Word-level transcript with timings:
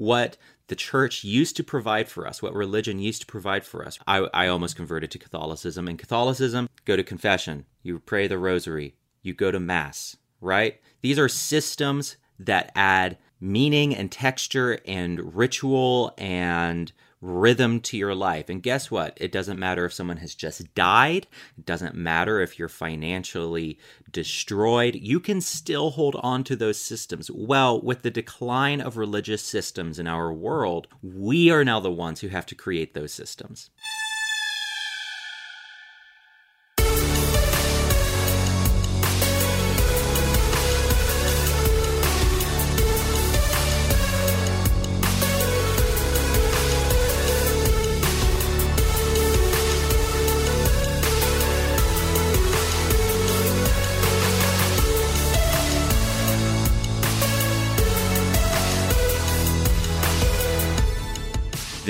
what 0.00 0.38
the 0.68 0.74
church 0.74 1.24
used 1.24 1.56
to 1.56 1.62
provide 1.62 2.08
for 2.08 2.26
us, 2.26 2.40
what 2.40 2.54
religion 2.54 2.98
used 2.98 3.20
to 3.20 3.26
provide 3.26 3.66
for 3.66 3.84
us. 3.84 3.98
I, 4.06 4.28
I 4.32 4.46
almost 4.46 4.74
converted 4.74 5.10
to 5.10 5.18
Catholicism. 5.18 5.88
In 5.88 5.98
Catholicism, 5.98 6.70
go 6.86 6.96
to 6.96 7.04
confession, 7.04 7.66
you 7.82 7.98
pray 7.98 8.26
the 8.26 8.38
rosary, 8.38 8.94
you 9.20 9.34
go 9.34 9.50
to 9.50 9.60
Mass, 9.60 10.16
right? 10.40 10.80
These 11.02 11.18
are 11.18 11.28
systems 11.28 12.16
that 12.38 12.72
add 12.74 13.18
meaning 13.40 13.94
and 13.94 14.10
texture 14.10 14.78
and 14.86 15.36
ritual 15.36 16.14
and 16.16 16.92
rhythm 17.20 17.80
to 17.80 17.96
your 17.96 18.14
life. 18.14 18.48
And 18.48 18.62
guess 18.62 18.90
what? 18.90 19.16
It 19.20 19.30
doesn't 19.30 19.58
matter 19.58 19.84
if 19.84 19.92
someone 19.92 20.18
has 20.18 20.34
just 20.34 20.74
died, 20.74 21.26
it 21.58 21.66
doesn't 21.66 21.94
matter 21.94 22.40
if 22.40 22.58
you're 22.58 22.68
financially 22.68 23.78
destroyed. 24.10 24.94
You 24.94 25.20
can 25.20 25.40
still 25.40 25.90
hold 25.90 26.16
on 26.16 26.44
to 26.44 26.56
those 26.56 26.78
systems. 26.78 27.30
Well, 27.30 27.80
with 27.80 28.02
the 28.02 28.10
decline 28.10 28.80
of 28.80 28.96
religious 28.96 29.42
systems 29.42 29.98
in 29.98 30.06
our 30.06 30.32
world, 30.32 30.88
we 31.02 31.50
are 31.50 31.64
now 31.64 31.80
the 31.80 31.90
ones 31.90 32.20
who 32.20 32.28
have 32.28 32.46
to 32.46 32.54
create 32.54 32.94
those 32.94 33.12
systems. 33.12 33.70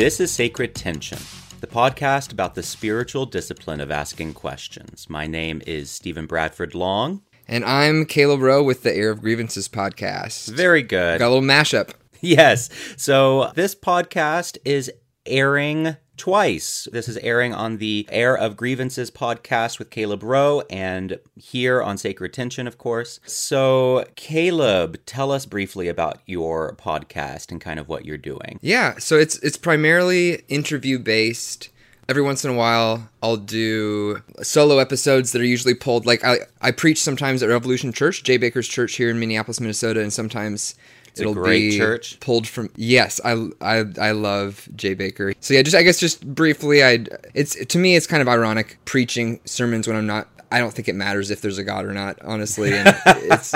This 0.01 0.19
is 0.19 0.31
Sacred 0.31 0.75
Tension, 0.75 1.19
the 1.61 1.67
podcast 1.67 2.33
about 2.33 2.55
the 2.55 2.63
spiritual 2.63 3.27
discipline 3.27 3.83
of 3.83 3.91
asking 3.91 4.33
questions. 4.33 5.11
My 5.11 5.27
name 5.27 5.61
is 5.67 5.91
Stephen 5.91 6.25
Bradford 6.25 6.75
Long. 6.75 7.21
And 7.47 7.67
I'm 7.67 8.07
Caleb 8.07 8.41
Rowe 8.41 8.63
with 8.63 8.83
the 8.83 8.97
Air 8.97 9.11
of 9.11 9.21
Grievances 9.21 9.69
podcast. 9.69 10.49
Very 10.49 10.83
good. 10.83 11.19
Got 11.19 11.27
a 11.27 11.29
little 11.29 11.47
mashup. 11.47 11.91
Yes. 12.23 12.71
So 12.97 13.53
this 13.55 13.75
podcast 13.75 14.57
is 14.65 14.91
airing 15.27 15.97
twice. 16.21 16.87
This 16.93 17.09
is 17.09 17.17
airing 17.17 17.55
on 17.55 17.79
the 17.79 18.07
Air 18.11 18.37
of 18.37 18.55
Grievances 18.55 19.11
podcast 19.11 19.79
with 19.79 19.89
Caleb 19.89 20.23
Rowe 20.23 20.63
and 20.69 21.19
here 21.35 21.83
on 21.83 21.97
Sacred 21.97 22.35
Tension, 22.35 22.67
of 22.67 22.77
course. 22.77 23.21
So, 23.25 24.05
Caleb, 24.17 24.99
tell 25.07 25.33
us 25.33 25.47
briefly 25.47 25.89
about 25.89 26.21
your 26.27 26.77
podcast 26.77 27.51
and 27.51 27.59
kind 27.59 27.81
of 27.81 27.89
what 27.89 28.05
you're 28.05 28.19
doing. 28.19 28.59
Yeah, 28.61 28.99
so 28.99 29.17
it's 29.17 29.39
it's 29.39 29.57
primarily 29.57 30.43
interview 30.49 30.99
based 30.99 31.71
every 32.07 32.23
once 32.23 32.45
in 32.45 32.51
a 32.51 32.55
while 32.55 33.09
I'll 33.23 33.39
do 33.39 34.21
solo 34.43 34.77
episodes 34.77 35.33
that 35.33 35.41
are 35.41 35.47
usually 35.47 35.75
pulled 35.75 36.05
like 36.05 36.23
I, 36.23 36.41
I 36.61 36.71
preach 36.71 37.01
sometimes 37.01 37.43
at 37.43 37.49
Revolution 37.49 37.95
Church, 37.95 38.25
Jay 38.25 38.39
Bakker's 38.39 38.69
church 38.69 38.97
here 38.97 39.09
in 39.09 39.19
Minneapolis, 39.19 39.59
Minnesota, 39.59 40.03
and 40.03 40.13
sometimes 40.13 40.75
it's 41.11 41.21
It'll 41.21 41.43
be 41.43 41.77
church. 41.77 42.19
pulled 42.21 42.47
from 42.47 42.71
yes, 42.77 43.21
I, 43.25 43.49
I 43.61 43.85
I 44.01 44.11
love 44.13 44.69
Jay 44.75 44.95
Bakker. 44.95 45.35
So 45.41 45.55
yeah, 45.55 45.63
just 45.63 45.77
I 45.77 45.83
guess 45.83 45.99
just 45.99 46.27
briefly, 46.35 46.85
I 46.85 47.07
it's 47.35 47.55
to 47.65 47.79
me 47.79 47.97
it's 47.97 48.07
kind 48.07 48.23
of 48.23 48.29
ironic 48.29 48.79
preaching 48.85 49.41
sermons 49.45 49.87
when 49.87 49.97
I'm 49.97 50.07
not. 50.07 50.29
I 50.53 50.59
don't 50.59 50.73
think 50.73 50.89
it 50.89 50.97
matters 50.97 51.31
if 51.31 51.43
there's 51.43 51.59
a 51.59 51.65
God 51.65 51.85
or 51.85 51.93
not, 51.93 52.21
honestly. 52.23 52.73
And 52.73 52.89
it's 53.07 53.55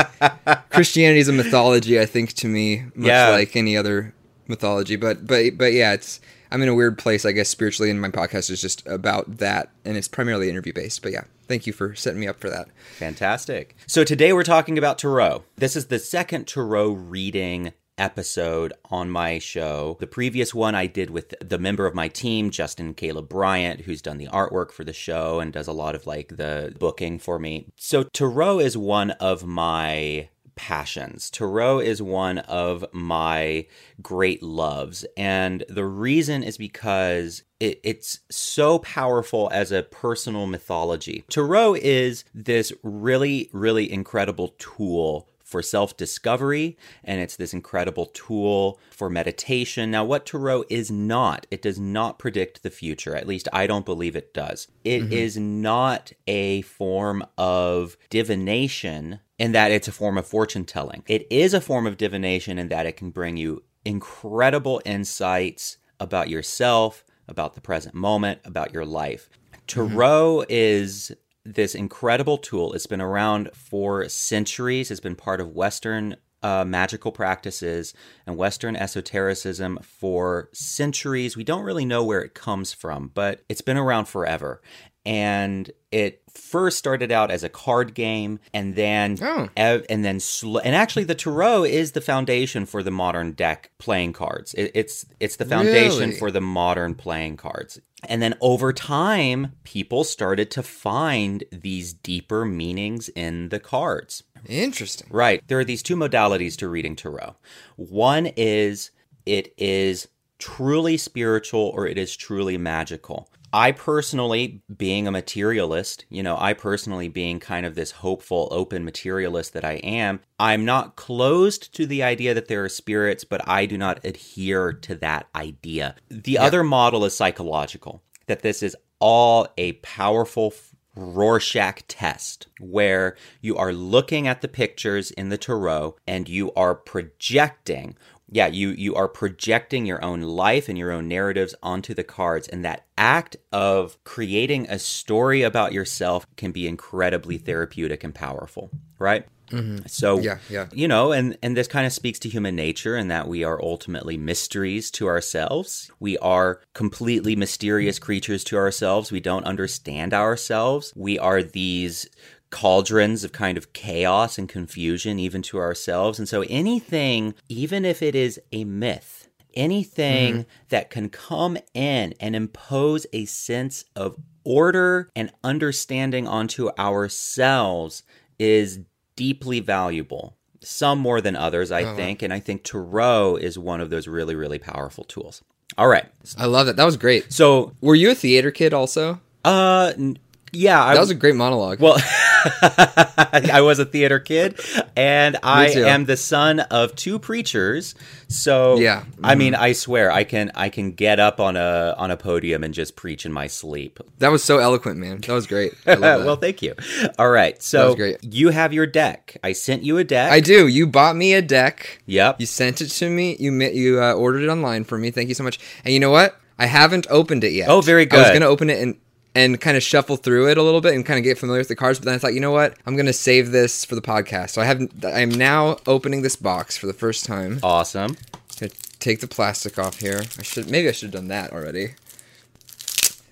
Christianity 0.70 1.18
is 1.18 1.28
a 1.28 1.32
mythology, 1.32 1.98
I 1.98 2.06
think, 2.06 2.34
to 2.34 2.46
me, 2.46 2.84
much 2.94 3.08
yeah. 3.08 3.30
like 3.30 3.56
any 3.56 3.76
other 3.76 4.14
mythology. 4.46 4.96
But 4.96 5.26
but 5.26 5.58
but 5.58 5.72
yeah, 5.72 5.92
it's 5.92 6.20
I'm 6.50 6.62
in 6.62 6.68
a 6.68 6.74
weird 6.74 6.98
place, 6.98 7.24
I 7.24 7.32
guess, 7.32 7.48
spiritually, 7.48 7.90
and 7.90 8.00
my 8.00 8.10
podcast 8.10 8.48
is 8.50 8.60
just 8.60 8.86
about 8.86 9.38
that, 9.38 9.70
and 9.84 9.96
it's 9.96 10.06
primarily 10.06 10.48
interview 10.48 10.72
based. 10.72 11.02
But 11.02 11.12
yeah, 11.12 11.24
thank 11.46 11.66
you 11.66 11.72
for 11.72 11.94
setting 11.94 12.20
me 12.20 12.28
up 12.28 12.40
for 12.40 12.50
that. 12.50 12.68
Fantastic. 12.98 13.76
So 13.86 14.04
today 14.04 14.32
we're 14.32 14.42
talking 14.42 14.78
about 14.78 14.98
Tarot. 14.98 15.44
This 15.56 15.76
is 15.76 15.86
the 15.86 15.98
second 15.98 16.46
Tarot 16.46 16.92
reading 16.92 17.72
episode 17.96 18.72
on 18.90 19.10
my 19.10 19.38
show. 19.38 19.96
The 20.00 20.06
previous 20.06 20.52
one 20.52 20.74
I 20.74 20.86
did 20.86 21.10
with 21.10 21.34
the 21.40 21.58
member 21.58 21.86
of 21.86 21.94
my 21.94 22.08
team, 22.08 22.50
Justin 22.50 22.94
Caleb 22.94 23.28
Bryant, 23.28 23.82
who's 23.82 24.02
done 24.02 24.18
the 24.18 24.28
artwork 24.28 24.72
for 24.72 24.84
the 24.84 24.92
show 24.92 25.40
and 25.40 25.52
does 25.52 25.68
a 25.68 25.72
lot 25.72 25.94
of 25.94 26.06
like 26.06 26.36
the 26.36 26.74
booking 26.78 27.18
for 27.18 27.38
me. 27.38 27.68
So 27.76 28.02
Tarot 28.04 28.60
is 28.60 28.76
one 28.76 29.12
of 29.12 29.46
my 29.46 30.28
passions. 30.56 31.30
Tarot 31.30 31.80
is 31.80 32.02
one 32.02 32.38
of 32.38 32.84
my 32.92 33.66
great 34.02 34.42
loves. 34.42 35.04
And 35.16 35.64
the 35.68 35.84
reason 35.84 36.42
is 36.42 36.56
because 36.56 37.42
it, 37.60 37.80
it's 37.82 38.20
so 38.30 38.78
powerful 38.80 39.48
as 39.52 39.72
a 39.72 39.82
personal 39.82 40.46
mythology. 40.46 41.24
Tarot 41.30 41.74
is 41.74 42.24
this 42.34 42.72
really, 42.82 43.50
really 43.52 43.90
incredible 43.90 44.54
tool 44.58 45.28
for 45.54 45.62
self 45.62 45.96
discovery, 45.96 46.76
and 47.04 47.20
it's 47.20 47.36
this 47.36 47.54
incredible 47.54 48.06
tool 48.06 48.80
for 48.90 49.08
meditation. 49.08 49.88
Now, 49.88 50.04
what 50.04 50.26
Tarot 50.26 50.64
is 50.68 50.90
not, 50.90 51.46
it 51.48 51.62
does 51.62 51.78
not 51.78 52.18
predict 52.18 52.64
the 52.64 52.70
future. 52.70 53.14
At 53.14 53.28
least 53.28 53.48
I 53.52 53.68
don't 53.68 53.84
believe 53.84 54.16
it 54.16 54.34
does. 54.34 54.66
It 54.82 55.02
mm-hmm. 55.02 55.12
is 55.12 55.36
not 55.36 56.12
a 56.26 56.62
form 56.62 57.24
of 57.38 57.96
divination 58.10 59.20
in 59.38 59.52
that 59.52 59.70
it's 59.70 59.88
a 59.88 59.92
form 59.92 60.18
of 60.18 60.26
fortune 60.26 60.64
telling. 60.64 61.02
It 61.06 61.26
is 61.30 61.54
a 61.54 61.60
form 61.60 61.86
of 61.86 61.96
divination 61.96 62.58
in 62.58 62.68
that 62.68 62.86
it 62.86 62.96
can 62.96 63.10
bring 63.10 63.36
you 63.36 63.62
incredible 63.84 64.80
insights 64.84 65.78
about 66.00 66.28
yourself, 66.28 67.04
about 67.28 67.54
the 67.54 67.60
present 67.60 67.94
moment, 67.94 68.40
about 68.44 68.72
your 68.72 68.84
life. 68.84 69.28
Tarot 69.66 70.42
mm-hmm. 70.42 70.46
is 70.48 71.12
this 71.44 71.74
incredible 71.74 72.38
tool. 72.38 72.72
It's 72.72 72.86
been 72.86 73.00
around 73.00 73.50
for 73.54 74.08
centuries. 74.08 74.90
It's 74.90 75.00
been 75.00 75.16
part 75.16 75.40
of 75.40 75.50
Western 75.50 76.16
uh, 76.42 76.64
magical 76.64 77.10
practices 77.10 77.94
and 78.26 78.36
Western 78.36 78.76
esotericism 78.76 79.78
for 79.82 80.50
centuries. 80.52 81.36
We 81.36 81.44
don't 81.44 81.62
really 81.62 81.86
know 81.86 82.04
where 82.04 82.20
it 82.20 82.34
comes 82.34 82.72
from, 82.72 83.10
but 83.14 83.42
it's 83.48 83.62
been 83.62 83.78
around 83.78 84.06
forever. 84.06 84.60
And 85.06 85.70
it 85.92 86.22
first 86.30 86.78
started 86.78 87.12
out 87.12 87.30
as 87.30 87.44
a 87.44 87.48
card 87.48 87.94
game, 87.94 88.40
and 88.52 88.74
then 88.74 89.18
oh. 89.20 89.48
ev- 89.56 89.84
and 89.88 90.04
then 90.04 90.18
sl- 90.18 90.58
and 90.58 90.74
actually 90.74 91.04
the 91.04 91.14
tarot 91.14 91.64
is 91.64 91.92
the 91.92 92.00
foundation 92.00 92.66
for 92.66 92.82
the 92.82 92.90
modern 92.90 93.32
deck 93.32 93.70
playing 93.78 94.14
cards. 94.14 94.54
It, 94.54 94.70
it's 94.74 95.06
it's 95.20 95.36
the 95.36 95.44
foundation 95.44 96.08
really? 96.08 96.18
for 96.18 96.30
the 96.30 96.40
modern 96.40 96.94
playing 96.94 97.36
cards. 97.36 97.80
And 98.08 98.20
then 98.20 98.34
over 98.40 98.72
time, 98.72 99.52
people 99.64 100.04
started 100.04 100.50
to 100.52 100.62
find 100.62 101.44
these 101.50 101.92
deeper 101.92 102.44
meanings 102.44 103.08
in 103.10 103.48
the 103.48 103.60
cards. 103.60 104.22
Interesting. 104.46 105.08
Right. 105.10 105.42
There 105.46 105.58
are 105.58 105.64
these 105.64 105.82
two 105.82 105.96
modalities 105.96 106.56
to 106.58 106.68
reading 106.68 106.96
tarot. 106.96 107.36
One 107.76 108.26
is 108.36 108.90
it 109.24 109.54
is 109.56 110.08
truly 110.38 110.96
spiritual 110.96 111.72
or 111.74 111.86
it 111.86 111.96
is 111.96 112.16
truly 112.16 112.58
magical. 112.58 113.30
I 113.54 113.70
personally, 113.70 114.64
being 114.76 115.06
a 115.06 115.12
materialist, 115.12 116.06
you 116.10 116.24
know, 116.24 116.36
I 116.36 116.54
personally 116.54 117.06
being 117.06 117.38
kind 117.38 117.64
of 117.64 117.76
this 117.76 117.92
hopeful, 117.92 118.48
open 118.50 118.84
materialist 118.84 119.52
that 119.52 119.64
I 119.64 119.74
am, 119.74 120.18
I'm 120.40 120.64
not 120.64 120.96
closed 120.96 121.72
to 121.76 121.86
the 121.86 122.02
idea 122.02 122.34
that 122.34 122.48
there 122.48 122.64
are 122.64 122.68
spirits, 122.68 123.22
but 123.22 123.48
I 123.48 123.66
do 123.66 123.78
not 123.78 124.04
adhere 124.04 124.72
to 124.72 124.96
that 124.96 125.28
idea. 125.36 125.94
The 126.08 126.32
yeah. 126.32 126.42
other 126.42 126.64
model 126.64 127.04
is 127.04 127.16
psychological, 127.16 128.02
that 128.26 128.42
this 128.42 128.60
is 128.60 128.76
all 128.98 129.46
a 129.56 129.74
powerful 129.74 130.52
Rorschach 130.96 131.82
test, 131.86 132.48
where 132.58 133.16
you 133.40 133.56
are 133.56 133.72
looking 133.72 134.26
at 134.26 134.40
the 134.40 134.48
pictures 134.48 135.12
in 135.12 135.28
the 135.28 135.38
tarot 135.38 135.94
and 136.08 136.28
you 136.28 136.52
are 136.54 136.74
projecting 136.74 137.96
yeah, 138.34 138.48
you 138.48 138.70
you 138.70 138.96
are 138.96 139.06
projecting 139.06 139.86
your 139.86 140.04
own 140.04 140.20
life 140.22 140.68
and 140.68 140.76
your 140.76 140.90
own 140.90 141.06
narratives 141.06 141.54
onto 141.62 141.94
the 141.94 142.02
cards 142.02 142.48
and 142.48 142.64
that 142.64 142.84
act 142.98 143.36
of 143.52 143.96
creating 144.02 144.68
a 144.68 144.80
story 144.80 145.42
about 145.42 145.72
yourself 145.72 146.26
can 146.36 146.50
be 146.50 146.66
incredibly 146.66 147.38
therapeutic 147.38 148.02
and 148.02 148.12
powerful, 148.12 148.72
right? 148.98 149.24
Mm-hmm. 149.52 149.86
So 149.86 150.18
yeah, 150.18 150.38
yeah, 150.50 150.66
you 150.72 150.88
know, 150.88 151.12
and 151.12 151.38
and 151.44 151.56
this 151.56 151.68
kind 151.68 151.86
of 151.86 151.92
speaks 151.92 152.18
to 152.20 152.28
human 152.28 152.56
nature 152.56 152.96
and 152.96 153.08
that 153.08 153.28
we 153.28 153.44
are 153.44 153.62
ultimately 153.62 154.16
mysteries 154.16 154.90
to 154.92 155.06
ourselves. 155.06 155.92
We 156.00 156.18
are 156.18 156.60
completely 156.72 157.36
mysterious 157.36 158.00
creatures 158.00 158.42
to 158.44 158.56
ourselves. 158.56 159.12
We 159.12 159.20
don't 159.20 159.44
understand 159.44 160.12
ourselves. 160.12 160.92
We 160.96 161.20
are 161.20 161.40
these 161.40 162.08
cauldrons 162.54 163.24
of 163.24 163.32
kind 163.32 163.58
of 163.58 163.72
chaos 163.72 164.38
and 164.38 164.48
confusion, 164.48 165.18
even 165.18 165.42
to 165.42 165.58
ourselves. 165.58 166.18
And 166.20 166.28
so 166.28 166.42
anything, 166.48 167.34
even 167.48 167.84
if 167.84 168.00
it 168.02 168.14
is 168.14 168.40
a 168.52 168.62
myth, 168.64 169.28
anything 169.54 170.32
mm-hmm. 170.34 170.48
that 170.68 170.88
can 170.90 171.08
come 171.08 171.56
in 171.74 172.14
and 172.20 172.36
impose 172.36 173.06
a 173.12 173.24
sense 173.24 173.84
of 173.96 174.16
order 174.44 175.08
and 175.16 175.30
understanding 175.42 176.28
onto 176.28 176.68
ourselves 176.78 178.02
is 178.38 178.80
deeply 179.16 179.60
valuable. 179.60 180.36
some 180.66 180.98
more 180.98 181.20
than 181.20 181.36
others, 181.36 181.70
I 181.70 181.82
Uh-huh. 181.82 181.94
think, 181.94 182.22
and 182.22 182.32
I 182.32 182.40
think 182.40 182.62
Tarot 182.64 183.36
is 183.36 183.58
one 183.58 183.82
of 183.82 183.90
those 183.90 184.08
really, 184.08 184.34
really 184.34 184.58
powerful 184.58 185.04
tools. 185.04 185.42
All 185.76 185.88
right. 185.88 186.06
I 186.38 186.46
love 186.46 186.68
it. 186.68 186.76
That 186.76 186.84
was 186.86 186.96
great. 186.96 187.30
So, 187.30 187.72
Were 187.82 187.94
you 187.94 188.10
a 188.12 188.14
theater 188.14 188.50
kid 188.50 188.72
also? 188.72 189.20
uh, 189.44 189.92
n- 189.98 190.16
yeah, 190.54 190.82
I 190.82 190.94
That 190.94 191.00
was 191.00 191.10
a 191.10 191.14
great 191.14 191.34
monologue. 191.34 191.80
Well, 191.80 191.96
I 192.46 193.60
was 193.62 193.78
a 193.78 193.84
theater 193.84 194.18
kid, 194.18 194.60
and 194.96 195.36
I 195.42 195.68
am 195.70 196.04
the 196.04 196.16
son 196.16 196.60
of 196.60 196.94
two 196.94 197.18
preachers. 197.18 197.94
So, 198.28 198.76
Yeah. 198.78 199.04
I 199.22 199.34
mean, 199.34 199.54
I 199.54 199.72
swear, 199.72 200.10
I 200.10 200.24
can 200.24 200.50
I 200.54 200.68
can 200.68 200.92
get 200.92 201.20
up 201.20 201.40
on 201.40 201.56
a 201.56 201.94
on 201.96 202.10
a 202.10 202.16
podium 202.16 202.64
and 202.64 202.74
just 202.74 202.96
preach 202.96 203.24
in 203.26 203.32
my 203.32 203.46
sleep. 203.46 204.00
that 204.18 204.28
was 204.28 204.42
so 204.44 204.58
eloquent, 204.58 204.98
man. 204.98 205.20
That 205.20 205.32
was 205.32 205.46
great. 205.46 205.72
That. 205.84 206.20
well, 206.24 206.36
thank 206.36 206.60
you. 206.60 206.74
All 207.18 207.30
right, 207.30 207.62
so 207.62 207.96
you 208.20 208.50
have 208.50 208.72
your 208.72 208.86
deck. 208.86 209.36
I 209.42 209.52
sent 209.52 209.84
you 209.84 209.96
a 209.98 210.04
deck. 210.04 210.30
I 210.32 210.40
do. 210.40 210.66
You 210.66 210.86
bought 210.86 211.16
me 211.16 211.32
a 211.34 211.40
deck. 211.40 212.02
Yep. 212.06 212.40
You 212.40 212.46
sent 212.46 212.80
it 212.80 212.88
to 212.88 213.08
me. 213.08 213.36
You 213.38 213.52
you 213.52 214.02
uh, 214.02 214.12
ordered 214.12 214.42
it 214.42 214.48
online 214.48 214.84
for 214.84 214.98
me. 214.98 215.10
Thank 215.10 215.28
you 215.28 215.34
so 215.34 215.44
much. 215.44 215.58
And 215.84 215.94
you 215.94 216.00
know 216.00 216.10
what? 216.10 216.38
I 216.58 216.66
haven't 216.66 217.06
opened 217.10 217.42
it 217.44 217.52
yet. 217.52 217.68
Oh, 217.68 217.80
very 217.80 218.06
good. 218.06 218.20
I 218.20 218.22
was 218.22 218.30
gonna 218.32 218.46
open 218.50 218.70
it 218.70 218.80
and 218.82 218.96
and 219.34 219.60
kind 219.60 219.76
of 219.76 219.82
shuffle 219.82 220.16
through 220.16 220.48
it 220.48 220.58
a 220.58 220.62
little 220.62 220.80
bit 220.80 220.94
and 220.94 221.04
kind 221.04 221.18
of 221.18 221.24
get 221.24 221.38
familiar 221.38 221.60
with 221.60 221.68
the 221.68 221.76
cards. 221.76 221.98
But 221.98 222.04
then 222.06 222.14
I 222.14 222.18
thought, 222.18 222.34
you 222.34 222.40
know 222.40 222.52
what? 222.52 222.76
I'm 222.86 222.96
gonna 222.96 223.12
save 223.12 223.50
this 223.50 223.84
for 223.84 223.94
the 223.94 224.02
podcast. 224.02 224.50
So 224.50 224.62
I 224.62 224.64
haven't. 224.64 225.04
I 225.04 225.20
am 225.20 225.30
now 225.30 225.78
opening 225.86 226.22
this 226.22 226.36
box 226.36 226.76
for 226.76 226.86
the 226.86 226.92
first 226.92 227.24
time. 227.24 227.58
Awesome. 227.62 228.16
Gonna 228.60 228.72
take 229.00 229.20
the 229.20 229.26
plastic 229.28 229.78
off 229.78 229.98
here. 230.00 230.22
I 230.38 230.42
should 230.42 230.70
maybe 230.70 230.88
I 230.88 230.92
should 230.92 231.06
have 231.12 231.20
done 231.20 231.28
that 231.28 231.52
already. 231.52 231.94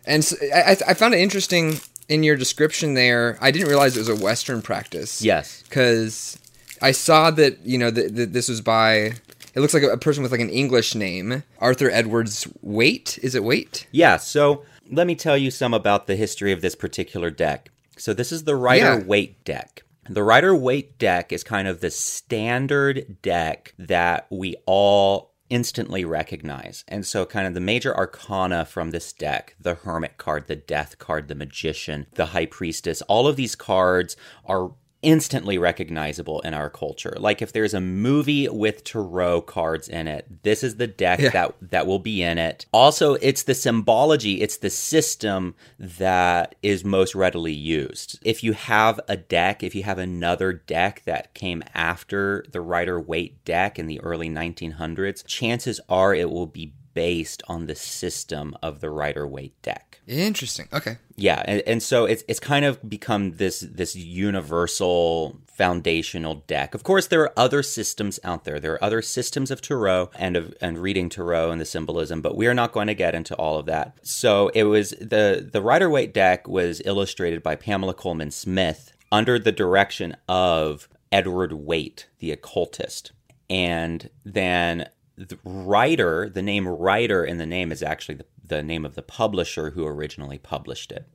And 0.05 0.25
so, 0.25 0.37
I, 0.55 0.77
I 0.89 0.95
found 0.95 1.15
it 1.15 1.21
interesting 1.21 1.81
in 2.09 2.23
your 2.25 2.37
description 2.37 2.95
there. 2.95 3.39
I 3.41 3.51
didn't 3.53 3.69
realize 3.69 3.97
it 3.97 4.01
was 4.01 4.09
a 4.09 4.17
Western 4.17 4.61
practice 4.61 5.23
Yes. 5.23 5.63
because 5.69 6.39
I 6.81 6.91
saw 6.91 7.31
that 7.31 7.65
you 7.65 7.79
know 7.79 7.91
that 7.91 8.17
that 8.17 8.33
this 8.33 8.49
was 8.49 8.61
by. 8.61 9.13
It 9.55 9.61
looks 9.61 9.75
like 9.75 9.83
a, 9.83 9.91
a 9.91 9.99
person 9.99 10.23
with 10.23 10.33
like 10.33 10.41
an 10.41 10.49
English 10.51 10.95
name, 10.95 11.43
Arthur 11.61 11.91
Edwards 11.91 12.49
Waite. 12.63 13.19
Is 13.23 13.35
it 13.35 13.45
Waite? 13.45 13.87
Yeah, 13.93 14.17
so 14.17 14.65
let 14.93 15.07
me 15.07 15.15
tell 15.15 15.37
you 15.37 15.51
some 15.51 15.75
about 15.75 16.07
the 16.07 16.17
history 16.17 16.53
of 16.53 16.61
this 16.61 16.75
particular 16.75 17.31
deck. 17.31 17.71
So 17.97 18.13
this 18.13 18.31
is 18.31 18.45
the 18.45 18.57
Rider 18.57 18.99
Yeah. 18.99 19.05
Waite 19.05 19.45
deck. 19.45 19.83
The 20.09 20.23
Rider 20.23 20.55
Waite 20.55 20.99
deck 20.99 21.33
is 21.33 21.43
kind 21.43 21.67
of 21.67 21.81
the 21.81 21.91
standard 21.91 23.19
deck 23.23 23.75
that 23.79 24.27
we 24.31 24.57
all 24.67 25.33
instantly 25.49 26.05
recognize. 26.05 26.83
And 26.89 27.07
so 27.07 27.27
kind 27.27 27.47
of 27.47 27.55
the 27.55 27.61
major 27.61 27.95
arcana 27.95 28.65
from 28.65 28.91
this 28.91 29.13
deck, 29.13 29.55
the 29.61 29.75
Hermit 29.75 30.17
card, 30.17 30.47
the 30.47 30.57
Death 30.57 30.99
card, 30.99 31.29
the 31.29 31.35
Magician, 31.35 32.07
the 32.15 32.27
High 32.27 32.47
Priestess, 32.47 33.03
all 33.03 33.27
of 33.27 33.37
these 33.37 33.55
cards 33.55 34.17
are 34.47 34.73
instantly 35.03 35.59
recognizable 35.59 36.41
in 36.41 36.55
our 36.55 36.71
culture. 36.71 37.15
Like 37.19 37.43
if 37.43 37.53
there's 37.53 37.75
a 37.75 37.81
movie 37.81 38.49
with 38.49 38.85
tarot 38.85 39.43
cards 39.43 39.89
in 39.89 40.07
it, 40.09 40.43
this 40.43 40.63
is 40.63 40.77
the 40.77 40.87
deck 40.87 41.19
Yeah. 41.21 41.31
that 41.31 41.55
that 41.61 41.87
will 41.87 41.99
be 41.99 42.23
in 42.23 42.39
it. 42.39 42.67
Also, 42.73 43.15
it's 43.15 43.43
the 43.43 43.55
symbology, 43.55 44.41
it's 44.41 44.57
the 44.57 44.71
system 44.71 45.55
that 45.79 46.55
is 46.63 46.85
most 46.85 47.15
readily 47.15 47.53
used. 47.53 48.19
If 48.23 48.45
you 48.45 48.53
have 48.53 49.01
a 49.09 49.17
deck, 49.17 49.63
if 49.63 49.75
you 49.75 49.83
have 49.83 49.99
another 49.99 50.53
deck 50.53 51.03
that 51.05 51.35
came 51.35 51.63
after 51.75 52.45
the 52.51 52.61
Rider 52.61 53.01
Waite 53.01 53.45
deck 53.45 53.79
in 53.79 53.87
the 53.87 54.01
early 54.01 54.31
1900s, 54.31 55.27
chances 55.27 55.81
are 55.89 56.15
it 56.15 56.31
will 56.31 56.47
be 56.47 56.73
based 56.95 57.43
on 57.49 57.67
the 57.67 57.75
system 57.75 58.57
of 58.63 58.81
the 58.81 58.91
Rider 58.91 59.27
Waite 59.27 59.61
deck. 59.63 60.01
Interesting. 60.07 60.69
Okay. 60.73 60.99
Yeah, 61.17 61.43
and, 61.47 61.63
and 61.67 61.83
so 61.83 62.05
it's 62.05 62.25
it's 62.27 62.41
kind 62.41 62.65
of 62.65 62.89
become 62.89 63.33
this 63.37 63.61
this 63.61 63.95
universal 63.95 65.41
foundational 65.47 66.43
deck. 66.47 66.75
Of 66.75 66.83
course, 66.83 67.07
there 67.07 67.23
are 67.23 67.33
other 67.39 67.63
systems 67.63 68.19
out 68.25 68.45
there. 68.45 68.59
There 68.59 68.73
are 68.73 68.85
other 68.85 69.03
systems 69.03 69.51
of 69.51 69.61
tarot 69.61 70.11
and 70.17 70.37
of 70.37 70.55
and 70.61 70.79
reading 70.79 71.09
tarot 71.09 71.51
and 71.51 71.61
the 71.61 71.65
symbolism, 71.65 72.21
but 72.21 72.37
we 72.37 72.47
are 72.47 72.55
not 72.55 72.73
going 72.73 72.89
to 72.89 72.95
get 72.95 73.15
into 73.15 73.35
all 73.37 73.59
of 73.59 73.67
that. 73.67 73.99
So 74.03 74.49
it 74.49 74.65
was 74.65 74.91
the 74.91 75.49
the 75.51 75.63
Rider 75.63 75.89
Waite 75.89 76.15
deck 76.15 76.49
was 76.49 76.83
illustrated 76.85 77.43
by 77.43 77.57
Pamela 77.57 77.95
Colman 77.95 78.31
Smith 78.31 78.93
under 79.13 79.39
the 79.39 79.53
direction 79.53 80.17
of 80.29 80.89
Edward 81.13 81.53
Waite, 81.53 82.09
the 82.19 82.33
occultist, 82.33 83.13
and 83.49 84.09
then 84.25 84.89
the 85.17 85.39
Rider, 85.45 86.29
the 86.33 86.43
name 86.43 86.67
Rider 86.67 87.25
in 87.25 87.39
the 87.39 87.47
name 87.47 87.71
is 87.73 87.83
actually 87.83 88.17
the, 88.17 88.27
the 88.47 88.63
name 88.63 88.85
of 88.85 88.95
the 88.95 89.03
publisher 89.03 89.71
who 89.71 89.87
originally 89.87 90.39
published 90.39 90.93
it. 90.93 91.07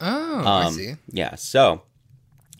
Oh, 0.00 0.42
I 0.44 0.64
Um, 0.64 0.74
see. 0.74 0.94
Yeah. 1.08 1.34
So, 1.36 1.82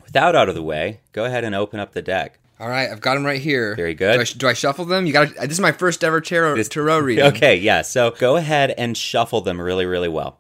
without 0.05 0.35
out 0.37 0.49
of 0.49 0.55
the 0.55 0.63
way, 0.63 1.01
go 1.13 1.25
ahead 1.25 1.45
and 1.45 1.55
open 1.55 1.81
up 1.81 1.93
the 1.93 2.03
deck. 2.03 2.39
All 2.61 2.69
right, 2.69 2.89
I've 2.89 3.01
got 3.01 3.15
them 3.15 3.25
right 3.27 3.41
here. 3.41 3.75
Very 3.75 3.95
good. 3.95 4.15
Do 4.15 4.21
I, 4.21 4.25
do 4.25 4.49
I 4.49 4.53
shuffle 4.53 4.85
them? 4.85 5.07
You 5.07 5.13
got. 5.13 5.35
This 5.35 5.53
is 5.53 5.61
my 5.61 5.73
first 5.73 6.05
ever 6.05 6.21
tarot, 6.21 6.63
tarot 6.63 6.99
reading. 7.01 7.25
Okay. 7.25 7.57
Yeah. 7.57 7.83
So 7.83 8.13
go 8.13 8.37
ahead 8.37 8.71
and 8.79 8.97
shuffle 8.97 9.41
them 9.41 9.61
really, 9.61 9.87
really 9.87 10.09
well. 10.09 10.39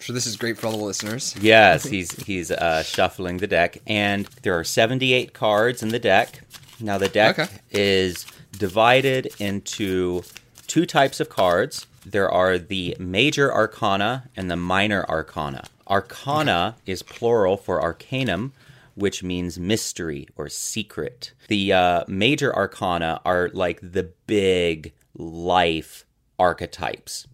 So 0.00 0.12
this 0.12 0.26
is 0.26 0.36
great 0.36 0.56
for 0.56 0.68
all 0.68 0.72
the 0.72 0.82
listeners. 0.84 1.34
Yes, 1.40 1.84
he's 1.88 2.12
he's 2.24 2.50
uh, 2.50 2.82
shuffling 2.82 3.36
the 3.38 3.46
deck, 3.46 3.78
and 3.86 4.24
there 4.42 4.58
are 4.58 4.64
seventy-eight 4.64 5.34
cards 5.34 5.82
in 5.82 5.90
the 5.90 5.98
deck. 5.98 6.40
Now 6.80 6.96
the 6.96 7.08
deck 7.08 7.38
Okay. 7.38 7.52
is 7.70 8.24
divided 8.58 9.28
into 9.38 10.22
two 10.66 10.86
types 10.86 11.20
of 11.20 11.28
cards. 11.28 11.86
There 12.04 12.30
are 12.30 12.58
the 12.58 12.96
major 12.98 13.52
arcana 13.52 14.28
and 14.36 14.50
the 14.50 14.56
minor 14.56 15.04
arcana. 15.08 15.64
Arcana 15.88 16.76
is 16.86 17.02
plural 17.02 17.56
for 17.56 17.80
arcanum, 17.80 18.52
which 18.94 19.22
means 19.22 19.58
mystery 19.58 20.28
or 20.36 20.48
secret. 20.48 21.32
The 21.48 21.72
uh, 21.72 22.04
major 22.08 22.54
arcana 22.54 23.20
are 23.24 23.50
like 23.52 23.80
the 23.82 24.10
big 24.26 24.92
life 25.16 26.04
archetypes. 26.38 27.26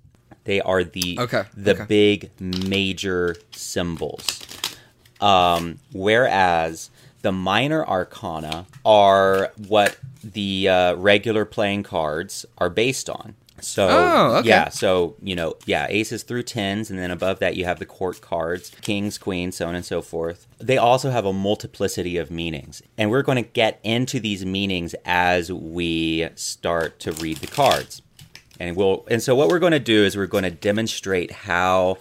They 0.45 0.61
are 0.61 0.83
the 0.85 1.17
Okay, 1.21 1.45
the 1.57 1.75
okay. 1.75 1.85
big 1.85 2.31
major 2.41 3.37
symbols. 3.53 4.41
Um, 5.21 5.79
whereas 5.93 6.91
the 7.23 7.33
minor 7.33 7.87
arcana 7.87 8.67
are 8.85 9.53
what 9.69 9.97
the 10.23 10.69
uh, 10.69 10.95
regular 10.97 11.45
playing 11.45 11.83
cards 11.85 12.45
are 12.59 12.71
based 12.71 13.09
on. 13.09 13.35
So 13.61 13.87
Oh, 13.89 14.37
okay. 14.39 14.49
yeah, 14.49 14.71
so 14.71 15.15
you 15.23 15.37
know, 15.37 15.55
yeah, 15.67 15.87
aces 15.89 16.25
through 16.25 16.43
tens, 16.43 16.91
and 16.91 16.99
then 16.99 17.13
above 17.13 17.39
that 17.39 17.57
you 17.57 17.65
have 17.65 17.79
the 17.79 17.87
court 17.87 18.21
cards, 18.21 18.73
kings, 18.81 19.19
queens, 19.19 19.57
so 19.57 19.69
on 19.69 19.77
and 19.77 19.85
so 19.85 20.03
forth. 20.03 20.49
They 20.59 20.79
also 20.79 21.11
have 21.11 21.25
a 21.25 21.33
multiplicity 21.33 22.17
of 22.17 22.29
meanings, 22.29 22.83
and 22.99 23.09
we're 23.09 23.23
going 23.23 23.43
to 23.43 23.49
get 23.49 23.79
into 23.85 24.19
these 24.19 24.45
meanings 24.45 24.97
as 25.05 25.53
we 25.53 26.29
start 26.35 26.99
to 27.01 27.13
read 27.13 27.37
the 27.37 27.47
cards. 27.47 28.03
And 28.59 28.77
we'll 28.77 29.05
and 29.09 29.23
so 29.23 29.37
what 29.37 29.49
we're 29.49 29.61
going 29.61 29.73
to 29.73 29.79
do 29.81 30.05
is 30.05 30.17
we're 30.17 30.27
going 30.27 30.45
to 30.45 30.51
demonstrate 30.51 31.31
how 31.31 31.99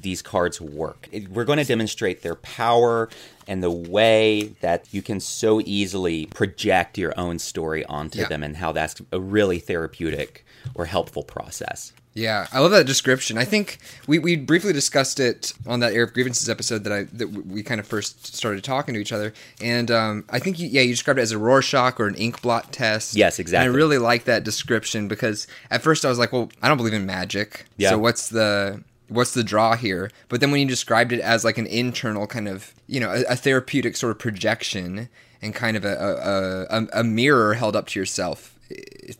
these 0.00 0.22
cards 0.22 0.60
work. 0.60 1.08
We're 1.30 1.44
going 1.44 1.58
to 1.58 1.64
demonstrate 1.64 2.22
their 2.22 2.34
power 2.36 3.08
and 3.46 3.62
the 3.62 3.70
way 3.70 4.54
that 4.60 4.86
you 4.92 5.02
can 5.02 5.20
so 5.20 5.60
easily 5.64 6.26
project 6.26 6.98
your 6.98 7.18
own 7.18 7.38
story 7.38 7.84
onto 7.86 8.20
Yeah. 8.20 8.28
them 8.28 8.42
and 8.42 8.56
how 8.56 8.72
that's 8.72 9.00
a 9.12 9.20
really 9.20 9.58
therapeutic 9.58 10.44
or 10.74 10.84
helpful 10.86 11.22
process. 11.22 11.92
Yeah, 12.14 12.48
I 12.52 12.58
love 12.58 12.72
that 12.72 12.84
description. 12.86 13.38
I 13.38 13.44
think 13.44 13.78
we, 14.08 14.18
we 14.18 14.34
briefly 14.34 14.72
discussed 14.72 15.20
it 15.20 15.52
on 15.68 15.78
that 15.80 15.92
Air 15.92 16.02
of 16.02 16.12
Grievances 16.12 16.48
episode 16.48 16.82
that 16.82 16.92
I 16.92 17.04
that 17.12 17.28
we 17.28 17.62
kind 17.62 17.78
of 17.78 17.86
first 17.86 18.34
started 18.34 18.64
talking 18.64 18.92
to 18.94 19.00
each 19.00 19.12
other, 19.12 19.32
and 19.62 19.88
um, 19.92 20.24
I 20.28 20.40
think 20.40 20.58
you, 20.58 20.66
yeah 20.66 20.80
you 20.82 20.92
described 20.94 21.20
it 21.20 21.22
as 21.22 21.30
a 21.30 21.38
Rorschach 21.38 22.00
or 22.00 22.08
an 22.08 22.16
ink 22.16 22.42
blot 22.42 22.72
test. 22.72 23.14
Yes, 23.14 23.38
And 23.38 23.44
exactly. 23.44 23.72
I 23.72 23.76
really 23.76 23.98
like 23.98 24.24
that 24.24 24.42
description 24.42 25.06
because 25.06 25.46
at 25.70 25.82
first 25.82 26.04
I 26.04 26.08
was 26.08 26.18
like, 26.18 26.32
well, 26.32 26.50
I 26.60 26.66
don't 26.66 26.76
believe 26.76 26.94
in 26.94 27.06
magic. 27.06 27.66
Yeah. 27.76 27.90
So 27.90 27.98
what's 27.98 28.30
the 28.30 28.82
what's 29.08 29.34
the 29.34 29.44
draw 29.44 29.76
here? 29.76 30.10
But 30.28 30.40
then 30.40 30.50
when 30.50 30.60
you 30.60 30.66
described 30.66 31.12
it 31.12 31.20
as 31.20 31.44
like 31.44 31.58
an 31.58 31.66
internal 31.66 32.26
kind 32.26 32.48
of 32.48 32.74
you 32.86 33.00
know 33.00 33.10
a, 33.10 33.32
a 33.32 33.36
therapeutic 33.36 33.96
sort 33.96 34.10
of 34.12 34.18
projection 34.18 35.08
and 35.42 35.54
kind 35.54 35.76
of 35.76 35.84
a 35.84 36.66
a, 36.70 36.78
a, 36.78 37.00
a 37.00 37.04
mirror 37.04 37.54
held 37.54 37.76
up 37.76 37.86
to 37.88 38.00
yourself 38.00 38.57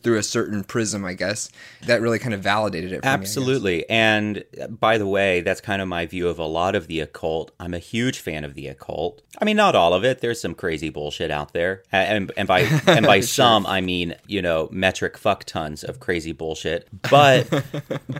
through 0.01 0.17
a 0.17 0.23
certain 0.23 0.63
prism, 0.63 1.03
I 1.03 1.13
guess 1.13 1.49
that 1.85 2.01
really 2.01 2.19
kind 2.19 2.33
of 2.33 2.41
validated 2.41 2.91
it. 2.91 3.01
For 3.01 3.07
me, 3.07 3.13
Absolutely. 3.13 3.89
And 3.89 4.43
uh, 4.61 4.67
by 4.67 4.97
the 4.97 5.07
way, 5.07 5.41
that's 5.41 5.61
kind 5.61 5.81
of 5.81 5.87
my 5.87 6.05
view 6.05 6.27
of 6.27 6.39
a 6.39 6.45
lot 6.45 6.75
of 6.75 6.87
the 6.87 6.99
occult. 6.99 7.51
I'm 7.59 7.73
a 7.73 7.79
huge 7.79 8.19
fan 8.19 8.45
of 8.45 8.53
the 8.53 8.67
occult. 8.67 9.21
I 9.41 9.45
mean, 9.45 9.57
not 9.57 9.75
all 9.75 9.93
of 9.93 10.03
it. 10.03 10.21
There's 10.21 10.39
some 10.39 10.53
crazy 10.53 10.89
bullshit 10.89 11.31
out 11.31 11.53
there. 11.53 11.83
And, 11.91 12.31
and 12.37 12.47
by 12.47 12.61
and 12.87 13.05
by 13.05 13.21
some, 13.21 13.65
I 13.65 13.81
mean, 13.81 14.15
you 14.27 14.41
know, 14.41 14.69
metric 14.71 15.17
fuck 15.17 15.43
tons 15.45 15.83
of 15.83 15.99
crazy 15.99 16.31
bullshit. 16.31 16.87
But 17.09 17.47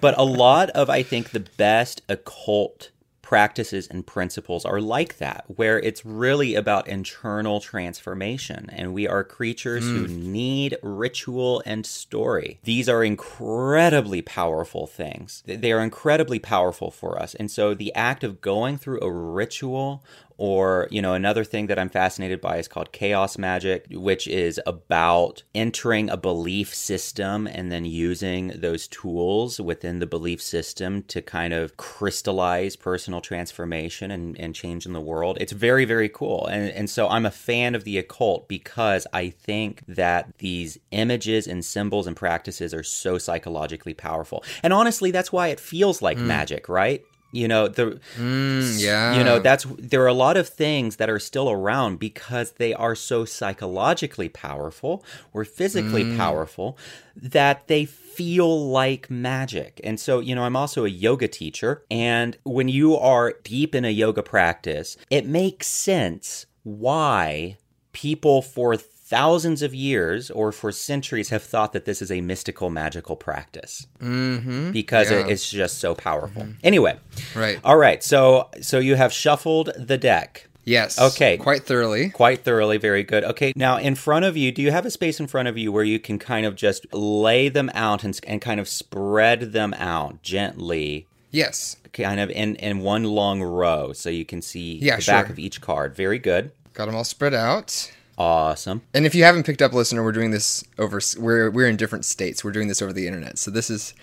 but 0.01 0.17
a 0.17 0.24
lot 0.24 0.69
of 0.71 0.89
I 0.89 1.03
think 1.03 1.31
the 1.31 1.41
best 1.57 2.01
occult 2.09 2.91
practices 3.29 3.86
and 3.86 4.07
principles 4.07 4.65
are 4.65 4.81
like 4.81 5.19
that, 5.19 5.45
where 5.45 5.79
it's 5.81 6.03
really 6.03 6.55
about 6.55 6.88
internal 6.88 7.59
transformation. 7.59 8.67
And 8.74 8.91
we 8.91 9.07
are 9.07 9.24
creatures 9.24 9.83
who 9.83 10.07
hmm. 10.07 10.31
need 10.31 10.77
ritual 10.81 11.62
and 11.63 11.86
story. 11.86 12.59
These 12.63 12.89
are 12.89 13.03
incredibly 13.03 14.24
powerful 14.24 14.88
things. 14.88 15.43
They 15.45 15.71
are 15.71 15.79
incredibly 15.79 16.39
powerful 16.39 16.89
for 16.89 17.21
us. 17.21 17.36
And 17.36 17.51
so 17.51 17.75
the 17.75 17.93
act 17.93 18.24
of 18.24 18.41
going 18.41 18.79
through 18.79 19.01
a 19.01 19.12
ritual 19.12 20.03
or 20.39 20.88
you 20.89 21.01
know 21.01 21.13
another 21.13 21.43
thing 21.43 21.67
that 21.67 21.77
i'm 21.77 21.89
fascinated 21.89 22.39
by 22.39 22.58
is 22.58 22.67
called 22.67 22.91
chaos 22.93 23.38
magic 23.38 23.86
which 23.91 24.25
is 24.27 24.60
about 24.65 25.43
entering 25.53 26.10
a 26.10 26.15
belief 26.15 26.74
system 26.74 27.46
and 27.46 27.72
then 27.72 27.84
using 27.84 28.48
those 28.55 28.88
tools 28.88 29.60
within 29.60 30.00
the 30.00 30.08
belief 30.08 30.41
system 30.41 31.03
to 31.03 31.22
kind 31.22 31.53
of 31.53 31.75
crystallize 31.75 32.77
personal 32.77 33.19
transformation 33.19 34.12
and, 34.12 34.39
and 34.39 34.55
change 34.55 34.86
in 34.86 34.93
the 34.93 35.01
world. 35.01 35.38
It's 35.41 35.51
very 35.51 35.84
very 35.84 36.10
cool. 36.10 36.48
And, 36.48 36.69
and 36.72 36.89
so 36.89 37.10
i'm 37.10 37.25
a 37.25 37.31
fan 37.31 37.75
of 37.75 37.84
the 37.84 37.98
occult 37.98 38.48
because 38.48 39.05
i 39.13 39.29
think 39.29 39.84
that 39.88 40.38
these 40.38 40.79
images 40.91 41.48
and 41.48 41.63
symbols 41.65 42.08
and 42.08 42.15
practices 42.15 42.74
are 42.74 42.84
so 42.84 43.17
psychologically 43.17 43.93
powerful. 43.93 44.43
And 44.63 44.72
honestly 44.72 45.12
that's 45.12 45.34
why 45.34 45.50
it 45.50 45.60
feels 45.60 46.01
like 46.01 46.17
mm. 46.17 46.25
magic 46.25 46.69
right 46.69 47.03
you 47.31 47.48
know 47.48 47.67
the 47.67 48.00
Mm, 48.17 48.81
yeah. 48.81 49.15
you 49.17 49.24
know 49.24 49.39
that's 49.39 49.65
there 49.77 50.01
are 50.01 50.07
a 50.07 50.13
lot 50.13 50.36
of 50.38 50.50
things 50.50 50.95
that 50.95 51.09
are 51.09 51.19
still 51.19 51.50
around 51.50 52.00
because 52.00 52.53
they 52.53 52.74
are 52.74 52.95
so 52.95 53.24
psychologically 53.25 54.29
powerful 54.29 55.03
or 55.33 55.45
physically 55.45 56.15
powerful 56.17 56.77
that 57.15 57.67
they 57.67 57.86
feel 57.86 58.69
like 58.69 59.09
magic 59.09 59.79
and 59.83 60.00
so 60.00 60.19
you 60.19 60.33
know 60.36 60.43
i'm 60.43 60.55
also 60.55 60.86
a 60.86 60.89
yoga 60.89 61.27
teacher 61.27 61.83
and 61.91 62.38
when 62.43 62.67
you 62.67 62.95
are 62.98 63.33
deep 63.43 63.74
in 63.75 63.86
a 63.86 63.89
yoga 63.91 64.24
practice 64.24 64.98
it 65.09 65.25
makes 65.25 65.67
sense 65.67 66.45
why 66.63 67.57
people 67.93 68.41
for 68.41 68.75
thousands 69.09 69.61
of 69.61 69.73
years 69.73 70.29
or 70.31 70.51
for 70.51 70.71
centuries 70.71 71.29
have 71.29 71.41
thought 71.43 71.73
that 71.73 71.85
this 71.85 72.01
is 72.01 72.11
a 72.11 72.21
mystical 72.21 72.69
magical 72.69 73.15
practice 73.15 73.87
Mm-hmm. 74.01 74.71
because 74.71 75.09
it, 75.11 75.25
Yeah. 75.25 75.31
it's 75.33 75.49
just 75.49 75.79
so 75.79 75.95
powerful 75.95 76.47
anyway 76.63 76.97
Right. 77.35 77.59
all 77.63 77.77
right, 77.77 78.03
so 78.03 78.49
so 78.61 78.79
you 78.79 78.95
have 78.95 79.11
shuffled 79.13 79.71
the 79.77 79.97
deck 79.97 80.45
Yes. 80.65 80.99
Okay. 80.99 81.35
Quite 81.37 81.63
thoroughly. 81.63 82.09
quite 82.11 82.43
thoroughly, 82.43 82.77
very 82.77 83.01
good. 83.01 83.23
Okay, 83.23 83.53
now 83.55 83.77
in 83.77 83.95
front 83.95 84.25
of 84.25 84.37
you, 84.37 84.51
do 84.51 84.61
you 84.61 84.69
have 84.69 84.85
a 84.85 84.91
space 84.91 85.19
in 85.19 85.25
front 85.25 85.47
of 85.47 85.57
you 85.57 85.71
where 85.71 85.83
you 85.85 85.97
can 85.99 86.19
kind 86.19 86.45
of 86.45 86.55
just 86.55 86.85
lay 86.93 87.49
them 87.49 87.71
out 87.73 88.03
and, 88.03 88.19
and 88.27 88.39
kind 88.39 88.59
of 88.59 88.67
spread 88.67 89.53
them 89.53 89.73
out 89.75 90.21
gently, 90.21 91.07
Yes. 91.31 91.77
kind 91.91 92.19
of 92.19 92.29
in 92.29 92.55
in 92.57 92.79
one 92.81 93.03
long 93.03 93.41
row, 93.41 93.93
so 93.93 94.11
you 94.11 94.25
can 94.25 94.43
see 94.43 94.77
Yeah, 94.79 94.97
the 94.97 95.05
back 95.07 95.29
of 95.31 95.39
each 95.39 95.59
card. 95.59 95.95
Very 95.95 96.19
good, 96.19 96.51
Got 96.75 96.85
them 96.85 96.95
all 96.95 97.03
spread 97.03 97.33
out. 97.33 97.91
Awesome. 98.19 98.81
And 98.93 99.05
if 99.05 99.15
you 99.15 99.23
haven't 99.23 99.45
picked 99.45 99.61
up, 99.61 99.73
listener, 99.73 100.03
we're 100.03 100.11
doing 100.11 100.31
this 100.31 100.63
over. 100.77 100.99
We're 101.17 101.49
we're 101.49 101.67
in 101.67 101.77
different 101.77 102.05
states. 102.05 102.43
We're 102.43 102.51
doing 102.51 102.67
this 102.67 102.81
over 102.81 102.93
the 102.93 103.07
internet, 103.07 103.39
so 103.39 103.49
this 103.49 103.69
is 103.69 103.93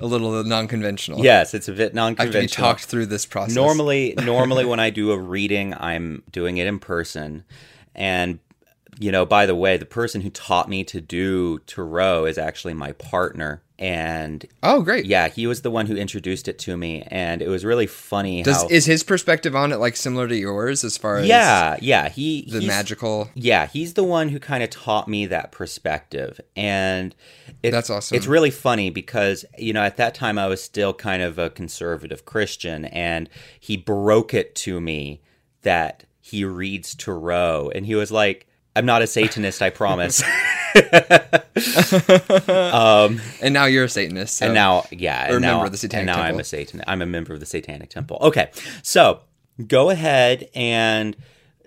a 0.00 0.06
little 0.06 0.42
non-conventional. 0.42 1.22
Yes, 1.22 1.54
it's 1.54 1.68
a 1.68 1.72
bit 1.72 1.86
After 1.88 1.92
we 1.94 1.96
non-conventional. 1.96 2.66
talked 2.66 2.84
through 2.86 3.06
this 3.06 3.26
process. 3.26 3.54
normally 3.54 4.14
normally 4.24 4.64
when 4.64 4.80
i 4.80 4.90
do 4.90 5.10
a 5.12 5.18
reading 5.18 5.74
i'm 5.74 6.22
doing 6.32 6.58
it 6.58 6.66
in 6.66 6.78
person 6.78 7.44
and 7.94 8.38
you 8.98 9.10
know 9.10 9.24
by 9.24 9.46
the 9.46 9.54
way 9.54 9.76
the 9.78 9.86
person 9.86 10.20
who 10.20 10.28
taught 10.30 10.68
me 10.68 10.84
to 10.84 11.00
do 11.00 11.58
tarot 11.60 12.26
is 12.26 12.36
actually 12.38 12.74
my 12.74 12.92
partner 12.92 13.62
and 13.80 14.44
Oh, 14.62 14.82
great. 14.82 15.06
yeah 15.06 15.28
he 15.28 15.46
was 15.46 15.62
the 15.62 15.70
one 15.70 15.86
who 15.86 15.96
introduced 15.96 16.46
it 16.48 16.58
to 16.60 16.76
me 16.76 17.02
and 17.08 17.40
it 17.40 17.48
was 17.48 17.64
really 17.64 17.86
funny 17.86 18.42
Does 18.42 18.60
how 18.62 18.68
is 18.68 18.84
his 18.84 19.02
perspective 19.02 19.56
on 19.56 19.72
it 19.72 19.76
like 19.76 19.96
similar 19.96 20.28
to 20.28 20.36
yours 20.36 20.84
as 20.84 20.98
far 20.98 21.16
as 21.16 21.26
yeah 21.26 21.76
yeah 21.80 22.10
he 22.10 22.42
the 22.50 22.60
magical? 22.66 23.30
yeah 23.34 23.66
he's 23.66 23.94
the 23.94 24.04
one 24.04 24.28
who 24.28 24.38
kind 24.38 24.62
of 24.62 24.68
taught 24.70 25.08
me 25.08 25.24
that 25.26 25.50
perspective 25.50 26.38
and 26.54 27.14
it, 27.62 27.70
That's 27.70 27.88
awesome. 27.90 28.16
it's 28.16 28.26
really 28.26 28.50
funny 28.50 28.90
because 28.90 29.44
you 29.58 29.72
know 29.72 29.82
at 29.82 29.96
that 29.96 30.14
time 30.14 30.38
i 30.38 30.46
was 30.46 30.62
still 30.62 30.92
kind 30.92 31.22
of 31.22 31.38
a 31.38 31.48
conservative 31.50 32.26
christian 32.26 32.84
and 32.84 33.28
he 33.58 33.76
broke 33.78 34.34
it 34.34 34.54
to 34.56 34.80
me 34.80 35.22
that 35.62 36.04
he 36.20 36.44
reads 36.44 36.94
tarot 36.94 37.70
and 37.74 37.86
he 37.86 37.94
was 37.94 38.12
like 38.12 38.46
i'm 38.76 38.84
not 38.86 39.00
a 39.02 39.06
satanist 39.06 39.62
i 39.62 39.70
promise 39.70 40.22
Um, 42.48 43.20
and 43.42 43.52
now 43.54 43.64
you're 43.64 43.84
a 43.84 43.88
Satanist. 43.88 44.36
So. 44.36 44.46
and 44.46 44.54
now 44.54 44.84
yeah 44.90 45.28
Or 45.28 45.32
a 45.32 45.34
and 45.34 45.42
now, 45.42 45.52
member 45.54 45.66
of 45.66 45.72
the 45.72 45.78
Satanic 45.78 46.08
and 46.08 46.16
now 46.18 46.22
i'm 46.22 46.38
a 46.40 46.44
satan 46.44 46.82
i'm 46.86 47.02
a 47.02 47.06
member 47.06 47.32
of 47.32 47.40
the 47.40 47.46
satanic 47.46 47.90
temple 47.90 48.18
okay 48.20 48.50
so 48.82 49.20
go 49.66 49.90
ahead 49.90 50.48
and 50.54 51.16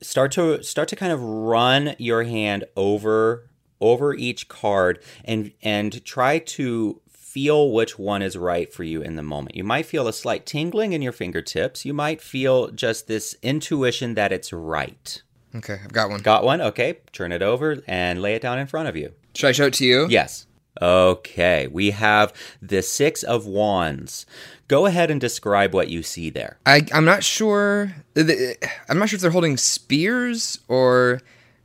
start 0.01 0.31
to 0.33 0.61
start 0.63 0.87
to 0.89 0.95
kind 0.95 1.11
of 1.11 1.21
run 1.21 1.95
your 1.97 2.23
hand 2.23 2.65
over 2.75 3.49
over 3.81 4.13
each 4.13 4.47
card 4.47 5.01
and 5.25 5.51
and 5.61 6.03
try 6.05 6.39
to 6.39 7.01
feel 7.09 7.71
which 7.71 7.97
one 7.97 8.21
is 8.21 8.37
right 8.37 8.71
for 8.73 8.83
you 8.83 9.01
in 9.01 9.15
the 9.15 9.23
moment 9.23 9.55
you 9.55 9.63
might 9.63 9.85
feel 9.85 10.07
a 10.07 10.13
slight 10.13 10.45
tingling 10.45 10.93
in 10.93 11.01
your 11.01 11.11
fingertips 11.11 11.83
you 11.85 11.93
might 11.93 12.21
feel 12.21 12.69
just 12.69 13.07
this 13.07 13.35
intuition 13.41 14.13
that 14.13 14.31
it's 14.31 14.53
right 14.53 15.21
okay, 15.55 15.79
I've 15.83 15.93
got 15.93 16.09
one. 16.09 16.21
got 16.21 16.43
one 16.43 16.61
okay 16.61 16.99
turn 17.11 17.31
it 17.31 17.41
over 17.41 17.81
and 17.87 18.21
lay 18.21 18.35
it 18.35 18.41
down 18.41 18.59
in 18.59 18.67
front 18.67 18.87
of 18.87 18.95
you 18.95 19.13
Should 19.35 19.47
I 19.47 19.51
show 19.51 19.65
it 19.65 19.73
to 19.75 19.85
you? 19.85 20.07
Yes. 20.09 20.45
Okay, 20.81 21.67
we 21.67 21.91
have 21.91 22.33
the 22.61 22.81
Six 22.81 23.23
of 23.23 23.45
Wands. 23.45 24.25
Go 24.67 24.85
ahead 24.85 25.11
and 25.11 25.21
describe 25.21 25.73
what 25.73 25.89
you 25.89 26.01
see 26.01 26.29
there. 26.29 26.57
I 26.65 26.87
I'm 26.93 27.05
not 27.05 27.23
sure. 27.23 27.95
I'm 28.17 28.97
not 28.97 29.09
sure 29.09 29.17
if 29.17 29.21
they're 29.21 29.31
holding 29.31 29.57
spears 29.57 30.59
or. 30.67 31.21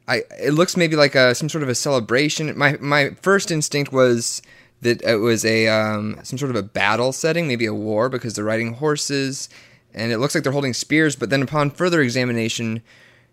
I 0.06 0.22
it 0.40 0.54
looks 0.54 0.74
maybe 0.74 0.96
like 0.96 1.14
a 1.14 1.34
some 1.34 1.50
sort 1.50 1.62
of 1.62 1.68
a 1.68 1.74
celebration. 1.74 2.56
My 2.56 2.78
my 2.80 3.10
first 3.20 3.50
instinct 3.50 3.92
was 3.92 4.40
that 4.80 5.02
it 5.02 5.16
was 5.16 5.44
a 5.44 5.68
um, 5.68 6.18
some 6.22 6.38
sort 6.38 6.50
of 6.50 6.56
a 6.56 6.62
battle 6.62 7.12
setting, 7.12 7.46
maybe 7.46 7.66
a 7.66 7.74
war, 7.74 8.08
because 8.08 8.34
they're 8.34 8.44
riding 8.44 8.74
horses, 8.74 9.48
and 9.92 10.12
it 10.12 10.18
looks 10.18 10.34
like 10.34 10.44
they're 10.44 10.52
holding 10.52 10.74
spears. 10.74 11.16
But 11.16 11.30
then 11.30 11.42
upon 11.42 11.70
further 11.70 12.00
examination, 12.00 12.82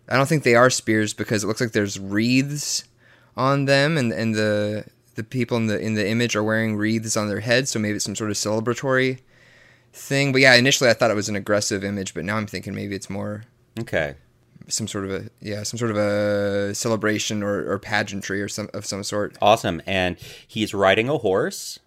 I 0.08 0.16
don't 0.16 0.28
think 0.28 0.42
they 0.42 0.54
are 0.54 0.70
spears 0.70 1.14
because 1.14 1.44
it 1.44 1.46
looks 1.46 1.60
like 1.60 1.72
there's 1.72 1.98
wreaths 1.98 2.84
on 3.36 3.66
them, 3.66 3.96
and 3.98 4.12
and 4.12 4.34
the 4.34 4.86
the 5.14 5.24
people 5.24 5.56
in 5.56 5.66
the 5.66 5.78
in 5.78 5.94
the 5.94 6.08
image 6.08 6.36
are 6.36 6.44
wearing 6.44 6.76
wreaths 6.76 7.16
on 7.16 7.28
their 7.28 7.40
heads, 7.40 7.70
so 7.70 7.78
maybe 7.78 7.96
it's 7.96 8.04
some 8.04 8.16
sort 8.16 8.30
of 8.30 8.36
celebratory 8.36 9.20
thing. 9.92 10.32
But 10.32 10.40
yeah, 10.42 10.54
initially 10.54 10.90
I 10.90 10.94
thought 10.94 11.10
it 11.10 11.16
was 11.16 11.28
an 11.28 11.36
aggressive 11.36 11.82
image, 11.84 12.14
but 12.14 12.24
now 12.24 12.36
I'm 12.36 12.46
thinking 12.46 12.74
maybe 12.74 12.94
it's 12.94 13.10
more 13.10 13.44
Okay. 13.78 14.14
some 14.68 14.88
sort 14.88 15.04
of 15.04 15.10
a 15.10 15.30
yeah, 15.40 15.62
some 15.62 15.78
sort 15.78 15.90
of 15.90 15.96
a 15.96 16.74
celebration 16.74 17.42
or, 17.42 17.70
or 17.70 17.78
pageantry 17.78 18.42
or 18.42 18.48
some 18.48 18.68
of 18.74 18.84
some 18.86 19.02
sort. 19.02 19.36
Awesome. 19.40 19.80
And 19.86 20.16
he's 20.46 20.74
riding 20.74 21.08
a 21.08 21.18
horse 21.18 21.78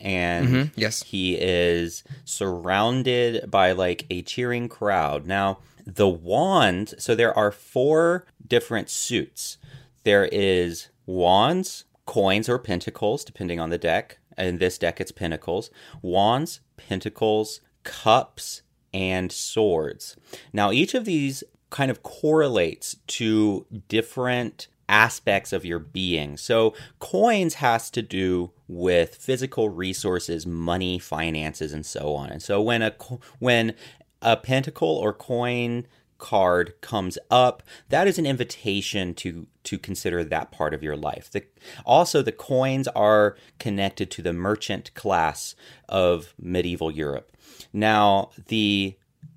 and 0.00 0.48
mm-hmm. 0.48 0.80
Yes. 0.80 1.02
he 1.02 1.34
is 1.34 2.04
surrounded 2.24 3.50
by 3.50 3.72
like 3.72 4.06
a 4.10 4.22
cheering 4.22 4.68
crowd. 4.68 5.26
Now, 5.26 5.58
the 5.84 6.08
wand, 6.08 6.94
so 6.98 7.14
there 7.14 7.36
are 7.36 7.50
four 7.50 8.26
different 8.46 8.90
suits. 8.90 9.56
There 10.04 10.26
is 10.26 10.88
wands, 11.08 11.86
coins 12.06 12.48
or 12.48 12.58
pentacles 12.58 13.24
depending 13.24 13.58
on 13.58 13.70
the 13.70 13.78
deck. 13.78 14.18
In 14.36 14.58
this 14.58 14.78
deck 14.78 15.00
it's 15.00 15.10
pentacles. 15.10 15.70
Wands, 16.00 16.60
pentacles, 16.76 17.60
cups, 17.82 18.62
and 18.94 19.32
swords. 19.32 20.16
Now, 20.52 20.70
each 20.70 20.94
of 20.94 21.04
these 21.04 21.42
kind 21.70 21.90
of 21.90 22.02
correlates 22.02 22.96
to 23.06 23.66
different 23.88 24.68
aspects 24.88 25.52
of 25.52 25.64
your 25.64 25.78
being. 25.78 26.36
So, 26.36 26.74
coins 26.98 27.54
has 27.54 27.90
to 27.90 28.02
do 28.02 28.52
with 28.68 29.16
physical 29.16 29.68
resources, 29.68 30.46
money, 30.46 30.98
finances, 30.98 31.72
and 31.72 31.84
so 31.84 32.14
on. 32.14 32.30
And 32.30 32.42
so, 32.42 32.62
when 32.62 32.82
a 32.82 32.94
when 33.38 33.74
a 34.22 34.36
pentacle 34.36 34.88
or 34.88 35.12
coin 35.12 35.86
card 36.18 36.74
comes 36.80 37.16
up, 37.30 37.62
that 37.88 38.06
is 38.06 38.18
an 38.18 38.26
invitation 38.26 39.14
to 39.14 39.46
to 39.64 39.78
consider 39.78 40.24
that 40.24 40.50
part 40.50 40.72
of 40.72 40.82
your 40.82 40.96
life. 40.96 41.30
The, 41.30 41.44
also, 41.84 42.22
the 42.22 42.32
coins 42.32 42.88
are 42.88 43.36
connected 43.58 44.10
to 44.12 44.22
the 44.22 44.32
merchant 44.32 44.94
class 44.94 45.54
of 45.88 46.32
medieval 46.38 46.90
Europe. 46.90 47.32
Now, 47.72 48.30
the 48.46 48.96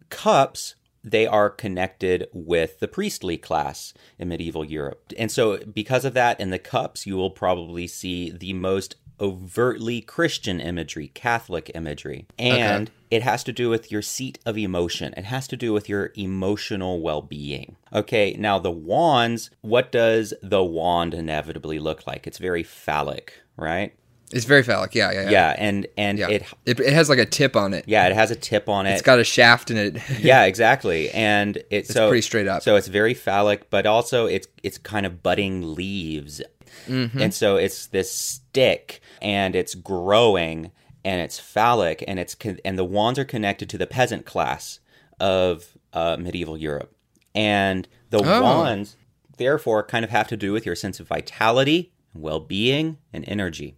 cups 0.10 0.76
they 1.04 1.26
are 1.26 1.50
connected 1.50 2.28
with 2.32 2.80
the 2.80 2.88
priestly 2.88 3.38
class 3.38 3.94
in 4.20 4.30
medieval 4.30 4.64
Europe. 4.64 5.14
And 5.18 5.32
so, 5.32 5.58
because 5.58 6.06
of 6.06 6.14
that, 6.14 6.40
in 6.40 6.50
the 6.50 6.60
cups, 6.60 7.06
you 7.06 7.16
will 7.18 7.32
probably 7.32 7.88
see 7.88 8.30
the 8.30 8.54
most 8.54 8.96
overtly 9.20 10.02
Christian 10.02 10.60
imagery, 10.60 11.10
Catholic 11.10 11.72
imagery. 11.76 12.26
And 12.40 12.90
it 13.12 13.22
has 13.22 13.44
to 13.44 13.54
do 13.54 13.70
with 13.70 13.92
your 13.92 14.02
seat 14.02 14.40
of 14.46 14.58
emotion, 14.58 15.14
it 15.16 15.26
has 15.26 15.48
to 15.50 15.58
do 15.58 15.72
with 15.72 15.88
your 15.88 16.12
emotional 16.16 17.02
well 17.02 17.22
being. 17.22 17.76
Okay, 17.94 18.36
now 18.38 18.58
the 18.58 18.72
wands, 18.72 19.52
what 19.62 19.92
does 19.92 20.34
the 20.42 20.64
wand 20.64 21.14
inevitably 21.14 21.78
look 21.78 22.08
like? 22.08 22.26
It's 22.26 22.40
very 22.40 22.64
phallic, 22.64 23.34
right? 23.56 23.94
It's 24.34 24.46
very 24.46 24.64
phallic. 24.64 24.96
Yeah, 24.96 25.12
yeah, 25.12 25.22
yeah. 25.24 25.30
Yeah, 25.30 25.56
and 25.58 25.88
and 25.98 26.18
Yeah. 26.20 26.30
it 26.30 26.44
It, 26.66 26.80
it 26.80 26.94
has 26.94 27.10
like 27.10 27.20
a 27.20 27.26
tip 27.26 27.56
on 27.56 27.74
it. 27.74 27.86
yeah, 27.88 28.08
it 28.08 28.14
has 28.14 28.32
a 28.32 28.36
tip 28.36 28.70
on 28.70 28.86
it. 28.86 28.92
It's 28.94 29.02
got 29.02 29.20
a 29.20 29.24
shaft 29.24 29.72
in 29.72 29.78
it. 29.78 29.98
yeah, 30.20 30.44
exactly. 30.46 31.10
And 31.12 31.62
it's 31.70 31.94
so 31.94 32.08
pretty 32.08 32.22
straight 32.22 32.48
up. 32.48 32.62
So 32.64 32.76
it's 32.76 32.88
very 32.88 33.14
phallic, 33.14 33.70
but 33.70 33.86
also 33.86 34.26
it's 34.26 34.48
it's 34.64 34.78
kind 34.78 35.06
of 35.06 35.22
budding 35.24 35.76
leaves, 35.76 36.42
Mm-hmm. 36.88 37.22
and 37.22 37.34
so 37.34 37.58
it's 37.58 37.88
this 37.88 38.10
stick, 38.12 39.02
and 39.22 39.56
it's 39.56 39.76
growing, 39.76 40.72
and 41.04 41.20
it's 41.22 41.38
phallic, 41.38 42.04
and 42.08 42.18
it's 42.18 42.34
con- 42.34 42.60
and 42.64 42.80
the 42.80 42.86
wands 42.86 43.20
are 43.20 43.26
connected 43.26 43.70
to 43.70 43.78
the 43.78 43.86
peasant 43.88 44.26
class 44.26 44.80
of 45.20 45.78
uh, 45.94 46.16
medieval 46.20 46.58
Europe. 46.58 46.96
And 47.36 47.88
the 48.10 48.20
Oh. 48.24 48.42
wands, 48.42 48.96
therefore, 49.38 49.84
kind 49.84 50.04
of 50.06 50.12
have 50.12 50.28
to 50.30 50.38
do 50.38 50.54
with 50.54 50.66
your 50.66 50.76
sense 50.76 51.00
of 51.02 51.08
vitality, 51.08 51.92
well 52.14 52.40
being, 52.40 52.98
and 53.14 53.26
energy. 53.28 53.76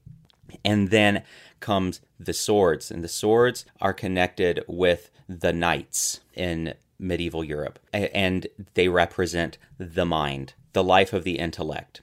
And 0.64 0.90
then 0.90 1.24
comes 1.60 2.02
the 2.20 2.34
swords, 2.34 2.92
and 2.92 3.04
the 3.04 3.08
swords 3.08 3.66
are 3.80 3.94
connected 3.94 4.64
with 4.68 5.10
the 5.30 5.54
knights 5.54 6.20
in 6.34 6.74
medieval 7.00 7.44
Europe, 7.44 7.80
and 7.92 8.48
they 8.74 8.88
represent 8.88 9.58
the 9.78 10.06
mind, 10.06 10.54
the 10.74 10.84
life 10.84 11.14
of 11.14 11.24
the 11.24 11.40
intellect. 11.40 12.02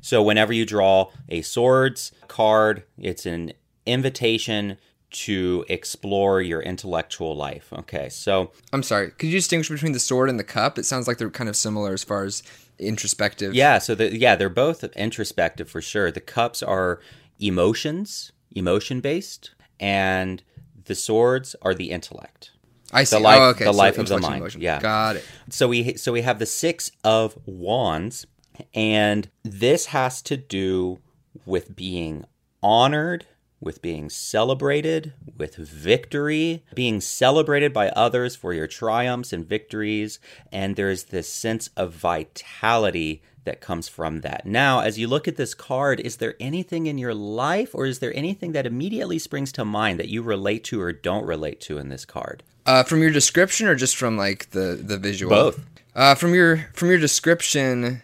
So 0.00 0.22
whenever 0.22 0.52
you 0.52 0.64
draw 0.64 1.10
a 1.28 1.42
swords 1.42 2.12
card, 2.28 2.84
it's 2.98 3.26
an 3.26 3.52
invitation 3.86 4.78
to 5.10 5.64
explore 5.68 6.40
your 6.40 6.62
intellectual 6.62 7.36
life. 7.36 7.72
Okay, 7.72 8.08
so 8.08 8.50
I'm 8.72 8.82
sorry. 8.82 9.10
Could 9.10 9.28
you 9.28 9.38
distinguish 9.38 9.68
between 9.68 9.92
the 9.92 10.00
sword 10.00 10.30
and 10.30 10.38
the 10.38 10.44
cup? 10.44 10.78
It 10.78 10.84
sounds 10.86 11.06
like 11.06 11.18
they're 11.18 11.30
kind 11.30 11.50
of 11.50 11.56
similar 11.56 11.92
as 11.92 12.02
far 12.02 12.24
as 12.24 12.42
introspective. 12.78 13.54
yeah, 13.54 13.78
so 13.78 13.94
the, 13.94 14.16
yeah, 14.16 14.34
they're 14.34 14.48
both 14.48 14.82
introspective 14.96 15.68
for 15.68 15.80
sure. 15.80 16.10
The 16.10 16.20
cups 16.20 16.62
are 16.62 17.00
emotions, 17.42 18.32
emotion 18.54 19.00
based, 19.00 19.54
and 19.80 20.42
the 20.84 20.94
swords 20.94 21.56
are 21.62 21.74
the 21.74 21.90
intellect. 21.90 22.52
I 22.92 23.04
see. 23.04 23.18
life- 23.18 23.40
oh, 23.40 23.48
okay. 23.50 23.64
the 23.64 23.72
so 23.72 23.78
life 23.78 23.98
of 23.98 24.08
the 24.08 24.18
mind. 24.18 24.36
emotion. 24.36 24.60
Yeah. 24.60 24.80
Got 24.80 25.16
it. 25.16 25.24
So 25.50 25.68
we 25.68 25.96
so 25.96 26.12
we 26.12 26.22
have 26.22 26.38
the 26.38 26.46
six 26.46 26.90
of 27.02 27.38
wands, 27.46 28.26
and 28.74 29.28
this 29.42 29.86
has 29.86 30.20
to 30.22 30.36
do 30.36 30.98
with 31.46 31.74
being 31.74 32.24
honored, 32.62 33.26
with 33.60 33.80
being 33.80 34.10
celebrated, 34.10 35.14
with 35.36 35.56
victory, 35.56 36.64
being 36.74 37.00
celebrated 37.00 37.72
by 37.72 37.88
others 37.90 38.36
for 38.36 38.52
your 38.52 38.66
triumphs 38.66 39.32
and 39.32 39.48
victories, 39.48 40.18
and 40.50 40.76
there's 40.76 41.04
this 41.04 41.32
sense 41.32 41.70
of 41.76 41.92
vitality 41.92 43.22
that 43.44 43.60
comes 43.60 43.88
from 43.88 44.20
that. 44.20 44.46
Now, 44.46 44.80
as 44.80 44.98
you 44.98 45.08
look 45.08 45.26
at 45.26 45.36
this 45.36 45.54
card, 45.54 46.00
is 46.00 46.16
there 46.18 46.34
anything 46.38 46.86
in 46.86 46.98
your 46.98 47.14
life 47.14 47.74
or 47.74 47.86
is 47.86 47.98
there 47.98 48.14
anything 48.16 48.52
that 48.52 48.66
immediately 48.66 49.18
springs 49.18 49.52
to 49.52 49.64
mind 49.64 49.98
that 49.98 50.08
you 50.08 50.22
relate 50.22 50.64
to 50.64 50.80
or 50.80 50.92
don't 50.92 51.26
relate 51.26 51.60
to 51.62 51.78
in 51.78 51.88
this 51.88 52.04
card? 52.04 52.42
Uh, 52.64 52.82
from 52.84 53.00
your 53.00 53.10
description, 53.10 53.66
or 53.66 53.74
just 53.74 53.96
from 53.96 54.16
like 54.16 54.50
the 54.50 54.80
the 54.80 54.96
visual? 54.96 55.30
Both. 55.30 55.64
Uh, 55.96 56.14
from 56.14 56.32
your 56.32 56.68
from 56.74 56.88
your 56.88 56.98
description 56.98 58.02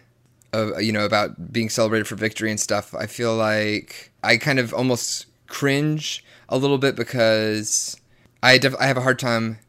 of 0.51 0.81
you 0.81 0.91
know 0.91 1.05
about 1.05 1.53
being 1.53 1.69
celebrated 1.69 2.07
for 2.07 2.15
victory 2.15 2.51
and 2.51 2.59
stuff, 2.59 2.93
I 2.93 3.05
feel 3.05 3.35
like 3.35 4.11
I 4.21 4.35
kind 4.35 4.59
of 4.59 4.73
almost 4.73 5.27
cringe 5.47 6.25
a 6.49 6.57
little 6.57 6.77
bit 6.77 6.97
because 6.97 7.99
I 8.43 8.57
def- 8.57 8.75
I 8.79 8.87
have 8.87 8.97
a 8.97 9.01
hard 9.01 9.17
time 9.17 9.59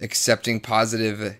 accepting 0.00 0.58
positive 0.58 1.36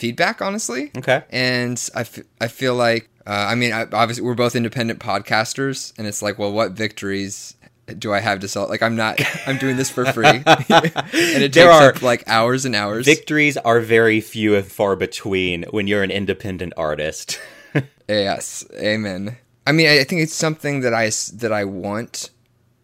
feedback, 0.00 0.40
honestly. 0.42 0.90
Okay. 0.96 1.22
And 1.30 1.76
I, 1.94 2.00
f- 2.00 2.18
I 2.40 2.48
feel 2.48 2.74
like 2.74 3.08
uh, 3.26 3.30
I 3.52 3.54
mean 3.54 3.72
I, 3.72 3.82
obviously 3.92 4.24
we're 4.24 4.34
both 4.34 4.56
independent 4.56 4.98
podcasters, 4.98 5.92
and 5.98 6.06
it's 6.06 6.22
like, 6.22 6.38
well, 6.38 6.50
what 6.52 6.72
victories 6.72 7.54
do 7.98 8.12
I 8.12 8.20
have 8.20 8.38
to 8.40 8.48
sell? 8.48 8.68
Like 8.68 8.82
I'm 8.82 8.96
not 8.96 9.20
I'm 9.46 9.58
doing 9.58 9.76
this 9.76 9.90
for 9.90 10.04
free, 10.12 10.26
and 10.44 10.44
it 10.44 11.52
There 11.52 11.66
takes 11.66 11.74
are- 11.74 11.88
up 11.90 12.02
like 12.02 12.24
hours 12.26 12.64
and 12.64 12.74
hours. 12.74 13.04
Victories 13.06 13.56
are 13.58 13.80
very 13.80 14.20
few 14.20 14.56
and 14.56 14.64
far 14.66 14.96
between 14.96 15.64
when 15.70 15.86
you're 15.86 16.02
an 16.02 16.10
independent 16.10 16.72
artist. 16.76 17.38
Yes, 18.08 18.64
amen. 18.74 19.36
I 19.68 19.70
mean, 19.70 19.86
I 19.86 20.02
think 20.02 20.20
it's 20.20 20.34
something 20.34 20.80
that 20.80 20.92
I, 20.92 21.10
that 21.34 21.52
I 21.52 21.64
want, 21.64 22.30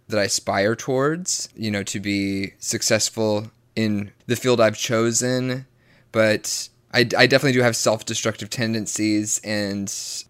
that 0.07 0.21
I 0.21 0.25
aspire 0.25 0.77
towards. 0.77 1.49
You 1.57 1.73
know, 1.73 1.83
to 1.83 1.99
be 1.99 2.53
successful 2.61 3.51
in 3.75 4.13
the 4.27 4.37
field 4.37 4.61
I've 4.61 4.77
chosen, 4.79 5.67
but 6.13 6.69
I, 6.97 7.01
I 7.17 7.27
definitely 7.27 7.53
do 7.53 7.61
have 7.63 7.77
self-destructive 7.77 8.49
tendencies, 8.51 9.41
and 9.45 9.87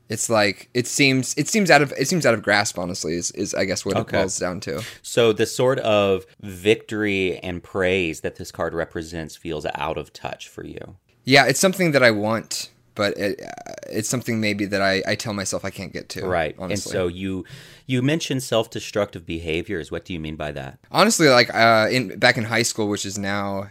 it's 0.08 0.28
like 0.28 0.68
it 0.74 0.86
seems 0.86 1.34
it 1.38 1.48
seems 1.48 1.70
out 1.70 1.82
of 1.82 1.92
it 1.96 2.08
seems 2.08 2.26
out 2.26 2.34
of 2.34 2.42
grasp. 2.42 2.78
Honestly, 2.78 3.14
is, 3.14 3.30
is 3.32 3.54
I 3.54 3.64
guess 3.64 3.84
what 3.86 3.96
Okay. 3.96 4.18
it 4.18 4.20
boils 4.22 4.38
down 4.38 4.60
to. 4.60 4.82
so 5.02 5.32
the 5.32 5.46
sort 5.46 5.78
of 5.80 6.26
victory 6.40 7.38
and 7.38 7.62
praise 7.62 8.20
that 8.22 8.36
this 8.36 8.50
card 8.50 8.74
represents 8.74 9.36
feels 9.36 9.64
out 9.74 9.96
of 9.96 10.12
touch 10.12 10.48
for 10.48 10.64
you. 10.64 10.96
Yeah, 11.24 11.46
it's 11.46 11.60
something 11.60 11.92
that 11.92 12.02
I 12.02 12.10
want, 12.10 12.70
but 12.94 13.16
it, 13.16 13.40
uh, 13.40 13.72
it's 13.90 14.08
something 14.08 14.40
maybe 14.40 14.64
that 14.66 14.82
I, 14.82 15.02
I 15.06 15.14
tell 15.14 15.32
myself 15.32 15.64
I 15.64 15.70
can't 15.70 15.92
get 15.92 16.08
to. 16.10 16.26
Right. 16.26 16.54
Honestly. 16.58 16.90
And 16.90 16.92
so 16.92 17.06
you 17.08 17.44
you 17.86 18.02
mentioned 18.02 18.42
self-destructive 18.42 19.24
behaviors. 19.24 19.90
What 19.92 20.04
do 20.04 20.12
you 20.12 20.20
mean 20.20 20.36
by 20.36 20.50
that? 20.52 20.78
honestly 20.90 21.28
like 21.28 21.52
uh 21.54 21.86
in 21.90 22.18
back 22.18 22.36
in 22.36 22.44
high 22.44 22.62
school 22.64 22.88
which 22.88 23.04
is 23.06 23.16
now 23.18 23.68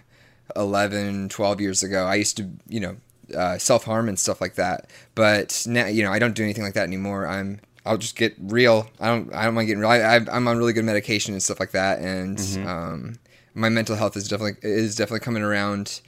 11 0.56 1.30
12 1.30 1.62
years 1.62 1.84
ago 1.84 2.06
i 2.06 2.16
used 2.16 2.38
to 2.38 2.50
you 2.68 2.80
know 2.80 2.96
uh, 3.34 3.58
self-harm 3.58 4.10
and 4.10 4.20
stuff 4.20 4.42
like 4.42 4.56
that. 4.56 4.90
But 5.16 5.64
now 5.68 5.86
you 5.88 6.04
know 6.04 6.12
i 6.12 6.20
don't 6.20 6.36
do 6.36 6.44
anything 6.44 6.64
like 6.64 6.74
that 6.74 6.84
anymore. 6.84 7.28
I'm 7.28 7.60
i'll 7.86 7.98
just 7.98 8.16
get 8.16 8.36
real. 8.40 8.90
I 9.00 9.08
don't 9.08 9.34
i 9.34 9.46
don't 9.46 9.54
mind 9.54 9.68
getting 9.68 9.82
real. 9.82 9.90
I, 9.90 10.20
i'm 10.32 10.48
on 10.48 10.58
really 10.58 10.74
good 10.74 10.86
medication 10.86 11.34
and 11.34 11.42
stuff 11.42 11.60
like 11.60 11.72
that. 11.72 12.00
And 12.00 12.40
um 12.68 13.16
my 13.54 13.70
mental 13.70 13.96
health 13.96 14.18
is 14.18 14.28
definitely 14.28 14.58
is 14.68 14.96
definitely 14.96 15.22
coming 15.22 15.44
around 15.44 16.02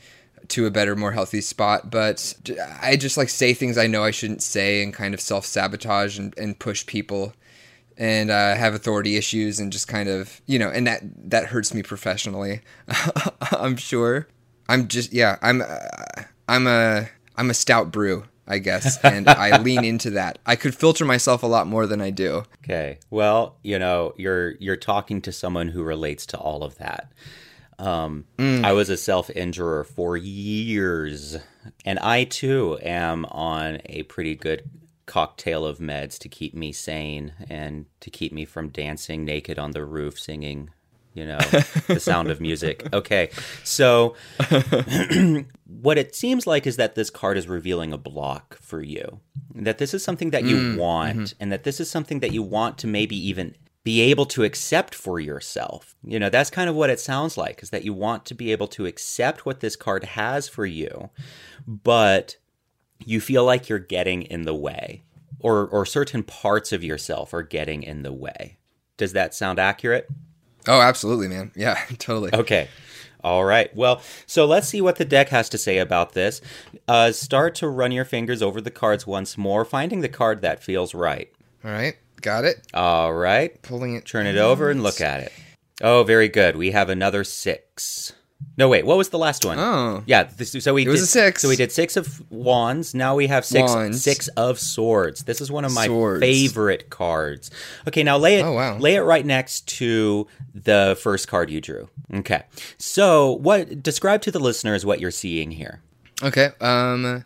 to 0.49 0.65
a 0.65 0.71
better 0.71 0.95
more 0.95 1.11
healthy 1.11 1.41
spot. 1.41 1.89
But 1.89 2.35
I 2.81 2.95
just 2.95 3.17
like 3.17 3.29
say 3.29 3.53
things 3.53 3.77
i 3.77 3.87
know 3.87 4.03
i 4.03 4.11
shouldn't 4.11 4.43
say 4.43 4.83
and 4.83 4.93
kind 4.93 5.13
of 5.13 5.21
self-sabotage 5.21 6.19
and, 6.19 6.37
and 6.37 6.57
push 6.57 6.85
people. 6.85 7.33
And 7.99 8.29
uh, 8.29 8.53
have 8.53 8.75
authority 8.75 9.15
issues 9.15 9.59
and 9.59 9.71
just 9.71 9.87
kind 9.87 10.07
of 10.07 10.39
you 10.45 10.59
know 10.59 10.69
and 10.69 10.85
that 10.85 11.01
that 11.31 11.47
hurts 11.47 11.73
me 11.73 11.81
professionally 11.81 12.61
i'm 13.53 13.75
sure 13.75 14.27
i'm 14.69 14.87
just 14.87 15.13
yeah 15.13 15.37
i'm 15.41 15.61
uh, 15.61 16.23
i'm 16.47 16.67
a 16.67 17.07
i'm 17.35 17.49
a 17.49 17.53
stout 17.53 17.91
brew 17.91 18.23
i 18.47 18.57
guess 18.59 18.97
and 19.03 19.27
i 19.27 19.57
lean 19.61 19.83
into 19.83 20.09
that 20.11 20.39
i 20.45 20.55
could 20.55 20.73
filter 20.75 21.05
myself 21.05 21.43
a 21.43 21.47
lot 21.47 21.67
more 21.67 21.85
than 21.87 22.01
i 22.01 22.09
do 22.09 22.43
Okay. 22.69 22.99
Well, 23.09 23.55
you 23.63 23.79
know, 23.79 24.13
you're 24.17 24.55
you're 24.59 24.75
talking 24.75 25.21
to 25.21 25.31
someone 25.31 25.69
who 25.69 25.83
relates 25.83 26.25
to 26.27 26.37
all 26.37 26.63
of 26.63 26.77
that. 26.79 27.13
Um, 27.79 28.25
I 28.37 28.73
was 28.73 28.89
a 28.89 28.97
self-injurer 28.97 29.85
for 29.85 30.17
years, 30.17 31.37
and 31.85 31.97
I 31.99 32.25
too 32.25 32.77
am 32.81 33.23
on 33.25 33.79
a 33.85 34.03
pretty 34.03 34.35
good 34.35 34.69
cocktail 35.05 35.65
of 35.65 35.77
meds 35.77 36.17
to 36.19 36.27
keep 36.27 36.53
me 36.53 36.73
sane 36.73 37.31
and 37.49 37.85
to 38.01 38.09
keep 38.09 38.33
me 38.33 38.43
from 38.43 38.67
dancing 38.67 39.23
naked 39.23 39.57
on 39.57 39.71
the 39.71 39.85
roof 39.85 40.19
singing, 40.19 40.71
you 41.17 41.25
know, 41.25 41.39
the 41.87 41.99
sound 41.99 42.29
of 42.29 42.39
music. 42.39 42.87
Okay. 42.93 43.29
So 43.63 44.15
what 45.67 45.97
it 45.97 46.15
seems 46.15 46.47
like 46.47 46.65
is 46.65 46.77
that 46.77 46.95
this 46.95 47.09
card 47.09 47.37
is 47.37 47.47
revealing 47.47 47.91
a 47.93 47.97
block 47.97 48.57
for 48.59 48.81
you. 48.81 49.19
That 49.53 49.77
this 49.77 49.93
is 49.93 50.03
something 50.03 50.31
that 50.31 50.43
you 50.43 50.55
mm, 50.55 50.61
mm-hmm. 50.61 50.79
want, 50.79 51.33
and 51.39 51.51
that 51.51 51.63
this 51.63 51.79
is 51.79 51.89
something 51.89 52.21
that 52.21 52.31
you 52.31 52.41
want 52.41 52.77
to 52.79 52.87
maybe 52.87 53.15
even 53.15 53.55
be 53.83 54.01
able 54.01 54.25
to 54.27 54.43
accept 54.43 54.95
for 54.95 55.19
yourself. 55.19 55.95
You 56.03 56.19
know, 56.19 56.29
that's 56.29 56.49
kind 56.49 56.69
of 56.69 56.75
what 56.75 56.89
it 56.89 56.99
sounds 56.99 57.37
like 57.37 57.61
is 57.61 57.69
that 57.71 57.83
you 57.83 57.93
want 57.93 58.25
to 58.25 58.33
be 58.33 58.51
able 58.51 58.67
to 58.69 58.85
accept 58.85 59.45
what 59.45 59.59
this 59.59 59.75
card 59.75 60.03
has 60.03 60.47
for 60.47 60.65
you, 60.65 61.09
but 61.67 62.37
you 63.05 63.21
feel 63.21 63.43
like 63.43 63.69
you're 63.69 63.79
getting 63.79 64.23
in 64.23 64.43
the 64.43 64.55
way 64.55 65.03
or 65.39 65.67
or 65.67 65.85
certain 65.85 66.23
parts 66.23 66.71
of 66.71 66.83
yourself 66.83 67.33
are 67.33 67.43
getting 67.43 67.83
in 67.83 68.03
the 68.03 68.13
way. 68.13 68.57
Does 68.97 69.13
that 69.13 69.35
sound 69.35 69.59
accurate? 69.59 70.07
Oh 70.67 70.81
absolutely 70.81 71.27
man 71.27 71.51
yeah 71.55 71.75
totally 71.97 72.31
Okay. 72.33 72.67
All 73.23 73.43
right. 73.43 73.75
Well, 73.75 74.01
so 74.27 74.45
let's 74.45 74.69
see 74.69 74.79
what 74.79 74.97
the 74.97 75.03
deck 75.03 75.29
has 75.29 75.49
to 75.49 75.57
say 75.57 75.79
about 75.79 76.13
this. 76.13 76.39
Uh, 76.87 77.11
start 77.11 77.55
to 77.55 77.67
run 77.67 77.91
your 77.91 78.05
fingers 78.05 78.41
over 78.43 78.61
the 78.61 78.71
cards 78.71 79.07
once 79.07 79.37
more, 79.37 79.65
finding 79.65 80.01
the 80.01 80.07
card 80.07 80.41
that 80.43 80.63
feels 80.63 80.93
right. 80.93 81.29
all 81.65 81.71
right 81.71 81.97
got 82.21 82.45
it 82.45 82.65
All 82.73 83.13
right. 83.13 83.59
pulling 83.61 83.95
it 83.95 84.05
Turn 84.05 84.25
it 84.27 84.37
over 84.37 84.69
and 84.69 84.83
look 84.83 85.01
at 85.01 85.21
it. 85.21 85.31
Oh, 85.81 86.03
very 86.03 86.29
good. 86.29 86.55
We 86.55 86.71
have 86.71 86.89
another 86.89 87.23
six. 87.23 88.13
No, 88.57 88.67
wait. 88.67 88.85
What 88.87 88.97
was 88.97 89.09
the 89.09 89.19
last 89.19 89.45
one? 89.45 89.59
Oh. 89.59 90.03
yeah. 90.07 90.23
This, 90.23 90.51
so 90.51 90.73
we 90.73 90.81
It 90.83 90.87
was 90.89 91.01
did, 91.01 91.03
a 91.03 91.07
six. 91.07 91.41
So 91.43 91.47
we 91.49 91.55
did 91.55 91.71
six 91.71 91.95
of 91.95 92.21
wands. 92.31 92.95
Now 92.95 93.15
we 93.15 93.27
have 93.27 93.45
six 93.45 93.71
Wands. 93.71 94.01
six 94.01 94.27
of 94.29 94.59
swords. 94.59 95.23
This 95.25 95.41
is 95.41 95.51
one 95.51 95.63
of 95.63 95.73
my 95.73 95.85
Swords. 95.85 96.21
favorite 96.21 96.89
cards. 96.89 97.51
Okay, 97.87 98.01
now 98.01 98.17
lay 98.17 98.39
it 98.39 98.43
Oh, 98.43 98.53
wow. 98.53 98.77
lay 98.79 98.95
it 98.95 99.01
right 99.01 99.25
next 99.25 99.67
to 99.77 100.25
the 100.55 100.97
first 101.01 101.27
card 101.27 101.51
you 101.51 101.61
drew. 101.61 101.87
Okay. 102.13 102.43
So 102.79 103.33
what 103.33 103.83
describe 103.83 104.21
to 104.23 104.31
the 104.31 104.39
listeners 104.39 104.85
what 104.85 104.99
you're 104.99 105.11
seeing 105.11 105.51
here. 105.51 105.81
Okay. 106.23 106.49
Um, 106.59 107.25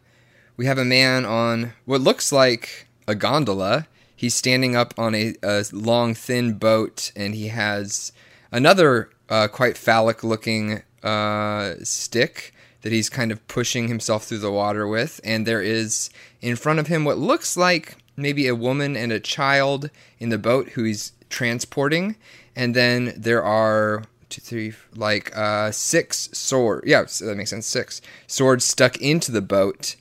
we 0.57 0.65
have 0.65 0.77
a 0.77 0.85
man 0.85 1.23
on 1.25 1.71
what 1.85 2.01
looks 2.01 2.33
like 2.33 2.87
a 3.07 3.15
gondola. 3.15 3.87
He's 4.15 4.35
standing 4.35 4.75
up 4.75 4.93
on 4.97 5.15
a, 5.15 5.33
a 5.41 5.63
long, 5.71 6.13
thin 6.13 6.55
boat, 6.55 7.11
and 7.15 7.33
he 7.33 7.47
has 7.47 8.11
another 8.51 9.09
uh, 9.29 9.47
quite 9.47 9.77
phallic-looking 9.77 10.83
uh, 11.03 11.75
stick 11.83 12.53
that 12.81 12.91
he's 12.91 13.09
kind 13.09 13.31
of 13.31 13.47
pushing 13.47 13.87
himself 13.87 14.25
through 14.25 14.39
the 14.39 14.51
water 14.51 14.87
with. 14.87 15.21
And 15.23 15.45
there 15.45 15.61
is 15.61 16.09
in 16.41 16.55
front 16.55 16.79
of 16.79 16.87
him 16.87 17.05
what 17.05 17.17
looks 17.17 17.55
like 17.55 17.97
maybe 18.17 18.47
a 18.47 18.55
woman 18.55 18.95
and 18.95 19.11
a 19.11 19.19
child 19.19 19.89
in 20.19 20.29
the 20.29 20.37
boat 20.37 20.69
who 20.69 20.83
he's 20.83 21.13
transporting. 21.29 22.15
And 22.55 22.75
then 22.75 23.13
there 23.15 23.43
are 23.43 24.03
two, 24.29 24.41
three, 24.41 24.73
like 24.95 25.35
uh, 25.37 25.71
six 25.71 26.29
sword. 26.33 26.83
Yeah, 26.85 27.05
so 27.05 27.25
that 27.25 27.37
makes 27.37 27.49
sense. 27.49 27.67
Six 27.67 28.01
swords 28.27 28.65
stuck 28.65 28.97
into 28.97 29.31
the 29.31 29.41
boat 29.41 29.95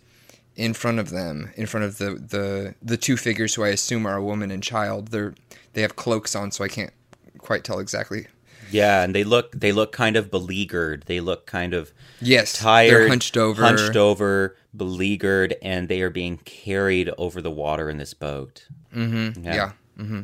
in 0.56 0.74
front 0.74 0.98
of 0.98 1.10
them, 1.10 1.50
in 1.56 1.66
front 1.66 1.84
of 1.86 1.98
the 1.98 2.14
the 2.14 2.74
the 2.82 2.96
two 2.96 3.16
figures 3.16 3.54
who 3.54 3.64
I 3.64 3.68
assume 3.68 4.06
are 4.06 4.16
a 4.16 4.24
woman 4.24 4.50
and 4.50 4.62
child. 4.62 5.08
They're 5.08 5.34
they 5.72 5.82
have 5.82 5.96
cloaks 5.96 6.34
on, 6.34 6.50
so 6.50 6.64
I 6.64 6.68
can't 6.68 6.92
quite 7.38 7.64
tell 7.64 7.78
exactly. 7.78 8.26
Yeah, 8.70 9.02
and 9.02 9.14
they 9.14 9.24
look 9.24 9.52
they 9.52 9.72
look 9.72 9.92
kind 9.92 10.16
of 10.16 10.30
beleaguered. 10.30 11.04
They 11.06 11.20
look 11.20 11.46
kind 11.46 11.74
of 11.74 11.92
Yes, 12.20 12.52
tired, 12.52 12.90
They're 12.90 13.08
hunched 13.08 13.36
over. 13.36 13.62
hunched 13.62 13.96
over, 13.96 14.56
beleaguered, 14.76 15.54
and 15.62 15.88
they 15.88 16.02
are 16.02 16.10
being 16.10 16.36
carried 16.38 17.08
over 17.16 17.40
the 17.40 17.50
water 17.50 17.88
in 17.88 17.96
this 17.98 18.12
boat. 18.14 18.66
Mm-hmm. 18.94 19.44
Yeah. 19.44 19.72
Yeah. 19.98 20.22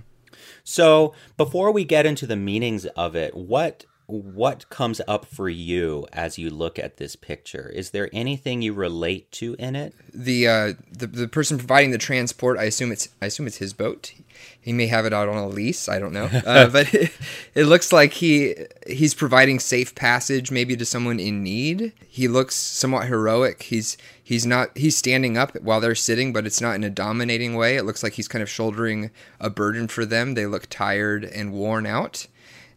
So 0.64 1.14
before 1.36 1.70
we 1.70 1.84
get 1.84 2.06
into 2.06 2.26
the 2.26 2.36
meanings 2.36 2.86
of 2.86 3.14
it, 3.14 3.34
what 3.36 3.84
what 4.08 4.68
comes 4.70 5.00
up 5.08 5.24
for 5.26 5.48
you 5.48 6.06
as 6.12 6.38
you 6.38 6.48
look 6.48 6.78
at 6.78 6.96
this 6.96 7.16
picture? 7.16 7.68
Is 7.68 7.90
there 7.90 8.08
anything 8.12 8.62
you 8.62 8.72
relate 8.72 9.32
to 9.32 9.54
in 9.58 9.74
it? 9.74 9.94
The 10.14 10.48
uh, 10.48 10.72
the 10.90 11.06
the 11.06 11.28
person 11.28 11.58
providing 11.58 11.90
the 11.90 11.98
transport, 11.98 12.58
I 12.58 12.64
assume 12.64 12.92
it's 12.92 13.08
I 13.20 13.26
assume 13.26 13.46
it's 13.46 13.56
his 13.58 13.72
boat. 13.72 14.12
He 14.60 14.72
may 14.72 14.86
have 14.88 15.06
it 15.06 15.12
out 15.12 15.28
on 15.28 15.36
a 15.36 15.46
lease. 15.46 15.88
I 15.88 15.98
don't 15.98 16.12
know, 16.12 16.24
uh, 16.24 16.68
but 16.70 16.92
it, 16.92 17.12
it 17.54 17.64
looks 17.64 17.92
like 17.92 18.14
he 18.14 18.54
he's 18.86 19.14
providing 19.14 19.58
safe 19.60 19.94
passage 19.94 20.50
maybe 20.50 20.76
to 20.76 20.84
someone 20.84 21.20
in 21.20 21.42
need. 21.42 21.92
He 22.08 22.28
looks 22.28 22.56
somewhat 22.56 23.06
heroic. 23.06 23.64
He's 23.64 23.96
he's 24.22 24.44
not 24.46 24.76
he's 24.76 24.96
standing 24.96 25.36
up 25.36 25.54
while 25.60 25.80
they're 25.80 25.94
sitting, 25.94 26.32
but 26.32 26.46
it's 26.46 26.60
not 26.60 26.74
in 26.74 26.84
a 26.84 26.90
dominating 26.90 27.54
way. 27.54 27.76
It 27.76 27.84
looks 27.84 28.02
like 28.02 28.14
he's 28.14 28.28
kind 28.28 28.42
of 28.42 28.50
shouldering 28.50 29.10
a 29.40 29.50
burden 29.50 29.88
for 29.88 30.04
them. 30.04 30.34
They 30.34 30.46
look 30.46 30.66
tired 30.68 31.24
and 31.24 31.52
worn 31.52 31.86
out 31.86 32.26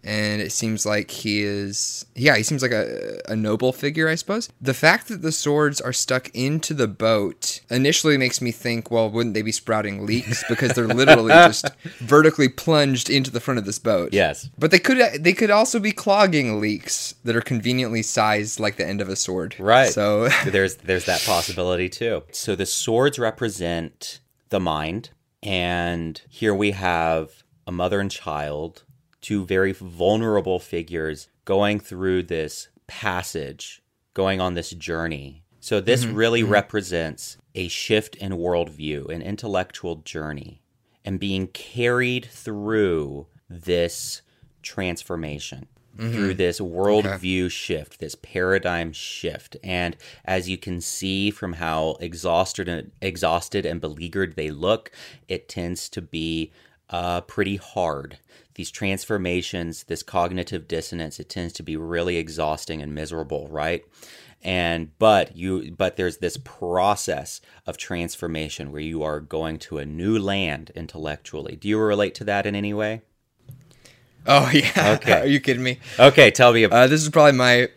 and 0.03 0.41
it 0.41 0.51
seems 0.51 0.85
like 0.85 1.11
he 1.11 1.41
is 1.43 2.05
yeah 2.15 2.37
he 2.37 2.43
seems 2.43 2.61
like 2.61 2.71
a, 2.71 3.19
a 3.27 3.35
noble 3.35 3.73
figure 3.73 4.07
i 4.07 4.15
suppose 4.15 4.49
the 4.61 4.73
fact 4.73 5.09
that 5.09 5.21
the 5.21 5.31
swords 5.31 5.81
are 5.81 5.91
stuck 5.91 6.29
into 6.33 6.73
the 6.73 6.87
boat 6.87 7.59
initially 7.69 8.17
makes 8.17 8.41
me 8.41 8.49
think 8.51 8.89
well 8.89 9.09
wouldn't 9.09 9.33
they 9.33 9.41
be 9.41 9.51
sprouting 9.51 10.05
leaks 10.05 10.41
because 10.47 10.71
they're 10.71 10.87
literally 10.87 11.33
just 11.33 11.65
vertically 11.99 12.47
plunged 12.47 13.09
into 13.09 13.29
the 13.29 13.41
front 13.41 13.57
of 13.57 13.65
this 13.65 13.77
boat 13.79 14.13
Yes. 14.13 14.49
but 14.57 14.71
they 14.71 14.79
could 14.79 15.21
they 15.21 15.33
could 15.33 15.51
also 15.51 15.79
be 15.79 15.91
clogging 15.91 16.61
leaks 16.61 17.13
that 17.25 17.35
are 17.35 17.41
conveniently 17.41 18.01
sized 18.01 18.57
like 18.59 18.77
the 18.77 18.87
end 18.87 19.01
of 19.01 19.09
a 19.09 19.17
sword 19.17 19.55
Right. 19.59 19.91
so 19.91 20.29
there's 20.45 20.75
there's 20.77 21.05
that 21.05 21.21
possibility 21.25 21.89
too. 21.89 22.23
So 22.31 22.55
the 22.55 22.65
swords 22.65 23.19
represent 23.19 24.19
the 24.49 24.59
mind, 24.61 25.09
and 25.43 26.21
here 26.29 26.53
we 26.55 26.71
have 26.71 27.43
a 27.67 27.71
mother 27.71 27.99
and 27.99 28.09
child, 28.09 28.83
two 29.21 29.45
very 29.45 29.71
vulnerable 29.71 30.59
figures 30.59 31.29
going 31.45 31.79
through 31.79 32.23
this 32.23 32.69
passage, 32.87 33.81
going 34.13 34.41
on 34.41 34.53
this 34.53 34.71
journey. 34.71 35.43
So 35.59 35.81
this 35.81 36.05
mm-hmm. 36.05 36.15
really 36.15 36.41
mm-hmm. 36.41 36.51
represents 36.51 37.37
a 37.55 37.67
shift 37.67 38.15
in 38.15 38.33
worldview, 38.33 39.09
an 39.09 39.21
intellectual 39.21 39.97
journey, 39.97 40.61
and 41.03 41.19
being 41.19 41.47
carried 41.47 42.25
through 42.25 43.27
this 43.49 44.21
transformation 44.61 45.67
mm-hmm. 45.99 46.13
through 46.13 46.33
this 46.35 46.59
worldview 46.59 47.51
shift, 47.51 47.99
this 47.99 48.15
paradigm 48.15 48.91
shift. 48.93 49.57
And 49.63 49.97
as 50.25 50.49
you 50.49 50.57
can 50.57 50.81
see 50.81 51.31
from 51.31 51.53
how 51.53 51.97
exhausted 51.99 52.67
and 52.67 52.91
exhausted 53.01 53.65
and 53.65 53.81
beleaguered 53.81 54.35
they 54.35 54.49
look, 54.49 54.91
it 55.27 55.49
tends 55.49 55.89
to 55.89 56.01
be 56.01 56.51
uh, 56.89 57.21
pretty 57.21 57.57
hard. 57.57 58.17
These 58.55 58.71
transformations, 58.71 59.83
this 59.85 60.03
cognitive 60.03 60.67
dissonance, 60.67 61.19
it 61.19 61.29
tends 61.29 61.53
to 61.53 61.63
be 61.63 61.77
really 61.77 62.17
exhausting 62.17 62.81
and 62.81 62.93
miserable, 62.93 63.47
right? 63.49 63.83
And 64.41 64.97
but 64.99 65.35
you 65.35 65.71
but 65.77 65.97
there's 65.97 66.17
this 66.17 66.37
process 66.37 67.41
of 67.67 67.77
transformation 67.77 68.71
where 68.71 68.81
you 68.81 69.03
are 69.03 69.19
going 69.19 69.59
to 69.59 69.77
a 69.79 69.85
new 69.85 70.17
land 70.17 70.71
intellectually. 70.75 71.55
Do 71.57 71.67
you 71.67 71.77
relate 71.77 72.15
to 72.15 72.23
that 72.25 72.45
in 72.45 72.55
any 72.55 72.73
way? 72.73 73.01
oh 74.27 74.49
yeah 74.53 74.97
Okay. 74.97 75.21
are 75.21 75.25
you 75.25 75.39
kidding 75.39 75.63
me 75.63 75.79
Okay, 75.97 76.29
tell 76.29 76.51
me 76.51 76.63
about 76.63 76.77
uh, 76.77 76.87
this 76.87 77.01
is 77.01 77.09
probably 77.09 77.31
my 77.31 77.69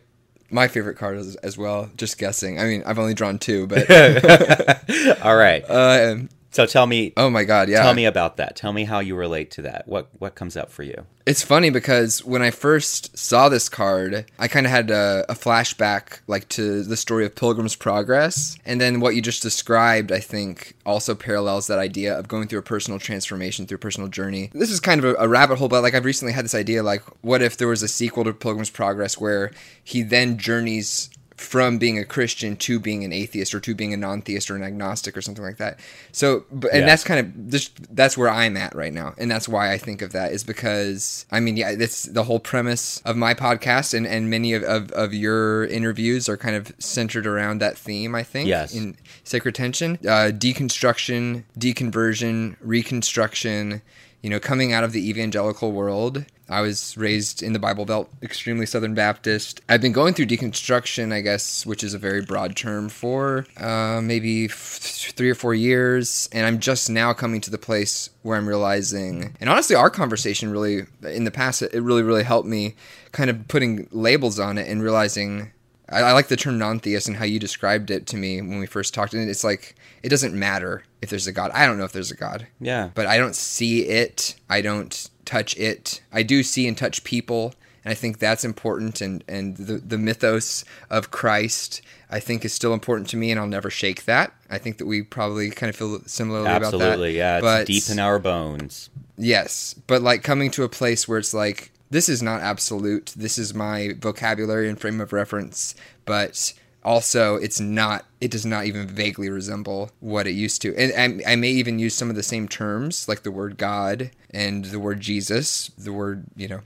my 0.51 0.66
favorite 0.68 0.96
card 0.96 1.16
as, 1.16 1.37
as 1.37 1.57
well 1.57 1.88
just 1.96 2.18
guessing 2.18 2.59
i 2.59 2.64
mean 2.64 2.83
i've 2.85 2.98
only 2.98 3.14
drawn 3.14 3.38
two 3.38 3.66
but 3.68 3.88
All 5.22 5.37
right. 5.37 5.64
uh, 5.70 6.16
So 6.53 6.67
tell 6.67 6.87
me 6.87 7.12
Oh 7.17 7.31
my 7.31 7.45
god, 7.45 7.69
yeah. 7.69 7.83
tell 7.83 7.95
me 7.95 8.05
about 8.05 8.37
that. 8.37 8.57
Tell 8.57 8.73
me 8.73 8.85
how 8.85 9.01
you 9.01 9.17
relate 9.17 9.51
to 9.53 9.62
that. 9.62 9.88
What 9.88 10.09
what 10.19 10.35
comes 10.35 10.57
up 10.57 10.71
for 10.71 10.83
you? 10.83 11.07
It's 11.25 11.43
funny 11.43 11.71
because 11.71 12.25
when 12.25 12.43
I 12.43 12.51
first 12.51 13.17
saw 13.17 13.49
this 13.49 13.69
card, 13.69 14.27
I 14.41 14.49
kind 14.49 14.67
of 14.67 14.73
had 14.73 14.91
a, 14.91 15.25
a 15.29 15.35
flashback 15.35 16.19
like 16.27 16.49
to 16.51 16.83
the 16.83 16.97
story 16.97 17.25
of 17.25 17.37
Pilgrim's 17.37 17.77
Progress, 17.77 18.57
and 18.67 18.81
then 18.81 18.99
what 18.99 19.15
you 19.15 19.23
just 19.23 19.41
described, 19.41 20.11
I 20.11 20.19
think, 20.19 20.75
also 20.85 21.15
parallels 21.15 21.69
that 21.69 21.79
idea 21.79 22.19
of 22.19 22.27
going 22.27 22.49
through 22.49 22.59
a 22.59 22.62
personal 22.62 22.99
transformation 22.99 23.67
through 23.67 23.77
a 23.77 23.79
personal 23.79 24.09
journey. 24.09 24.51
This 24.53 24.71
is 24.71 24.81
kind 24.81 25.03
of 25.03 25.15
a, 25.15 25.15
a 25.15 25.29
rabbit 25.29 25.59
hole, 25.59 25.69
but 25.69 25.83
like 25.83 25.95
I've 25.95 26.05
recently 26.05 26.33
had 26.33 26.45
this 26.45 26.57
idea, 26.57 26.83
like 26.83 27.03
what 27.23 27.41
if 27.41 27.57
there 27.57 27.69
was 27.69 27.85
a 27.85 27.88
sequel 27.88 28.25
to 28.25 28.33
Pilgrim's 28.33 28.71
Progress 28.71 29.17
where 29.17 29.53
he 29.85 30.03
then 30.03 30.38
journeys 30.38 31.09
from 31.37 31.79
being 31.79 31.99
a 31.99 32.05
Christian 32.05 32.57
to 32.57 32.79
being 32.79 33.05
an 33.05 33.12
atheist 33.12 33.55
or 33.55 33.61
to 33.61 33.75
being 33.75 33.92
a 33.92 33.97
non-theist 33.97 34.51
or 34.51 34.57
an 34.57 34.62
agnostic 34.62 35.16
or 35.16 35.23
something 35.23 35.45
like 35.45 35.57
that. 35.57 35.79
So, 36.12 36.45
but, 36.53 36.71
and 36.73 36.81
Yeah. 36.81 36.87
that's 36.87 37.05
kind 37.05 37.21
of 37.21 37.49
just 37.51 37.95
that's 37.95 38.16
where 38.18 38.29
I'm 38.29 38.57
at 38.57 38.75
right 38.75 38.92
now, 38.92 39.14
and 39.18 39.31
that's 39.31 39.49
why 39.49 39.73
I 39.73 39.79
think 39.79 40.03
of 40.03 40.12
that 40.12 40.33
is 40.33 40.45
because 40.45 41.27
I 41.31 41.40
mean, 41.40 41.57
yeah, 41.57 41.75
that's 41.75 42.05
the 42.05 42.25
whole 42.25 42.40
premise 42.40 43.01
of 43.05 43.16
my 43.16 43.35
podcast, 43.35 43.95
and 43.95 44.07
and 44.07 44.29
many 44.31 44.53
of 44.53 44.62
of, 44.62 44.90
of 44.92 45.12
your 45.14 45.64
interviews 45.66 46.29
are 46.29 46.37
kind 46.37 46.55
of 46.57 46.73
centered 46.79 47.27
around 47.27 47.59
that 47.61 47.77
theme. 47.79 48.14
I 48.14 48.23
think, 48.23 48.49
Yes. 48.49 48.75
in 48.75 48.97
sacred 49.25 49.55
tension, 49.55 49.99
uh, 50.03 50.31
deconstruction, 50.33 51.45
deconversion, 51.59 52.57
reconstruction. 52.61 53.83
You 54.23 54.31
know, 54.31 54.41
coming 54.41 54.73
out 54.73 54.85
of 54.85 54.93
the 54.93 55.09
evangelical 55.09 55.73
world. 55.73 56.25
I 56.49 56.61
was 56.61 56.99
raised 56.99 57.43
in 57.43 57.55
the 57.55 57.59
Bible 57.59 57.87
Belt, 57.87 58.11
extremely 58.23 58.67
Southern 58.67 58.95
Baptist. 58.95 59.63
I've 59.71 59.81
been 59.81 59.93
going 59.93 60.13
through 60.13 60.27
deconstruction, 60.27 61.11
I 61.11 61.23
guess, 61.23 61.65
which 61.65 61.83
is 61.83 61.95
a 61.95 61.99
very 61.99 62.21
broad 62.21 62.57
term 62.57 62.91
for 62.91 63.47
uh, 63.57 64.01
maybe 64.03 64.47
f- 64.47 64.79
three 65.17 65.31
or 65.31 65.35
four 65.35 65.55
years. 65.55 66.29
And 66.31 66.45
I'm 66.45 66.59
just 66.59 66.91
now 66.91 67.15
coming 67.15 67.41
to 67.41 67.51
the 67.51 67.59
place 67.59 68.11
where 68.21 68.37
I'm 68.37 68.47
realizing, 68.47 69.35
and 69.41 69.49
honestly, 69.49 69.77
our 69.77 69.89
conversation 69.89 70.51
really, 70.51 70.83
in 71.03 71.25
the 71.25 71.31
past, 71.31 71.63
it 71.63 71.81
really, 71.81 72.03
really 72.03 72.25
helped 72.25 72.49
me 72.49 72.75
kind 73.13 73.31
of 73.31 73.49
putting 73.49 73.89
labels 73.91 74.39
on 74.39 74.59
it 74.59 74.69
and 74.69 74.83
realizing 74.83 75.53
I, 75.92 76.00
I 76.00 76.12
like 76.12 76.28
the 76.28 76.37
term 76.37 76.59
non-theist 76.59 77.07
and 77.09 77.16
how 77.16 77.24
you 77.24 77.38
described 77.38 77.90
it 77.90 78.07
to 78.09 78.16
me 78.16 78.40
when 78.40 78.59
we 78.59 78.66
first 78.66 78.94
talked. 78.94 79.14
And 79.14 79.28
it's 79.28 79.44
like 79.44 79.74
it 80.02 80.09
doesn't 80.09 80.35
matter 80.35 80.85
if 81.00 81.11
there's 81.11 81.26
a 81.26 81.33
God. 81.33 81.50
I 81.55 81.66
don't 81.66 81.78
know 81.78 81.85
if 81.85 81.92
there's 81.92 82.11
a 82.11 82.16
God, 82.16 82.46
Yeah. 82.61 82.90
but 82.94 83.07
I 83.07 83.18
don't 83.18 83.37
see 83.37 83.83
it. 83.88 84.35
I 84.50 84.61
don't 84.61 85.09
touch 85.24 85.57
it. 85.57 86.00
I 86.12 86.22
do 86.22 86.42
see 86.42 86.66
and 86.66 86.76
touch 86.76 87.05
people, 87.05 87.55
and 87.85 87.92
I 87.92 87.94
think 87.94 88.18
that's 88.18 88.44
important. 88.44 89.00
And 89.00 89.22
and 89.28 89.57
the 89.57 89.74
the 89.78 89.98
mythos 89.98 90.64
of 90.90 91.11
Christ, 91.11 91.83
I 92.11 92.20
think, 92.20 92.44
is 92.44 92.52
still 92.52 92.72
important 92.74 93.09
to 93.11 93.16
me, 93.16 93.31
and 93.31 93.38
I'll 93.40 93.46
never 93.46 93.70
shake 93.70 94.05
that. 94.05 94.33
I 94.50 94.59
think 94.59 94.78
that 94.78 94.87
we 94.87 95.02
probably 95.02 95.50
kind 95.50 95.70
of 95.70 95.76
feel 95.76 96.00
similarly 96.07 96.46
about 96.46 96.61
that. 96.72 96.74
Absolutely. 96.74 97.16
Yeah. 97.16 97.37
It's 97.38 97.42
but 97.42 97.66
deep 97.66 97.88
in 97.90 97.98
our 97.98 98.18
bones. 98.18 98.90
Yes, 99.18 99.74
but 99.87 100.02
like 100.02 100.22
coming 100.22 100.50
to 100.52 100.64
a 100.64 100.68
place 100.68 101.07
where 101.07 101.18
it's 101.18 101.35
like 101.35 101.72
this 101.92 102.09
is 102.09 102.22
not 102.22 102.40
absolute. 102.40 103.12
This 103.14 103.37
is 103.37 103.52
my 103.55 103.92
vocabulary 103.98 104.68
and 104.68 104.81
frame 104.81 104.98
of 105.00 105.12
reference, 105.12 105.74
but 106.07 106.55
also 106.83 107.37
it's 107.37 107.61
not. 107.61 108.07
It 108.18 108.31
does 108.31 108.46
not 108.46 108.64
even 108.64 108.88
vaguely 108.88 109.28
resemble 109.28 109.90
what 110.00 110.26
it 110.26 110.33
used 110.33 110.62
to. 110.62 110.74
And 110.74 111.22
I, 111.22 111.33
I 111.33 111.37
may 111.37 111.50
even 111.50 111.78
use 111.78 111.94
some 111.94 112.09
of 112.09 112.16
the 112.16 112.22
same 112.22 112.48
terms, 112.48 113.09
like 113.09 113.24
the 113.24 113.31
word 113.31 113.59
God 113.59 114.11
and 114.31 114.64
the 114.64 114.81
word 114.81 115.00
Jesus, 115.00 115.70
the 115.76 115.92
word 115.92 116.24
you 116.35 116.48
know 116.48 116.62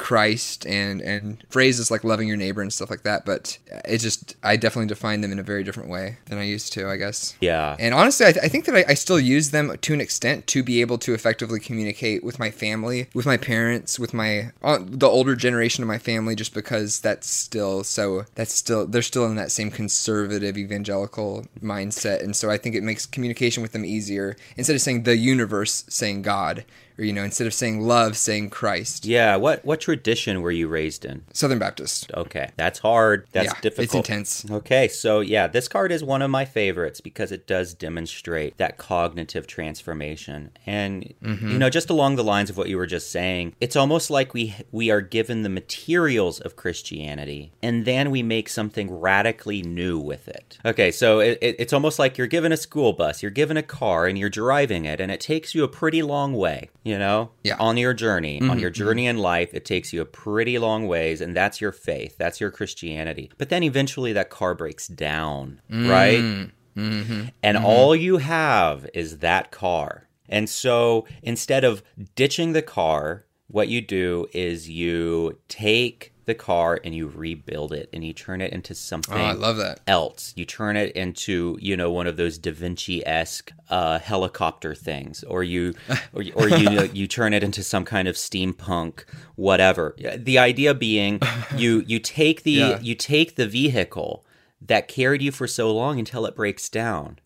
Christ 0.00 0.66
and 0.66 1.02
and 1.02 1.44
phrases 1.50 1.90
like 1.90 2.04
loving 2.04 2.26
your 2.26 2.38
neighbor 2.38 2.62
and 2.62 2.72
stuff 2.72 2.90
like 2.90 3.02
that. 3.02 3.26
But 3.26 3.58
it 3.84 3.98
just 3.98 4.34
I 4.42 4.56
definitely 4.56 4.88
define 4.88 5.20
them 5.20 5.30
in 5.30 5.38
a 5.38 5.42
very 5.42 5.62
different 5.62 5.90
way 5.90 6.16
than 6.24 6.38
I 6.38 6.44
used 6.44 6.72
to. 6.72 6.88
I 6.88 6.96
guess. 6.96 7.36
Yeah. 7.40 7.76
And 7.78 7.92
honestly, 7.94 8.26
I, 8.26 8.32
th- 8.32 8.44
I 8.44 8.48
think 8.48 8.64
that 8.64 8.74
I, 8.74 8.84
I 8.88 8.94
still 8.94 9.20
use 9.20 9.50
them 9.50 9.76
to 9.76 9.94
an 9.94 10.00
extent 10.00 10.46
to 10.48 10.62
be 10.62 10.80
able 10.80 10.96
to 10.98 11.12
effectively 11.12 11.60
communicate 11.60 12.24
with 12.24 12.38
my 12.38 12.50
family, 12.50 13.08
with 13.14 13.26
my 13.26 13.36
parents, 13.36 13.98
with 13.98 14.14
my 14.14 14.52
uh, 14.62 14.78
the 14.80 15.06
older 15.06 15.36
generation 15.36 15.84
of 15.84 15.88
my 15.88 15.98
family, 15.98 16.34
just 16.34 16.54
because 16.54 17.00
that's 17.00 17.28
still 17.28 17.84
so 17.84 18.24
that's 18.34 18.54
still 18.54 18.86
they're 18.86 19.02
still 19.02 19.26
in 19.26 19.36
that 19.36 19.52
same 19.52 19.70
conservative 19.70 20.56
evangelical 20.56 21.46
mindset, 21.62 22.22
and 22.22 22.34
so 22.34 22.50
I 22.50 22.56
think 22.56 22.74
it 22.74 22.82
makes 22.82 23.04
communication 23.04 23.62
with 23.62 23.72
them 23.72 23.84
easier 23.84 24.36
instead 24.56 24.74
of 24.76 24.80
saying 24.80 25.02
the 25.02 25.16
universe, 25.16 25.84
saying 25.88 26.22
God. 26.22 26.64
Or 27.00 27.04
you 27.04 27.12
know, 27.12 27.24
instead 27.24 27.46
of 27.46 27.54
saying 27.54 27.80
love, 27.80 28.16
saying 28.16 28.50
Christ. 28.50 29.06
Yeah. 29.06 29.36
What 29.36 29.64
what 29.64 29.80
tradition 29.80 30.42
were 30.42 30.50
you 30.50 30.68
raised 30.68 31.04
in? 31.04 31.24
Southern 31.32 31.58
Baptist. 31.58 32.12
Okay, 32.14 32.50
that's 32.56 32.78
hard. 32.80 33.26
That's 33.32 33.52
yeah, 33.54 33.60
difficult. 33.60 33.84
It's 33.84 33.94
intense. 33.94 34.50
Okay, 34.50 34.86
so 34.86 35.20
yeah, 35.20 35.46
this 35.46 35.66
card 35.66 35.90
is 35.92 36.04
one 36.04 36.22
of 36.22 36.30
my 36.30 36.44
favorites 36.44 37.00
because 37.00 37.32
it 37.32 37.46
does 37.46 37.72
demonstrate 37.74 38.56
that 38.58 38.76
cognitive 38.78 39.46
transformation. 39.46 40.50
And 40.66 41.14
Mm-hmm. 41.22 41.48
you 41.50 41.58
know, 41.58 41.70
just 41.70 41.90
along 41.90 42.16
the 42.16 42.24
lines 42.24 42.50
of 42.50 42.56
what 42.56 42.68
you 42.68 42.76
were 42.76 42.86
just 42.86 43.10
saying, 43.10 43.54
it's 43.60 43.76
almost 43.76 44.10
like 44.10 44.34
we 44.34 44.54
we 44.70 44.90
are 44.90 45.00
given 45.00 45.42
the 45.42 45.48
materials 45.48 46.40
of 46.40 46.56
Christianity 46.56 47.52
and 47.62 47.84
then 47.84 48.10
we 48.10 48.22
make 48.22 48.48
something 48.48 48.90
radically 48.90 49.62
new 49.62 49.98
with 49.98 50.28
it. 50.28 50.58
Okay, 50.64 50.90
so 50.90 51.20
it, 51.20 51.38
it, 51.40 51.56
it's 51.58 51.72
almost 51.72 51.98
like 51.98 52.18
you're 52.18 52.26
given 52.26 52.52
a 52.52 52.56
school 52.56 52.92
bus, 52.92 53.22
you're 53.22 53.30
given 53.30 53.56
a 53.56 53.62
car 53.62 54.06
and 54.06 54.18
you're 54.18 54.28
driving 54.30 54.84
it 54.84 55.00
and 55.00 55.10
it 55.10 55.20
takes 55.20 55.54
you 55.54 55.64
a 55.64 55.68
pretty 55.68 56.02
long 56.02 56.34
way, 56.34 56.68
you 56.84 56.89
know? 56.98 57.30
Yeah. 57.44 57.56
On 57.58 57.76
your 57.76 57.94
journey, 57.94 58.40
on 58.40 58.48
mm-hmm, 58.48 58.58
your 58.58 58.70
mm-hmm. 58.70 58.78
journey 58.78 59.06
in 59.06 59.18
life, 59.18 59.54
it 59.54 59.64
takes 59.64 59.92
you 59.92 60.00
a 60.00 60.06
pretty 60.06 60.58
long 60.58 60.86
ways 60.86 61.20
and 61.20 61.36
that's 61.36 61.60
your 61.60 61.72
faith, 61.72 62.16
that's 62.18 62.40
your 62.40 62.50
Christianity. 62.50 63.30
But 63.38 63.48
then 63.48 63.62
eventually 63.62 64.12
that 64.12 64.30
car 64.30 64.54
breaks 64.54 64.88
down, 64.88 65.60
mm, 65.70 65.88
right? 65.88 66.50
Mm-hmm, 66.76 67.28
and 67.42 67.56
all 67.58 67.94
you 67.96 68.18
have 68.18 68.88
is 68.94 69.18
that 69.18 69.50
car. 69.50 70.08
And 70.28 70.48
so 70.48 71.06
instead 71.22 71.64
of 71.64 71.82
ditching 72.14 72.52
the 72.52 72.62
car, 72.62 73.26
what 73.48 73.68
you 73.68 73.80
do 73.80 74.26
is 74.32 74.68
you 74.68 75.38
take 75.48 76.14
the 76.30 76.34
car 76.50 76.80
and 76.84 76.94
you 76.94 77.08
rebuild 77.08 77.72
it 77.72 77.88
and 77.92 78.02
you 78.04 78.12
turn 78.12 78.40
it 78.40 78.52
into 78.52 78.74
something 78.74 79.14
Oh, 79.16 79.24
I 79.24 79.32
love 79.32 79.56
that. 79.58 79.80
else. 79.86 80.32
You 80.36 80.44
turn 80.44 80.76
it 80.76 80.90
into, 80.96 81.58
you 81.60 81.76
know, 81.76 81.90
one 81.90 82.06
of 82.06 82.16
those 82.16 82.38
Da 82.38 82.52
Vinci 82.52 83.06
esque 83.06 83.52
uh, 83.68 83.98
helicopter 83.98 84.74
things, 84.74 85.22
or 85.24 85.42
you, 85.44 85.74
or, 86.14 86.22
you- 86.22 86.32
or 86.34 86.48
you, 86.48 86.88
you 86.92 87.06
turn 87.06 87.32
it 87.34 87.42
into 87.42 87.62
some 87.62 87.84
kind 87.84 88.08
of 88.08 88.14
steampunk, 88.16 89.04
whatever. 89.36 89.94
The 90.16 90.38
idea 90.38 90.72
being, 90.74 91.20
you 91.56 91.84
you 91.86 91.98
take 91.98 92.42
the 92.44 92.50
Yeah. 92.52 92.78
you 92.80 92.94
take 92.94 93.36
the 93.36 93.46
vehicle 93.46 94.24
that 94.66 94.88
carried 94.88 95.22
you 95.22 95.32
for 95.32 95.46
so 95.46 95.70
long 95.74 95.98
until 95.98 96.26
it 96.26 96.34
breaks 96.36 96.68
down, 96.68 97.18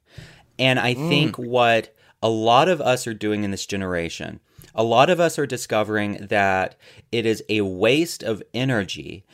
and 0.58 0.78
I 0.78 0.94
think 0.94 1.36
what 1.36 1.94
a 2.22 2.28
lot 2.28 2.68
of 2.68 2.80
us 2.80 3.06
are 3.06 3.14
doing 3.14 3.44
in 3.44 3.50
this 3.50 3.66
generation, 3.66 4.40
a 4.74 4.82
lot 4.82 5.10
of 5.10 5.20
us 5.20 5.38
are 5.38 5.46
discovering 5.46 6.26
that 6.28 6.76
it 7.12 7.26
is 7.26 7.42
a 7.48 7.60
waste 7.62 8.22
of 8.22 8.42
energy 8.52 9.24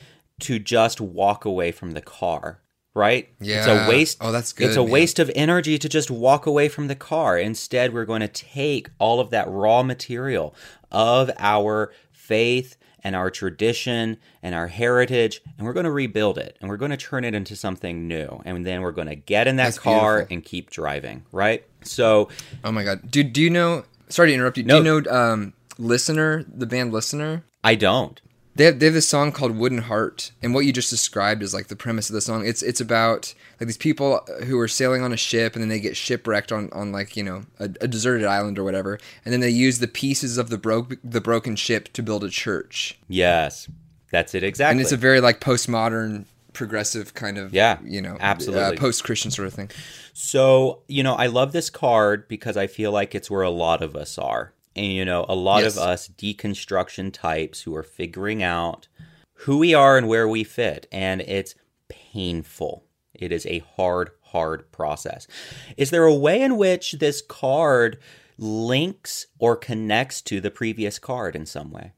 to 0.41 0.59
just 0.59 1.01
walk 1.01 1.45
away 1.45 1.71
from 1.73 1.93
the 1.93 2.01
car, 2.01 2.61
right? 2.95 3.29
Yeah. 3.41 3.59
It's 3.59 3.67
a 3.67 3.89
waste. 3.91 4.19
Oh, 4.21 4.33
that's 4.33 4.53
good. 4.53 4.69
It's 4.69 4.77
a 4.77 4.83
man. 4.83 4.91
waste 4.91 5.19
of 5.19 5.31
energy 5.35 5.79
to 5.79 5.89
just 5.89 6.11
walk 6.11 6.47
away 6.47 6.69
from 6.69 6.89
the 6.89 6.95
car. 6.95 7.39
Instead, 7.39 7.93
we're 7.93 8.05
going 8.07 8.21
to 8.23 8.29
take 8.29 8.91
all 8.99 9.21
of 9.21 9.31
that 9.31 9.49
raw 9.49 9.83
material 9.83 10.55
of 10.91 11.31
our 11.39 11.93
faith 12.11 12.77
and 13.03 13.17
our 13.17 13.31
tradition 13.31 14.19
and 14.43 14.55
our 14.55 14.67
heritage 14.69 15.41
and 15.57 15.67
we're 15.67 15.73
going 15.73 15.85
to 15.85 15.91
rebuild 15.91 16.37
it 16.37 16.59
and 16.61 16.69
we're 16.69 16.77
going 16.77 16.91
to 16.91 16.99
turn 16.99 17.25
it 17.25 17.35
into 17.35 17.57
something 17.57 18.07
new 18.07 18.43
and 18.45 18.67
then 18.67 18.83
we're 18.83 18.91
going 18.93 19.09
to 19.09 19.17
get 19.17 19.47
in 19.49 19.57
that 19.57 19.65
That's 19.65 19.79
car 19.79 20.17
beautiful. 20.19 20.35
and 20.35 20.45
keep 20.45 20.69
driving 20.69 21.25
right 21.33 21.65
so 21.83 22.29
Oh 22.63 22.71
my 22.71 22.85
god. 22.85 23.11
Do 23.11 23.23
do 23.25 23.41
you 23.41 23.49
know 23.49 23.85
sorry 24.11 24.29
to 24.29 24.35
interrupt 24.35 24.59
you. 24.59 24.65
No. 24.65 24.83
Do 24.83 24.89
you 24.89 25.01
know 25.03 25.11
um 25.11 25.53
Listener, 25.79 26.45
the 26.47 26.67
band 26.67 26.93
Listener? 26.93 27.43
i 27.65 27.75
don't 27.75 28.21
They 28.55 28.65
have, 28.65 28.79
they 28.79 28.87
have 28.87 28.95
this 28.95 29.09
song 29.09 29.33
called 29.33 29.57
Wooden 29.57 29.83
Heart, 29.83 30.33
and 30.43 30.53
what 30.53 30.67
you 30.67 30.73
just 30.73 30.91
described 30.91 31.43
is 31.43 31.55
like 31.55 31.69
the 31.69 31.77
premise 31.77 32.11
of 32.11 32.15
the 32.15 32.21
song. 32.21 32.47
It's 32.47 32.63
it's 32.63 32.81
about 32.81 33.33
like 33.59 33.67
these 33.69 33.77
people 33.77 34.21
who 34.47 34.59
are 34.59 34.69
sailing 34.69 35.03
on 35.03 35.13
a 35.13 35.17
ship, 35.17 35.55
and 35.55 35.63
then 35.63 35.69
they 35.69 35.81
get 35.81 35.97
shipwrecked 35.97 36.53
on, 36.53 36.69
on 36.73 36.93
like 36.93 37.17
you 37.17 37.23
know 37.23 37.43
a, 37.59 37.65
a 37.81 37.89
deserted 37.89 38.27
island 38.27 38.59
or 38.59 38.65
whatever, 38.65 38.99
and 39.25 39.33
then 39.33 39.41
they 39.41 39.51
use 39.51 39.79
the 39.79 39.89
pieces 39.89 40.37
of 40.37 40.51
the 40.51 40.59
broke 40.59 40.97
the 41.05 41.21
broken 41.21 41.57
ship 41.57 41.93
to 41.95 42.03
build 42.03 42.25
a 42.25 42.29
church, 42.31 42.99
yes 43.09 43.69
that's 44.11 44.35
it 44.35 44.43
exactly 44.43 44.73
and 44.73 44.81
it's 44.81 44.91
a 44.93 44.97
very 44.97 45.21
like 45.21 45.41
postmodern, 45.41 46.25
progressive 46.53 47.15
kind 47.15 47.39
of 47.39 47.53
Yeah, 47.53 47.79
you 47.85 48.01
know 48.03 48.17
absolutely. 48.21 48.77
post 48.77 49.05
Christian 49.05 49.31
sort 49.31 49.49
of 49.49 49.55
thing. 49.55 49.71
So, 50.13 50.83
you 50.89 51.03
know, 51.03 51.15
I 51.15 51.27
love 51.27 51.53
this 51.53 51.71
card 51.71 52.27
because 52.29 52.57
I 52.57 52.67
feel 52.67 52.93
like 52.93 53.15
it's 53.15 53.31
where 53.31 53.43
a 53.43 53.51
lot 53.51 53.83
of 53.83 53.95
us 53.97 54.19
are. 54.19 54.53
And, 54.77 54.87
you 54.87 55.05
know, 55.05 55.25
a 55.29 55.35
lot 55.35 55.63
Yes. 55.63 55.77
of 55.77 55.83
us 55.83 56.09
deconstruction 56.09 57.13
types 57.13 57.63
who 57.63 57.75
are 57.75 57.83
figuring 57.83 58.43
out 58.43 58.87
who 59.45 59.59
we 59.59 59.73
are 59.75 59.97
and 59.97 60.07
where 60.09 60.29
we 60.29 60.45
fit. 60.45 60.87
And 60.93 61.21
it's 61.23 61.55
painful. 61.89 62.85
It 63.15 63.33
is 63.33 63.47
a 63.47 63.61
hard, 63.77 64.11
hard 64.23 64.71
process. 64.73 65.27
Is 65.77 65.91
there 65.91 66.05
a 66.05 66.15
way 66.15 66.41
in 66.43 66.57
which 66.57 66.93
this 66.93 67.21
card 67.23 67.99
links 68.39 69.27
or 69.39 69.57
connects 69.57 70.21
to 70.23 70.41
the 70.41 70.51
previous 70.51 70.99
card 70.99 71.35
in 71.37 71.47
some 71.47 71.71
way? 71.71 71.93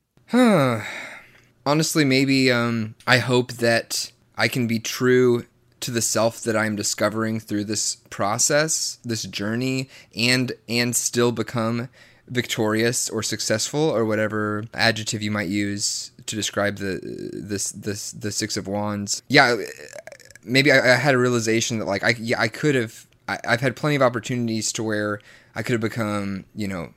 honestly 1.66 2.04
maybe 2.04 2.50
um 2.50 2.94
i 3.06 3.18
hope 3.18 3.52
that 3.52 4.10
i 4.42 4.48
can 4.48 4.66
be 4.66 4.78
true 4.78 5.46
to 5.80 5.90
the 5.90 6.02
self 6.02 6.42
that 6.42 6.56
i'm 6.56 6.76
discovering 6.76 7.40
through 7.40 7.64
this 7.64 7.96
process 8.10 8.98
this 9.04 9.22
journey 9.24 9.88
and 10.14 10.52
and 10.68 10.94
still 10.94 11.32
become 11.32 11.88
victorious 12.28 13.10
or 13.10 13.22
successful 13.22 13.80
or 13.80 14.04
whatever 14.04 14.64
adjective 14.72 15.22
you 15.22 15.30
might 15.30 15.48
use 15.48 16.12
to 16.26 16.36
describe 16.36 16.76
the 16.76 17.00
this 17.32 17.72
this 17.72 18.12
the 18.12 18.30
six 18.30 18.56
of 18.56 18.66
wands. 18.66 19.22
Yeah 19.28 19.56
maybe 20.44 20.72
I, 20.72 20.94
I 20.94 20.96
had 20.96 21.14
a 21.14 21.18
realization 21.18 21.78
that 21.78 21.84
like 21.84 22.02
I 22.02 22.14
yeah 22.18 22.40
I 22.40 22.48
could 22.48 22.74
have 22.74 23.06
I, 23.28 23.38
I've 23.46 23.60
had 23.60 23.76
plenty 23.76 23.96
of 23.96 24.02
opportunities 24.02 24.72
to 24.72 24.82
where 24.82 25.20
I 25.54 25.62
could 25.62 25.72
have 25.72 25.80
become 25.80 26.44
you 26.54 26.68
know 26.68 26.94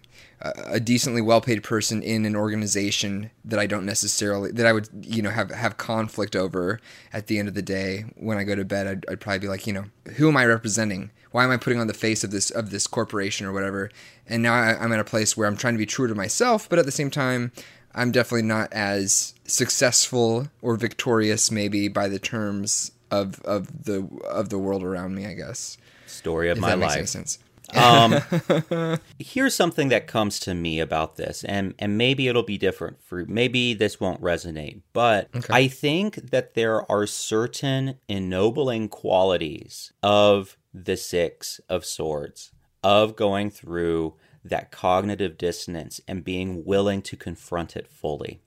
a, 0.67 0.79
decently 0.79 1.21
well 1.21 1.41
paid 1.41 1.63
person 1.63 2.01
in 2.03 2.25
an 2.25 2.36
organization 2.36 3.31
that 3.43 3.60
I 3.60 3.65
don't 3.65 3.86
necessarily 3.86 4.51
that 4.51 4.65
I 4.65 4.73
would 4.73 4.89
you 5.01 5.21
know 5.21 5.29
have 5.29 5.51
have 5.51 5.77
conflict 5.77 6.36
over 6.36 6.79
at 7.13 7.27
the 7.27 7.39
end 7.39 7.47
of 7.47 7.53
the 7.53 7.62
day. 7.62 8.05
When 8.15 8.38
I 8.38 8.43
go 8.43 8.55
to 8.55 8.65
bed 8.65 8.88
I'd, 8.88 9.05
I'd 9.10 9.19
probably 9.19 9.39
be 9.39 9.47
like 9.47 9.65
you 9.65 9.73
know 9.73 9.86
who 10.15 10.27
am 10.27 10.38
I 10.38 10.45
representing? 10.45 11.12
Why 11.31 11.43
am 11.43 11.51
I 11.51 11.58
putting 11.58 11.79
on 11.79 11.88
the 11.88 11.93
face 11.93 12.23
of 12.23 12.31
this 12.31 12.51
of 12.51 12.69
this 12.69 12.88
corporation 12.88 13.45
or 13.45 13.53
whatever? 13.53 13.89
And 14.27 14.43
now 14.43 14.53
I, 14.53 14.77
I'm 14.77 14.91
at 14.91 14.99
a 14.99 15.05
place 15.05 15.36
where 15.36 15.47
I'm 15.47 15.58
trying 15.58 15.73
to 15.73 15.79
be 15.79 15.86
true 15.86 16.08
to 16.08 16.15
myself 16.15 16.69
but 16.69 16.79
at 16.79 16.86
the 16.86 16.91
same 16.91 17.10
time 17.10 17.51
I'm 17.93 18.12
definitely 18.12 18.47
not 18.47 18.71
as 18.73 19.34
successful 19.45 20.49
or 20.62 20.75
victorious 20.75 21.49
maybe 21.49 21.88
by 21.88 22.08
the 22.08 22.19
terms 22.19 22.91
of 23.10 23.41
of 23.41 23.86
the 23.86 24.08
of 24.29 24.49
the 24.49 24.60
world 24.60 24.84
around 24.84 25.15
me 25.15 25.25
I 25.25 25.34
guess. 25.34 25.77
Story 26.08 26.49
of 26.49 26.58
if 26.58 26.62
my 26.62 26.71
that 26.71 26.79
makes 26.79 26.93
any 26.93 27.01
life. 27.01 27.10
sense 27.10 27.39
um, 27.75 28.99
here's 29.19 29.55
something 29.55 29.89
that 29.89 30.07
comes 30.07 30.39
to 30.41 30.53
me 30.53 30.79
about 30.79 31.15
this, 31.15 31.43
and 31.43 31.73
and 31.79 31.97
maybe 31.97 32.27
it'll 32.27 32.43
be 32.43 32.57
different 32.57 33.01
for 33.01 33.25
maybe 33.25 33.73
this 33.73 33.99
won't 33.99 34.21
resonate, 34.21 34.81
but 34.93 35.29
I 35.49 35.67
think 35.67 36.31
that 36.31 36.53
there 36.53 36.89
are 36.91 37.07
certain 37.07 37.99
ennobling 38.07 38.89
qualities 38.89 39.93
of 40.03 40.57
the 40.73 40.97
six 40.97 41.61
of 41.69 41.85
swords 41.85 42.51
of 42.83 43.15
going 43.15 43.49
through 43.49 44.15
that 44.43 44.71
cognitive 44.71 45.38
dissonance 45.38 45.99
and 46.07 46.23
being 46.23 46.63
willing 46.65 47.01
to 47.01 47.17
confront 47.17 47.75
it 47.75 47.88
fully. 47.88 48.41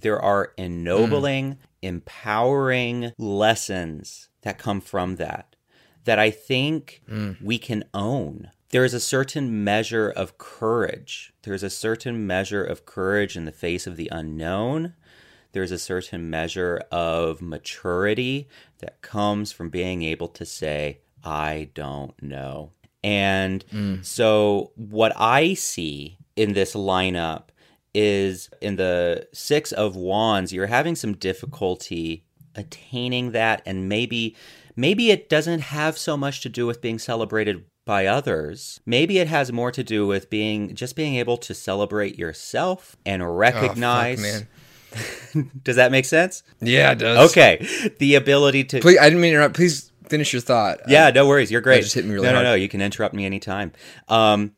There 0.00 0.20
are 0.20 0.54
ennobling, 0.56 1.58
empowering 1.82 3.12
lessons 3.18 4.30
that 4.42 4.58
come 4.58 4.80
from 4.80 5.16
that 5.16 5.56
that 6.04 6.18
I 6.18 6.30
think 6.30 7.02
we 7.42 7.58
can 7.58 7.84
own. 7.94 8.50
There 8.72 8.86
is 8.86 8.94
a 8.94 9.00
certain 9.00 9.62
measure 9.62 10.08
of 10.08 10.38
courage. 10.38 11.34
There's 11.42 11.62
a 11.62 11.68
certain 11.68 12.26
measure 12.26 12.64
of 12.64 12.86
courage 12.86 13.36
in 13.36 13.44
the 13.44 13.52
face 13.52 13.86
of 13.86 13.96
the 13.96 14.08
unknown. 14.10 14.94
There's 15.52 15.70
a 15.70 15.78
certain 15.78 16.30
measure 16.30 16.82
of 16.90 17.42
maturity 17.42 18.48
that 18.78 19.02
comes 19.02 19.52
from 19.52 19.68
being 19.68 20.02
able 20.02 20.28
to 20.28 20.46
say, 20.46 21.00
I 21.22 21.68
don't 21.74 22.20
know. 22.22 22.72
And 23.04 23.62
mm. 23.66 24.02
so, 24.02 24.72
what 24.76 25.12
I 25.16 25.52
see 25.52 26.16
in 26.34 26.54
this 26.54 26.74
lineup 26.74 27.48
is 27.92 28.48
in 28.62 28.76
the 28.76 29.28
Six 29.34 29.72
of 29.72 29.96
Wands, 29.96 30.52
you're 30.52 30.66
having 30.66 30.94
some 30.94 31.12
difficulty 31.14 32.24
attaining 32.54 33.32
that, 33.32 33.60
and 33.66 33.88
maybe 33.88 34.34
maybe 34.76 35.10
it 35.10 35.28
doesn't 35.28 35.60
have 35.60 35.98
so 35.98 36.16
much 36.16 36.40
to 36.40 36.48
do 36.48 36.66
with 36.66 36.80
being 36.80 36.98
celebrated 36.98 37.64
by 37.84 38.06
others. 38.06 38.80
Maybe 38.86 39.18
it 39.18 39.28
has 39.28 39.52
more 39.52 39.72
to 39.72 39.82
do 39.82 40.06
with 40.06 40.30
being 40.30 40.74
just 40.74 40.96
being 40.96 41.16
able 41.16 41.36
to 41.38 41.54
celebrate 41.54 42.18
yourself 42.18 42.96
and 43.04 43.36
recognize. 43.36 44.18
Oh, 44.18 44.22
man. 44.22 44.48
Does 45.62 45.76
that 45.76 45.90
make 45.90 46.04
sense? 46.04 46.42
Yeah, 46.60 46.92
it 46.92 46.98
does. 46.98 47.30
Okay, 47.30 47.66
the 47.98 48.14
ability 48.16 48.64
to 48.64 48.80
Please, 48.80 48.98
I 48.98 49.04
didn't 49.04 49.20
mean 49.22 49.32
to 49.32 49.38
interrupt. 49.38 49.54
Please 49.54 49.90
finish 50.08 50.32
your 50.32 50.42
thought. 50.42 50.80
yeah, 50.86 51.10
no 51.10 51.26
worries. 51.26 51.50
You're 51.50 51.62
great. 51.62 51.82
just 51.82 51.94
hit 51.94 52.04
me 52.04 52.12
really 52.12 52.26
no, 52.26 52.34
hard. 52.34 52.44
no, 52.44 52.50
no. 52.50 52.54
You 52.54 52.68
can 52.68 52.82
interrupt 52.82 53.14
me 53.14 53.24
anytime. 53.24 53.72
Um, 54.08 54.52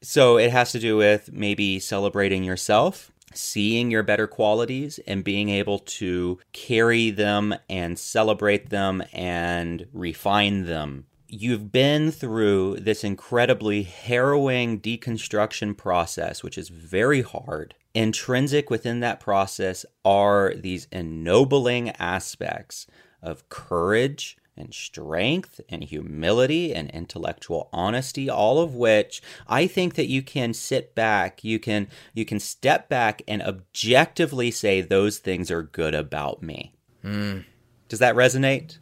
so 0.00 0.38
it 0.38 0.52
has 0.52 0.72
to 0.72 0.78
do 0.78 0.96
with 0.96 1.32
maybe 1.32 1.80
celebrating 1.80 2.44
yourself, 2.44 3.10
seeing 3.34 3.90
your 3.90 4.04
better 4.04 4.28
qualities, 4.28 5.00
and 5.06 5.24
being 5.24 5.48
able 5.48 5.80
to 5.80 6.38
carry 6.52 7.10
them 7.10 7.54
and 7.68 7.98
celebrate 7.98 8.70
them 8.70 9.02
and 9.12 9.88
refine 9.92 10.66
them 10.66 11.06
you've 11.32 11.72
been 11.72 12.10
through 12.10 12.76
this 12.76 13.02
incredibly 13.02 13.82
harrowing 13.84 14.80
deconstruction 14.80 15.76
process, 15.76 16.42
which 16.42 16.58
is 16.58 16.68
very 16.68 17.22
hard. 17.22 17.74
Intrinsic 17.94 18.68
within 18.70 19.00
that 19.00 19.18
process 19.18 19.84
are 20.04 20.52
these 20.54 20.86
ennobling 20.92 21.90
aspects 21.98 22.86
of 23.22 23.48
courage 23.48 24.36
and 24.56 24.74
strength 24.74 25.60
and 25.70 25.82
humility 25.84 26.74
and 26.74 26.90
intellectual 26.90 27.70
honesty 27.72 28.28
all 28.28 28.60
of 28.60 28.74
which 28.74 29.22
i 29.48 29.66
think 29.66 29.94
that 29.94 30.08
you 30.08 30.20
can 30.20 30.52
sit 30.52 30.94
back 30.94 31.42
you 31.42 31.58
can 31.58 31.88
you 32.12 32.26
can 32.26 32.38
step 32.38 32.86
back 32.90 33.22
and 33.26 33.40
objectively 33.42 34.50
say 34.50 34.82
those 34.82 35.18
things 35.18 35.50
are 35.50 35.62
good 35.62 35.94
about 35.94 36.42
me 36.42 36.74
Mm. 37.02 37.44
does 37.88 37.98
that 38.00 38.14
resonate 38.14 38.76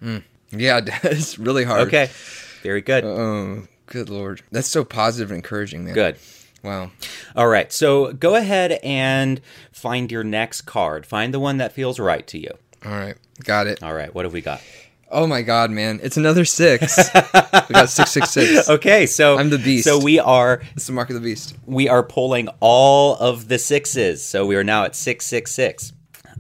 Yeah, 0.53 0.81
it's 1.05 1.39
really 1.39 1.65
hard. 1.65 1.83
okay 1.89 2.11
very 2.63 2.81
good 2.83 3.05
Oh, 3.05 3.63
good 3.87 4.09
lord. 4.11 4.43
That's 4.53 4.69
so 4.69 4.85
positive 4.85 5.31
and 5.31 5.37
encouraging, 5.39 5.85
man. 5.85 5.95
good 5.95 6.17
Wow. 6.63 6.91
all 7.35 7.49
right 7.49 7.73
so 7.73 8.13
go 8.13 8.35
ahead 8.35 8.73
and 8.83 9.41
find 9.73 10.13
your 10.13 10.23
next 10.25 10.63
card 10.63 11.07
find 11.07 11.33
the 11.33 11.41
one 11.41 11.57
that 11.57 11.73
feels 11.73 11.99
right 11.99 12.27
to 12.27 12.39
you 12.39 12.51
All 12.85 12.93
right. 12.93 13.17
Got 13.45 13.67
it. 13.67 13.83
all 13.83 13.95
right 13.95 14.15
what 14.15 14.25
have 14.27 14.33
we 14.35 14.41
got 14.43 14.61
Oh 15.13 15.27
my 15.27 15.43
god, 15.43 15.73
man. 15.73 15.99
It's 16.05 16.17
another 16.17 16.45
six. 16.45 16.97
we 17.69 17.73
got 17.75 17.89
six 17.89 18.13
six 18.13 18.31
six. 18.31 18.69
okay 18.71 19.07
so 19.07 19.39
I'm 19.39 19.51
the 19.51 19.59
beast. 19.59 19.85
so 19.85 19.99
we 19.99 20.21
are 20.21 20.63
It's 20.77 20.87
the 20.87 20.93
mark 20.93 21.09
of 21.11 21.15
the 21.15 21.21
beast. 21.21 21.57
we 21.67 21.89
are 21.89 22.05
pulling 22.05 22.47
all 22.61 23.17
of 23.17 23.49
the 23.49 23.59
sixes. 23.59 24.25
So 24.25 24.47
we 24.47 24.55
are 24.55 24.63
now 24.63 24.85
at 24.85 24.95
666. 24.95 25.93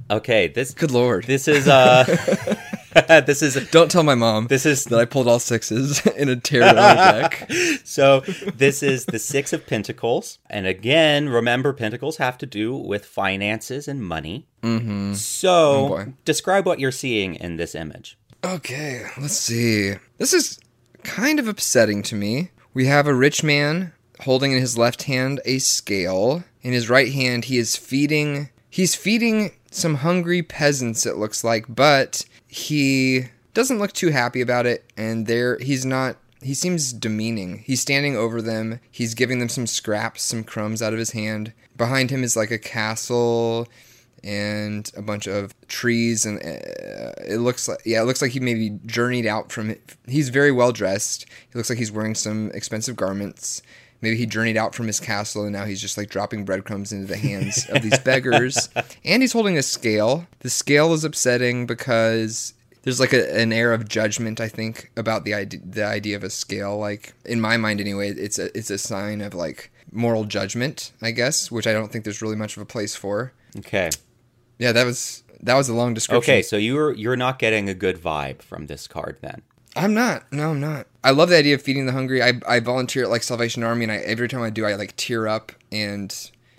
Okay, 0.08 0.46
this 0.48 0.72
Good 0.72 0.92
lord. 0.92 1.24
this 1.24 1.48
is 1.48 1.66
uh 1.66 2.04
this 3.26 3.42
is 3.42 3.70
Don't 3.70 3.90
tell 3.90 4.02
my 4.02 4.14
mom 4.14 4.46
this 4.48 4.66
is 4.66 4.84
that 4.84 4.98
I 4.98 5.04
pulled 5.04 5.28
all 5.28 5.38
sixes 5.38 6.04
in 6.16 6.28
a 6.28 6.36
tarot 6.36 6.74
deck. 6.74 7.50
so 7.84 8.20
this 8.54 8.82
is 8.82 9.06
the 9.06 9.18
6 9.18 9.52
of 9.52 9.66
pentacles. 9.66 10.38
And 10.48 10.66
again, 10.66 11.28
remember 11.28 11.72
pentacles 11.72 12.16
have 12.16 12.38
to 12.38 12.46
do 12.46 12.74
with 12.76 13.04
finances 13.04 13.88
and 13.88 14.02
money. 14.02 14.46
Mm-hmm. 14.62 15.14
So, 15.14 15.96
Oh, 15.98 16.12
describe 16.24 16.66
what 16.66 16.80
you're 16.80 16.90
seeing 16.92 17.34
in 17.36 17.56
this 17.56 17.74
image. 17.74 18.18
Okay, 18.44 19.04
let's 19.20 19.36
see. 19.36 19.94
This 20.18 20.32
is 20.32 20.58
kind 21.02 21.38
of 21.38 21.48
upsetting 21.48 22.02
to 22.04 22.14
me. 22.14 22.50
We 22.72 22.86
have 22.86 23.06
a 23.06 23.14
rich 23.14 23.42
man 23.42 23.92
holding 24.20 24.52
in 24.52 24.60
his 24.60 24.78
left 24.78 25.04
hand 25.04 25.40
a 25.44 25.58
scale. 25.58 26.44
In 26.62 26.72
his 26.72 26.90
right 26.90 27.12
hand, 27.12 27.46
he 27.46 27.58
is 27.58 27.76
feeding. 27.76 28.50
He's 28.68 28.94
feeding 28.94 29.52
some 29.70 29.96
hungry 29.96 30.42
peasants. 30.42 31.06
It 31.06 31.16
looks 31.16 31.42
like, 31.44 31.64
but 31.68 32.24
he 32.50 33.26
doesn't 33.54 33.78
look 33.78 33.92
too 33.92 34.08
happy 34.08 34.40
about 34.40 34.66
it. 34.66 34.84
And 34.96 35.26
there, 35.26 35.56
he's 35.58 35.86
not. 35.86 36.16
He 36.42 36.54
seems 36.54 36.92
demeaning. 36.92 37.58
He's 37.58 37.80
standing 37.80 38.16
over 38.16 38.42
them. 38.42 38.80
He's 38.90 39.14
giving 39.14 39.38
them 39.38 39.48
some 39.48 39.66
scraps, 39.66 40.22
some 40.22 40.42
crumbs 40.42 40.82
out 40.82 40.92
of 40.92 40.98
his 40.98 41.12
hand. 41.12 41.52
Behind 41.76 42.10
him 42.10 42.24
is 42.24 42.36
like 42.36 42.50
a 42.50 42.58
castle 42.58 43.68
and 44.22 44.90
a 44.96 45.02
bunch 45.02 45.26
of 45.26 45.54
trees 45.68 46.26
and 46.26 46.38
uh, 46.38 47.12
it 47.26 47.38
looks 47.40 47.68
like 47.68 47.80
yeah 47.84 48.02
it 48.02 48.04
looks 48.04 48.20
like 48.20 48.32
he 48.32 48.40
maybe 48.40 48.78
journeyed 48.86 49.26
out 49.26 49.52
from 49.52 49.70
it. 49.70 49.96
He's 50.06 50.28
very 50.28 50.52
well 50.52 50.72
dressed. 50.72 51.26
He 51.50 51.58
looks 51.58 51.70
like 51.70 51.78
he's 51.78 51.92
wearing 51.92 52.14
some 52.14 52.50
expensive 52.52 52.96
garments. 52.96 53.62
Maybe 54.02 54.16
he 54.16 54.26
journeyed 54.26 54.56
out 54.56 54.74
from 54.74 54.86
his 54.86 54.98
castle 54.98 55.44
and 55.44 55.52
now 55.52 55.64
he's 55.64 55.80
just 55.80 55.98
like 55.98 56.08
dropping 56.08 56.44
breadcrumbs 56.44 56.92
into 56.92 57.06
the 57.06 57.16
hands 57.16 57.66
of 57.68 57.82
these 57.82 57.98
beggars. 58.04 58.68
And 59.04 59.22
he's 59.22 59.32
holding 59.32 59.58
a 59.58 59.62
scale. 59.62 60.26
The 60.40 60.50
scale 60.50 60.94
is 60.94 61.04
upsetting 61.04 61.66
because 61.66 62.54
there's 62.82 62.98
like 63.00 63.12
a, 63.12 63.38
an 63.38 63.52
air 63.52 63.74
of 63.74 63.86
judgment 63.86 64.40
i 64.40 64.48
think 64.48 64.90
about 64.96 65.24
the 65.24 65.34
idea 65.34 65.60
the 65.62 65.84
idea 65.84 66.16
of 66.16 66.24
a 66.24 66.30
scale. 66.30 66.78
Like 66.78 67.14
in 67.24 67.40
my 67.40 67.56
mind 67.56 67.80
anyway 67.80 68.10
it's 68.10 68.38
a 68.38 68.56
it's 68.56 68.70
a 68.70 68.78
sign 68.78 69.20
of 69.20 69.34
like 69.34 69.70
moral 69.92 70.24
judgment 70.24 70.92
i 71.02 71.10
guess 71.10 71.50
which 71.50 71.66
i 71.66 71.72
don't 71.72 71.90
think 71.90 72.04
there's 72.04 72.22
really 72.22 72.36
much 72.36 72.56
of 72.56 72.62
a 72.62 72.66
place 72.66 72.94
for. 72.96 73.32
Okay. 73.58 73.90
Yeah, 74.60 74.70
that 74.72 74.84
was 74.86 75.24
that 75.42 75.54
was 75.56 75.68
a 75.68 75.74
long 75.74 75.94
description. 75.94 76.32
Okay, 76.32 76.42
so 76.42 76.56
you're 76.56 76.92
you're 76.92 77.16
not 77.16 77.38
getting 77.40 77.68
a 77.68 77.74
good 77.74 77.96
vibe 77.96 78.42
from 78.42 78.66
this 78.68 78.86
card 78.86 79.16
then. 79.20 79.42
I'm 79.74 79.94
not. 79.94 80.32
No, 80.32 80.50
I'm 80.50 80.60
not. 80.60 80.86
I 81.02 81.10
love 81.12 81.28
the 81.30 81.36
idea 81.38 81.54
of 81.54 81.62
feeding 81.62 81.86
the 81.86 81.92
hungry. 81.92 82.22
I, 82.22 82.34
I 82.46 82.60
volunteer 82.60 83.04
at 83.04 83.10
like 83.10 83.22
Salvation 83.22 83.62
Army, 83.62 83.84
and 83.84 83.92
I, 83.92 83.96
every 83.96 84.28
time 84.28 84.42
I 84.42 84.50
do, 84.50 84.64
I 84.66 84.74
like 84.74 84.96
tear 84.96 85.26
up. 85.28 85.52
And 85.72 86.14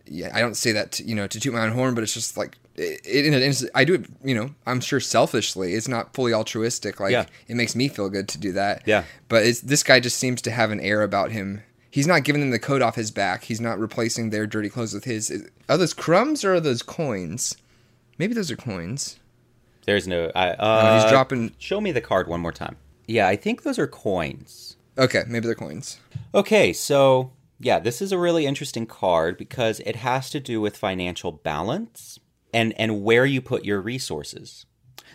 yeah, 0.07 0.31
I 0.33 0.39
don't 0.39 0.55
say 0.55 0.71
that 0.71 0.93
to, 0.93 1.03
you 1.03 1.15
know 1.15 1.27
to 1.27 1.39
toot 1.39 1.53
my 1.53 1.61
own 1.61 1.71
horn, 1.73 1.93
but 1.93 2.03
it's 2.03 2.13
just 2.13 2.37
like 2.37 2.57
it, 2.75 3.01
it, 3.05 3.25
instant, 3.33 3.71
I 3.75 3.83
do 3.83 3.95
it. 3.95 4.05
You 4.23 4.33
know, 4.35 4.55
I'm 4.65 4.79
sure 4.81 4.99
selfishly. 4.99 5.73
It's 5.73 5.87
not 5.87 6.13
fully 6.13 6.33
altruistic. 6.33 6.99
Like 6.99 7.11
Yeah. 7.11 7.25
it 7.47 7.55
makes 7.55 7.75
me 7.75 7.87
feel 7.87 8.09
good 8.09 8.27
to 8.29 8.37
do 8.39 8.53
that. 8.53 8.83
Yeah. 8.85 9.03
But 9.27 9.45
it's, 9.45 9.61
this 9.61 9.83
guy 9.83 9.99
just 9.99 10.17
seems 10.17 10.41
to 10.43 10.51
have 10.51 10.71
an 10.71 10.79
air 10.79 11.03
about 11.03 11.31
him. 11.31 11.61
He's 11.91 12.07
not 12.07 12.23
giving 12.23 12.39
them 12.39 12.51
the 12.51 12.59
coat 12.59 12.81
off 12.81 12.95
his 12.95 13.11
back. 13.11 13.43
He's 13.43 13.59
not 13.59 13.77
replacing 13.77 14.29
their 14.29 14.47
dirty 14.47 14.69
clothes 14.69 14.93
with 14.93 15.03
his. 15.03 15.49
Are 15.67 15.77
those 15.77 15.93
crumbs 15.93 16.45
or 16.45 16.53
are 16.55 16.59
those 16.61 16.81
coins? 16.81 17.57
Maybe 18.21 18.35
those 18.35 18.51
are 18.51 18.55
coins. 18.55 19.19
There's 19.87 20.07
no 20.07 20.31
I 20.35 20.49
No, 20.49 20.51
uh 20.59 21.01
he's 21.01 21.09
dropping. 21.11 21.53
show 21.57 21.81
me 21.81 21.91
the 21.91 22.01
card 22.01 22.27
one 22.27 22.39
more 22.39 22.51
time. 22.51 22.77
Yeah, 23.07 23.27
I 23.27 23.35
think 23.35 23.63
those 23.63 23.79
are 23.79 23.87
coins. 23.87 24.77
Okay, 24.95 25.23
maybe 25.27 25.47
they're 25.47 25.55
coins. 25.55 25.99
Okay, 26.35 26.71
so 26.71 27.31
yeah, 27.59 27.79
this 27.79 27.99
is 27.99 28.11
a 28.11 28.19
really 28.19 28.45
interesting 28.45 28.85
card 28.85 29.37
because 29.37 29.79
it 29.79 29.95
has 29.95 30.29
to 30.29 30.39
do 30.39 30.61
with 30.61 30.77
financial 30.77 31.31
balance 31.31 32.19
and 32.53 32.73
and 32.77 33.01
where 33.03 33.25
you 33.25 33.41
put 33.41 33.65
your 33.65 33.81
resources. 33.81 34.67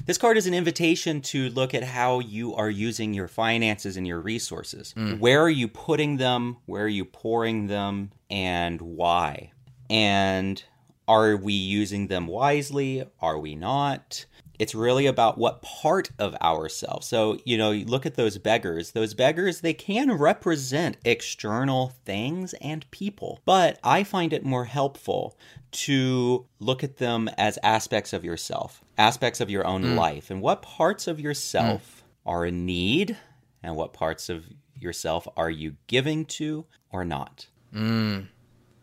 This 0.05 0.19
card 0.19 0.37
is 0.37 0.49
an 0.49 0.55
invitation 0.55 1.21
to 1.33 1.49
look 1.51 1.73
at 1.75 1.85
how 1.85 2.19
you 2.19 2.55
are 2.57 2.69
using 2.69 3.15
your 3.15 3.29
finances 3.29 3.97
and 3.97 4.05
your 4.05 4.21
resources. 4.21 4.95
Where 4.97 5.41
are 5.43 5.49
you 5.63 5.69
putting 5.69 6.17
them? 6.17 6.57
Where 6.67 6.83
are 6.83 6.89
you 6.89 7.05
pouring 7.05 7.69
them? 7.69 8.11
And 8.29 8.81
why? 8.81 9.53
And 9.89 10.63
are 11.09 11.37
we 11.37 11.53
using 11.53 12.09
them 12.09 12.27
wisely? 12.27 13.05
Are 13.21 13.39
we 13.39 13.55
not? 13.55 14.27
It's 14.59 14.75
really 14.75 15.07
about 15.07 15.37
what 15.37 15.61
part 15.61 16.11
of 16.19 16.35
ourselves. 16.37 17.07
So, 17.07 17.39
you 17.45 17.59
know, 17.59 17.73
you 17.73 17.85
look 17.85 18.07
at 18.07 18.15
those 18.15 18.39
beggars. 18.39 18.93
Those 18.93 19.13
beggars, 19.13 19.61
they 19.61 19.75
can 19.75 20.13
represent 20.13 20.97
external 21.05 21.93
things 22.07 22.55
and 22.55 22.91
people. 22.91 23.41
But 23.45 23.79
I 23.85 24.03
find 24.03 24.33
it 24.33 24.45
more 24.45 24.65
helpful 24.65 25.37
to 25.73 26.47
look 26.59 26.83
at 26.83 26.97
them 26.97 27.29
as 27.37 27.59
aspects 27.63 28.15
of 28.15 28.25
yourself, 28.25 28.83
aspects 28.97 29.41
of 29.41 29.51
your 29.51 29.67
own 29.67 29.95
life, 29.95 30.31
and 30.31 30.41
what 30.41 30.63
parts 30.63 31.07
of 31.07 31.21
yourself 31.21 32.03
are 32.25 32.47
in 32.47 32.65
need 32.65 33.17
and 33.63 33.77
what 33.77 33.93
parts 33.93 34.29
of 34.29 34.47
yourself 34.75 35.29
are 35.37 35.51
you 35.51 35.77
giving 35.87 36.25
to 36.25 36.65
or 36.91 37.05
not. 37.05 37.47
Mm. 37.75 38.29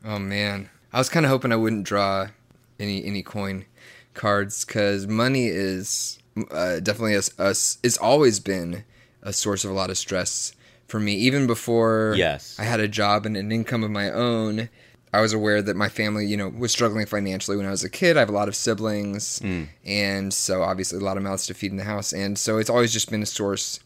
Oh 0.06 0.20
man, 0.20 0.70
I 0.93 0.99
was 0.99 1.10
kind 1.10 1.25
of 1.25 1.29
hoping 1.32 1.51
I 1.51 1.56
wouldn't 1.56 1.86
draw 1.86 2.27
any 2.79 3.03
any 3.03 3.23
coin 3.23 3.65
cards 4.13 4.63
because 4.63 5.08
money 5.08 5.47
is 5.47 6.19
uh, 6.51 6.79
definitely 6.79 7.15
a, 7.15 7.21
a 7.39 7.49
it's 7.49 7.97
always 7.97 8.39
been 8.39 8.84
a 9.23 9.34
source 9.34 9.65
of 9.65 9.71
a 9.71 9.73
lot 9.73 9.89
of 9.89 9.97
stress 9.97 10.53
for 10.88 10.99
me. 10.99 11.13
Even 11.15 11.47
before 11.47 12.13
Yes. 12.17 12.56
I 12.60 12.63
had 12.63 12.79
a 12.79 12.88
job 12.88 13.25
and 13.25 13.36
an 13.36 13.51
income 13.51 13.84
of 13.84 13.89
my 13.89 14.12
own, 14.12 14.69
I 15.12 15.21
was 15.21 15.34
aware 15.34 15.62
that 15.62 15.75
my 15.75 15.89
family, 15.89 16.25
you 16.27 16.38
know, 16.38 16.49
was 16.49 16.71
struggling 16.71 17.06
financially 17.06 17.58
when 17.58 17.65
I 17.65 17.71
was 17.71 17.84
a 17.84 17.89
kid. 17.89 18.17
I 18.17 18.19
have 18.19 18.29
a 18.29 18.34
lot 18.34 18.47
of 18.47 18.56
siblings, 18.56 19.41
and 19.86 20.34
so 20.34 20.62
obviously 20.62 20.99
a 20.99 21.03
lot 21.03 21.17
of 21.17 21.23
mouths 21.23 21.47
to 21.47 21.53
feed 21.53 21.71
in 21.71 21.77
the 21.77 21.84
house, 21.84 22.13
and 22.13 22.38
so 22.38 22.58
it's 22.58 22.69
always 22.69 22.91
just 22.93 23.10
been 23.10 23.23
a 23.23 23.27
source 23.27 23.79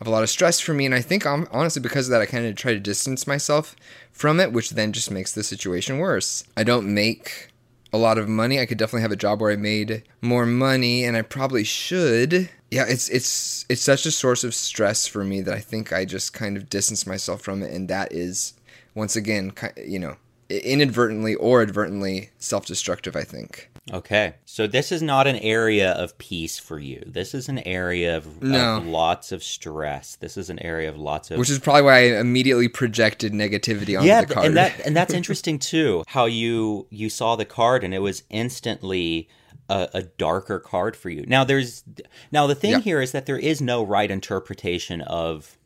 of 0.00 0.06
a 0.06 0.10
lot 0.10 0.22
of 0.22 0.30
stress 0.30 0.60
for 0.60 0.72
me. 0.72 0.86
And 0.86 0.94
I 0.94 1.00
think 1.00 1.26
honestly, 1.26 1.82
because 1.82 2.08
of 2.08 2.12
that, 2.12 2.22
I 2.22 2.26
kind 2.26 2.46
of 2.46 2.56
try 2.56 2.72
to 2.72 2.80
distance 2.80 3.26
myself 3.26 3.76
from 4.12 4.40
it, 4.40 4.52
which 4.52 4.70
then 4.70 4.92
just 4.92 5.10
makes 5.10 5.32
the 5.32 5.42
situation 5.42 5.98
worse. 5.98 6.44
I 6.56 6.64
don't 6.64 6.92
make 6.92 7.48
a 7.92 7.98
lot 7.98 8.18
of 8.18 8.28
money. 8.28 8.60
I 8.60 8.66
could 8.66 8.78
definitely 8.78 9.02
have 9.02 9.12
a 9.12 9.16
job 9.16 9.40
where 9.40 9.50
I 9.50 9.56
made 9.56 10.04
more 10.20 10.46
money, 10.46 11.04
and 11.04 11.16
I 11.16 11.22
probably 11.22 11.64
should. 11.64 12.48
Yeah, 12.70 12.84
it's 12.88 13.08
it's 13.08 13.66
it's 13.68 13.82
such 13.82 14.06
a 14.06 14.12
source 14.12 14.44
of 14.44 14.54
stress 14.54 15.06
for 15.06 15.24
me 15.24 15.40
that 15.42 15.54
I 15.54 15.58
think 15.58 15.92
I 15.92 16.04
just 16.04 16.32
kind 16.32 16.56
of 16.56 16.70
distance 16.70 17.06
myself 17.06 17.42
from 17.42 17.62
it, 17.62 17.72
and 17.72 17.88
that 17.88 18.12
is 18.12 18.54
once 18.94 19.16
again, 19.16 19.52
you 19.84 19.98
know, 19.98 20.16
inadvertently 20.50 21.34
or 21.36 21.62
advertently 21.62 22.30
self-destructive. 22.38 23.16
I 23.16 23.22
think. 23.24 23.70
Okay. 23.92 24.34
So 24.44 24.66
this 24.66 24.92
is 24.92 25.02
not 25.02 25.26
an 25.26 25.36
area 25.36 25.92
of 25.92 26.16
peace 26.18 26.58
for 26.58 26.78
you. 26.78 27.02
This 27.06 27.34
is 27.34 27.48
an 27.48 27.58
area 27.60 28.16
of, 28.16 28.42
No. 28.42 28.76
of 28.76 28.86
lots 28.86 29.32
of 29.32 29.42
stress. 29.42 30.16
This 30.16 30.36
is 30.36 30.48
an 30.50 30.58
area 30.60 30.88
of 30.88 30.96
lots 30.96 31.30
of 31.30 31.38
Which 31.38 31.50
is 31.50 31.58
probably 31.58 31.82
why 31.82 31.94
I 31.98 32.20
immediately 32.20 32.68
projected 32.68 33.32
negativity 33.32 33.96
onto 33.96 34.06
yeah, 34.08 34.20
the 34.24 34.34
card. 34.34 34.46
and 34.46 34.56
that 34.56 34.78
and 34.86 34.94
that's 34.94 35.14
interesting 35.14 35.58
too. 35.58 36.04
How 36.08 36.26
you 36.26 36.86
you 36.90 37.08
saw 37.08 37.36
the 37.36 37.44
card 37.44 37.82
and 37.82 37.92
it 37.94 38.00
was 38.00 38.22
instantly 38.30 39.28
a, 39.68 39.88
a 39.94 40.02
darker 40.02 40.58
card 40.60 40.94
for 40.96 41.10
you. 41.10 41.24
Now 41.26 41.42
there's 41.44 41.82
now 42.30 42.46
the 42.46 42.54
thing 42.54 42.72
Yeah. 42.72 42.80
here 42.80 43.00
is 43.00 43.12
that 43.12 43.26
there 43.26 43.38
is 43.38 43.60
no 43.60 43.82
right 43.82 44.10
interpretation 44.10 45.00
of 45.00 45.56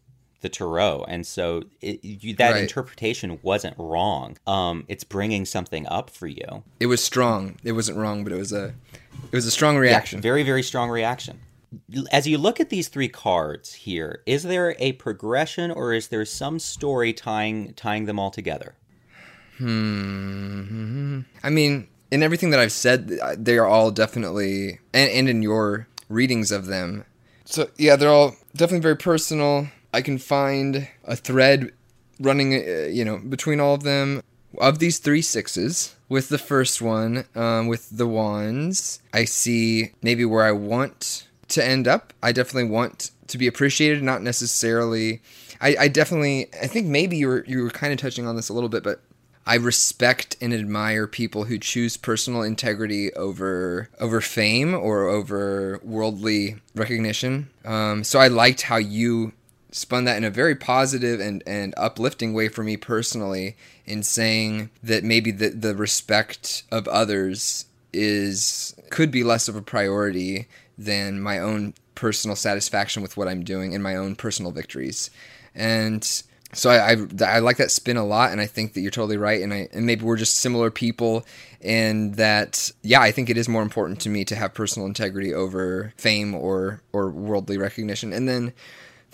the 0.44 0.48
tarot, 0.48 1.04
and 1.08 1.26
so 1.26 1.64
it, 1.80 1.98
you, 2.04 2.34
that 2.34 2.52
Right. 2.52 2.62
interpretation 2.62 3.40
wasn't 3.42 3.74
wrong. 3.76 4.36
Um, 4.46 4.84
it's 4.86 5.02
bringing 5.02 5.44
something 5.44 5.84
up 5.88 6.08
for 6.10 6.28
you. 6.28 6.62
it 6.78 6.86
was 6.86 7.02
strong. 7.02 7.56
It 7.64 7.72
wasn't 7.72 7.98
wrong, 7.98 8.22
but 8.22 8.32
it 8.32 8.36
was 8.38 8.52
a 8.52 8.66
it 9.32 9.32
was 9.34 9.46
a 9.46 9.50
strong 9.50 9.76
reaction. 9.76 10.20
Very 10.20 10.44
very 10.44 10.62
strong 10.62 10.88
reaction. 10.90 11.40
as 12.12 12.28
you 12.28 12.38
look 12.38 12.60
at 12.60 12.68
these 12.70 12.86
three 12.86 13.08
cards 13.08 13.72
here, 13.72 14.22
is 14.26 14.44
there 14.44 14.76
a 14.78 14.92
progression 14.92 15.72
or 15.72 15.92
is 15.92 16.06
there 16.08 16.24
some 16.24 16.60
story 16.60 17.12
tying 17.12 17.72
tying 17.74 18.04
them 18.06 18.18
all 18.20 18.30
together? 18.30 18.74
Hmm. 19.58 21.20
I 21.42 21.50
mean, 21.50 21.88
in 22.10 22.22
everything 22.22 22.50
that 22.50 22.60
I've 22.60 22.72
said, 22.72 23.08
they 23.38 23.56
are 23.58 23.66
all 23.66 23.90
definitely, 23.90 24.78
and, 24.92 25.10
and 25.10 25.28
in 25.28 25.42
your 25.42 25.88
readings 26.08 26.52
of 26.52 26.66
them. 26.66 27.04
So 27.44 27.68
yeah, 27.76 27.96
they're 27.96 28.10
all 28.10 28.36
definitely 28.54 28.80
very 28.82 28.96
personal. 28.96 29.68
I 29.94 30.02
can 30.02 30.18
find 30.18 30.88
a 31.04 31.14
thread 31.16 31.72
running, 32.18 32.52
uh, 32.54 32.86
you 32.86 33.04
know, 33.04 33.18
between 33.18 33.60
all 33.60 33.74
of 33.74 33.84
them. 33.84 34.22
Of 34.58 34.78
these 34.78 34.98
three 34.98 35.22
sixes, 35.22 35.96
with 36.08 36.28
the 36.28 36.38
first 36.38 36.80
one, 36.80 37.24
um, 37.34 37.66
with 37.66 37.90
the 37.90 38.06
wands, 38.06 39.00
I 39.12 39.24
see 39.24 39.92
maybe 40.00 40.24
where 40.24 40.44
I 40.44 40.52
want 40.52 41.26
to 41.48 41.64
end 41.64 41.88
up. 41.88 42.12
I 42.22 42.30
definitely 42.30 42.70
want 42.70 43.10
to 43.28 43.38
be 43.38 43.48
appreciated, 43.48 44.02
not 44.02 44.22
necessarily. 44.22 45.22
I, 45.60 45.76
I 45.80 45.88
definitely, 45.88 46.48
I 46.62 46.68
think 46.68 46.86
maybe 46.86 47.16
you 47.16 47.26
were 47.26 47.44
you 47.48 47.62
were 47.64 47.70
kind 47.70 47.92
of 47.92 47.98
touching 47.98 48.26
on 48.28 48.36
this 48.36 48.48
a 48.48 48.52
little 48.52 48.68
bit, 48.68 48.84
but 48.84 49.00
I 49.46 49.56
respect 49.56 50.36
and 50.40 50.54
admire 50.54 51.06
people 51.06 51.44
who 51.44 51.58
choose 51.58 51.96
personal 51.96 52.42
integrity 52.42 53.12
over 53.14 53.88
over 53.98 54.20
fame 54.20 54.74
or 54.74 55.08
over 55.08 55.80
worldly 55.82 56.56
recognition. 56.74 57.50
Um, 57.64 58.04
so 58.04 58.20
I 58.20 58.28
liked 58.28 58.62
how 58.62 58.76
you 58.76 59.32
spun 59.74 60.04
that 60.04 60.16
in 60.16 60.22
a 60.22 60.30
very 60.30 60.54
positive 60.54 61.18
and, 61.18 61.42
and 61.46 61.74
uplifting 61.76 62.32
way 62.32 62.46
for 62.46 62.62
me 62.62 62.76
personally 62.76 63.56
in 63.84 64.04
saying 64.04 64.70
that 64.84 65.02
maybe 65.02 65.32
the, 65.32 65.48
the 65.48 65.74
respect 65.74 66.62
of 66.70 66.86
others 66.86 67.66
is 67.92 68.76
could 68.90 69.10
be 69.10 69.24
less 69.24 69.48
of 69.48 69.56
a 69.56 69.62
priority 69.62 70.46
than 70.78 71.20
my 71.20 71.40
own 71.40 71.74
personal 71.96 72.36
satisfaction 72.36 73.02
with 73.02 73.16
what 73.16 73.26
I'm 73.26 73.42
doing 73.42 73.74
and 73.74 73.82
my 73.82 73.96
own 73.96 74.14
personal 74.14 74.52
victories. 74.52 75.10
And 75.56 76.04
so 76.52 76.70
I, 76.70 76.92
I, 76.92 76.96
I 77.26 77.38
like 77.40 77.56
that 77.56 77.72
spin 77.72 77.96
a 77.96 78.04
lot, 78.04 78.30
and 78.30 78.40
I 78.40 78.46
think 78.46 78.74
that 78.74 78.80
you're 78.80 78.92
totally 78.92 79.16
right, 79.16 79.42
and 79.42 79.52
I 79.52 79.68
and 79.72 79.86
maybe 79.86 80.04
we're 80.04 80.16
just 80.16 80.38
similar 80.38 80.70
people, 80.70 81.26
and 81.60 82.14
that 82.14 82.70
yeah, 82.82 83.00
I 83.00 83.10
think 83.10 83.28
it 83.28 83.36
is 83.36 83.48
more 83.48 83.62
important 83.62 84.00
to 84.02 84.08
me 84.08 84.24
to 84.26 84.36
have 84.36 84.54
personal 84.54 84.86
integrity 84.86 85.34
over 85.34 85.92
fame 85.96 86.32
or 86.32 86.80
or 86.92 87.10
worldly 87.10 87.58
recognition, 87.58 88.12
and 88.12 88.28
then 88.28 88.52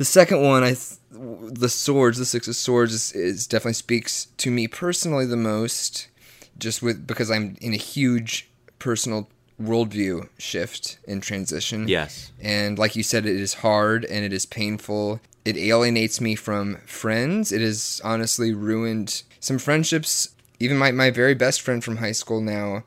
the 0.00 0.06
second 0.06 0.40
one, 0.40 0.64
I 0.64 0.76
the 1.10 1.68
swords, 1.68 2.16
the 2.16 2.24
six 2.24 2.48
of 2.48 2.56
swords, 2.56 2.94
is, 2.94 3.12
is 3.12 3.46
definitely 3.46 3.74
speaks 3.74 4.28
to 4.38 4.50
me 4.50 4.66
personally 4.66 5.26
the 5.26 5.36
most, 5.36 6.08
just 6.56 6.80
with 6.80 7.06
because 7.06 7.30
I'm 7.30 7.58
in 7.60 7.74
a 7.74 7.76
huge 7.76 8.48
personal 8.78 9.28
worldview 9.60 10.30
shift 10.38 10.98
and 11.06 11.22
transition. 11.22 11.86
Yes, 11.86 12.32
and 12.40 12.78
like 12.78 12.96
you 12.96 13.02
said, 13.02 13.26
it 13.26 13.36
is 13.36 13.52
hard 13.52 14.06
and 14.06 14.24
it 14.24 14.32
is 14.32 14.46
painful. 14.46 15.20
It 15.44 15.58
alienates 15.58 16.18
me 16.18 16.34
from 16.34 16.78
friends. 16.86 17.52
It 17.52 17.60
has 17.60 18.00
honestly 18.02 18.54
ruined 18.54 19.22
some 19.38 19.58
friendships. 19.58 20.30
Even 20.58 20.78
my, 20.78 20.92
my 20.92 21.10
very 21.10 21.34
best 21.34 21.60
friend 21.60 21.84
from 21.84 21.98
high 21.98 22.12
school 22.12 22.40
now 22.40 22.84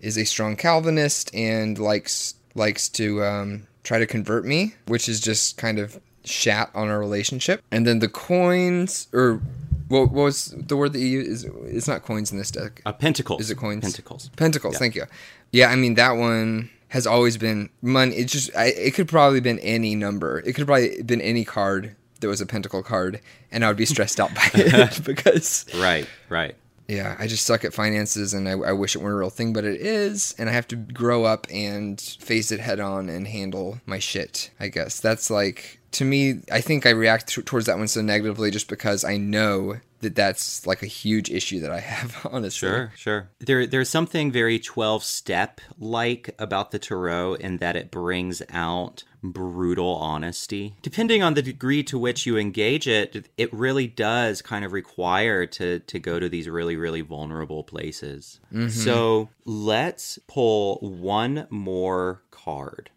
is 0.00 0.18
a 0.18 0.24
strong 0.24 0.56
Calvinist 0.56 1.32
and 1.32 1.78
likes 1.78 2.34
likes 2.56 2.88
to 2.88 3.22
um, 3.22 3.68
try 3.84 4.00
to 4.00 4.06
convert 4.08 4.44
me, 4.44 4.74
which 4.88 5.08
is 5.08 5.20
just 5.20 5.56
kind 5.56 5.78
of 5.78 6.00
shat 6.28 6.70
on 6.74 6.88
our 6.88 6.98
relationship. 6.98 7.62
And 7.70 7.86
then 7.86 7.98
the 7.98 8.08
coins, 8.08 9.08
or 9.12 9.40
what, 9.88 10.10
what 10.10 10.24
was 10.24 10.54
the 10.56 10.76
word 10.76 10.92
that 10.92 11.00
you 11.00 11.06
use? 11.06 11.44
It's 11.44 11.88
not 11.88 12.02
coins 12.02 12.32
in 12.32 12.38
this 12.38 12.50
deck. 12.50 12.82
A 12.86 12.92
pentacles. 12.92 13.40
Is 13.40 13.50
it 13.50 13.56
coins? 13.56 13.82
Pentacles. 13.82 14.30
Pentacles. 14.36 14.74
Yeah. 14.74 14.78
Thank 14.78 14.94
you. 14.94 15.04
Yeah, 15.50 15.68
I 15.68 15.76
mean 15.76 15.94
that 15.94 16.12
one 16.12 16.70
has 16.88 17.06
always 17.06 17.36
been 17.36 17.70
money. 17.82 18.16
It 18.16 18.26
just 18.26 18.54
I, 18.56 18.66
it 18.66 18.94
could 18.94 19.08
probably 19.08 19.40
been 19.40 19.58
any 19.60 19.94
number. 19.94 20.40
It 20.40 20.54
could 20.54 20.66
probably 20.66 21.02
been 21.02 21.20
any 21.20 21.44
card 21.44 21.96
that 22.20 22.28
was 22.28 22.40
a 22.40 22.46
pentacle 22.46 22.82
card, 22.82 23.20
and 23.50 23.64
I 23.64 23.68
would 23.68 23.76
be 23.76 23.86
stressed 23.86 24.20
out 24.20 24.34
by 24.34 24.50
it 24.54 25.00
because 25.04 25.66
right, 25.74 26.06
right 26.28 26.54
yeah, 26.88 27.16
I 27.18 27.26
just 27.26 27.44
suck 27.44 27.64
at 27.64 27.74
finances 27.74 28.32
and 28.32 28.48
I, 28.48 28.52
I, 28.52 28.72
wish 28.72 28.96
it 28.96 29.02
weren't 29.02 29.14
a 29.14 29.18
real 29.18 29.28
thing, 29.28 29.52
but 29.52 29.66
it 29.66 29.78
is. 29.78 30.34
And 30.38 30.48
I 30.48 30.52
have 30.52 30.66
to 30.68 30.76
grow 30.76 31.24
up 31.24 31.46
and 31.50 32.00
face 32.00 32.50
it 32.50 32.60
head 32.60 32.80
on 32.80 33.10
and 33.10 33.28
handle 33.28 33.78
my 33.84 33.98
shit, 33.98 34.50
I 34.58 34.68
guess. 34.68 34.98
That's 34.98 35.30
like, 35.30 35.77
to 35.92 36.04
me, 36.04 36.40
I 36.52 36.60
think 36.60 36.86
I 36.86 36.90
react 36.90 37.28
t- 37.28 37.42
towards 37.42 37.66
that 37.66 37.78
one 37.78 37.88
so 37.88 38.02
negatively 38.02 38.50
just 38.50 38.68
because 38.68 39.04
I 39.04 39.16
know 39.16 39.76
that 40.00 40.14
that's 40.14 40.66
like 40.66 40.82
a 40.82 40.86
huge 40.86 41.30
issue 41.30 41.60
that 41.60 41.72
I 41.72 41.80
have, 41.94 42.26
honestly. 42.30 42.68
Sure, 42.68 42.92
sure. 42.94 43.30
There, 43.40 43.66
there's 43.66 43.88
something 43.88 44.30
very 44.30 44.58
12 44.58 45.02
step 45.02 45.60
like 45.78 46.34
about 46.38 46.70
the 46.70 46.78
Tarot 46.78 47.34
in 47.34 47.58
that 47.58 47.76
it 47.76 47.90
brings 47.90 48.42
out 48.50 49.04
brutal 49.22 49.96
honesty. 49.96 50.74
Depending 50.82 51.22
on 51.22 51.34
the 51.34 51.42
degree 51.42 51.82
to 51.84 51.98
which 51.98 52.26
you 52.26 52.36
engage 52.36 52.86
it, 52.86 53.28
it 53.36 53.52
really 53.52 53.88
does 53.88 54.42
kind 54.42 54.64
of 54.64 54.72
require 54.72 55.44
to 55.46 55.80
to 55.80 55.98
go 55.98 56.20
to 56.20 56.28
these 56.28 56.48
really 56.48 56.76
really 56.76 57.00
vulnerable 57.00 57.64
places. 57.64 58.38
Mm-hmm. 58.52 58.68
So, 58.68 59.30
let's 59.44 60.20
pull 60.28 60.76
one 60.76 61.48
more 61.50 62.22
card. 62.30 62.90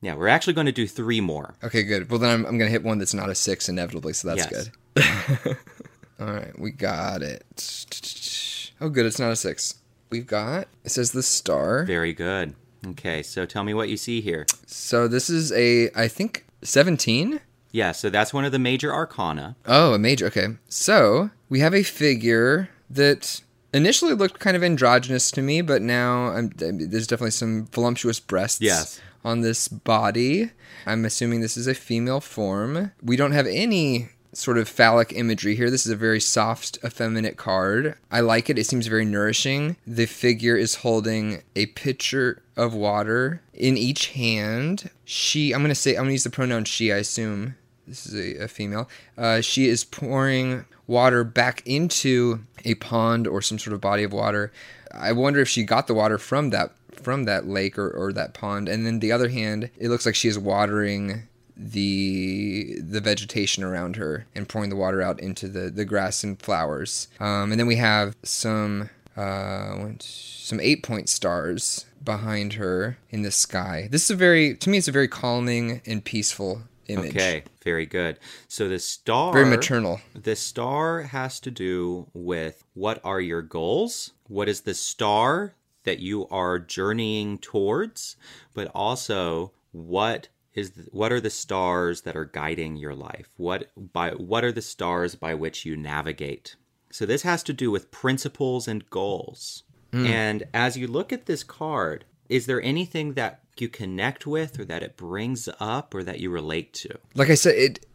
Yeah, 0.00 0.14
we're 0.14 0.28
actually 0.28 0.52
going 0.52 0.66
to 0.66 0.72
do 0.72 0.86
three 0.86 1.20
more. 1.20 1.54
Okay, 1.64 1.82
good. 1.82 2.10
Well, 2.10 2.18
then 2.18 2.30
I'm, 2.30 2.46
I'm 2.46 2.58
going 2.58 2.68
to 2.68 2.72
hit 2.72 2.84
one 2.84 2.98
that's 2.98 3.14
not 3.14 3.30
a 3.30 3.34
six 3.34 3.68
inevitably, 3.68 4.12
so 4.12 4.28
that's 4.28 4.50
yes. 4.50 4.70
good. 4.94 5.56
All 6.20 6.32
right, 6.32 6.58
we 6.58 6.70
got 6.70 7.22
it. 7.22 8.72
Oh, 8.80 8.88
good. 8.88 9.06
It's 9.06 9.18
not 9.18 9.32
a 9.32 9.36
six. 9.36 9.76
We've 10.10 10.26
got, 10.26 10.68
it 10.84 10.90
says 10.90 11.12
the 11.12 11.22
star. 11.22 11.84
Very 11.84 12.12
good. 12.12 12.54
Okay, 12.86 13.22
so 13.22 13.46
tell 13.46 13.64
me 13.64 13.74
what 13.74 13.88
you 13.88 13.96
see 13.96 14.20
here. 14.20 14.46
So 14.66 15.08
this 15.08 15.28
is 15.28 15.50
a, 15.52 15.90
I 15.98 16.08
think, 16.08 16.46
17? 16.62 17.40
Yeah, 17.72 17.92
so 17.92 18.10
that's 18.10 18.32
one 18.32 18.44
of 18.44 18.52
the 18.52 18.58
major 18.58 18.92
arcana. 18.92 19.56
Oh, 19.66 19.94
a 19.94 19.98
major. 19.98 20.26
Okay. 20.26 20.48
So 20.68 21.30
we 21.48 21.60
have 21.60 21.74
a 21.74 21.82
figure 21.82 22.68
that 22.88 23.40
initially 23.72 24.14
looked 24.14 24.38
kind 24.38 24.56
of 24.56 24.62
androgynous 24.62 25.30
to 25.32 25.42
me, 25.42 25.60
but 25.60 25.82
now 25.82 26.28
I'm, 26.28 26.52
there's 26.56 27.06
definitely 27.06 27.32
some 27.32 27.66
voluptuous 27.66 28.20
breasts 28.20 28.60
yes. 28.60 29.00
On 29.26 29.40
this 29.40 29.66
body. 29.66 30.52
I'm 30.86 31.04
assuming 31.04 31.40
this 31.40 31.56
is 31.56 31.66
a 31.66 31.74
female 31.74 32.20
form. 32.20 32.92
We 33.02 33.16
don't 33.16 33.32
have 33.32 33.48
any 33.48 34.10
sort 34.32 34.56
of 34.56 34.68
phallic 34.68 35.12
imagery 35.12 35.56
here. 35.56 35.68
This 35.68 35.84
is 35.84 35.90
a 35.90 35.96
very 35.96 36.20
soft, 36.20 36.78
effeminate 36.84 37.36
card. 37.36 37.96
I 38.10 38.20
like 38.20 38.48
it. 38.48 38.58
It 38.58 38.66
seems 38.66 38.86
very 38.86 39.04
nourishing. 39.04 39.76
The 39.84 40.06
figure 40.06 40.56
is 40.56 40.76
holding 40.76 41.42
a 41.56 41.66
pitcher 41.66 42.42
of 42.56 42.72
water 42.72 43.42
in 43.52 43.76
each 43.76 44.08
hand. 44.08 44.90
She, 45.04 45.52
I'm 45.52 45.60
going 45.60 45.70
to 45.70 45.74
say, 45.74 45.92
I'm 45.92 46.02
going 46.02 46.10
to 46.10 46.12
use 46.12 46.24
the 46.24 46.30
pronoun 46.30 46.64
she, 46.64 46.92
I 46.92 46.98
assume. 46.98 47.56
This 47.88 48.06
is 48.06 48.14
a, 48.14 48.44
a 48.44 48.48
female. 48.48 48.88
Uh, 49.18 49.40
she 49.40 49.66
is 49.66 49.84
pouring 49.84 50.66
water 50.86 51.24
back 51.24 51.62
into 51.66 52.44
a 52.64 52.74
pond 52.76 53.26
or 53.26 53.42
some 53.42 53.58
sort 53.58 53.74
of 53.74 53.80
body 53.80 54.04
of 54.04 54.12
water. 54.12 54.52
I 54.92 55.12
wonder 55.12 55.40
if 55.40 55.48
she 55.48 55.64
got 55.64 55.88
the 55.88 55.94
water 55.94 56.18
from 56.18 56.50
that 56.50 56.72
from 57.00 57.24
that 57.24 57.46
lake 57.46 57.78
or, 57.78 57.90
or 57.90 58.12
that 58.12 58.34
pond. 58.34 58.68
And 58.68 58.86
then 58.86 59.00
the 59.00 59.12
other 59.12 59.28
hand, 59.28 59.70
it 59.76 59.88
looks 59.88 60.06
like 60.06 60.14
she 60.14 60.28
is 60.28 60.38
watering 60.38 61.28
the 61.56 62.78
the 62.82 63.00
vegetation 63.00 63.64
around 63.64 63.96
her 63.96 64.26
and 64.34 64.46
pouring 64.46 64.68
the 64.68 64.76
water 64.76 65.00
out 65.00 65.18
into 65.20 65.48
the 65.48 65.70
the 65.70 65.84
grass 65.84 66.22
and 66.22 66.40
flowers. 66.40 67.08
Um, 67.18 67.50
and 67.50 67.58
then 67.58 67.66
we 67.66 67.76
have 67.76 68.14
some 68.22 68.90
uh, 69.16 69.76
some 70.00 70.60
eight 70.60 70.82
point 70.82 71.08
stars 71.08 71.86
behind 72.04 72.54
her 72.54 72.98
in 73.10 73.22
the 73.22 73.30
sky. 73.30 73.88
This 73.90 74.04
is 74.04 74.10
a 74.10 74.16
very 74.16 74.54
to 74.56 74.70
me 74.70 74.78
it's 74.78 74.88
a 74.88 74.92
very 74.92 75.08
calming 75.08 75.80
and 75.86 76.04
peaceful 76.04 76.62
image. 76.88 77.16
Okay, 77.16 77.44
very 77.64 77.86
good. 77.86 78.18
So 78.48 78.68
the 78.68 78.78
star 78.78 79.32
very 79.32 79.46
maternal. 79.46 80.00
The 80.14 80.36
star 80.36 81.02
has 81.02 81.40
to 81.40 81.50
do 81.50 82.06
with 82.12 82.64
what 82.74 83.00
are 83.04 83.20
your 83.20 83.42
goals? 83.42 84.12
What 84.28 84.48
is 84.48 84.62
the 84.62 84.74
star 84.74 85.54
that 85.86 86.00
you 86.00 86.28
are 86.28 86.58
journeying 86.58 87.38
towards? 87.38 88.16
But 88.52 88.70
also 88.74 89.52
what 89.72 90.28
is 90.54 90.72
what 90.90 91.12
are 91.12 91.20
the 91.20 91.30
stars 91.30 92.02
that 92.02 92.16
are 92.16 92.24
guiding 92.24 92.76
your 92.76 92.94
life? 92.94 93.28
What 93.36 93.70
by 93.92 94.10
what 94.10 94.44
are 94.44 94.52
the 94.52 94.62
stars 94.62 95.14
by 95.14 95.34
which 95.34 95.64
you 95.64 95.76
navigate? 95.76 96.56
So 96.90 97.06
this 97.06 97.22
has 97.22 97.42
to 97.44 97.52
do 97.52 97.70
with 97.70 97.90
principles 97.90 98.66
and 98.66 98.88
goals. 98.90 99.64
Mm. 99.92 100.08
And 100.08 100.44
as 100.54 100.76
you 100.76 100.86
look 100.86 101.12
at 101.12 101.26
this 101.26 101.44
card, 101.44 102.04
is 102.28 102.46
there 102.46 102.62
anything 102.62 103.14
that 103.14 103.40
you 103.58 103.68
connect 103.68 104.26
with 104.26 104.58
or 104.58 104.64
that 104.64 104.82
it 104.82 104.96
brings 104.96 105.48
up 105.60 105.94
or 105.94 106.02
that 106.02 106.20
you 106.20 106.30
relate 106.30 106.72
to? 106.74 106.98
Like 107.14 107.30
I 107.30 107.34
said, 107.34 107.54
it 107.54 107.86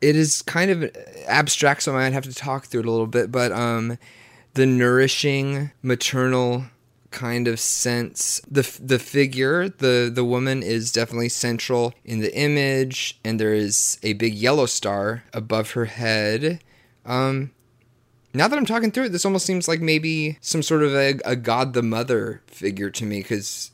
it 0.00 0.16
is 0.16 0.42
kind 0.42 0.70
of 0.70 0.96
abstract, 1.26 1.82
so 1.82 1.92
I 1.92 2.04
might 2.04 2.12
have 2.12 2.24
to 2.24 2.34
talk 2.34 2.66
through 2.66 2.80
it 2.80 2.86
a 2.86 2.90
little 2.90 3.06
bit, 3.06 3.32
but 3.32 3.52
um 3.52 3.98
the 4.54 4.66
nourishing 4.66 5.70
maternal 5.82 6.64
kind 7.10 7.48
of 7.48 7.58
sense. 7.58 8.40
The 8.50 8.62
the 8.80 8.98
figure, 8.98 9.68
the 9.68 10.10
the 10.12 10.24
woman 10.24 10.62
is 10.62 10.92
definitely 10.92 11.28
central 11.28 11.92
in 12.04 12.20
the 12.20 12.36
image, 12.36 13.18
and 13.24 13.40
there 13.40 13.54
is 13.54 13.98
a 14.02 14.12
big 14.14 14.34
yellow 14.34 14.66
star 14.66 15.24
above 15.32 15.72
her 15.72 15.86
head. 15.86 16.62
Um, 17.04 17.50
now 18.32 18.46
that 18.46 18.56
I'm 18.56 18.66
talking 18.66 18.92
through 18.92 19.06
it, 19.06 19.12
this 19.12 19.24
almost 19.24 19.46
seems 19.46 19.66
like 19.66 19.80
maybe 19.80 20.38
some 20.40 20.62
sort 20.62 20.82
of 20.84 20.94
a, 20.94 21.18
a 21.24 21.34
God 21.34 21.72
the 21.72 21.82
Mother 21.82 22.42
figure 22.46 22.90
to 22.90 23.04
me, 23.04 23.20
because 23.20 23.72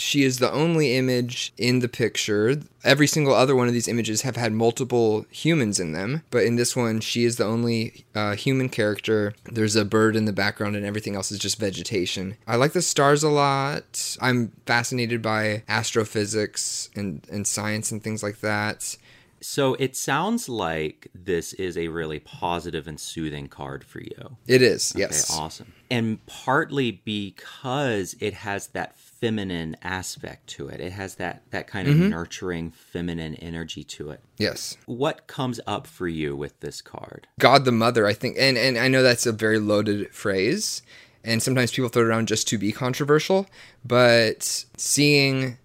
she 0.00 0.22
is 0.22 0.38
the 0.38 0.50
only 0.52 0.96
image 0.96 1.52
in 1.58 1.80
the 1.80 1.88
picture. 1.88 2.60
Every 2.84 3.06
single 3.06 3.34
other 3.34 3.54
one 3.56 3.66
of 3.68 3.74
these 3.74 3.88
images 3.88 4.22
have 4.22 4.36
had 4.36 4.52
multiple 4.52 5.26
humans 5.30 5.78
in 5.80 5.92
them, 5.92 6.22
but 6.30 6.44
in 6.44 6.56
this 6.56 6.74
one, 6.76 7.00
she 7.00 7.24
is 7.24 7.36
the 7.36 7.44
only 7.44 8.04
uh, 8.14 8.34
human 8.36 8.68
character. 8.68 9.34
There's 9.44 9.76
a 9.76 9.84
bird 9.84 10.16
in 10.16 10.24
the 10.24 10.32
background, 10.32 10.76
and 10.76 10.86
everything 10.86 11.14
else 11.16 11.30
is 11.30 11.38
just 11.38 11.58
vegetation. 11.58 12.36
I 12.46 12.56
like 12.56 12.72
the 12.72 12.82
stars 12.82 13.22
a 13.22 13.28
lot. 13.28 14.16
I'm 14.20 14.52
fascinated 14.64 15.20
by 15.20 15.64
astrophysics 15.68 16.90
and, 16.94 17.26
and 17.30 17.46
science 17.46 17.90
and 17.92 18.02
things 18.02 18.22
like 18.22 18.40
that. 18.40 18.96
So 19.40 19.74
it 19.74 19.96
sounds 19.96 20.48
like 20.48 21.08
this 21.14 21.52
is 21.52 21.76
a 21.78 21.88
really 21.88 22.18
positive 22.18 22.88
and 22.88 22.98
soothing 22.98 23.46
card 23.46 23.84
for 23.84 24.00
you. 24.00 24.36
It 24.48 24.62
is, 24.62 24.92
Okay, 24.92 25.02
yes. 25.02 25.30
awesome. 25.36 25.74
And 25.90 26.24
partly 26.26 26.90
because 27.04 28.16
it 28.18 28.34
has 28.34 28.68
that 28.68 28.98
feminine 29.20 29.76
aspect 29.82 30.46
to 30.48 30.68
it. 30.68 30.80
It 30.80 30.92
has 30.92 31.16
that 31.16 31.42
that 31.50 31.66
kind 31.66 31.88
of 31.88 31.94
Mm-hmm. 31.94 32.10
nurturing 32.10 32.70
feminine 32.70 33.34
energy 33.36 33.82
to 33.84 34.10
it. 34.10 34.20
Yes. 34.36 34.76
What 34.86 35.26
comes 35.26 35.58
up 35.66 35.86
for 35.86 36.06
you 36.08 36.36
with 36.36 36.58
this 36.60 36.80
card? 36.80 37.26
God 37.40 37.64
the 37.64 37.72
Mother, 37.72 38.06
I 38.06 38.12
think, 38.14 38.36
and, 38.38 38.56
and 38.56 38.78
I 38.78 38.88
know 38.88 39.02
that's 39.02 39.26
a 39.26 39.32
very 39.32 39.58
loaded 39.58 40.12
phrase, 40.14 40.82
and 41.24 41.42
sometimes 41.42 41.72
people 41.72 41.88
throw 41.88 42.02
it 42.02 42.06
around 42.06 42.28
just 42.28 42.46
to 42.48 42.58
be 42.58 42.70
controversial, 42.72 43.46
but 43.84 44.64
seeing 44.76 45.58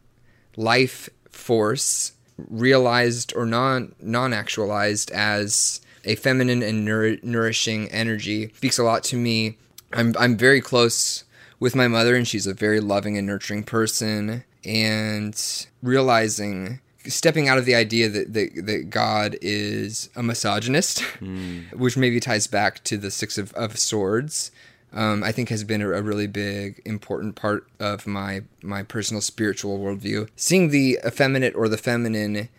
life 0.56 1.10
force 1.30 2.14
realized 2.50 3.34
or 3.36 3.46
non 3.46 3.94
non 4.02 4.34
actualized 4.34 5.12
as 5.12 5.82
a 6.06 6.16
feminine 6.16 6.62
and 6.64 6.84
nour- 6.84 7.18
nourishing 7.24 7.88
energy 7.92 8.52
speaks 8.56 8.78
a 8.80 8.84
lot 8.84 9.04
to 9.06 9.18
me. 9.18 9.58
I'm 9.94 10.16
I'm 10.20 10.36
very 10.38 10.60
close 10.62 11.24
with 11.64 11.76
my 11.78 11.88
mother, 11.88 12.14
and 12.14 12.28
she's 12.28 12.46
a 12.46 12.54
very 12.54 12.82
loving 12.82 13.18
and 13.18 13.26
nurturing 13.26 13.64
person, 13.64 14.44
and 14.66 15.66
realizing 15.82 16.82
stepping 17.08 17.48
out 17.48 17.58
of 17.58 17.64
the 17.64 17.74
idea 17.74 18.10
that, 18.10 18.34
that, 18.34 18.66
that 18.66 18.90
God 18.90 19.38
is 19.42 20.10
a 20.14 20.22
misogynist, 20.22 21.00
which 21.74 21.96
maybe 21.96 22.20
ties 22.20 22.48
back 22.48 22.84
to 22.84 22.98
the 22.98 23.10
Six 23.10 23.38
of, 23.38 23.54
of 23.54 23.80
Swords, 23.80 24.52
um, 24.92 25.24
I 25.24 25.32
think 25.32 25.48
has 25.48 25.64
been 25.64 25.82
a, 25.82 25.90
a 25.92 26.02
really 26.02 26.28
big, 26.28 26.82
important 26.84 27.36
part 27.36 27.66
of 27.80 28.06
my 28.06 28.42
my 28.62 28.84
personal 28.84 29.22
spiritual 29.22 29.80
worldview. 29.80 30.28
Seeing 30.36 30.70
the 30.70 31.00
effeminate 31.06 31.56
or 31.56 31.70
the 31.70 31.78
feminine, 31.78 32.50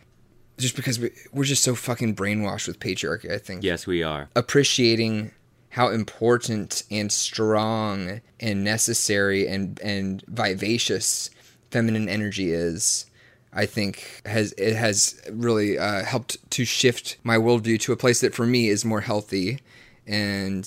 just 0.56 0.76
because 0.76 0.98
we, 0.98 1.10
we're 1.30 1.44
just 1.44 1.62
so 1.62 1.74
fucking 1.74 2.16
brainwashed 2.16 2.66
with 2.66 2.80
patriarchy, 2.80 3.30
I 3.30 3.36
think 3.38 3.62
Yes, 3.62 3.86
we 3.86 4.02
are. 4.02 4.30
appreciating 4.34 5.30
how 5.74 5.88
important 5.88 6.84
and 6.90 7.10
strong 7.10 8.20
and 8.40 8.62
necessary 8.64 9.46
and 9.48 9.80
and 9.80 10.22
vivacious 10.28 11.30
feminine 11.70 12.08
energy 12.08 12.52
is 12.52 13.06
i 13.52 13.66
think 13.66 14.20
has 14.24 14.52
it 14.56 14.74
has 14.76 15.20
really 15.32 15.76
uh, 15.78 16.04
helped 16.04 16.36
to 16.50 16.64
shift 16.64 17.16
my 17.24 17.36
worldview 17.36 17.78
to 17.80 17.92
a 17.92 17.96
place 17.96 18.20
that 18.20 18.34
for 18.34 18.46
me 18.46 18.68
is 18.68 18.84
more 18.84 19.00
healthy 19.02 19.58
and 20.06 20.64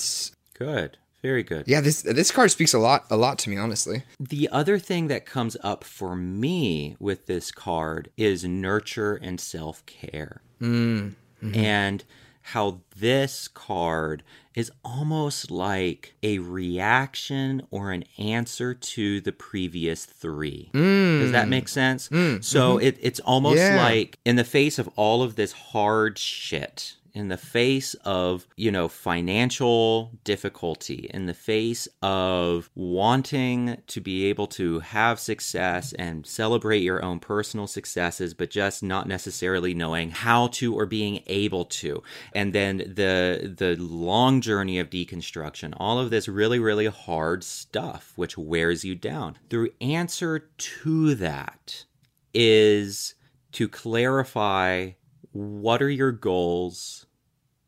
Good. 0.57 0.97
Very 1.21 1.43
good. 1.43 1.63
yeah 1.67 1.81
this 1.81 2.01
this 2.01 2.31
card 2.31 2.51
speaks 2.51 2.73
a 2.73 2.79
lot 2.79 3.05
a 3.09 3.17
lot 3.17 3.37
to 3.39 3.49
me 3.49 3.57
honestly 3.57 4.03
The 4.19 4.49
other 4.51 4.77
thing 4.79 5.07
that 5.07 5.25
comes 5.25 5.55
up 5.63 5.83
for 5.83 6.15
me 6.15 6.95
with 6.99 7.25
this 7.27 7.51
card 7.51 8.09
is 8.17 8.43
nurture 8.43 9.15
and 9.15 9.39
self 9.39 9.85
care. 9.85 10.41
And 10.59 12.03
how 12.51 12.79
this 12.95 13.49
card 13.49 14.23
is 14.55 14.71
almost 14.83 15.51
like 15.51 16.15
a 16.23 16.39
reaction 16.39 17.61
or 17.71 17.91
an 17.91 18.05
answer 18.17 18.73
to 18.73 19.19
the 19.21 19.33
previous 19.33 20.05
three. 20.05 20.69
Hmm. 20.71 21.19
Does 21.19 21.31
that 21.33 21.49
make 21.49 21.67
sense? 21.67 22.07
Hmm. 22.07 22.37
So 22.39 22.77
mm-hmm. 22.77 22.87
it, 22.87 22.97
it's 23.01 23.19
almost 23.19 23.57
Yeah. 23.57 23.75
like 23.83 24.17
in 24.23 24.37
the 24.37 24.45
face 24.45 24.79
of 24.79 24.89
all 24.95 25.23
of 25.23 25.35
this 25.35 25.51
hard 25.51 26.17
shit, 26.17 26.95
in 27.17 27.29
the 27.29 27.37
face 27.37 27.95
of, 28.05 28.47
you 28.55 28.71
know, 28.71 28.87
financial 28.87 30.11
difficulty, 30.23 31.09
in 31.11 31.25
the 31.25 31.33
face 31.33 31.87
of 32.03 32.69
wanting 32.75 33.81
to 33.87 33.99
be 33.99 34.25
able 34.25 34.45
to 34.45 34.79
have 34.81 35.19
success 35.19 35.93
and 35.93 36.27
celebrate 36.27 36.83
your 36.83 37.03
own 37.03 37.19
personal 37.19 37.65
successes, 37.65 38.35
but 38.35 38.51
just 38.51 38.83
not 38.83 39.07
necessarily 39.07 39.73
knowing 39.73 40.11
how 40.11 40.45
to 40.45 40.75
or 40.75 40.85
being 40.85 41.23
able 41.25 41.65
to. 41.65 42.03
And 42.35 42.53
then 42.53 42.77
the 42.77 43.55
the 43.57 43.75
long 43.79 44.39
journey 44.39 44.77
of 44.77 44.91
deconstruction, 44.91 45.73
all 45.77 45.97
of 45.97 46.11
this 46.11 46.27
really, 46.27 46.59
really 46.59 46.85
hard 46.85 47.43
stuff, 47.43 48.13
which 48.15 48.37
wears 48.37 48.85
you 48.85 48.93
down. 48.93 49.39
The 49.49 49.73
answer 49.81 50.49
to 50.55 51.15
that 51.15 51.85
is 52.31 53.15
to 53.53 53.67
clarify 53.67 54.91
what 55.31 55.81
are 55.81 55.89
your 55.89 56.11
goals 56.11 57.06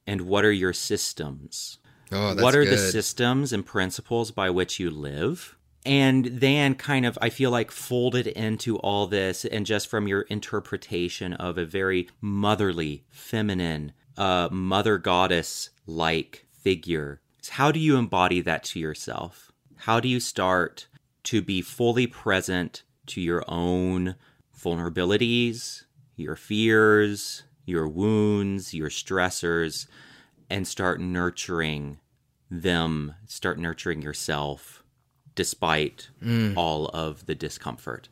and 0.10 0.22
what 0.22 0.44
are 0.44 0.52
your 0.52 0.74
systems? 0.74 1.78
Oh 2.12 2.34
what 2.36 2.56
are 2.56 2.66
the 2.66 2.80
systems 2.80 3.54
and 3.54 3.64
principles 3.64 4.32
by 4.32 4.50
which 4.50 4.80
you 4.80 4.90
live? 4.90 5.56
And 5.86 6.26
then 6.26 6.76
kind 6.76 7.06
of 7.06 7.18
i 7.22 7.30
feel 7.30 7.52
like 7.52 7.72
folded 7.72 8.28
into 8.28 8.78
all 8.80 9.06
this 9.08 9.46
and 9.46 9.66
just 9.66 9.88
from 9.88 10.08
your 10.08 10.22
interpretation 10.24 11.34
of 11.34 11.58
a 11.58 11.64
very 11.64 12.10
motherly 12.20 13.06
feminine 13.10 13.94
uh, 14.18 14.50
mother 14.52 14.98
goddess 14.98 15.70
like 15.86 16.46
figure. 16.52 17.22
How 17.50 17.72
do 17.72 17.80
you 17.80 17.96
embody 17.96 18.42
that 18.42 18.64
to 18.66 18.80
yourself? 18.80 19.52
How 19.76 20.00
do 20.00 20.10
you 20.10 20.20
start 20.20 20.88
to 21.26 21.42
be 21.42 21.62
fully 21.62 22.08
present 22.08 22.84
to 23.08 23.22
your 23.22 23.44
own 23.48 24.16
vulnerabilities 24.60 25.84
your 26.20 26.36
fears 26.36 27.44
your 27.70 27.88
wounds 27.88 28.74
your 28.74 28.90
stressors 28.90 29.88
and 30.50 30.68
start 30.68 31.00
nurturing 31.00 32.00
them, 32.50 33.14
start 33.28 33.60
nurturing 33.60 34.02
yourself 34.02 34.84
despite 35.36 36.10
all 36.58 36.88
of 36.88 37.26
the 37.28 37.36
discomfort. 37.36 38.10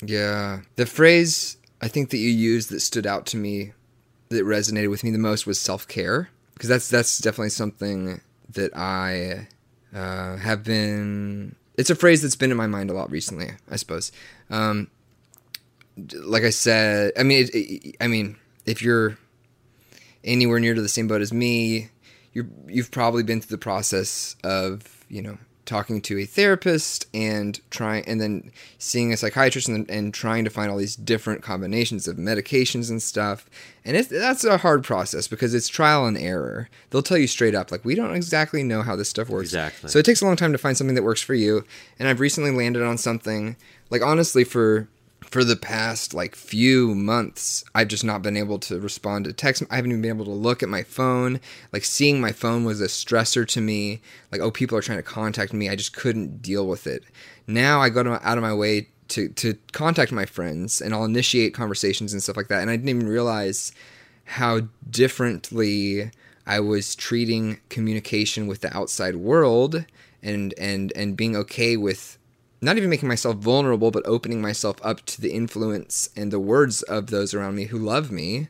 Yeah. 0.00 0.60
The 0.76 0.86
phrase 0.86 1.58
I 1.80 1.88
think 1.88 2.10
that 2.10 2.18
you 2.18 2.30
used 2.30 2.70
that 2.70 2.80
stood 2.80 3.06
out 3.06 3.26
to 3.26 3.36
me 3.36 3.72
that 4.30 4.44
resonated 4.44 4.88
with 4.88 5.04
me 5.04 5.10
the 5.10 5.18
most 5.18 5.46
was 5.46 5.60
self-care 5.60 6.30
because 6.54 6.68
that's 6.68 6.88
that's 6.88 7.18
definitely 7.18 7.50
something 7.50 8.20
that 8.50 8.74
I 8.76 9.48
uh, 9.94 10.36
have 10.36 10.64
been 10.64 11.56
it's 11.76 11.90
a 11.90 11.94
phrase 11.94 12.22
that's 12.22 12.36
been 12.36 12.50
in 12.50 12.56
my 12.56 12.66
mind 12.66 12.90
a 12.90 12.94
lot 12.94 13.10
recently, 13.10 13.50
I 13.70 13.76
suppose. 13.76 14.12
Um, 14.50 14.90
like 15.96 16.44
I 16.44 16.50
said, 16.50 17.12
I 17.18 17.22
mean 17.22 17.44
it, 17.44 17.50
it, 17.54 17.96
I 18.00 18.06
mean 18.06 18.36
if 18.66 18.82
you're 18.82 19.18
anywhere 20.24 20.60
near 20.60 20.74
to 20.74 20.82
the 20.82 20.88
same 20.88 21.08
boat 21.08 21.20
as 21.20 21.32
me, 21.32 21.90
you 22.32 22.48
you've 22.66 22.90
probably 22.90 23.22
been 23.22 23.40
through 23.40 23.56
the 23.56 23.62
process 23.62 24.36
of 24.42 25.04
you 25.08 25.22
know 25.22 25.38
talking 25.64 26.00
to 26.00 26.18
a 26.18 26.24
therapist 26.24 27.06
and 27.14 27.60
trying 27.70 28.04
and 28.06 28.20
then 28.20 28.50
seeing 28.78 29.12
a 29.12 29.16
psychiatrist 29.16 29.68
and, 29.68 29.88
and 29.88 30.12
trying 30.12 30.44
to 30.44 30.50
find 30.50 30.70
all 30.70 30.76
these 30.76 30.96
different 30.96 31.42
combinations 31.42 32.08
of 32.08 32.16
medications 32.16 32.90
and 32.90 33.00
stuff. 33.00 33.48
And 33.84 33.96
it's, 33.96 34.08
that's 34.08 34.44
a 34.44 34.58
hard 34.58 34.82
process 34.82 35.28
because 35.28 35.54
it's 35.54 35.68
trial 35.68 36.06
and 36.06 36.18
error. 36.18 36.68
They'll 36.90 37.02
tell 37.02 37.18
you 37.18 37.28
straight 37.28 37.54
up 37.54 37.70
like 37.70 37.84
we 37.84 37.94
don't 37.94 38.14
exactly 38.14 38.62
know 38.62 38.82
how 38.82 38.96
this 38.96 39.08
stuff 39.08 39.28
works. 39.28 39.48
Exactly. 39.48 39.88
so 39.88 39.98
it 39.98 40.04
takes 40.04 40.20
a 40.20 40.26
long 40.26 40.36
time 40.36 40.52
to 40.52 40.58
find 40.58 40.76
something 40.76 40.96
that 40.96 41.04
works 41.04 41.22
for 41.22 41.34
you. 41.34 41.64
And 41.98 42.08
i've 42.08 42.20
recently 42.20 42.50
landed 42.50 42.82
on 42.82 42.98
something 42.98 43.56
like 43.88 44.02
honestly 44.02 44.44
for 44.44 44.88
for 45.32 45.44
the 45.44 45.56
past 45.56 46.12
like 46.12 46.36
few 46.36 46.94
months 46.94 47.64
i've 47.74 47.88
just 47.88 48.04
not 48.04 48.20
been 48.20 48.36
able 48.36 48.58
to 48.58 48.78
respond 48.78 49.24
to 49.24 49.32
text. 49.32 49.62
I 49.70 49.76
haven't 49.76 49.90
even 49.90 50.02
been 50.02 50.10
able 50.10 50.26
to 50.26 50.30
look 50.30 50.62
at 50.62 50.68
my 50.68 50.82
phone. 50.82 51.40
Like 51.72 51.84
seeing 51.84 52.20
my 52.20 52.32
phone 52.32 52.64
was 52.64 52.82
a 52.82 52.86
stressor 52.86 53.48
to 53.48 53.60
me. 53.60 54.02
Like 54.30 54.42
oh 54.42 54.50
people 54.50 54.76
are 54.76 54.82
trying 54.82 54.98
to 54.98 55.02
contact 55.02 55.54
me. 55.54 55.70
I 55.70 55.76
just 55.76 55.96
couldn't 55.96 56.42
deal 56.42 56.66
with 56.66 56.86
it. 56.86 57.02
Now 57.46 57.80
i 57.80 57.88
go 57.88 58.02
to, 58.02 58.28
out 58.28 58.36
of 58.38 58.42
my 58.42 58.54
way 58.54 58.88
to 59.08 59.28
to 59.30 59.56
contact 59.72 60.12
my 60.12 60.26
friends 60.26 60.80
and 60.80 60.94
i'll 60.94 61.04
initiate 61.04 61.54
conversations 61.54 62.12
and 62.12 62.22
stuff 62.22 62.36
like 62.36 62.48
that. 62.48 62.60
And 62.60 62.70
i 62.70 62.76
didn't 62.76 62.90
even 62.90 63.08
realize 63.08 63.72
how 64.24 64.60
differently 64.88 66.10
I 66.46 66.60
was 66.60 66.94
treating 66.94 67.60
communication 67.68 68.46
with 68.46 68.60
the 68.60 68.76
outside 68.76 69.16
world 69.16 69.86
and 70.22 70.54
and 70.58 70.92
and 70.94 71.16
being 71.16 71.36
okay 71.36 71.76
with 71.76 72.18
not 72.62 72.76
even 72.78 72.88
making 72.88 73.08
myself 73.08 73.36
vulnerable 73.36 73.90
but 73.90 74.06
opening 74.06 74.40
myself 74.40 74.76
up 74.82 75.04
to 75.06 75.20
the 75.20 75.32
influence 75.32 76.08
and 76.16 76.32
the 76.32 76.40
words 76.40 76.82
of 76.82 77.08
those 77.08 77.34
around 77.34 77.56
me 77.56 77.64
who 77.64 77.78
love 77.78 78.10
me. 78.10 78.48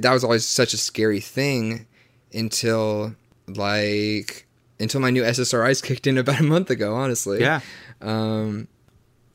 That 0.00 0.12
was 0.12 0.24
always 0.24 0.46
such 0.46 0.72
a 0.72 0.78
scary 0.78 1.20
thing 1.20 1.86
until 2.32 3.14
like 3.46 4.46
until 4.80 5.00
my 5.00 5.10
new 5.10 5.22
SSRIs 5.22 5.82
kicked 5.82 6.06
in 6.06 6.16
about 6.18 6.40
a 6.40 6.44
month 6.44 6.70
ago, 6.70 6.94
honestly. 6.94 7.40
Yeah, 7.40 7.60
Um 8.00 8.68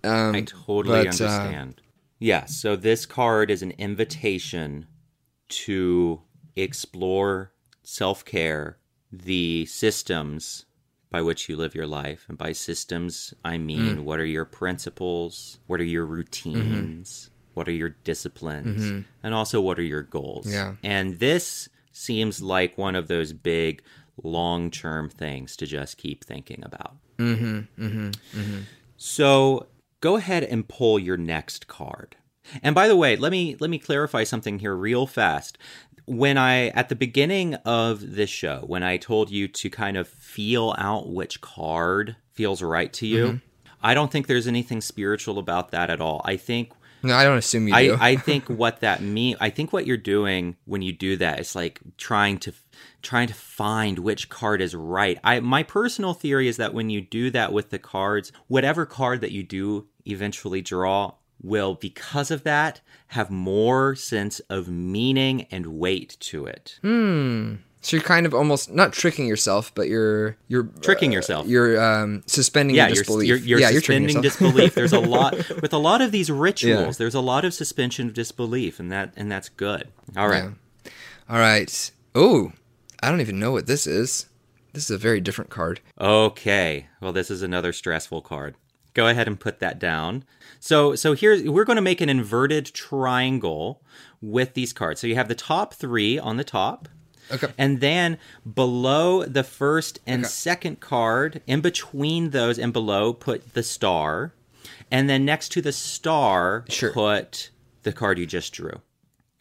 um 0.04 0.36
I 0.36 0.42
totally 0.42 1.06
but, 1.06 1.22
uh, 1.22 1.26
understand. 1.26 1.82
yeah, 2.20 2.46
so 2.46 2.76
this 2.76 3.06
card 3.06 3.52
is 3.52 3.62
an 3.62 3.72
invitation 3.72 4.88
to 5.50 6.22
explore 6.56 7.52
self 7.84 8.24
care, 8.24 8.78
the 9.12 9.66
systems 9.66 10.66
by 11.14 11.22
which 11.22 11.48
you 11.48 11.56
live 11.56 11.76
your 11.76 11.86
life. 11.88 12.26
And 12.28 12.38
by 12.38 12.52
systems, 12.54 13.34
I 13.46 13.58
mean 13.60 13.98
Mm. 13.98 14.04
what 14.04 14.20
are 14.20 14.26
your 14.26 14.46
principles? 14.46 15.60
What 15.68 15.80
are 15.80 15.86
your 15.86 16.06
routines? 16.08 17.30
What 17.54 17.68
are 17.68 17.72
your 17.84 17.90
disciplines? 18.04 19.06
And 19.22 19.34
also, 19.36 19.62
what 19.62 19.78
are 19.78 19.84
your 19.84 20.02
goals? 20.02 20.48
Mm-hmm. 20.48 20.54
Yeah. 20.56 20.74
And 20.84 21.20
this 21.20 21.70
seems 21.92 22.42
like 22.42 22.78
one 22.80 22.96
of 22.96 23.08
those 23.08 23.32
big 23.32 23.84
long 24.24 24.72
term 24.72 25.10
things 25.10 25.56
to 25.58 25.68
just 25.68 25.98
keep 25.98 26.24
thinking 26.24 26.64
about. 26.66 26.96
Mm-hmm. 27.20 27.86
Mm-hmm. 27.86 28.10
So 28.98 29.68
go 30.02 30.16
ahead 30.16 30.44
and 30.44 30.68
pull 30.68 30.98
your 30.98 31.18
next 31.18 31.68
card. 31.68 32.16
And 32.64 32.74
by 32.76 32.88
the 32.88 32.96
way, 32.96 33.16
let 33.16 33.32
me 33.32 33.56
let 33.60 33.70
me 33.70 33.78
clarify 33.80 34.24
something 34.24 34.60
here 34.60 34.76
real 34.76 35.06
fast. 35.08 35.58
When 36.06 36.38
I 36.38 36.68
at 36.70 36.90
the 36.90 36.96
beginning 36.96 37.56
of 37.66 38.16
this 38.16 38.30
show, 38.30 38.64
when 38.68 38.84
I 38.84 38.98
told 38.98 39.30
you 39.30 39.48
to 39.48 39.70
kind 39.70 39.98
of 39.98 40.08
feel 40.08 40.76
out 40.78 41.10
which 41.10 41.42
card 41.42 42.16
feels 42.34 42.62
right 42.62 42.92
to 42.94 43.08
you, 43.08 43.26
mm-hmm. 43.26 43.38
I 43.82 43.94
don't 43.94 44.12
think 44.12 44.28
there's 44.28 44.48
anything 44.48 44.82
spiritual 44.82 45.38
about 45.40 45.72
that 45.72 45.90
at 45.90 46.02
all. 46.02 46.22
I 46.24 46.38
think 46.38 46.72
No, 47.04 47.16
I 47.16 47.24
don't 47.24 47.38
assume 47.38 47.68
you 47.68 47.74
do. 47.74 47.98
I, 48.00 48.10
I 48.12 48.16
think 48.30 48.48
what 48.48 48.80
that 48.82 49.02
mean 49.02 49.36
I 49.40 49.50
think 49.50 49.72
what 49.72 49.86
you're 49.86 49.98
doing 49.98 50.56
when 50.66 50.82
you 50.82 50.94
do 50.94 51.18
that 51.18 51.40
is 51.40 51.56
like 51.56 51.80
trying 51.98 52.38
to 52.40 52.54
trying 53.02 53.28
to 53.28 53.34
find 53.34 54.00
which 54.00 54.30
card 54.30 54.62
is 54.62 54.76
right. 54.76 55.20
I 55.24 55.40
my 55.40 55.64
personal 55.64 56.14
theory 56.14 56.48
is 56.48 56.58
that 56.58 56.74
when 56.74 56.90
you 56.90 57.02
do 57.02 57.30
that 57.32 57.54
with 57.54 57.70
the 57.70 57.80
cards, 57.80 58.32
whatever 58.48 58.86
card 58.86 59.22
that 59.22 59.32
you 59.32 59.44
do 59.44 59.88
eventually 60.06 60.62
draw 60.62 61.14
will 61.44 61.76
because 61.76 62.32
of 62.32 62.44
that 62.44 62.82
have 63.08 63.30
more 63.30 63.96
sense 63.96 64.40
of 64.42 64.68
meaning 64.70 65.46
and 65.52 65.68
weight 65.68 66.18
to 66.20 66.46
it. 66.46 66.80
so 67.82 67.98
you're 67.98 68.04
kind 68.04 68.26
of 68.26 68.34
almost 68.34 68.72
not 68.72 68.94
tricking 68.94 69.28
yourself, 69.28 69.74
but 69.76 69.88
you're 69.88 70.38
you're 70.48 70.64
Tricking 70.82 71.12
uh, 71.12 71.16
yourself. 71.16 71.48
You're 71.48 71.80
um, 71.80 72.24
suspending 72.26 72.76
yeah, 72.76 72.88
your 72.88 72.96
you're, 72.96 73.04
disbelief. 73.04 73.28
you're, 73.28 73.38
you're 73.38 73.60
yeah, 73.60 73.70
you're 73.70 73.82
suspending 73.82 74.22
disbelief. 74.22 74.74
There's 74.76 74.94
a 74.94 75.00
lot 75.00 75.36
with 75.62 75.74
a 75.74 75.78
lot 75.78 76.02
of 76.02 76.12
these 76.12 76.32
rituals. 76.32 76.96
Yeah. 76.96 76.98
There's 76.98 77.16
a 77.16 77.22
lot 77.22 77.46
of 77.46 77.54
suspension 77.54 78.08
of 78.08 78.14
disbelief, 78.14 78.80
and 78.80 78.92
that 78.92 79.14
and 79.16 79.32
that's 79.32 79.50
good. 79.50 79.90
All 80.18 80.30
right. 80.30 80.46
Yeah. 80.46 80.92
All 81.30 81.40
right. 81.40 81.92
Oh, 82.16 82.54
I 83.02 83.10
don't 83.10 83.22
even 83.22 83.40
know 83.40 83.52
what 83.52 83.68
this 83.68 83.86
is. 83.86 84.28
This 84.74 84.86
is 84.86 84.92
a 84.92 84.98
very 84.98 85.22
different 85.22 85.52
card. 85.52 85.82
Okay. 86.00 86.88
Well, 87.00 87.14
this 87.14 87.30
is 87.30 87.44
another 87.44 87.74
stressful 87.74 88.22
card. 88.22 88.56
Go 88.94 89.08
ahead 89.08 89.28
and 89.28 89.40
put 89.40 89.60
that 89.60 89.80
down. 89.80 90.24
So, 90.60 90.96
so 90.96 91.14
here 91.14 91.52
we're 91.52 91.66
going 91.66 91.78
to 91.78 91.82
make 91.82 92.00
an 92.02 92.10
inverted 92.10 92.66
triangle 92.68 93.82
with 94.22 94.54
these 94.54 94.72
cards. 94.74 95.02
So 95.02 95.08
you 95.08 95.16
have 95.16 95.28
the 95.28 95.36
top 95.36 95.74
three 95.74 96.18
on 96.20 96.38
the 96.38 96.44
top, 96.44 96.88
Okay. 97.32 97.48
and 97.58 97.80
then 97.82 98.18
below 98.54 99.24
the 99.26 99.44
first 99.44 100.00
and 100.06 100.24
Okay. 100.24 100.30
second 100.30 100.80
card, 100.80 101.42
in 101.48 101.62
between 101.62 102.30
those 102.30 102.60
and 102.60 102.72
below, 102.72 103.14
put 103.14 103.54
the 103.54 103.64
star, 103.64 104.34
and 104.92 105.10
then 105.10 105.26
next 105.26 105.50
to 105.54 105.62
the 105.62 105.72
star, 105.72 106.64
Sure. 106.70 106.92
put 106.94 107.50
the 107.84 107.92
card 107.94 108.18
you 108.20 108.26
just 108.26 108.54
drew. 108.54 108.82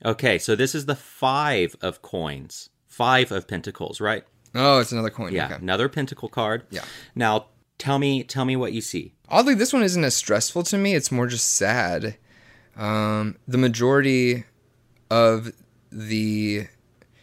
Okay. 0.05 0.38
So 0.38 0.57
this 0.57 0.74
is 0.74 0.86
the 0.86 0.96
five 0.96 1.76
of 1.80 2.03
coins, 2.03 2.70
five 2.88 3.30
of 3.30 3.46
pentacles, 3.46 4.00
right? 4.00 4.24
Oh, 4.55 4.80
it's 4.80 4.92
another 4.92 5.11
coin. 5.11 5.32
Yeah, 5.32 5.46
Okay. 5.46 5.55
another 5.57 5.88
pentacle 5.88 6.28
card. 6.28 6.64
Yeah. 6.70 6.84
Now 7.14 7.46
tell 7.79 7.99
me 7.99 8.23
tell 8.23 8.45
me 8.45 8.57
what 8.57 8.73
you 8.73 8.81
see. 8.81 9.14
Oddly, 9.29 9.55
this 9.55 9.73
one 9.73 9.83
isn't 9.83 10.05
as 10.05 10.14
stressful 10.14 10.62
to 10.64 10.79
me. 10.79 10.95
It's 10.95 11.11
more 11.11 11.27
just 11.27 11.53
sad. 11.53 12.16
Um, 12.77 13.37
the 13.49 13.59
majority 13.59 14.45
of 15.11 15.53
the, 15.91 16.66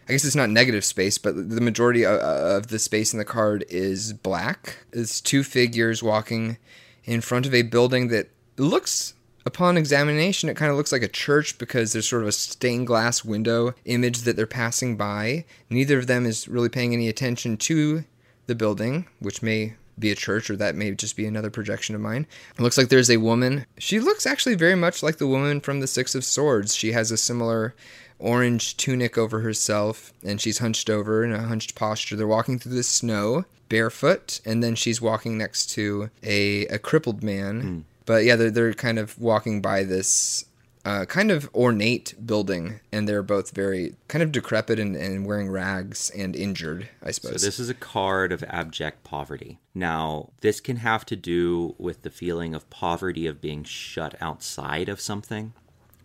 I 0.08 0.12
guess 0.12 0.26
it's 0.26 0.36
not 0.36 0.50
negative 0.50 0.86
space, 0.86 1.18
but 1.18 1.36
the 1.36 1.62
majority 1.62 2.06
of, 2.06 2.20
of 2.20 2.68
the 2.68 2.80
space 2.80 3.14
in 3.14 3.20
the 3.20 3.26
card 3.26 3.66
is 3.70 4.14
black. 4.14 4.78
It's 4.92 5.22
two 5.22 5.44
figures 5.44 6.04
walking 6.04 6.58
in 7.04 7.22
front 7.22 7.46
of 7.46 7.54
a 7.54 7.64
building 7.64 8.10
that 8.10 8.30
looks, 8.58 9.16
upon 9.46 9.78
examination, 9.78 10.50
it 10.50 10.58
kind 10.58 10.72
of 10.72 10.78
looks 10.78 10.92
like 10.92 11.02
a 11.02 11.08
church 11.08 11.58
because 11.58 11.94
there's 11.94 12.08
sort 12.08 12.22
of 12.22 12.28
a 12.28 12.32
stained 12.32 12.88
glass 12.88 13.26
window 13.26 13.74
image 13.86 14.20
that 14.20 14.36
they're 14.36 14.46
passing 14.46 14.98
by. 14.98 15.46
Neither 15.70 15.98
of 15.98 16.08
them 16.08 16.26
is 16.26 16.48
really 16.48 16.70
paying 16.70 16.94
any 16.94 17.08
attention 17.08 17.58
to 17.58 18.04
the 18.46 18.56
building, 18.56 19.08
which 19.20 19.42
may 19.42 19.76
be 20.00 20.12
a 20.12 20.16
church 20.16 20.50
or 20.50 20.56
that 20.58 20.76
may 20.76 20.92
just 20.92 21.16
be 21.16 21.26
another 21.26 21.50
projection 21.50 21.96
of 21.96 22.02
mine. 22.02 22.28
It 22.58 22.62
looks 22.62 22.78
like 22.78 22.90
there's 22.90 23.10
a 23.10 23.18
woman. 23.18 23.66
She 23.78 24.00
looks 24.00 24.26
actually 24.26 24.56
very 24.56 24.76
much 24.76 25.04
like 25.04 25.18
the 25.18 25.28
woman 25.28 25.62
from 25.62 25.80
the 25.80 25.88
Six 25.88 26.16
of 26.16 26.24
Swords. 26.24 26.76
She 26.76 26.92
has 26.92 27.12
a 27.12 27.18
similar 27.18 27.76
orange 28.20 28.76
tunic 28.78 29.18
over 29.18 29.40
herself 29.40 30.14
and 30.24 30.42
she's 30.42 30.60
hunched 30.60 30.90
over 30.90 31.24
in 31.24 31.32
a 31.32 31.44
hunched 31.44 31.76
posture. 31.76 32.16
They're 32.16 32.28
walking 32.28 32.60
through 32.60 32.76
the 32.76 32.84
snow 32.84 33.46
barefoot 33.70 34.42
and 34.46 34.64
then 34.64 34.76
she's 34.76 35.02
walking 35.02 35.38
next 35.38 35.68
to 35.72 36.10
a, 36.24 36.66
a 36.68 36.80
crippled 36.80 37.24
man. 37.24 37.62
Hmm. 37.62 37.80
But 38.06 38.26
yeah, 38.26 38.36
they're, 38.36 38.52
they're 38.52 38.74
kind 38.74 39.00
of 39.00 39.20
walking 39.20 39.62
by 39.62 39.84
this 39.84 40.46
uh, 40.86 41.06
kind 41.06 41.30
of 41.32 41.50
ornate 41.54 42.16
building, 42.26 42.80
and 42.92 43.08
they're 43.08 43.22
both 43.24 43.52
very 43.52 43.96
kind 44.08 44.24
of 44.24 44.32
decrepit 44.32 44.80
and, 44.80 44.96
and 44.96 45.26
wearing 45.26 45.50
rags 45.50 46.10
and 46.12 46.36
injured, 46.36 46.88
I 47.04 47.12
suppose. 47.12 47.42
So 47.42 47.46
this 47.48 47.60
is 47.60 47.70
a 47.70 47.74
card 47.74 48.32
of 48.32 48.44
abject 48.48 49.04
poverty. 49.04 49.60
Now, 49.76 50.30
this 50.42 50.60
can 50.62 50.78
have 50.78 51.06
to 51.08 51.16
do 51.16 51.76
with 51.78 52.04
the 52.04 52.10
feeling 52.10 52.56
of 52.56 52.70
poverty 52.70 53.28
of 53.28 53.42
being 53.42 53.64
shut 53.64 54.16
outside 54.22 54.88
of 54.90 55.02
something, 55.02 55.54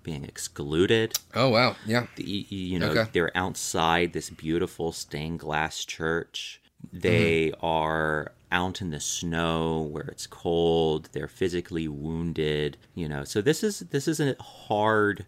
being 0.03 0.25
excluded. 0.25 1.19
oh 1.35 1.49
wow, 1.49 1.77
yeah, 1.87 2.07
The- 2.17 2.25
You 2.49 2.79
know, 2.79 2.91
Okay. 2.91 3.11
they're 3.13 3.37
outside 3.37 4.13
this 4.13 4.29
beautiful 4.31 4.93
stained 4.93 5.39
glass 5.41 5.85
church. 5.85 6.61
They 6.93 7.49
Mm-hmm. 7.51 7.65
are 7.65 8.33
out 8.55 8.81
in 8.81 8.91
the 8.91 9.01
snow 9.01 9.83
where 9.91 10.05
it's 10.05 10.27
cold. 10.27 11.09
They're 11.13 11.29
physically 11.29 11.89
wounded. 11.89 12.79
You 12.95 13.09
know, 13.09 13.25
so 13.25 13.43
this 13.43 13.63
is 13.63 13.81
this 13.81 14.09
is 14.09 14.21
a 14.21 14.37
hard 14.41 15.27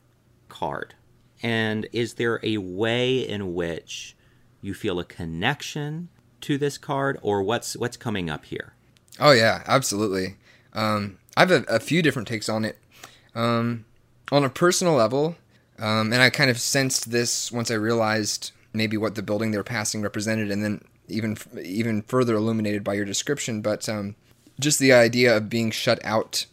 card. 0.49 0.95
And 1.43 1.87
is 1.93 2.15
there 2.15 2.41
a 2.43 2.57
way 2.57 3.19
in 3.19 3.53
which 3.55 4.17
you 4.63 4.73
feel 4.73 4.99
a 4.99 5.05
connection 5.05 6.09
to 6.43 6.57
this 6.57 6.79
card, 6.79 7.19
or 7.21 7.43
what's 7.43 7.77
what's 7.77 7.97
coming 7.97 8.31
up 8.31 8.47
here? 8.47 8.73
oh 9.19 9.33
yeah, 9.33 9.63
absolutely. 9.67 10.37
Um, 10.73 11.19
I 11.37 11.41
have 11.41 11.51
a, 11.51 11.65
a 11.69 11.81
few 11.81 12.03
different 12.03 12.29
takes 12.29 12.49
on 12.49 12.65
it. 12.65 12.79
Um, 13.35 13.85
on 14.33 14.45
a 14.45 14.51
personal 14.51 14.95
level, 14.95 15.37
um, 15.79 16.13
and 16.13 16.23
I 16.23 16.31
kind 16.31 16.51
of 16.51 16.59
sensed 16.59 17.11
this 17.11 17.53
once 17.53 17.71
I 17.71 17.75
realized 17.75 18.53
maybe 18.73 18.97
what 18.97 19.15
the 19.15 19.23
building 19.23 19.51
they 19.51 19.59
were 19.59 19.65
passing 19.65 20.03
represented, 20.03 20.51
and 20.51 20.65
then 20.65 20.85
even 21.09 21.37
even 21.63 22.03
further 22.03 22.35
illuminated 22.35 22.85
by 22.85 22.95
your 22.95 23.05
description. 23.05 23.61
But 23.61 23.89
um, 23.89 24.17
just 24.61 24.79
the 24.79 24.93
idea 24.93 25.37
of 25.37 25.49
being 25.49 25.71
shut 25.71 26.05
out 26.05 26.47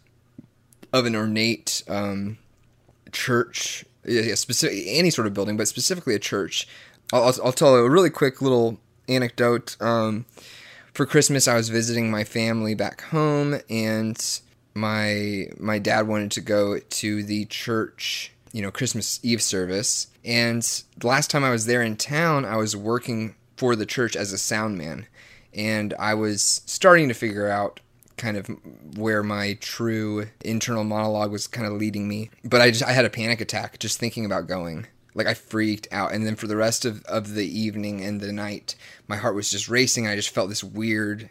of 0.92 1.06
an 1.06 1.16
ornate 1.16 1.84
um, 1.88 2.38
church, 3.12 3.86
yeah, 4.06 4.36
specific 4.36 4.84
any 4.88 5.10
sort 5.10 5.28
of 5.28 5.34
building, 5.34 5.58
but 5.58 5.68
specifically 5.68 6.16
a 6.16 6.20
church. 6.20 6.68
I'll, 7.12 7.24
I'll, 7.24 7.36
I'll 7.46 7.52
tell 7.52 7.76
a 7.76 7.90
really 7.90 8.10
quick 8.10 8.42
little 8.42 8.80
anecdote. 9.08 9.76
Um, 9.82 10.26
for 10.94 11.06
Christmas, 11.06 11.48
I 11.48 11.56
was 11.56 11.70
visiting 11.70 12.12
my 12.12 12.24
family 12.24 12.76
back 12.76 13.02
home, 13.02 13.60
and 13.70 14.42
my 14.74 15.48
my 15.58 15.80
dad 15.80 16.08
wanted 16.08 16.32
to 16.32 16.42
go 16.42 16.80
to 16.80 17.24
the 17.24 17.46
church, 17.46 18.32
you 18.52 18.62
know, 18.62 18.72
Christmas 18.72 19.20
Eve 19.24 19.42
service. 19.42 20.08
And 20.24 20.62
the 20.98 21.08
last 21.08 21.30
time 21.30 21.44
I 21.44 21.52
was 21.52 21.66
there 21.66 21.82
in 21.82 21.98
town, 21.98 22.46
I 22.46 22.58
was 22.58 22.76
working 22.76 23.36
for 23.64 23.78
the 23.78 23.86
church 23.86 24.18
as 24.18 24.34
a 24.34 24.38
sound 24.38 24.78
man, 24.78 25.08
and 25.54 25.94
I 25.98 26.16
was 26.16 26.62
starting 26.66 27.08
to 27.08 27.14
figure 27.14 27.48
out 27.48 27.80
kind 28.18 28.36
of 28.36 28.50
where 28.98 29.24
my 29.24 29.58
true 29.62 30.28
internal 30.44 30.84
monologue 30.84 31.32
was 31.32 31.48
kind 31.48 31.66
of 31.66 31.72
leading 31.72 32.06
me. 32.10 32.30
But 32.44 32.60
I 32.60 32.72
just 32.72 32.84
I 32.84 32.92
had 32.92 33.06
a 33.06 33.10
panic 33.10 33.40
attack 33.40 33.80
just 33.80 34.02
thinking 34.02 34.26
about 34.26 34.48
going. 34.48 34.88
Like 35.14 35.28
I 35.28 35.34
freaked 35.34 35.88
out, 35.94 36.12
and 36.12 36.26
then 36.26 36.36
for 36.36 36.46
the 36.46 36.58
rest 36.58 36.84
of, 36.84 37.06
of 37.06 37.36
the 37.36 37.48
evening 37.48 38.04
and 38.04 38.20
the 38.20 38.34
night, 38.34 38.76
my 39.08 39.16
heart 39.16 39.34
was 39.34 39.50
just 39.50 39.70
racing. 39.70 40.08
I 40.08 40.18
just 40.18 40.32
felt 40.32 40.50
this 40.50 40.62
weird. 40.62 41.30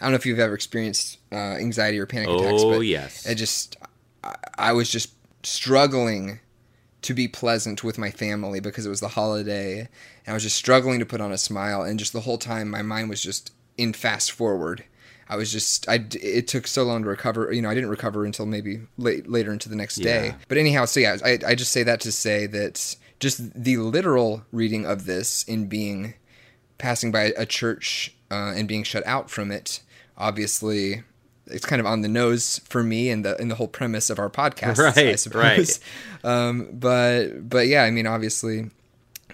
I 0.00 0.04
don't 0.04 0.12
know 0.12 0.16
if 0.18 0.24
you've 0.24 0.38
ever 0.38 0.54
experienced 0.54 1.18
uh, 1.32 1.56
anxiety 1.58 1.98
or 1.98 2.06
panic 2.06 2.28
attacks, 2.28 2.62
Oh 2.62 2.74
but 2.74 2.80
yes, 2.82 3.26
it 3.26 3.34
just 3.34 3.76
I, 4.22 4.36
I 4.56 4.72
was 4.72 4.88
just 4.88 5.14
struggling 5.42 6.38
to 7.06 7.14
be 7.14 7.28
pleasant 7.28 7.84
with 7.84 7.98
my 7.98 8.10
family 8.10 8.58
because 8.58 8.84
it 8.84 8.88
was 8.88 8.98
the 8.98 9.08
holiday 9.08 9.78
and 9.78 9.88
I 10.26 10.32
was 10.32 10.42
just 10.42 10.56
struggling 10.56 10.98
to 10.98 11.06
put 11.06 11.20
on 11.20 11.30
a 11.30 11.38
smile 11.38 11.82
and 11.82 12.00
just 12.00 12.12
the 12.12 12.22
whole 12.22 12.36
time 12.36 12.68
my 12.68 12.82
mind 12.82 13.08
was 13.08 13.22
just 13.22 13.52
in 13.78 13.92
fast 13.92 14.32
forward. 14.32 14.84
I 15.28 15.36
was 15.36 15.52
just 15.52 15.88
I 15.88 16.04
it 16.12 16.48
took 16.48 16.66
so 16.66 16.82
long 16.82 17.04
to 17.04 17.08
recover, 17.08 17.52
you 17.52 17.62
know, 17.62 17.70
I 17.70 17.74
didn't 17.74 17.90
recover 17.90 18.24
until 18.24 18.44
maybe 18.44 18.80
late 18.98 19.28
later 19.28 19.52
into 19.52 19.68
the 19.68 19.76
next 19.76 19.96
day. 19.96 20.26
Yeah. 20.26 20.34
But 20.48 20.58
anyhow, 20.58 20.84
so 20.84 20.98
yeah, 20.98 21.16
I 21.24 21.38
I 21.46 21.54
just 21.54 21.70
say 21.70 21.84
that 21.84 22.00
to 22.00 22.12
say 22.12 22.46
that 22.46 22.96
just 23.20 23.54
the 23.54 23.76
literal 23.76 24.42
reading 24.50 24.84
of 24.84 25.06
this 25.06 25.44
in 25.44 25.68
being 25.68 26.14
passing 26.78 27.12
by 27.12 27.32
a 27.36 27.46
church 27.46 28.14
uh, 28.30 28.52
and 28.56 28.66
being 28.66 28.82
shut 28.82 29.06
out 29.06 29.30
from 29.30 29.52
it 29.52 29.80
obviously 30.18 31.02
it's 31.48 31.64
kind 31.66 31.80
of 31.80 31.86
on 31.86 32.00
the 32.00 32.08
nose 32.08 32.60
for 32.64 32.82
me 32.82 33.10
and 33.10 33.24
the 33.24 33.40
and 33.40 33.50
the 33.50 33.54
whole 33.54 33.68
premise 33.68 34.10
of 34.10 34.18
our 34.18 34.30
podcast 34.30 34.78
I 34.78 34.82
Right, 34.82 35.18
suppose 35.18 35.80
um, 36.24 36.68
but 36.72 37.48
but 37.48 37.66
yeah 37.66 37.82
I 37.84 37.90
mean 37.90 38.06
obviously 38.06 38.70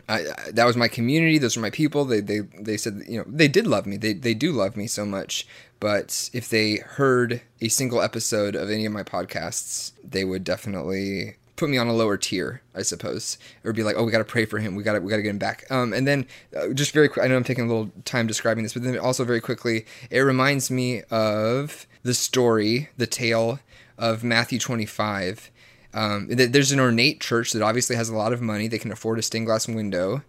I, 0.09 0.21
I, 0.21 0.51
that 0.53 0.65
was 0.65 0.77
my 0.77 0.89
community. 0.89 1.39
Those 1.39 1.57
were 1.57 1.63
my 1.63 1.71
people. 1.71 2.05
They, 2.05 2.21
they, 2.21 2.41
they 2.41 2.77
said, 2.77 3.03
you 3.07 3.19
know, 3.19 3.25
they 3.27 3.47
did 3.47 3.69
love 3.69 3.87
me. 3.87 3.97
They, 3.97 4.13
they 4.15 4.35
do 4.35 4.51
love 4.51 4.77
me 4.77 4.89
so 4.89 5.07
much. 5.07 5.47
But 5.79 6.29
if 6.33 6.49
they 6.49 6.77
heard 6.77 7.41
a 7.61 7.69
single 7.69 8.03
episode 8.03 8.57
of 8.57 8.69
any 8.69 8.85
of 8.85 8.93
my 8.93 9.05
podcasts, 9.05 9.93
they 10.03 10.25
would 10.25 10.43
definitely 10.43 11.37
put 11.57 11.71
me 11.71 11.79
on 11.79 11.87
a 11.87 11.93
lower 11.93 12.17
tier, 12.17 12.63
I 12.75 12.83
suppose, 12.83 13.39
or 13.65 13.73
be 13.73 13.85
like, 13.85 13.95
"Oh, 13.97 14.05
we 14.05 14.11
got 14.13 14.19
to 14.19 14.25
pray 14.25 14.45
for 14.45 14.59
him. 14.59 14.75
We 14.75 14.83
got 14.83 14.95
to 14.95 15.01
we 15.01 15.09
got 15.11 15.17
to 15.17 15.23
get 15.23 15.31
him 15.31 15.39
back." 15.39 15.65
Um, 15.71 15.93
and 15.93 16.07
then 16.07 16.27
uh, 16.57 16.69
just 16.73 16.93
very, 16.93 17.09
quick, 17.09 17.25
I 17.25 17.29
know 17.29 17.37
I'm 17.37 17.45
taking 17.45 17.65
a 17.65 17.69
little 17.69 17.91
time 18.05 18.27
describing 18.27 18.65
this, 18.65 18.75
but 18.75 18.83
then 18.83 18.99
also 18.99 19.25
very 19.25 19.41
quickly, 19.41 19.87
it 20.11 20.21
reminds 20.21 20.71
me 20.71 21.03
of 21.11 21.87
the 22.03 22.15
story, 22.15 22.89
the 22.97 23.07
tale 23.07 23.61
of 23.99 24.25
Matthew 24.25 24.59
25. 24.59 25.51
Um, 25.95 26.29
there's 26.29 26.73
an 26.73 26.81
ornate 26.81 27.21
church 27.21 27.53
that 27.53 27.63
obviously 27.63 27.97
has 27.97 28.09
a 28.09 28.17
lot 28.17 28.33
of 28.33 28.41
money. 28.41 28.67
They 28.67 28.79
can 28.79 28.93
afford 28.93 29.19
a 29.19 29.23
stained 29.23 29.47
glass 29.47 29.69
window, 29.69 30.23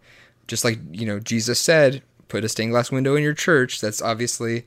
just 0.48 0.64
like 0.64 0.80
you 0.92 1.06
know 1.06 1.20
Jesus 1.20 1.60
said, 1.60 2.04
"Put 2.28 2.44
a 2.44 2.50
stained 2.50 2.72
glass 2.72 2.92
window 2.92 3.16
in 3.16 3.24
your 3.24 3.34
church." 3.34 3.80
That's 3.80 4.02
obviously 4.02 4.66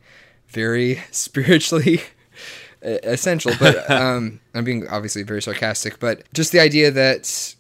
very 0.49 1.03
spiritually 1.11 2.01
essential. 2.83 3.53
But 3.59 3.91
um, 3.91 4.41
I'm 4.55 4.65
being 4.65 4.89
obviously 4.89 5.23
very 5.23 5.43
sarcastic. 5.43 6.01
But 6.01 6.23
just 6.33 6.53
the 6.53 6.61
idea 6.61 6.91
that 6.91 7.56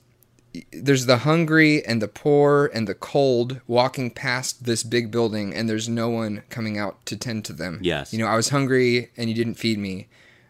there's 0.73 1.07
the 1.07 1.19
hungry 1.19 1.85
and 1.85 2.01
the 2.01 2.09
poor 2.09 2.71
and 2.73 2.87
the 2.87 2.95
cold 2.95 3.61
walking 3.67 4.11
past 4.11 4.65
this 4.65 4.83
big 4.83 5.11
building, 5.11 5.55
and 5.55 5.69
there's 5.69 5.89
no 5.89 6.09
one 6.09 6.43
coming 6.49 6.79
out 6.79 7.05
to 7.07 7.17
tend 7.17 7.45
to 7.47 7.53
them. 7.53 7.81
Yes. 7.83 8.13
You 8.13 8.19
know, 8.19 8.27
I 8.27 8.37
was 8.37 8.51
hungry 8.51 9.11
and 9.17 9.29
you 9.29 9.35
didn't 9.35 9.55
feed 9.55 9.79
me. 9.79 10.09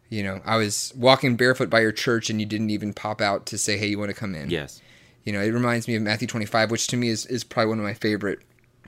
You 0.08 0.22
know, 0.22 0.40
I 0.44 0.56
was 0.56 0.92
walking 0.96 1.36
barefoot 1.36 1.68
by 1.68 1.80
your 1.80 1.92
church 1.92 2.30
and 2.30 2.40
you 2.40 2.46
didn't 2.46 2.70
even 2.70 2.94
pop 2.94 3.20
out 3.20 3.46
to 3.46 3.58
say, 3.58 3.76
hey, 3.76 3.88
you 3.88 3.98
want 3.98 4.10
to 4.10 4.14
come 4.14 4.34
in. 4.34 4.50
Yes. 4.50 4.80
You 5.24 5.32
know, 5.32 5.40
it 5.40 5.50
reminds 5.50 5.88
me 5.88 5.96
of 5.96 6.02
Matthew 6.02 6.28
25, 6.28 6.70
which 6.70 6.86
to 6.88 6.96
me 6.96 7.08
is, 7.08 7.26
is 7.26 7.42
probably 7.42 7.70
one 7.70 7.78
of 7.78 7.84
my 7.84 7.94
favorite 7.94 8.38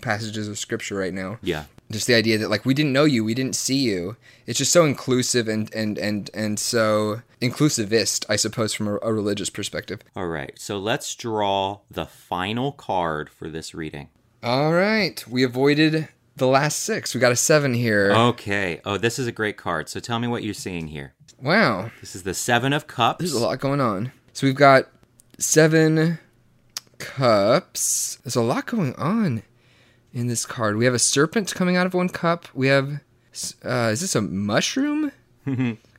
passages 0.00 0.46
of 0.46 0.58
scripture 0.58 0.94
right 0.94 1.12
now. 1.12 1.38
Yeah 1.42 1.64
just 1.90 2.06
the 2.06 2.14
idea 2.14 2.38
that 2.38 2.50
like 2.50 2.64
we 2.64 2.74
didn't 2.74 2.92
know 2.92 3.04
you 3.04 3.24
we 3.24 3.34
didn't 3.34 3.56
see 3.56 3.78
you. 3.78 4.16
It's 4.46 4.58
just 4.58 4.72
so 4.72 4.84
inclusive 4.84 5.48
and 5.48 5.72
and 5.74 5.98
and 5.98 6.30
and 6.34 6.58
so 6.58 7.22
inclusivist 7.40 8.26
i 8.28 8.34
suppose 8.34 8.74
from 8.74 8.88
a, 8.88 8.98
a, 9.02 9.12
religious 9.12 9.50
perspective. 9.50 10.00
All 10.14 10.26
right 10.28 10.52
so 10.58 10.78
let's 10.78 11.14
draw 11.14 11.80
the 11.90 12.06
final 12.06 12.72
card 12.72 13.30
for 13.30 13.48
this 13.48 13.74
reading. 13.74 14.08
All 14.42 14.72
right 14.72 15.26
we 15.28 15.42
avoided 15.42 16.08
the 16.36 16.46
last 16.46 16.80
six. 16.80 17.14
We 17.14 17.20
got 17.20 17.32
a 17.32 17.36
seven 17.36 17.74
here. 17.74 18.12
Okay 18.12 18.80
oh 18.84 18.98
this 18.98 19.18
is 19.18 19.26
a 19.26 19.32
great 19.32 19.56
card. 19.56 19.88
So 19.88 20.00
tell 20.00 20.18
me 20.18 20.28
what 20.28 20.42
you're 20.42 20.54
seeing 20.54 20.88
here. 20.88 21.14
Wow. 21.40 21.90
This 22.00 22.16
is 22.16 22.24
the 22.24 22.34
seven 22.34 22.72
of 22.72 22.86
cups. 22.86 23.20
There's 23.20 23.32
a 23.32 23.38
lot 23.38 23.60
going 23.60 23.80
on. 23.80 24.12
So 24.32 24.46
we've 24.46 24.56
got 24.56 24.88
seven 25.38 26.18
cups. 26.98 28.18
There's 28.24 28.36
a 28.36 28.42
lot 28.42 28.66
going 28.66 28.94
on 28.96 29.42
in 30.18 30.26
this 30.26 30.44
card. 30.44 30.76
We 30.76 30.84
have 30.84 30.94
a 30.94 30.98
serpent 30.98 31.54
coming 31.54 31.76
out 31.76 31.86
of 31.86 31.94
one 31.94 32.08
cup. 32.08 32.48
We 32.52 32.66
have, 32.66 33.00
uh, 33.64 33.90
is 33.92 34.00
this 34.00 34.16
a 34.16 34.20
mushroom 34.20 35.12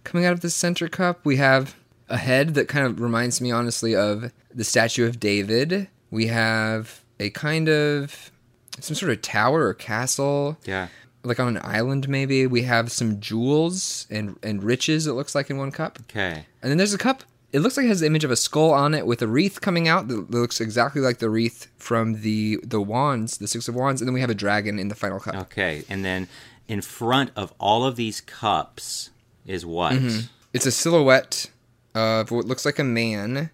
coming 0.03 0.25
out 0.25 0.33
of 0.33 0.41
the 0.41 0.49
center 0.49 0.87
cup? 0.89 1.25
We 1.25 1.37
have 1.37 1.75
a 2.09 2.17
head 2.17 2.53
that 2.55 2.67
kind 2.67 2.85
of 2.85 2.99
reminds 2.99 3.39
me, 3.39 3.51
honestly, 3.51 3.95
of 3.95 4.31
the 4.53 4.63
statue 4.63 5.07
of 5.07 5.19
David. 5.19 5.87
We 6.11 6.27
have 6.27 7.03
a 7.19 7.29
kind 7.29 7.69
of 7.69 8.31
some 8.79 8.95
sort 8.95 9.11
of 9.11 9.21
tower 9.21 9.67
or 9.67 9.73
castle. 9.73 10.57
Yeah. 10.65 10.89
Like 11.23 11.39
on 11.39 11.55
an 11.57 11.61
island, 11.63 12.07
maybe. 12.07 12.47
We 12.47 12.63
have 12.63 12.91
some 12.91 13.19
jewels 13.19 14.07
and, 14.09 14.37
and 14.43 14.63
riches, 14.63 15.07
it 15.07 15.13
looks 15.13 15.35
like, 15.35 15.49
in 15.49 15.57
one 15.57 15.71
cup. 15.71 15.99
Okay. 16.09 16.45
And 16.61 16.69
then 16.69 16.77
there's 16.77 16.93
a 16.93 16.97
cup 16.97 17.23
it 17.51 17.59
looks 17.59 17.77
like 17.77 17.85
it 17.85 17.89
has 17.89 18.01
the 18.01 18.05
image 18.05 18.23
of 18.23 18.31
a 18.31 18.35
skull 18.35 18.71
on 18.71 18.93
it 18.93 19.05
with 19.05 19.21
a 19.21 19.27
wreath 19.27 19.61
coming 19.61 19.87
out 19.87 20.07
that 20.07 20.29
looks 20.29 20.61
exactly 20.61 21.01
like 21.01 21.19
the 21.19 21.29
wreath 21.29 21.67
from 21.77 22.21
the 22.21 22.59
the 22.63 22.81
wands, 22.81 23.37
the 23.37 23.47
six 23.47 23.67
of 23.67 23.75
wands, 23.75 24.01
and 24.01 24.07
then 24.07 24.13
we 24.13 24.21
have 24.21 24.29
a 24.29 24.35
dragon 24.35 24.77
in 24.77 24.87
the 24.87 24.95
final 24.95 25.19
cup. 25.19 25.35
Okay, 25.35 25.83
and 25.89 26.05
then 26.05 26.27
in 26.67 26.81
front 26.81 27.31
of 27.35 27.53
all 27.59 27.83
of 27.83 27.95
these 27.95 28.21
cups 28.21 29.09
is 29.45 29.65
what? 29.65 29.93
Mm-hmm. 29.93 30.27
It's 30.53 30.65
a 30.65 30.71
silhouette 30.71 31.49
of 31.95 32.31
what 32.31 32.45
looks 32.45 32.65
like 32.65 32.79
a 32.79 32.83
man. 32.83 33.49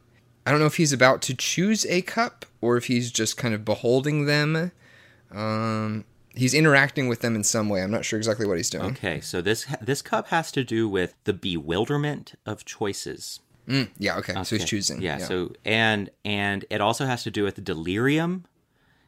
I 0.45 0.51
don't 0.51 0.59
know 0.59 0.65
if 0.65 0.77
he's 0.77 0.93
about 0.93 1.21
to 1.23 1.33
choose 1.33 1.85
a 1.87 2.01
cup 2.01 2.45
or 2.61 2.77
if 2.77 2.85
he's 2.85 3.11
just 3.11 3.37
kind 3.37 3.53
of 3.53 3.65
beholding 3.65 4.25
them. 4.25 4.71
Um, 5.31 6.05
he's 6.35 6.53
interacting 6.53 7.07
with 7.07 7.21
them 7.21 7.35
in 7.35 7.43
some 7.43 7.69
way. 7.69 7.81
I'm 7.81 7.91
not 7.91 8.05
sure 8.05 8.17
exactly 8.17 8.45
what 8.45 8.57
he's 8.57 8.69
doing. 8.69 8.85
Okay, 8.91 9.21
so 9.21 9.41
this 9.41 9.65
this 9.81 10.01
cup 10.01 10.27
has 10.27 10.51
to 10.51 10.63
do 10.63 10.87
with 10.87 11.15
the 11.23 11.33
bewilderment 11.33 12.37
of 12.45 12.65
choices. 12.65 13.39
Mm, 13.67 13.89
yeah. 13.97 14.17
Okay. 14.17 14.33
okay. 14.33 14.43
So 14.43 14.55
he's 14.55 14.65
choosing. 14.65 15.01
Yeah, 15.01 15.19
yeah, 15.19 15.25
So 15.25 15.53
and 15.63 16.09
and 16.23 16.65
it 16.69 16.81
also 16.81 17.05
has 17.05 17.23
to 17.23 17.31
do 17.31 17.43
with 17.43 17.63
delirium. 17.63 18.45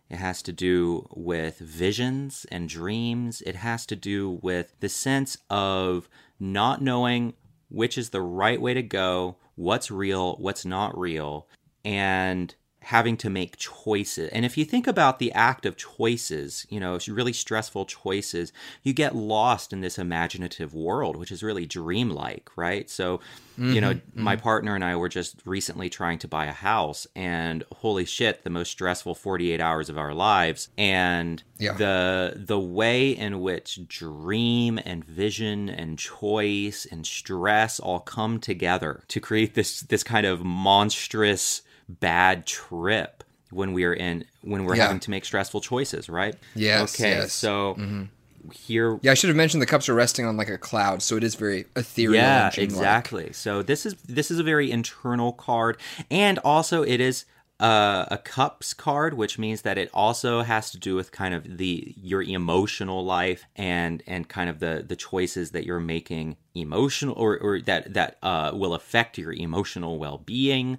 It 0.10 0.18
has 0.18 0.42
to 0.44 0.54
do 0.54 1.08
with 1.14 1.60
visions 1.60 2.46
and 2.50 2.70
dreams. 2.70 3.42
It 3.42 3.56
has 3.56 3.86
to 3.88 3.96
do 3.96 4.40
with 4.42 4.74
the 4.80 4.90
sense 4.90 5.38
of 5.50 6.08
not 6.40 6.82
knowing 6.82 7.34
which 7.70 7.98
is 7.98 8.10
the 8.10 8.22
right 8.22 8.62
way 8.62 8.74
to 8.74 8.82
go, 8.84 9.36
what's 9.56 9.92
real, 9.92 10.38
what's 10.38 10.66
not 10.66 10.98
real, 10.98 11.48
and 11.84 12.56
having 12.88 13.18
to 13.18 13.30
make 13.30 13.58
choices. 13.58 14.30
And 14.30 14.46
if 14.46 14.58
you 14.58 14.64
think 14.64 14.88
about 14.88 15.20
the 15.20 15.34
act 15.34 15.66
of 15.66 15.76
choices, 15.76 16.66
you 16.70 16.80
know, 16.80 16.98
really 17.10 17.34
stressful 17.34 17.86
choices, 17.86 18.54
you 18.82 18.94
get 18.94 19.14
lost 19.14 19.74
in 19.74 19.82
this 19.82 20.00
imaginative 20.00 20.74
world, 20.74 21.18
which 21.18 21.30
is 21.30 21.44
really 21.44 21.66
dreamlike, 21.66 22.50
right? 22.56 22.90
So, 22.90 23.18
mm-hmm, 23.60 23.74
you 23.74 23.82
know, 23.82 23.96
mm-hmm. 23.96 24.24
my 24.24 24.38
partner 24.38 24.74
and 24.74 24.86
I 24.86 24.96
were 24.96 25.10
just 25.10 25.42
recently 25.44 25.90
trying 25.90 26.18
to 26.20 26.30
buy 26.30 26.46
a 26.46 26.54
house, 26.54 27.06
and 27.14 27.66
holy 27.76 28.06
shit, 28.06 28.46
the 28.46 28.50
most 28.50 28.72
stressful 28.72 29.16
48 29.16 29.60
hours 29.60 29.90
of 29.90 29.98
our 29.98 30.14
lives. 30.14 30.70
And 30.78 31.44
yeah. 31.58 31.74
the 31.74 32.36
the 32.38 32.60
way 32.60 33.10
in 33.10 33.42
which 33.42 33.86
dream 33.90 34.80
and 34.86 35.04
vision 35.04 35.68
and 35.68 36.00
choice 36.00 36.88
and 36.90 37.06
stress 37.06 37.82
all 37.82 38.00
come 38.00 38.40
together 38.40 39.04
to 39.10 39.20
create 39.20 39.56
this 39.56 39.82
this 39.82 40.04
kind 40.04 40.26
of 40.26 40.46
monstrous 40.46 41.64
bad 41.90 42.46
trip 42.46 43.24
when 43.52 43.74
we're 43.74 43.94
in 43.94 44.26
when 44.42 44.66
we're 44.66 44.76
yeah. 44.76 44.84
having 44.84 45.00
to 45.02 45.10
make 45.10 45.26
stressful 45.26 45.62
choices, 45.62 46.10
right? 46.10 46.36
Yes. 46.56 46.96
Okay. 46.96 47.12
Yes. 47.12 47.34
So 47.34 47.76
mm-hmm. 47.76 48.52
here, 48.52 49.00
yeah, 49.02 49.12
I 49.12 49.14
should 49.14 49.30
have 49.30 49.38
mentioned 49.38 49.62
the 49.62 49.68
cups 49.68 49.90
are 49.90 49.96
resting 49.96 50.26
on 50.26 50.38
like 50.38 50.50
a 50.50 50.58
cloud, 50.58 51.02
so 51.02 51.18
it 51.18 51.24
is 51.24 51.36
very 51.36 51.66
ethereal. 51.76 52.16
Yeah, 52.16 52.52
exactly. 52.58 53.34
So 53.34 53.62
this 53.62 53.86
is 53.86 53.96
this 54.08 54.32
is 54.32 54.40
a 54.40 54.44
very 54.44 54.72
internal 54.72 55.34
card, 55.34 55.78
and 56.10 56.40
also 56.40 56.84
it 56.84 57.02
is. 57.02 57.26
Uh, 57.60 58.06
a 58.12 58.20
cups 58.20 58.72
card, 58.72 59.16
which 59.16 59.40
means 59.40 59.64
that 59.64 59.80
it 59.80 59.90
also 59.92 60.44
has 60.44 60.70
to 60.70 60.78
do 60.78 60.94
with 60.94 61.12
kind 61.12 61.34
of 61.34 61.58
the 61.58 61.92
your 61.98 62.22
emotional 62.22 63.04
life 63.04 63.46
and 63.56 64.04
and 64.06 64.30
kind 64.30 64.48
of 64.48 64.60
the 64.60 64.86
the 64.88 64.96
choices 64.96 65.50
that 65.50 65.66
you're 65.66 65.80
making 65.80 66.38
emotional 66.54 67.16
or 67.18 67.36
or 67.40 67.60
that 67.62 67.96
that 67.96 68.18
uh, 68.22 68.52
will 68.54 68.76
affect 68.76 69.18
your 69.18 69.34
emotional 69.34 69.98
well 69.98 70.20
being. 70.20 70.78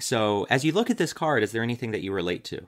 So, 0.00 0.46
as 0.50 0.64
you 0.64 0.72
look 0.72 0.90
at 0.90 0.98
this 0.98 1.12
card, 1.12 1.42
is 1.42 1.52
there 1.52 1.62
anything 1.62 1.90
that 1.92 2.02
you 2.02 2.12
relate 2.12 2.44
to? 2.44 2.66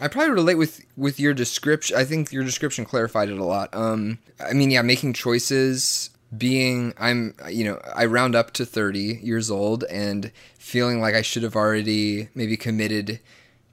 I 0.00 0.08
probably 0.08 0.32
relate 0.32 0.54
with 0.54 0.84
with 0.96 1.20
your 1.20 1.34
description. 1.34 1.96
I 1.96 2.04
think 2.04 2.32
your 2.32 2.44
description 2.44 2.84
clarified 2.84 3.28
it 3.28 3.38
a 3.38 3.44
lot. 3.44 3.74
Um, 3.74 4.18
I 4.40 4.52
mean, 4.52 4.70
yeah, 4.70 4.82
making 4.82 5.12
choices, 5.12 6.10
being 6.36 6.94
I'm, 6.98 7.34
you 7.48 7.64
know, 7.64 7.80
I 7.94 8.06
round 8.06 8.34
up 8.34 8.52
to 8.54 8.64
30 8.64 9.20
years 9.22 9.50
old 9.50 9.84
and 9.84 10.32
feeling 10.58 11.00
like 11.00 11.14
I 11.14 11.22
should 11.22 11.42
have 11.42 11.56
already 11.56 12.28
maybe 12.34 12.56
committed 12.56 13.20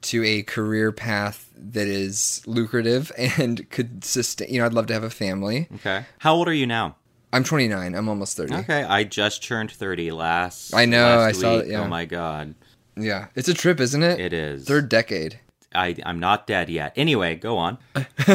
to 0.02 0.24
a 0.24 0.42
career 0.42 0.92
path 0.92 1.50
that 1.56 1.86
is 1.86 2.42
lucrative 2.46 3.12
and 3.18 3.68
could 3.70 4.04
sustain. 4.04 4.52
You 4.52 4.60
know, 4.60 4.66
I'd 4.66 4.74
love 4.74 4.86
to 4.86 4.94
have 4.94 5.04
a 5.04 5.10
family. 5.10 5.68
Okay. 5.76 6.04
How 6.18 6.34
old 6.34 6.48
are 6.48 6.54
you 6.54 6.66
now? 6.66 6.96
I'm 7.32 7.44
29. 7.44 7.94
I'm 7.94 8.08
almost 8.08 8.36
30. 8.36 8.54
Okay, 8.56 8.82
I 8.82 9.04
just 9.04 9.44
turned 9.44 9.70
30 9.70 10.10
last. 10.10 10.74
I 10.74 10.84
know. 10.84 11.04
Last 11.04 11.22
I 11.22 11.26
week. 11.28 11.36
saw 11.36 11.58
it. 11.58 11.68
Yeah. 11.68 11.82
Oh 11.82 11.88
my 11.88 12.04
god. 12.04 12.54
Yeah, 13.02 13.28
it's 13.34 13.48
a 13.48 13.54
trip, 13.54 13.80
isn't 13.80 14.02
it? 14.02 14.20
It 14.20 14.32
is. 14.32 14.66
Third 14.66 14.88
decade. 14.88 15.40
I 15.74 15.96
I'm 16.04 16.18
not 16.20 16.46
dead 16.46 16.68
yet. 16.68 16.92
Anyway, 16.96 17.36
go 17.36 17.56
on. 17.56 17.78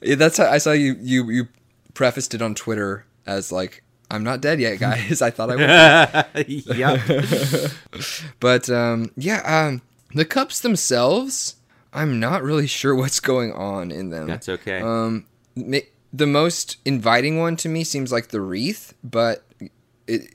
yeah, 0.00 0.14
that's 0.14 0.38
how 0.38 0.46
I 0.46 0.58
saw 0.58 0.72
you 0.72 0.96
you 1.00 1.30
you 1.30 1.48
prefaced 1.94 2.34
it 2.34 2.42
on 2.42 2.54
Twitter 2.54 3.06
as 3.26 3.50
like 3.50 3.82
I'm 4.10 4.22
not 4.22 4.40
dead 4.40 4.60
yet, 4.60 4.78
guys. 4.78 5.20
I 5.20 5.30
thought 5.30 5.50
I 5.50 5.56
was. 5.56 6.66
yeah. 6.76 7.68
but 8.40 8.70
um, 8.70 9.10
yeah, 9.16 9.42
um, 9.44 9.82
the 10.14 10.24
cups 10.24 10.60
themselves, 10.60 11.56
I'm 11.92 12.20
not 12.20 12.42
really 12.42 12.68
sure 12.68 12.94
what's 12.94 13.18
going 13.18 13.52
on 13.52 13.90
in 13.90 14.10
them. 14.10 14.28
That's 14.28 14.48
okay. 14.48 14.80
Um, 14.80 15.26
the 15.56 16.26
most 16.26 16.76
inviting 16.84 17.38
one 17.38 17.56
to 17.56 17.68
me 17.68 17.82
seems 17.82 18.12
like 18.12 18.28
the 18.28 18.40
wreath, 18.40 18.94
but 19.02 19.44
it 20.06 20.30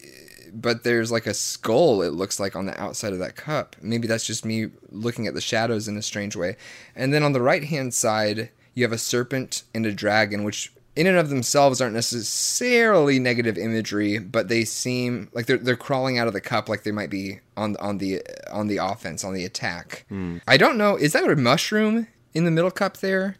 but 0.54 0.84
there's 0.84 1.12
like 1.12 1.28
a 1.28 1.34
skull 1.34 2.02
it 2.02 2.14
looks 2.14 2.39
like 2.39 2.56
on 2.56 2.66
the 2.66 2.82
outside 2.82 3.14
of 3.14 3.20
that 3.20 3.36
cup 3.36 3.76
maybe 3.82 4.08
that's 4.08 4.26
just 4.26 4.45
me 4.45 4.68
looking 4.89 5.28
at 5.28 5.34
the 5.34 5.41
shadows 5.41 5.88
in 5.88 5.97
a 5.97 6.02
strange 6.02 6.36
way 6.36 6.56
and 6.95 7.14
then 7.14 7.24
on 7.24 7.34
the 7.34 7.41
right 7.41 7.66
hand 7.66 7.93
side 7.93 8.49
you 8.74 8.84
have 8.84 8.91
a 8.91 8.97
serpent 8.97 9.64
and 9.74 9.86
a 9.86 9.91
dragon 9.91 10.43
which 10.43 10.72
in 10.95 11.08
and 11.08 11.18
of 11.18 11.30
themselves 11.30 11.80
aren't 11.80 11.95
necessarily 11.95 13.18
negative 13.18 13.58
imagery, 13.58 14.18
but 14.20 14.49
they 14.49 14.66
seem 14.66 15.30
like 15.34 15.45
they're 15.45 15.58
they're 15.58 15.76
crawling 15.76 16.18
out 16.18 16.28
of 16.28 16.34
the 16.34 16.41
cup 16.41 16.68
like 16.68 16.84
they 16.84 16.91
might 16.91 17.10
be 17.10 17.39
on 17.56 17.78
on 17.78 17.97
the 17.97 18.22
on 18.52 18.68
the 18.68 18.78
offense 18.78 19.24
on 19.24 19.34
the 19.34 19.45
attack. 19.45 20.06
Hmm. 20.10 20.38
I 20.47 20.58
don't 20.58 20.78
know. 20.78 20.97
Is 20.97 21.14
that 21.14 21.30
a 21.30 21.36
mushroom 21.36 22.08
in 22.34 22.43
the 22.43 22.52
middle 22.52 22.72
cup 22.72 22.97
there? 22.97 23.38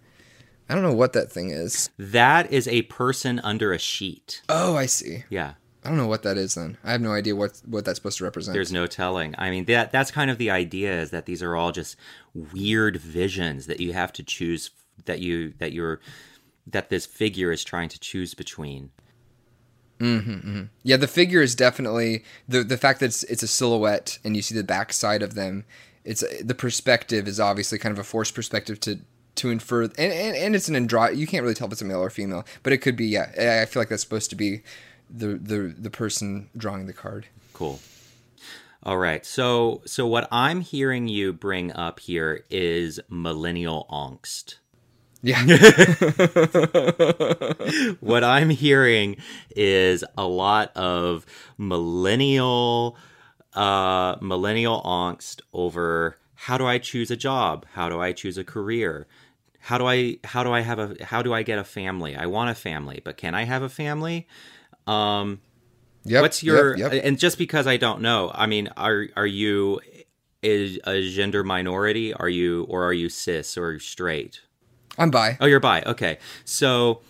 I 0.70 0.74
don't 0.74 0.84
know 0.84 0.94
what 0.94 1.12
that 1.14 1.30
thing 1.30 1.50
is. 1.50 1.90
That 1.98 2.52
is 2.52 2.66
a 2.70 2.84
person 2.84 3.40
under 3.40 3.74
a 3.74 3.78
sheet. 3.78 4.42
Oh, 4.48 4.78
I 4.78 4.86
see. 4.86 5.26
Yeah. 5.30 5.56
I 5.84 5.90
don't 5.90 5.98
know 5.98 6.08
what 6.08 6.24
that 6.24 6.38
is 6.38 6.56
then. 6.56 6.78
I 6.84 6.92
have 6.92 7.02
no 7.02 7.12
idea 7.12 7.36
what 7.36 7.60
what 7.66 7.86
that's 7.86 7.98
supposed 7.98 8.20
to 8.20 8.24
represent. 8.24 8.54
There's 8.54 8.72
no 8.72 8.86
telling. 8.86 9.34
I 9.38 9.50
mean, 9.50 9.66
that 9.66 9.92
that's 9.92 10.12
kind 10.12 10.30
of 10.30 10.38
the 10.38 10.52
idea 10.52 11.02
is 11.02 11.10
that 11.10 11.26
these 11.26 11.42
are 11.42 11.56
all 11.56 11.72
just 11.72 11.96
weird 12.34 12.98
visions 12.98 13.66
that 13.66 13.80
you 13.80 13.94
have 13.94 14.14
to 14.14 14.24
choose 14.24 14.70
that 15.06 15.20
you 15.20 15.54
that 15.58 15.72
you're 15.72 16.00
that 16.68 16.90
this 16.90 17.06
figure 17.06 17.52
is 17.52 17.64
trying 17.64 17.90
to 17.90 18.00
choose 18.00 18.34
between. 18.36 18.92
Mm-hmm, 20.00 20.32
mm-hmm. 20.32 20.64
Yeah, 20.84 20.98
the 20.98 21.08
figure 21.08 21.42
is 21.42 21.56
definitely 21.56 22.24
the 22.48 22.64
the 22.64 22.78
fact 22.78 23.00
that 23.00 23.08
it's, 23.08 23.24
it's 23.24 23.44
a 23.44 23.48
silhouette 23.48 24.20
and 24.24 24.36
you 24.36 24.44
see 24.44 24.56
the 24.56 24.64
backside 24.64 25.24
of 25.24 25.34
them. 25.34 25.66
It's 26.04 26.24
the 26.42 26.56
perspective 26.56 27.28
is 27.28 27.40
obviously 27.40 27.80
kind 27.80 27.94
of 27.94 28.00
a 28.00 28.04
forced 28.04 28.36
perspective 28.36 28.80
to 28.82 29.00
to 29.36 29.50
infer, 29.50 29.84
and 29.84 29.94
and, 29.98 30.36
and 30.36 30.56
it's 30.56 30.68
an 30.68 30.76
andro. 30.76 31.16
You 31.16 31.26
can't 31.26 31.44
really 31.44 31.56
tell 31.56 31.68
if 31.68 31.74
it's 31.74 31.82
a 31.82 31.86
male 31.86 32.02
or 32.02 32.10
female, 32.10 32.46
but 32.64 32.74
it 32.74 32.80
could 32.80 32.96
be. 32.96 33.08
Yeah, 33.08 33.32
I 33.40 33.62
I 33.62 33.66
feel 33.66 33.82
like 33.82 33.90
that's 33.90 34.04
supposed 34.04 34.30
to 34.32 34.36
be 34.36 34.62
the 35.12 35.36
the 35.36 35.76
the 35.78 35.90
person 35.90 36.50
drawing 36.56 36.86
the 36.86 36.94
card. 36.94 37.28
Cool. 37.54 37.80
All 38.84 38.98
right. 38.98 39.26
So 39.26 39.82
so 39.86 40.08
what 40.08 40.28
I'm 40.32 40.62
hearing 40.62 41.08
you 41.08 41.34
bring 41.34 41.72
up 41.72 42.00
here 42.00 42.46
is 42.50 43.00
millennial 43.10 43.86
angst. 43.92 44.56
Yeah, 45.24 45.44
what 48.00 48.24
I'm 48.24 48.50
hearing 48.50 49.18
is 49.56 50.04
a 50.18 50.28
lot 50.28 50.76
of 50.76 51.28
millennial 51.60 52.98
uh 53.54 54.16
millennial 54.22 54.82
angst 54.84 55.42
over 55.54 56.18
how 56.36 56.58
do 56.58 56.66
I 56.66 56.80
choose 56.80 57.12
a 57.12 57.16
job? 57.16 57.68
How 57.74 57.88
do 57.88 58.02
I 58.02 58.14
choose 58.14 58.40
a 58.40 58.44
career? 58.44 59.06
How 59.60 59.78
do 59.78 59.86
I 59.86 60.18
how 60.24 60.44
do 60.44 60.52
I 60.52 60.62
have 60.62 60.80
a 60.80 60.96
how 61.04 61.22
do 61.22 61.36
I 61.36 61.44
get 61.44 61.60
a 61.60 61.64
family? 61.64 62.16
I 62.16 62.26
want 62.26 62.50
a 62.50 62.56
family, 62.56 63.00
but 63.04 63.16
can 63.16 63.36
I 63.36 63.44
have 63.44 63.62
a 63.62 63.70
family? 63.70 64.28
Um 64.92 65.42
yep. 66.04 66.22
what's 66.22 66.44
your 66.44 66.78
yep, 66.78 66.94
yep. 66.94 67.02
and 67.06 67.18
just 67.18 67.38
because 67.38 67.68
I 67.68 67.78
don't 67.78 68.02
know, 68.02 68.32
I 68.34 68.46
mean, 68.48 68.70
are 68.78 69.08
are 69.16 69.28
you 69.28 69.80
is 70.42 70.80
a 70.86 71.02
gender 71.10 71.44
minority? 71.44 72.14
Are 72.14 72.30
you 72.30 72.66
or 72.70 72.84
are 72.84 72.94
you 72.94 73.10
cis 73.10 73.58
or 73.58 73.80
straight? 73.80 74.42
I'm 74.98 75.12
bi. 75.12 75.38
Oh, 75.40 75.46
you're 75.46 75.60
bi. 75.60 75.84
Okay. 75.84 76.18
So 76.46 77.02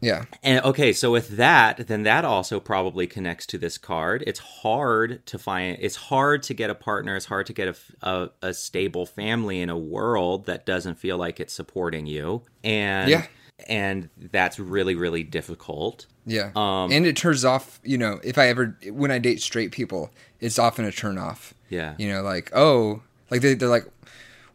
Yeah, 0.00 0.24
and 0.42 0.62
okay, 0.64 0.92
so 0.92 1.10
with 1.10 1.36
that, 1.36 1.88
then 1.88 2.02
that 2.04 2.24
also 2.24 2.60
probably 2.60 3.06
connects 3.06 3.46
to 3.46 3.58
this 3.58 3.78
card. 3.78 4.22
It's 4.26 4.38
hard 4.38 5.24
to 5.26 5.38
find. 5.38 5.78
It's 5.80 5.96
hard 5.96 6.42
to 6.44 6.54
get 6.54 6.70
a 6.70 6.74
partner. 6.74 7.16
It's 7.16 7.26
hard 7.26 7.46
to 7.46 7.52
get 7.52 7.68
a, 7.68 7.76
a, 8.08 8.30
a 8.42 8.54
stable 8.54 9.06
family 9.06 9.60
in 9.60 9.70
a 9.70 9.78
world 9.78 10.46
that 10.46 10.66
doesn't 10.66 10.98
feel 10.98 11.16
like 11.16 11.40
it's 11.40 11.54
supporting 11.54 12.06
you. 12.06 12.42
And 12.62 13.10
Yeah. 13.10 13.26
And 13.68 14.08
that's 14.16 14.58
really 14.58 14.94
really 14.94 15.22
difficult. 15.22 16.06
yeah. 16.26 16.50
Um, 16.54 16.92
and 16.92 17.06
it 17.06 17.16
turns 17.16 17.44
off. 17.44 17.80
You 17.82 17.98
know, 17.98 18.20
if 18.22 18.38
I 18.38 18.48
ever 18.48 18.76
when 18.90 19.10
I 19.10 19.18
date 19.18 19.40
straight 19.40 19.72
people, 19.72 20.10
it's 20.40 20.58
often 20.58 20.84
a 20.84 20.92
turn 20.92 21.18
off. 21.18 21.54
Yeah. 21.68 21.94
you 21.98 22.08
know 22.08 22.22
like 22.22 22.52
oh 22.54 23.02
like 23.28 23.40
they, 23.40 23.54
they're 23.54 23.68
like 23.68 23.86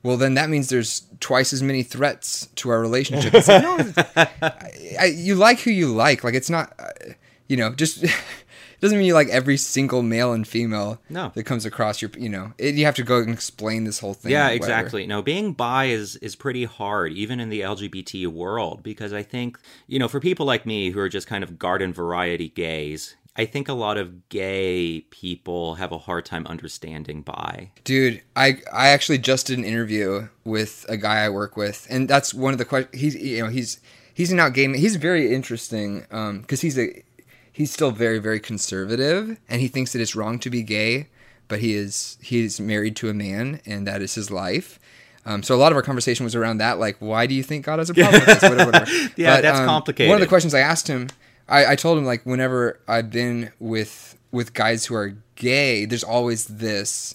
well 0.01 0.15
then 0.15 0.35
that 0.35 0.49
means 0.49 0.69
there's 0.69 1.03
twice 1.19 1.51
as 1.51 1.61
many 1.61 1.83
threats 1.83 2.47
to 2.55 2.69
our 2.69 2.79
relationship 2.79 3.33
it's 3.33 3.49
like, 3.49 3.61
no, 3.61 3.77
I, 4.15 4.95
I, 4.97 5.05
you 5.07 5.35
like 5.35 5.59
who 5.59 5.71
you 5.71 5.93
like 5.93 6.23
like 6.23 6.35
it's 6.35 6.49
not 6.49 6.73
uh, 6.79 7.11
you 7.49 7.57
know 7.57 7.73
just 7.75 8.05
doesn't 8.81 8.97
mean 8.97 9.07
you 9.07 9.13
like 9.13 9.29
every 9.29 9.55
single 9.57 10.01
male 10.01 10.33
and 10.33 10.47
female 10.47 10.99
No. 11.09 11.31
that 11.35 11.43
comes 11.43 11.65
across 11.65 12.01
your 12.01 12.11
you 12.17 12.29
know 12.29 12.53
it, 12.57 12.75
you 12.75 12.85
have 12.85 12.95
to 12.95 13.03
go 13.03 13.19
and 13.19 13.29
explain 13.29 13.85
this 13.85 13.99
whole 13.99 14.13
thing 14.13 14.31
Yeah, 14.31 14.49
exactly. 14.49 15.05
No, 15.07 15.21
being 15.21 15.53
bi 15.53 15.85
is 15.85 16.17
is 16.17 16.35
pretty 16.35 16.65
hard, 16.65 17.13
even 17.13 17.39
in 17.39 17.49
the 17.49 17.61
LGBT 17.61 18.27
world, 18.27 18.83
because 18.83 19.13
I 19.13 19.23
think 19.23 19.57
you 19.87 19.99
know, 19.99 20.07
for 20.07 20.19
people 20.19 20.45
like 20.45 20.65
me 20.65 20.89
who 20.91 20.99
are 20.99 21.09
just 21.09 21.27
kind 21.27 21.43
of 21.43 21.57
garden 21.57 21.93
variety 21.93 22.49
gays, 22.49 23.15
I 23.37 23.45
think 23.45 23.69
a 23.69 23.73
lot 23.73 23.97
of 23.97 24.27
gay 24.29 25.01
people 25.09 25.75
have 25.75 25.91
a 25.93 25.97
hard 25.97 26.25
time 26.25 26.45
understanding 26.47 27.21
bi. 27.21 27.71
Dude, 27.83 28.21
I 28.35 28.61
I 28.73 28.89
actually 28.89 29.19
just 29.19 29.47
did 29.47 29.57
an 29.57 29.63
interview 29.65 30.27
with 30.43 30.85
a 30.89 30.97
guy 30.97 31.23
I 31.23 31.29
work 31.29 31.55
with, 31.55 31.87
and 31.89 32.09
that's 32.09 32.33
one 32.33 32.51
of 32.53 32.57
the 32.57 32.65
questions. 32.65 32.99
He's 33.01 33.15
you 33.15 33.43
know 33.43 33.49
he's 33.49 33.79
he's 34.13 34.31
an 34.31 34.39
out 34.39 34.53
gay. 34.53 34.67
He's 34.77 34.97
very 34.97 35.33
interesting 35.33 36.05
um, 36.11 36.41
because 36.41 36.61
he's 36.61 36.77
a 36.77 37.03
he's 37.51 37.71
still 37.71 37.91
very 37.91 38.19
very 38.19 38.39
conservative, 38.39 39.37
and 39.49 39.61
he 39.61 39.67
thinks 39.67 39.93
that 39.93 40.01
it's 40.01 40.15
wrong 40.15 40.39
to 40.39 40.49
be 40.49 40.63
gay, 40.63 41.07
but 41.47 41.59
he 41.59 41.73
is 41.75 42.17
he's 42.21 42.59
married 42.59 42.95
to 42.97 43.09
a 43.09 43.13
man, 43.13 43.61
and 43.65 43.87
that 43.87 44.01
is 44.01 44.15
his 44.15 44.31
life. 44.31 44.79
Um, 45.25 45.43
so 45.43 45.53
a 45.53 45.57
lot 45.57 45.71
of 45.71 45.75
our 45.75 45.83
conversation 45.83 46.23
was 46.23 46.33
around 46.35 46.57
that, 46.57 46.79
like, 46.79 46.97
why 46.97 47.27
do 47.27 47.35
you 47.35 47.43
think 47.43 47.65
God 47.65 47.77
has 47.77 47.91
a 47.91 47.93
problem 47.93 48.21
with 48.21 48.25
this? 48.25 48.41
Whatever, 48.41 48.65
whatever. 48.71 48.91
Yeah, 49.15 49.35
But, 49.35 49.41
that's 49.41 49.59
um, 49.59 49.67
complicated. 49.67 50.09
One 50.09 50.15
of 50.15 50.21
the 50.21 50.27
questions 50.27 50.55
I 50.55 50.61
asked 50.61 50.87
him, 50.87 51.09
I, 51.47 51.73
I 51.73 51.75
told 51.75 51.99
him 51.99 52.05
like, 52.05 52.25
whenever 52.25 52.79
I've 52.87 53.11
been 53.11 53.51
with 53.59 54.17
with 54.31 54.53
guys 54.53 54.85
who 54.85 54.95
are 54.95 55.15
gay, 55.35 55.85
there's 55.85 56.03
always 56.03 56.45
this 56.45 57.13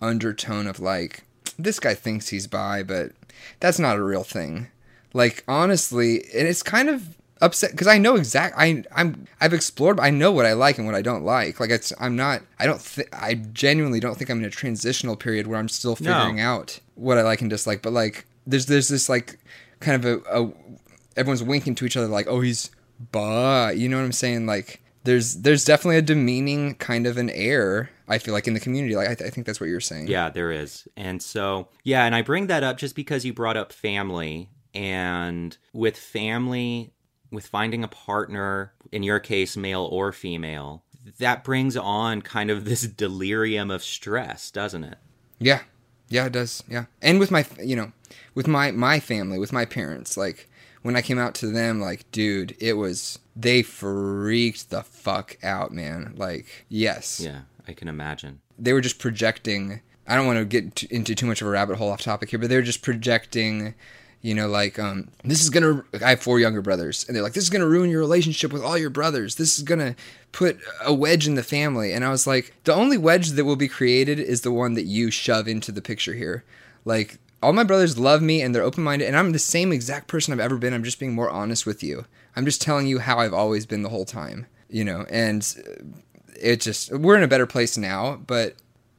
undertone 0.00 0.66
of 0.68 0.78
like, 0.78 1.24
this 1.58 1.80
guy 1.80 1.94
thinks 1.94 2.28
he's 2.28 2.46
bi, 2.46 2.82
but 2.82 3.12
that's 3.58 3.78
not 3.78 3.96
a 3.96 4.02
real 4.04 4.22
thing. 4.22 4.68
Like 5.12 5.42
honestly, 5.48 6.18
and 6.34 6.46
it's 6.46 6.62
kind 6.62 6.88
of 6.88 7.16
upset 7.40 7.70
because 7.72 7.86
I 7.86 7.98
know 7.98 8.16
exact. 8.16 8.54
I 8.58 8.84
I'm 8.94 9.26
I've 9.40 9.52
explored. 9.52 10.00
I 10.00 10.10
know 10.10 10.32
what 10.32 10.46
I 10.46 10.52
like 10.54 10.78
and 10.78 10.86
what 10.86 10.94
I 10.96 11.02
don't 11.02 11.24
like. 11.24 11.60
Like 11.60 11.70
it's 11.70 11.92
I'm 12.00 12.16
not. 12.16 12.42
I 12.58 12.66
don't. 12.66 12.80
Th- 12.80 13.08
I 13.12 13.34
genuinely 13.34 14.00
don't 14.00 14.16
think 14.16 14.30
I'm 14.30 14.38
in 14.38 14.44
a 14.44 14.50
transitional 14.50 15.16
period 15.16 15.46
where 15.46 15.58
I'm 15.58 15.68
still 15.68 15.96
No. 16.00 16.12
figuring 16.14 16.40
out 16.40 16.80
what 16.94 17.18
I 17.18 17.22
like 17.22 17.40
and 17.40 17.50
dislike. 17.50 17.82
But 17.82 17.92
like 17.92 18.26
there's 18.46 18.66
there's 18.66 18.88
this 18.88 19.08
like 19.08 19.38
kind 19.80 20.04
of 20.04 20.22
a, 20.26 20.42
a 20.42 20.52
everyone's 21.16 21.42
winking 21.42 21.74
to 21.76 21.84
each 21.86 21.96
other 21.96 22.06
like 22.08 22.26
oh 22.28 22.40
he's 22.40 22.70
bi. 23.12 23.72
You 23.72 23.88
know 23.88 23.96
what 23.98 24.04
I'm 24.04 24.12
saying? 24.12 24.46
Like 24.46 24.80
there's 25.04 25.36
there's 25.36 25.64
definitely 25.64 25.96
a 25.98 26.02
demeaning 26.02 26.74
kind 26.76 27.06
of 27.06 27.16
an 27.16 27.30
air. 27.30 27.90
I 28.10 28.16
feel 28.18 28.32
like 28.32 28.48
in 28.48 28.54
the 28.54 28.60
community. 28.60 28.96
Like 28.96 29.08
I, 29.08 29.14
th- 29.14 29.26
I 29.28 29.30
think 29.30 29.46
that's 29.46 29.60
what 29.60 29.68
you're 29.68 29.80
saying. 29.80 30.08
Yeah, 30.08 30.30
there 30.30 30.50
is. 30.50 30.88
And 30.96 31.22
so, 31.22 31.68
yeah, 31.84 32.06
and 32.06 32.14
I 32.14 32.22
bring 32.22 32.46
that 32.46 32.62
up 32.64 32.78
just 32.78 32.94
because 32.96 33.22
you 33.24 33.34
brought 33.34 33.58
up 33.58 33.70
family. 33.72 34.48
And 34.74 35.56
with 35.74 35.96
family, 35.96 36.92
with 37.30 37.46
finding 37.46 37.84
a 37.84 37.88
partner, 37.88 38.72
in 38.92 39.02
your 39.02 39.20
case, 39.20 39.56
male 39.56 39.88
or 39.90 40.12
female, 40.12 40.82
that 41.18 41.44
brings 41.44 41.76
on 41.76 42.22
kind 42.22 42.50
of 42.50 42.64
this 42.64 42.82
delirium 42.82 43.70
of 43.70 43.82
stress, 43.82 44.50
doesn't 44.50 44.84
it? 44.84 44.98
Yeah, 45.38 45.60
yeah, 46.08 46.26
it 46.26 46.32
does. 46.32 46.62
Yeah, 46.68 46.86
and 47.02 47.18
with 47.20 47.30
my, 47.30 47.44
you 47.62 47.76
know, 47.76 47.92
with 48.34 48.46
my 48.48 48.70
my 48.72 49.00
family, 49.00 49.38
with 49.38 49.52
my 49.52 49.64
parents, 49.64 50.16
like 50.16 50.48
when 50.82 50.96
I 50.96 51.02
came 51.02 51.18
out 51.18 51.34
to 51.36 51.46
them, 51.48 51.80
like, 51.80 52.10
dude, 52.12 52.56
it 52.60 52.74
was 52.74 53.18
they 53.36 53.62
freaked 53.62 54.70
the 54.70 54.82
fuck 54.82 55.36
out, 55.42 55.72
man. 55.72 56.14
Like, 56.16 56.66
yes, 56.68 57.20
Yeah, 57.22 57.40
I 57.66 57.72
can 57.72 57.88
imagine. 57.88 58.40
they 58.58 58.72
were 58.72 58.80
just 58.80 58.98
projecting. 58.98 59.80
I 60.06 60.14
don't 60.16 60.26
want 60.26 60.38
to 60.38 60.44
get 60.46 60.84
into 60.84 61.14
too 61.14 61.26
much 61.26 61.42
of 61.42 61.46
a 61.48 61.50
rabbit 61.50 61.76
hole 61.76 61.90
off 61.90 62.00
topic 62.00 62.30
here, 62.30 62.38
but 62.38 62.48
they 62.48 62.56
were 62.56 62.62
just 62.62 62.82
projecting. 62.82 63.74
You 64.20 64.34
know, 64.34 64.48
like 64.48 64.78
um, 64.78 65.08
this 65.22 65.42
is 65.42 65.50
gonna. 65.50 65.84
I 66.02 66.10
have 66.10 66.20
four 66.20 66.40
younger 66.40 66.60
brothers, 66.60 67.04
and 67.06 67.14
they're 67.14 67.22
like, 67.22 67.34
"This 67.34 67.44
is 67.44 67.50
gonna 67.50 67.68
ruin 67.68 67.90
your 67.90 68.00
relationship 68.00 68.52
with 68.52 68.62
all 68.62 68.76
your 68.76 68.90
brothers. 68.90 69.36
This 69.36 69.56
is 69.56 69.64
gonna 69.64 69.94
put 70.32 70.58
a 70.84 70.92
wedge 70.92 71.26
in 71.26 71.36
the 71.36 71.42
family." 71.42 71.92
And 71.92 72.04
I 72.04 72.10
was 72.10 72.26
like, 72.26 72.52
"The 72.64 72.74
only 72.74 72.98
wedge 72.98 73.30
that 73.30 73.44
will 73.44 73.56
be 73.56 73.68
created 73.68 74.18
is 74.18 74.40
the 74.40 74.52
one 74.52 74.74
that 74.74 74.86
you 74.86 75.10
shove 75.10 75.46
into 75.46 75.70
the 75.70 75.82
picture 75.82 76.14
here. 76.14 76.44
Like, 76.84 77.18
all 77.42 77.52
my 77.52 77.62
brothers 77.62 77.96
love 77.98 78.20
me 78.20 78.42
and 78.42 78.52
they're 78.52 78.62
open 78.62 78.82
minded, 78.82 79.06
and 79.06 79.16
I'm 79.16 79.32
the 79.32 79.38
same 79.38 79.72
exact 79.72 80.08
person 80.08 80.32
I've 80.32 80.40
ever 80.40 80.56
been. 80.56 80.74
I'm 80.74 80.84
just 80.84 80.98
being 80.98 81.14
more 81.14 81.30
honest 81.30 81.64
with 81.64 81.82
you. 81.84 82.04
I'm 82.34 82.44
just 82.44 82.60
telling 82.60 82.88
you 82.88 82.98
how 82.98 83.18
I've 83.18 83.34
always 83.34 83.66
been 83.66 83.82
the 83.82 83.88
whole 83.88 84.04
time. 84.04 84.46
You 84.68 84.84
know, 84.84 85.06
and 85.08 85.46
it 86.40 86.60
just 86.60 86.92
we're 86.92 87.16
in 87.16 87.22
a 87.22 87.28
better 87.28 87.46
place 87.46 87.76
now 87.76 88.16
but 88.26 88.54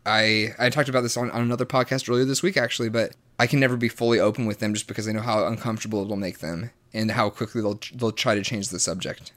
i 0.06 0.50
i 0.60 0.70
talked 0.70 0.90
about 0.90 1.02
this 1.02 1.18
on, 1.18 1.32
on 1.32 1.42
another 1.42 1.66
podcast 1.66 2.10
earlier 2.10 2.26
this 2.26 2.44
week 2.44 2.58
actually 2.58 2.90
but 2.90 3.14
i 3.40 3.48
can 3.48 3.60
never 3.60 3.78
be 3.78 3.90
fully 3.90 4.20
open 4.20 4.46
with 4.46 4.60
them 4.60 4.74
just 4.74 4.88
because 4.88 5.08
i 5.08 5.12
know 5.12 5.22
how 5.22 5.46
uncomfortable 5.48 6.04
it'll 6.04 6.16
make 6.16 6.40
them 6.40 6.70
and 6.94 7.12
how 7.12 7.30
quickly 7.30 7.62
they'll 7.62 7.80
they'll 7.96 8.12
try 8.12 8.36
to 8.36 8.44
change 8.44 8.70
the 8.70 8.80
subject 8.80 9.32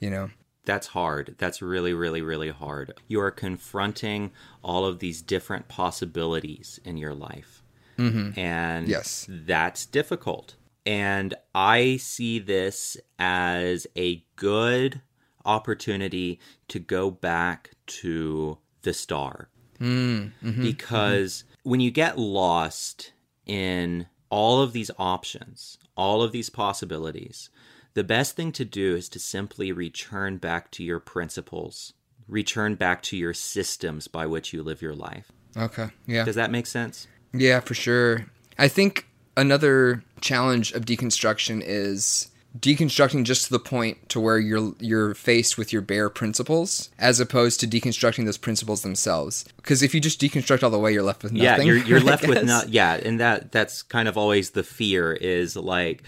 you 0.00 0.08
know 0.10 0.30
That's 0.64 0.86
hard. 0.88 1.34
That's 1.38 1.60
really, 1.60 1.92
really, 1.92 2.22
really 2.22 2.50
hard. 2.50 2.94
You 3.08 3.20
are 3.20 3.32
confronting 3.32 4.30
all 4.62 4.84
of 4.86 5.00
these 5.00 5.20
different 5.20 5.66
possibilities 5.66 6.78
in 6.84 6.96
your 6.98 7.14
life. 7.14 7.64
Mm-hmm. 7.98 8.38
And 8.38 8.86
Yes. 8.88 9.26
that's 9.28 9.86
difficult. 9.86 10.54
And 10.86 11.34
I 11.52 11.96
see 11.96 12.38
this 12.38 12.96
as 13.18 13.88
a 13.96 14.24
good 14.36 15.00
opportunity 15.44 16.38
to 16.68 16.78
go 16.78 17.10
back 17.10 17.70
to 17.86 18.58
the 18.82 18.92
star. 18.94 19.48
Mm, 19.80 19.86
mm-hmm, 19.88 20.48
mm-hmm. 20.48 20.62
because 20.62 21.42
when 21.64 21.80
you 21.80 21.90
get 21.90 22.18
lost 22.18 23.11
in 23.46 24.06
all 24.30 24.60
of 24.60 24.72
these 24.72 24.90
options, 24.98 25.78
all 25.96 26.22
of 26.22 26.32
these 26.32 26.50
possibilities, 26.50 27.50
the 27.94 28.04
best 28.04 28.36
thing 28.36 28.52
to 28.52 28.64
do 28.64 28.96
is 28.96 29.08
to 29.10 29.18
simply 29.18 29.72
return 29.72 30.38
back 30.38 30.70
to 30.72 30.82
your 30.82 30.98
principles, 30.98 31.92
return 32.26 32.74
back 32.74 33.02
to 33.02 33.16
your 33.16 33.34
systems 33.34 34.08
by 34.08 34.26
which 34.26 34.52
you 34.52 34.62
live 34.62 34.80
your 34.80 34.94
life. 34.94 35.30
Okay. 35.56 35.90
Yeah. 36.06 36.24
Does 36.24 36.36
that 36.36 36.50
make 36.50 36.66
sense? 36.66 37.06
Yeah, 37.34 37.60
for 37.60 37.74
sure. 37.74 38.26
I 38.58 38.68
think 38.68 39.06
another 39.36 40.02
challenge 40.20 40.72
of 40.72 40.86
deconstruction 40.86 41.62
is 41.64 42.30
deconstructing 42.58 43.24
just 43.24 43.46
to 43.46 43.50
the 43.50 43.58
point 43.58 44.08
to 44.10 44.20
where 44.20 44.38
you're 44.38 44.74
you're 44.78 45.14
faced 45.14 45.56
with 45.56 45.72
your 45.72 45.82
bare 45.82 46.10
principles 46.10 46.90
as 46.98 47.18
opposed 47.18 47.60
to 47.60 47.66
deconstructing 47.66 48.24
those 48.26 48.36
principles 48.36 48.82
themselves. 48.82 49.44
Because 49.56 49.82
if 49.82 49.94
you 49.94 50.00
just 50.00 50.20
deconstruct 50.20 50.62
all 50.62 50.70
the 50.70 50.78
way 50.78 50.92
you're 50.92 51.02
left 51.02 51.22
with 51.22 51.32
nothing 51.32 51.66
yeah 51.66 51.74
you're, 51.74 51.84
you're 51.84 52.00
left 52.12 52.26
with 52.26 52.44
not 52.44 52.68
yeah 52.68 52.94
and 52.94 53.18
that 53.20 53.52
that's 53.52 53.82
kind 53.82 54.06
of 54.06 54.18
always 54.18 54.50
the 54.50 54.62
fear 54.62 55.12
is 55.12 55.56
like 55.56 56.02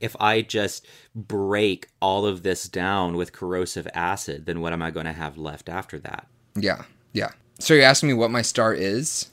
if 0.00 0.16
i 0.18 0.42
just 0.42 0.86
break 1.14 1.88
all 2.00 2.26
of 2.26 2.42
this 2.42 2.68
down 2.68 3.16
with 3.16 3.32
corrosive 3.32 3.86
acid 3.94 4.46
then 4.46 4.60
what 4.60 4.72
am 4.72 4.82
i 4.82 4.90
going 4.90 5.06
to 5.06 5.12
have 5.12 5.38
left 5.38 5.68
after 5.68 5.98
that? 6.00 6.26
Yeah 6.56 6.82
yeah. 7.14 7.30
So 7.60 7.72
you're 7.72 7.84
asking 7.84 8.10
me 8.10 8.14
what 8.14 8.30
my 8.30 8.42
star 8.42 8.74
is? 8.74 9.30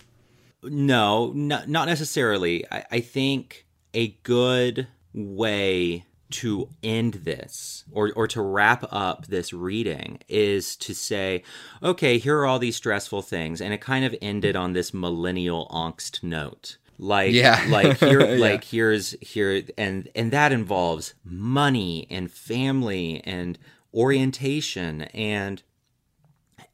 No 0.63 1.33
no 1.35 1.63
not 1.67 1.87
necessarily. 1.87 2.65
I, 2.71 2.85
I 2.91 2.99
think 3.01 3.65
a 3.93 4.09
good 4.23 4.87
way 5.13 6.05
to 6.31 6.69
end 6.83 7.13
this 7.23 7.83
or, 7.91 8.11
or 8.15 8.27
to 8.27 8.41
wrap 8.41 8.85
up 8.91 9.27
this 9.27 9.53
reading 9.53 10.19
is 10.27 10.75
to 10.77 10.93
say, 10.93 11.43
okay, 11.83 12.17
here 12.17 12.37
are 12.39 12.45
all 12.45 12.59
these 12.59 12.75
stressful 12.75 13.21
things. 13.21 13.61
And 13.61 13.73
it 13.73 13.81
kind 13.81 14.05
of 14.05 14.15
ended 14.21 14.55
on 14.55 14.73
this 14.73 14.93
millennial 14.93 15.67
angst 15.71 16.23
note. 16.23 16.77
Like, 16.97 17.33
Yeah. 17.33 17.63
like 17.69 17.97
here, 17.97 18.21
Yeah. 18.35 18.37
like 18.41 18.63
here's 18.63 19.11
here, 19.21 19.63
and 19.77 20.07
and 20.15 20.31
that 20.31 20.51
involves 20.51 21.13
money 21.23 22.05
and 22.09 22.31
family 22.31 23.21
and 23.25 23.57
orientation 23.93 25.03
and 25.13 25.63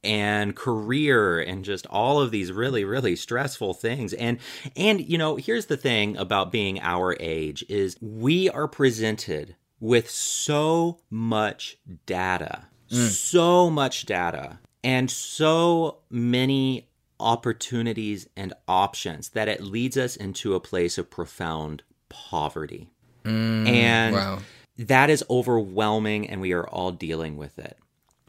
and 0.07 0.55
career 0.55 1.39
and 1.39 1.63
just 1.63 1.85
all 1.87 2.19
of 2.19 2.31
these 2.31 2.51
really 2.51 2.83
really 2.83 3.15
stressful 3.15 3.75
things. 3.75 4.13
And 4.13 4.39
and 4.75 5.01
you 5.01 5.17
know 5.17 5.35
here's 5.35 5.67
the 5.67 5.77
thing 5.77 6.17
about 6.17 6.51
being 6.51 6.79
our 6.79 7.15
age 7.19 7.63
is 7.69 7.97
we 8.01 8.49
are 8.49 8.67
presented 8.67 9.55
with 9.79 10.09
so 10.09 10.97
much 11.11 11.77
data 12.07 12.65
mm. 12.89 13.09
so 13.09 13.69
much 13.69 14.05
data 14.05 14.59
and 14.83 15.09
so 15.09 15.99
many 16.09 16.87
opportunities 17.19 18.27
and 18.35 18.53
options 18.67 19.29
that 19.29 19.47
it 19.47 19.61
leads 19.61 19.97
us 19.97 20.15
into 20.15 20.53
a 20.53 20.59
place 20.59 20.97
of 20.97 21.09
profound 21.09 21.83
poverty. 22.09 22.91
Mm, 23.23 23.67
and 23.67 24.15
wow. 24.15 24.39
that 24.77 25.09
is 25.09 25.23
overwhelming 25.29 26.29
and 26.29 26.39
we 26.39 26.53
are 26.53 26.67
all 26.67 26.91
dealing 26.91 27.37
with 27.37 27.57
it. 27.59 27.77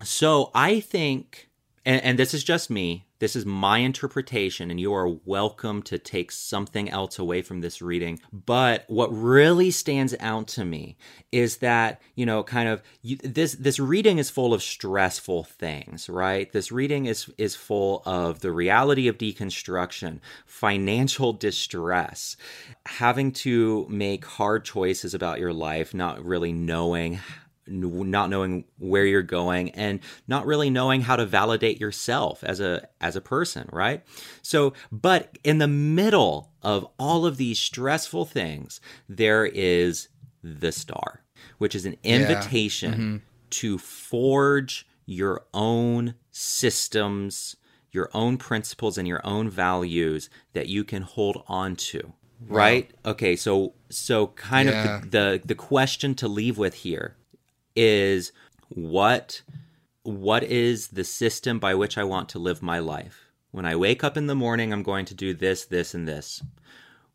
So 0.02 0.50
i 0.54 0.80
think 0.80 1.47
and, 1.88 2.04
and 2.04 2.18
this 2.18 2.34
is 2.34 2.44
just 2.44 2.68
me. 2.68 3.06
This 3.18 3.34
is 3.34 3.46
my 3.46 3.78
interpretation 3.78 4.70
and 4.70 4.78
you 4.78 4.92
are 4.92 5.08
welcome 5.08 5.82
to 5.84 5.98
take 5.98 6.30
something 6.30 6.90
else 6.90 7.18
away 7.18 7.40
from 7.40 7.62
this 7.62 7.80
reading. 7.80 8.20
But 8.30 8.84
what 8.88 9.08
really 9.08 9.70
stands 9.70 10.14
out 10.20 10.48
to 10.48 10.66
me 10.66 10.98
is 11.32 11.56
that 11.56 12.00
you 12.14 12.26
know 12.26 12.44
kind 12.44 12.68
of 12.68 12.82
you, 13.02 13.16
this 13.16 13.54
this 13.54 13.80
reading 13.80 14.18
is 14.18 14.28
full 14.28 14.52
of 14.52 14.62
stressful 14.62 15.44
things 15.44 16.10
right? 16.10 16.52
This 16.52 16.70
reading 16.70 17.06
is 17.06 17.30
is 17.38 17.56
full 17.56 18.02
of 18.04 18.40
the 18.40 18.52
reality 18.52 19.08
of 19.08 19.16
deconstruction 19.16 20.20
financial 20.44 21.32
distress 21.32 22.36
having 22.84 23.32
to 23.32 23.86
make 23.88 24.26
hard 24.26 24.64
choices 24.64 25.14
about 25.14 25.40
your 25.40 25.54
life 25.54 25.94
not 25.94 26.22
really 26.22 26.52
knowing 26.52 27.18
not 27.68 28.30
knowing 28.30 28.64
where 28.78 29.04
you're 29.04 29.22
going 29.22 29.70
and 29.70 30.00
not 30.26 30.46
really 30.46 30.70
knowing 30.70 31.02
how 31.02 31.16
to 31.16 31.26
validate 31.26 31.80
yourself 31.80 32.42
as 32.44 32.60
a 32.60 32.88
as 33.00 33.16
a 33.16 33.20
person 33.20 33.68
right? 33.72 34.02
So 34.42 34.72
but 34.90 35.38
in 35.44 35.58
the 35.58 35.68
middle 35.68 36.52
of 36.62 36.86
all 36.98 37.26
of 37.26 37.36
these 37.36 37.58
stressful 37.58 38.24
things 38.24 38.80
there 39.08 39.46
is 39.46 40.08
the 40.42 40.72
star 40.72 41.22
which 41.58 41.74
is 41.74 41.84
an 41.86 41.92
mm-hmm. 41.92 42.22
invitation 42.22 43.22
to 43.50 43.78
forge 43.78 44.86
your 45.06 45.44
own 45.54 46.14
systems 46.30 47.56
your 47.90 48.10
own 48.12 48.36
principles 48.36 48.98
and 48.98 49.08
your 49.08 49.20
own 49.24 49.48
values 49.48 50.28
that 50.52 50.68
you 50.68 50.84
can 50.84 51.02
hold 51.02 51.42
on 51.48 51.74
to 51.76 52.12
right? 52.46 52.90
Okay 53.04 53.34
so 53.36 53.74
so 53.90 54.28
kind 54.28 54.68
Yeah. 54.68 54.96
of 54.96 55.10
the, 55.10 55.18
the 55.18 55.42
the 55.46 55.54
question 55.54 56.14
to 56.16 56.28
leave 56.28 56.56
with 56.58 56.74
here 56.74 57.16
is 57.78 58.32
what 58.68 59.42
what 60.02 60.42
is 60.42 60.88
the 60.88 61.04
system 61.04 61.58
by 61.58 61.74
which 61.74 61.96
I 61.96 62.04
want 62.04 62.28
to 62.30 62.38
live 62.38 62.62
my 62.62 62.78
life? 62.78 63.26
When 63.50 63.66
I 63.66 63.76
wake 63.76 64.02
up 64.02 64.16
in 64.16 64.26
the 64.26 64.34
morning, 64.34 64.72
I'm 64.72 64.82
going 64.82 65.04
to 65.06 65.14
do 65.14 65.34
this, 65.34 65.64
this, 65.64 65.94
and 65.94 66.08
this. 66.08 66.42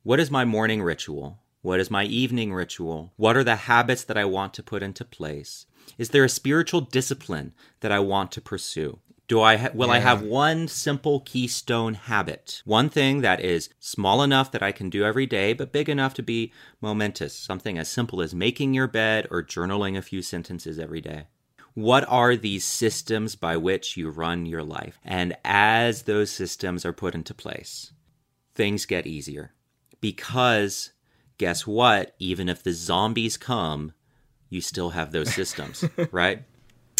What 0.04 0.20
is 0.20 0.30
my 0.30 0.46
morning 0.46 0.82
ritual? 0.82 1.40
What 1.62 1.80
is 1.80 1.90
my 1.90 2.04
evening 2.04 2.54
ritual? 2.54 3.12
What 3.18 3.36
are 3.36 3.44
the 3.44 3.56
habits 3.56 4.04
that 4.04 4.18
I 4.18 4.26
want 4.26 4.54
to 4.56 4.64
put 4.64 4.84
into 4.84 5.06
place? 5.06 5.66
Is 5.98 6.10
there 6.10 6.24
a 6.24 6.30
spiritual 6.30 6.82
discipline 6.82 7.54
that 7.80 7.92
I 7.92 8.00
want 8.00 8.32
to 8.34 8.42
pursue? 8.42 9.00
Do 9.34 9.42
I 9.42 9.56
ha- 9.58 9.70
will 9.74 9.90
I 9.90 9.98
have 9.98 10.22
one 10.22 10.68
simple 10.68 11.20
keystone 11.22 11.96
habit? 11.96 12.62
One 12.66 12.88
thing 12.88 13.22
that 13.22 13.40
is 13.40 13.72
small 13.80 14.22
enough 14.22 14.52
that 14.52 14.62
I 14.62 14.72
can 14.72 14.92
do 14.92 15.04
every 15.04 15.26
day 15.26 15.54
but 15.54 15.72
big 15.72 15.90
enough 15.90 16.14
to 16.14 16.22
be 16.22 16.54
momentous, 16.82 17.34
something 17.34 17.80
as 17.80 17.90
simple 17.90 18.22
as 18.22 18.36
making 18.36 18.76
your 18.76 18.86
bed 18.86 19.26
or 19.32 19.42
journaling 19.42 19.98
a 19.98 20.04
few 20.04 20.22
sentences 20.22 20.78
every 20.78 21.02
day. 21.02 21.26
What 21.74 22.08
are 22.08 22.36
these 22.36 22.64
systems 22.64 23.36
by 23.36 23.58
which 23.58 23.98
you 23.98 24.12
run 24.12 24.46
your 24.46 24.62
life? 24.62 25.00
And 25.04 25.36
as 25.44 26.04
those 26.04 26.30
systems 26.30 26.86
are 26.86 26.94
put 26.94 27.16
into 27.16 27.34
place, 27.34 27.92
things 28.54 28.86
get 28.86 29.08
easier. 29.08 29.56
Because 30.00 30.92
guess 31.40 31.66
what? 31.66 32.14
Even 32.20 32.50
if 32.50 32.62
the 32.62 32.74
zombies 32.74 33.38
come, 33.38 33.94
you 34.52 34.62
still 34.62 34.92
have 34.92 35.12
those 35.12 35.34
systems, 35.34 35.84
right? 36.12 36.44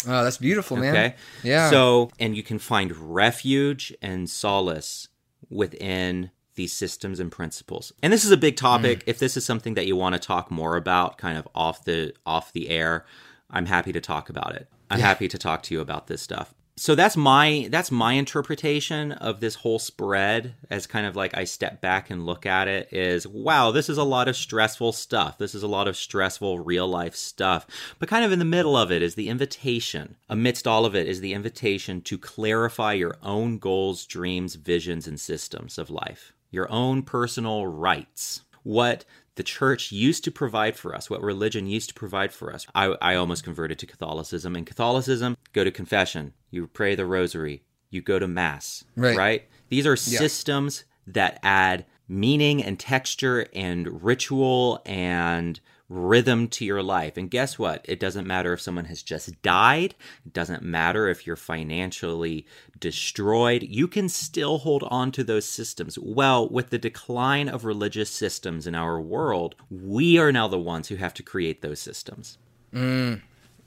Oh 0.08 0.24
that's 0.24 0.38
beautiful 0.38 0.76
man 0.76 0.94
Okay. 0.94 1.14
yeah 1.42 1.70
So, 1.70 2.10
and 2.18 2.36
you 2.36 2.42
can 2.42 2.58
find 2.58 2.94
refuge 2.96 3.94
and 4.02 4.28
solace 4.28 5.08
within 5.50 6.30
these 6.56 6.72
systems 6.72 7.18
and 7.18 7.32
principles. 7.32 7.92
And 8.02 8.12
this 8.12 8.24
is 8.24 8.30
a 8.30 8.36
big 8.36 8.56
topic. 8.56 9.00
Mm. 9.00 9.02
If 9.06 9.18
this 9.18 9.36
is 9.36 9.44
something 9.44 9.74
that 9.74 9.86
you 9.86 9.96
want 9.96 10.14
to 10.14 10.20
talk 10.20 10.50
more 10.50 10.76
about 10.76 11.18
kind 11.18 11.36
of 11.36 11.48
off 11.54 11.84
the 11.84 12.12
off 12.24 12.52
the 12.52 12.68
air, 12.68 13.04
I'm 13.50 13.66
happy 13.66 13.92
to 13.92 14.00
talk 14.00 14.28
about 14.28 14.54
it. 14.54 14.68
I'm 14.90 15.00
happy 15.00 15.26
to 15.28 15.38
talk 15.38 15.62
to 15.64 15.74
you 15.74 15.80
about 15.80 16.06
this 16.06 16.22
stuff. 16.22 16.54
So 16.76 16.96
that's 16.96 17.16
my 17.16 17.68
that's 17.70 17.92
my 17.92 18.14
interpretation 18.14 19.12
of 19.12 19.38
this 19.38 19.54
whole 19.54 19.78
spread 19.78 20.56
as 20.70 20.88
kind 20.88 21.06
of 21.06 21.14
like 21.14 21.36
I 21.36 21.44
step 21.44 21.80
back 21.80 22.10
and 22.10 22.26
look 22.26 22.46
at 22.46 22.66
it 22.66 22.92
is 22.92 23.28
wow, 23.28 23.70
this 23.70 23.88
is 23.88 23.96
a 23.96 24.02
lot 24.02 24.26
of 24.26 24.36
stressful 24.36 24.92
stuff. 24.92 25.38
This 25.38 25.54
is 25.54 25.62
a 25.62 25.68
lot 25.68 25.86
of 25.86 25.96
stressful 25.96 26.58
real 26.58 26.88
life 26.88 27.14
stuff. 27.14 27.66
But 28.00 28.08
kind 28.08 28.24
of 28.24 28.32
in 28.32 28.40
the 28.40 28.44
middle 28.44 28.76
of 28.76 28.90
it 28.90 29.02
is 29.02 29.14
the 29.14 29.28
invitation. 29.28 30.16
Amidst 30.28 30.66
all 30.66 30.84
of 30.84 30.96
it 30.96 31.06
is 31.06 31.20
the 31.20 31.32
invitation 31.32 32.00
to 32.02 32.18
clarify 32.18 32.94
your 32.94 33.18
own 33.22 33.58
goals, 33.58 34.04
dreams, 34.04 34.56
visions 34.56 35.06
and 35.06 35.20
systems 35.20 35.78
of 35.78 35.90
life. 35.90 36.32
Your 36.50 36.70
own 36.72 37.02
personal 37.02 37.68
rights. 37.68 38.42
What 38.64 39.04
the 39.36 39.42
church 39.42 39.90
used 39.90 40.24
to 40.24 40.30
provide 40.30 40.76
for 40.76 40.94
us, 40.94 41.10
what 41.10 41.22
religion 41.22 41.66
used 41.66 41.88
to 41.88 41.94
provide 41.94 42.32
for 42.32 42.52
us. 42.52 42.66
I, 42.74 42.96
I 43.02 43.14
almost 43.16 43.44
converted 43.44 43.78
to 43.80 43.86
Catholicism. 43.86 44.54
In 44.56 44.64
Catholicism, 44.64 45.36
go 45.52 45.64
to 45.64 45.70
confession, 45.70 46.32
you 46.50 46.66
pray 46.66 46.94
the 46.94 47.06
rosary, 47.06 47.62
you 47.90 48.00
go 48.00 48.18
to 48.18 48.28
Mass, 48.28 48.84
Right. 49.16 49.44
These 49.68 49.86
are 49.86 49.96
systems 49.96 50.84
that 51.06 51.40
add 51.42 51.86
meaning 52.08 52.62
and 52.62 52.78
texture 52.78 53.46
and 53.54 54.04
ritual 54.04 54.82
and 54.84 55.58
rhythm 55.88 56.48
to 56.48 56.64
your 56.64 56.82
life. 56.82 57.16
And 57.16 57.30
guess 57.30 57.58
what? 57.58 57.84
It 57.88 58.00
doesn't 58.00 58.26
matter 58.26 58.52
if 58.52 58.60
someone 58.60 58.86
has 58.86 59.02
just 59.02 59.40
died, 59.42 59.94
it 60.24 60.32
doesn't 60.32 60.62
matter 60.62 61.08
if 61.08 61.26
you're 61.26 61.36
financially 61.36 62.46
destroyed. 62.78 63.62
You 63.62 63.86
can 63.86 64.08
still 64.08 64.58
hold 64.58 64.84
on 64.84 65.12
to 65.12 65.24
those 65.24 65.44
systems. 65.44 65.98
Well, 65.98 66.48
with 66.48 66.70
the 66.70 66.78
decline 66.78 67.48
of 67.48 67.64
religious 67.64 68.10
systems 68.10 68.66
in 68.66 68.74
our 68.74 69.00
world, 69.00 69.54
we 69.70 70.18
are 70.18 70.32
now 70.32 70.48
the 70.48 70.58
ones 70.58 70.88
who 70.88 70.96
have 70.96 71.14
to 71.14 71.22
create 71.22 71.62
those 71.62 71.80
systems. 71.80 72.38
Mm. 72.72 73.20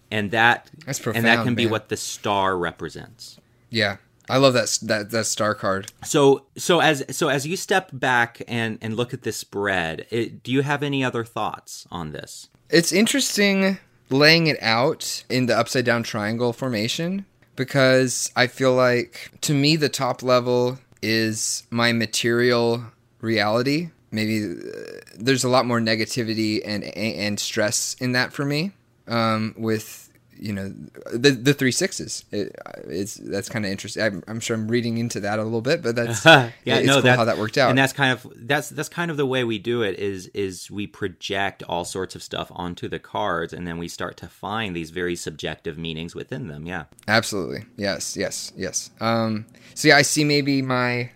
And 0.09 0.31
that 0.31 0.69
That's 0.85 0.99
and 0.99 1.15
that 1.17 1.21
profound, 1.21 1.47
can 1.47 1.55
be 1.55 1.67
what 1.67 1.89
the 1.89 1.97
star 1.97 2.57
represents. 2.57 3.39
yeah 3.69 3.97
i 4.29 4.37
love 4.37 4.53
that 4.53 4.77
that 4.81 5.09
that 5.11 5.25
star 5.25 5.53
card 5.55 5.91
So 6.03 6.45
so 6.57 6.79
as 6.79 7.03
so 7.09 7.27
as 7.29 7.45
you 7.45 7.55
step 7.57 7.89
back 7.93 8.41
and 8.47 8.77
and 8.81 8.95
look 8.95 9.13
at 9.13 9.21
this 9.23 9.37
spread, 9.37 10.05
it, 10.09 10.43
do 10.43 10.51
you 10.51 10.61
have 10.61 10.83
any 10.83 11.03
other 11.03 11.23
thoughts 11.25 11.87
on 11.91 12.11
this? 12.11 12.49
It's 12.69 12.91
interesting 12.91 13.77
laying 14.09 14.47
it 14.47 14.57
out 14.61 15.23
in 15.29 15.45
the 15.47 15.57
upside 15.57 15.85
down 15.85 16.03
triangle 16.03 16.53
formation 16.53 17.25
because 17.55 18.31
I 18.35 18.47
feel 18.47 18.73
like 18.73 19.31
to 19.41 19.53
me 19.53 19.75
the 19.75 19.89
top 19.89 20.21
level 20.23 20.79
is 21.01 21.63
my 21.69 21.91
material 21.93 22.83
reality. 23.21 23.89
Maybe 24.11 24.43
uh, 24.43 25.01
there's 25.17 25.43
a 25.43 25.49
lot 25.49 25.65
more 25.65 25.79
negativity 25.81 26.61
and 26.65 26.83
and 26.83 27.39
stress 27.39 27.95
in 27.99 28.11
that 28.13 28.33
for 28.33 28.45
me. 28.45 28.71
um, 29.09 29.53
with 29.57 30.06
you 30.39 30.53
know 30.53 30.73
the 31.11 31.31
the 31.31 31.53
three 31.53 31.71
sixes. 31.71 32.25
It, 32.31 32.55
it's 32.85 33.15
that's 33.15 33.49
kind 33.49 33.65
of 33.65 33.71
interesting. 33.71 34.03
I'm, 34.03 34.23
I'm, 34.27 34.39
sure 34.39 34.55
I'm 34.55 34.67
reading 34.67 34.97
into 34.97 35.19
that 35.21 35.39
a 35.39 35.43
little 35.43 35.61
bit, 35.61 35.81
but 35.81 35.95
that's 35.95 36.25
yeah, 36.25 36.51
it's 36.65 36.87
no, 36.87 37.01
cool 37.01 37.11
how 37.11 37.25
that 37.25 37.37
worked 37.37 37.57
out. 37.57 37.69
And 37.69 37.77
that's 37.77 37.93
kind 37.93 38.11
of 38.11 38.27
that's 38.35 38.69
that's 38.69 38.89
kind 38.89 39.11
of 39.11 39.17
the 39.17 39.25
way 39.25 39.43
we 39.43 39.59
do 39.59 39.81
it. 39.81 39.99
Is 39.99 40.27
is 40.27 40.69
we 40.71 40.87
project 40.87 41.63
all 41.63 41.85
sorts 41.85 42.15
of 42.15 42.23
stuff 42.23 42.51
onto 42.53 42.87
the 42.87 42.99
cards, 42.99 43.53
and 43.53 43.67
then 43.67 43.77
we 43.77 43.87
start 43.87 44.17
to 44.17 44.27
find 44.27 44.75
these 44.75 44.89
very 44.89 45.15
subjective 45.15 45.77
meanings 45.77 46.15
within 46.15 46.47
them. 46.47 46.65
Yeah, 46.65 46.85
absolutely. 47.07 47.65
Yes, 47.75 48.15
yes, 48.17 48.51
yes. 48.55 48.91
Um, 48.99 49.45
so 49.73 49.89
yeah, 49.89 49.97
I 49.97 50.01
see 50.01 50.23
maybe 50.23 50.61
my 50.61 51.11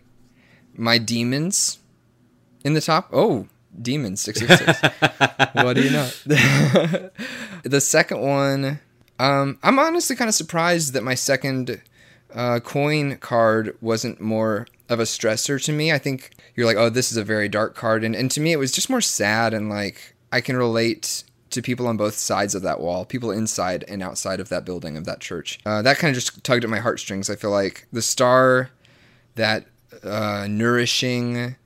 my 0.74 0.98
demons 0.98 1.80
in 2.64 2.74
the 2.74 2.82
top. 2.82 3.10
Oh, 3.14 3.48
demons 3.80 4.22
six 4.22 4.40
six 4.40 4.58
six. 4.58 4.82
what 5.54 5.74
do 5.74 5.84
you 5.84 5.92
know? 5.92 6.10
the 7.64 7.82
second 7.82 8.22
one 8.22 8.80
um, 9.22 9.60
I'm 9.62 9.78
honestly 9.78 10.16
kind 10.16 10.30
of 10.30 10.34
surprised 10.34 10.94
that 10.94 11.04
my 11.04 11.14
second 11.14 11.80
uh, 12.34 12.60
coin 12.60 13.18
card 13.18 13.78
wasn't 13.80 14.20
more 14.20 14.66
of 14.90 15.00
a 15.00 15.04
stressor 15.04 15.64
to 15.64 15.72
me. 15.72 15.92
I 15.92 16.00
think 16.00 16.32
you're 16.56 16.66
like, 16.66 16.78
oh, 16.78 16.90
this 16.90 17.12
is 17.12 17.18
a 17.18 17.24
very 17.24 17.48
dark 17.48 17.76
card, 17.76 18.04
and 18.04 18.16
and 18.16 18.32
to 18.32 18.42
me 18.42 18.52
it 18.52 18.58
was 18.58 18.72
just 18.72 18.90
more 18.90 19.00
sad 19.00 19.54
and 19.54 19.70
like 19.70 20.16
I 20.32 20.42
can 20.42 20.58
relate 20.58 21.24
to 21.52 21.62
people 21.62 21.86
on 21.86 21.98
both 21.98 22.16
sides 22.16 22.56
of 22.56 22.64
that 22.64 22.80
wall, 22.80 23.06
people 23.06 23.30
inside 23.30 23.86
and 23.88 24.02
outside 24.02 24.40
of 24.40 24.50
that 24.50 24.66
building 24.66 24.98
of 24.98 25.06
that 25.06 25.20
church. 25.20 25.60
Uh, 25.68 25.84
that 25.84 25.98
kind 25.98 26.10
of 26.10 26.16
just 26.16 26.44
tugged 26.44 26.64
at 26.64 26.70
my 26.70 26.80
heartstrings. 26.80 27.30
I 27.30 27.36
feel 27.36 27.52
like 27.52 27.88
the 27.92 28.02
star, 28.02 28.72
that 29.36 29.68
uh, 30.04 30.48
nourishing, 30.50 31.58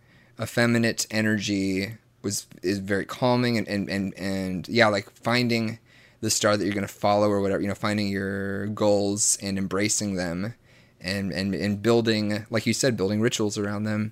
effeminate 0.42 1.08
energy 1.10 1.94
was 2.22 2.48
is 2.62 2.80
very 2.80 3.06
calming 3.06 3.58
and 3.58 3.68
and 3.70 3.90
and, 3.90 4.14
and 4.16 4.68
yeah, 4.68 4.88
like 4.88 5.10
finding 5.12 5.80
the 6.26 6.32
star 6.32 6.58
that 6.58 6.66
you're 6.66 6.74
going 6.74 6.88
to 6.88 6.94
follow 6.94 7.30
or 7.30 7.40
whatever 7.40 7.62
you 7.62 7.68
know 7.68 7.76
finding 7.76 8.08
your 8.08 8.66
goals 8.68 9.38
and 9.44 9.60
embracing 9.60 10.16
them 10.16 10.56
and 11.00 11.32
and 11.32 11.54
and 11.54 11.84
building 11.84 12.46
like 12.50 12.66
you 12.66 12.74
said 12.74 12.98
building 12.98 13.22
rituals 13.22 13.58
around 13.58 13.84
them. 13.84 14.12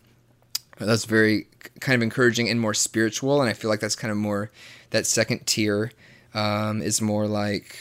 That's 0.77 1.05
very 1.05 1.47
kind 1.79 1.95
of 1.95 2.03
encouraging 2.03 2.49
and 2.49 2.59
more 2.59 2.73
spiritual 2.73 3.41
and 3.41 3.49
i 3.49 3.53
feel 3.53 3.69
like 3.69 3.79
that's 3.79 3.95
kind 3.95 4.11
of 4.11 4.17
more 4.17 4.51
that 4.89 5.05
second 5.05 5.45
tier 5.45 5.91
um, 6.33 6.81
is 6.81 7.01
more 7.01 7.27
like 7.27 7.77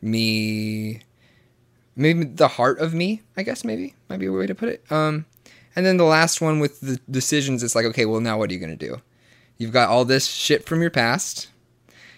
me 0.00 1.02
maybe 1.96 2.24
the 2.24 2.48
heart 2.48 2.78
of 2.78 2.94
me 2.94 3.22
i 3.36 3.42
guess 3.42 3.64
maybe 3.64 3.94
might 4.08 4.20
be 4.20 4.26
a 4.26 4.32
way 4.32 4.46
to 4.46 4.54
put 4.54 4.68
it. 4.68 4.90
Um, 4.90 5.26
and 5.74 5.84
then 5.84 5.98
the 5.98 6.04
last 6.04 6.40
one 6.40 6.60
with 6.60 6.80
the 6.80 6.98
decisions 7.10 7.62
it's 7.62 7.74
like 7.74 7.86
okay 7.86 8.06
well 8.06 8.20
now 8.20 8.38
what 8.38 8.50
are 8.50 8.54
you 8.54 8.60
going 8.60 8.76
to 8.76 8.86
do? 8.86 9.02
You've 9.58 9.72
got 9.72 9.88
all 9.88 10.04
this 10.04 10.26
shit 10.26 10.66
from 10.66 10.80
your 10.80 10.90
past 10.90 11.48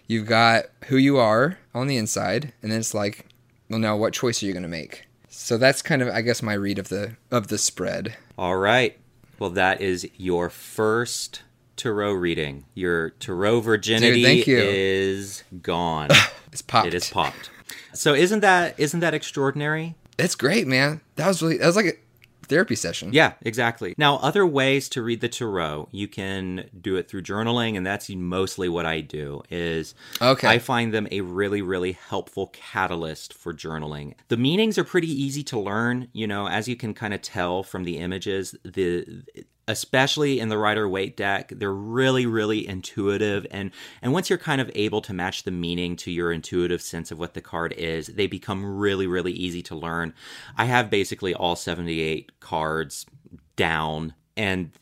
You've 0.08 0.26
got 0.26 0.64
who 0.86 0.96
you 0.96 1.18
are 1.18 1.58
on 1.74 1.86
the 1.86 1.98
inside, 1.98 2.54
and 2.62 2.72
then 2.72 2.80
it's 2.80 2.94
like, 2.94 3.26
well, 3.68 3.78
now 3.78 3.96
what 3.96 4.14
choice 4.14 4.42
are 4.42 4.46
you 4.46 4.52
going 4.52 4.62
to 4.62 4.68
make? 4.68 5.06
So 5.28 5.58
that's 5.58 5.82
kind 5.82 6.00
of, 6.00 6.08
I 6.08 6.22
guess, 6.22 6.42
my 6.42 6.54
read 6.54 6.78
of 6.78 6.88
the 6.88 7.16
of 7.30 7.48
the 7.48 7.58
spread. 7.58 8.16
All 8.38 8.56
right. 8.56 8.98
Well, 9.38 9.50
that 9.50 9.80
is 9.82 10.08
your 10.16 10.48
first 10.48 11.42
tarot 11.76 12.12
reading. 12.12 12.64
Your 12.74 13.10
tarot 13.10 13.60
virginity 13.60 14.42
Dude, 14.42 14.48
is 14.48 15.44
gone. 15.62 16.08
it's 16.52 16.62
popped. 16.62 16.88
It 16.88 16.94
is 16.94 17.10
popped. 17.10 17.50
So 17.92 18.14
isn't 18.14 18.40
that 18.40 18.74
isn't 18.78 19.00
that 19.00 19.12
extraordinary? 19.12 19.94
It's 20.18 20.34
great, 20.34 20.66
man. 20.66 21.02
That 21.16 21.28
was 21.28 21.42
really 21.42 21.58
that 21.58 21.66
was 21.66 21.76
like 21.76 22.02
therapy 22.48 22.74
session. 22.74 23.12
Yeah, 23.12 23.34
exactly. 23.42 23.94
Now, 23.98 24.16
other 24.16 24.46
ways 24.46 24.88
to 24.90 25.02
read 25.02 25.20
the 25.20 25.28
tarot, 25.28 25.88
you 25.92 26.08
can 26.08 26.68
do 26.80 26.96
it 26.96 27.08
through 27.08 27.22
journaling, 27.22 27.76
and 27.76 27.86
that's 27.86 28.08
mostly 28.10 28.68
what 28.68 28.86
I 28.86 29.00
do. 29.00 29.42
Is 29.50 29.94
okay. 30.20 30.48
I 30.48 30.58
find 30.58 30.92
them 30.92 31.08
a 31.10 31.20
really, 31.20 31.62
really 31.62 31.92
helpful 31.92 32.48
catalyst 32.52 33.34
for 33.34 33.52
journaling. 33.52 34.14
The 34.28 34.36
meanings 34.36 34.78
are 34.78 34.84
pretty 34.84 35.10
easy 35.10 35.42
to 35.44 35.58
learn. 35.58 36.08
You 36.12 36.26
know, 36.26 36.48
as 36.48 36.68
you 36.68 36.76
can 36.76 36.94
kind 36.94 37.14
of 37.14 37.22
tell 37.22 37.62
from 37.62 37.84
the 37.84 37.98
images, 37.98 38.54
the 38.64 39.24
especially 39.68 40.40
in 40.40 40.48
the 40.48 40.58
Rider 40.58 40.88
Waite 40.88 41.16
deck, 41.16 41.52
they're 41.54 41.72
really, 41.72 42.26
really 42.26 42.66
intuitive. 42.66 43.46
And 43.50 43.70
and 44.02 44.12
once 44.12 44.28
you're 44.28 44.38
kind 44.38 44.60
of 44.60 44.70
able 44.74 45.02
to 45.02 45.12
match 45.12 45.44
the 45.44 45.50
meaning 45.52 45.94
to 45.96 46.10
your 46.10 46.32
intuitive 46.32 46.82
sense 46.82 47.12
of 47.12 47.18
what 47.18 47.34
the 47.34 47.40
card 47.40 47.74
is, 47.74 48.08
they 48.08 48.26
become 48.26 48.78
really, 48.78 49.06
really 49.06 49.32
easy 49.32 49.62
to 49.64 49.76
learn. 49.76 50.14
I 50.56 50.64
have 50.64 50.90
basically 50.90 51.34
all 51.34 51.54
78 51.54 52.40
cards 52.40 53.06
down, 53.54 54.14
and 54.36 54.72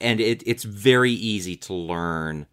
and 0.00 0.20
it, 0.20 0.42
it's 0.46 0.64
very 0.64 1.12
easy 1.12 1.56
to 1.56 1.74
learn 1.74 2.46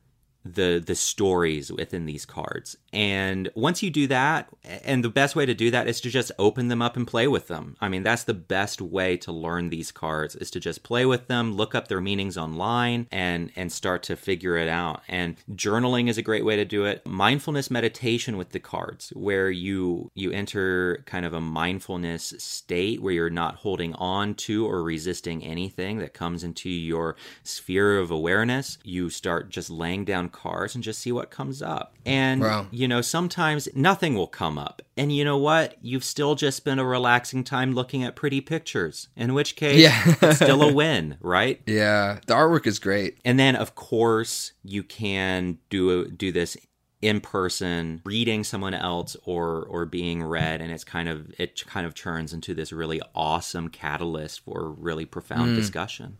the 0.56 0.84
the 0.86 0.96
stories 0.96 1.72
within 1.72 2.06
these 2.06 2.26
cards. 2.26 2.78
And 2.94 3.50
once 3.56 3.84
you 3.84 3.90
do 3.90 4.08
that, 4.08 4.50
and 4.64 5.04
the 5.04 5.10
best 5.10 5.36
way 5.36 5.46
to 5.46 5.54
do 5.54 5.72
that 5.72 5.88
is 5.88 6.02
to 6.02 6.10
just 6.10 6.32
open 6.40 6.68
them 6.68 6.82
up 6.82 6.96
and 6.96 7.08
play 7.08 7.28
with 7.28 7.48
them. 7.48 7.76
I 7.80 7.90
mean, 7.90 8.04
that's 8.04 8.24
the 8.24 8.34
best 8.34 8.82
way 8.82 9.18
to 9.18 9.32
learn 9.32 9.70
these 9.70 9.92
cards 9.92 10.36
is 10.36 10.50
to 10.52 10.60
just 10.60 10.84
play 10.84 11.06
with 11.06 11.28
them, 11.28 11.54
look 11.54 11.76
up 11.76 11.88
their 11.88 12.02
meanings 12.02 12.38
online 12.38 13.08
and 13.12 13.52
and 13.56 13.72
start 13.72 14.04
to 14.04 14.16
figure 14.16 14.58
it 14.58 14.68
out. 14.68 15.02
And 15.08 15.36
journaling 15.52 16.10
is 16.10 16.18
a 16.18 16.22
great 16.22 16.46
way 16.46 16.56
to 16.56 16.66
do 16.66 16.86
it. 16.86 17.06
Mindfulness 17.06 17.70
meditation 17.70 18.38
with 18.38 18.50
the 18.50 18.60
cards 18.60 19.12
where 19.16 19.50
you 19.50 20.12
you 20.16 20.32
enter 20.32 21.04
kind 21.06 21.26
of 21.26 21.34
a 21.34 21.42
mindfulness 21.42 22.34
state 22.38 23.02
where 23.02 23.14
you're 23.14 23.30
not 23.30 23.56
holding 23.56 23.94
on 23.96 24.36
to 24.36 24.66
or 24.66 24.84
resisting 24.84 25.44
anything 25.44 26.00
that 26.00 26.14
comes 26.14 26.44
into 26.44 26.70
your 26.70 27.16
sphere 27.44 28.00
of 28.00 28.12
awareness. 28.12 28.78
You 28.84 29.10
start 29.10 29.50
just 29.50 29.70
laying 29.70 30.06
down 30.06 30.30
cards 30.38 30.76
and 30.76 30.84
just 30.84 31.00
see 31.00 31.12
what 31.12 31.32
comes 31.32 31.62
up. 31.62 31.96
And 32.06 32.42
wow. 32.42 32.68
you 32.72 32.88
know, 32.88 33.02
sometimes 33.02 33.68
nothing 33.74 34.14
will 34.14 34.28
come 34.28 34.58
up. 34.58 34.82
And 34.96 35.12
you 35.12 35.26
know 35.26 35.38
what? 35.38 35.76
You've 35.82 36.04
still 36.04 36.36
just 36.36 36.64
been 36.64 36.80
a 36.80 36.86
relaxing 36.86 37.44
time 37.44 37.74
looking 37.74 38.04
at 38.04 38.16
pretty 38.16 38.40
pictures. 38.40 39.10
In 39.18 39.34
which 39.34 39.56
case, 39.56 39.80
yeah. 39.80 40.16
it's 40.22 40.38
still 40.38 40.62
a 40.62 40.72
win, 40.82 41.18
right? 41.22 41.62
Yeah, 41.66 42.20
the 42.28 42.36
artwork 42.36 42.68
is 42.68 42.80
great. 42.80 43.18
And 43.26 43.40
then 43.40 43.56
of 43.56 43.76
course, 43.76 44.54
you 44.64 44.84
can 44.84 45.58
do 45.70 46.08
do 46.10 46.32
this 46.32 46.56
in 47.02 47.22
person 47.22 48.02
reading 48.06 48.44
someone 48.44 48.74
else 48.74 49.16
or 49.26 49.64
or 49.70 49.86
being 49.86 50.24
read 50.24 50.62
and 50.62 50.72
it's 50.72 50.84
kind 50.84 51.08
of 51.08 51.32
it 51.38 51.64
kind 51.68 51.86
of 51.86 51.94
turns 51.94 52.34
into 52.34 52.56
this 52.56 52.74
really 52.74 53.00
awesome 53.14 53.70
catalyst 53.70 54.40
for 54.44 54.72
really 54.72 55.06
profound 55.06 55.52
mm. 55.52 55.56
discussion 55.56 56.18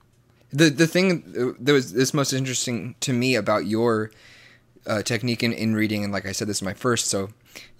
the 0.52 0.70
the 0.70 0.88
thing 0.88 1.56
that 1.60 1.74
was 1.74 1.94
this 1.94 2.14
most 2.14 2.34
interesting 2.34 2.96
to 3.02 3.14
me 3.14 3.36
about 3.36 3.66
your 3.66 4.12
uh, 4.86 5.02
technique 5.02 5.44
in, 5.44 5.54
in 5.54 5.76
reading, 5.76 6.04
and 6.04 6.14
like 6.14 6.26
I 6.26 6.32
said, 6.32 6.48
this 6.48 6.58
is 6.58 6.64
my 6.64 6.74
first, 6.74 7.08
so 7.08 7.30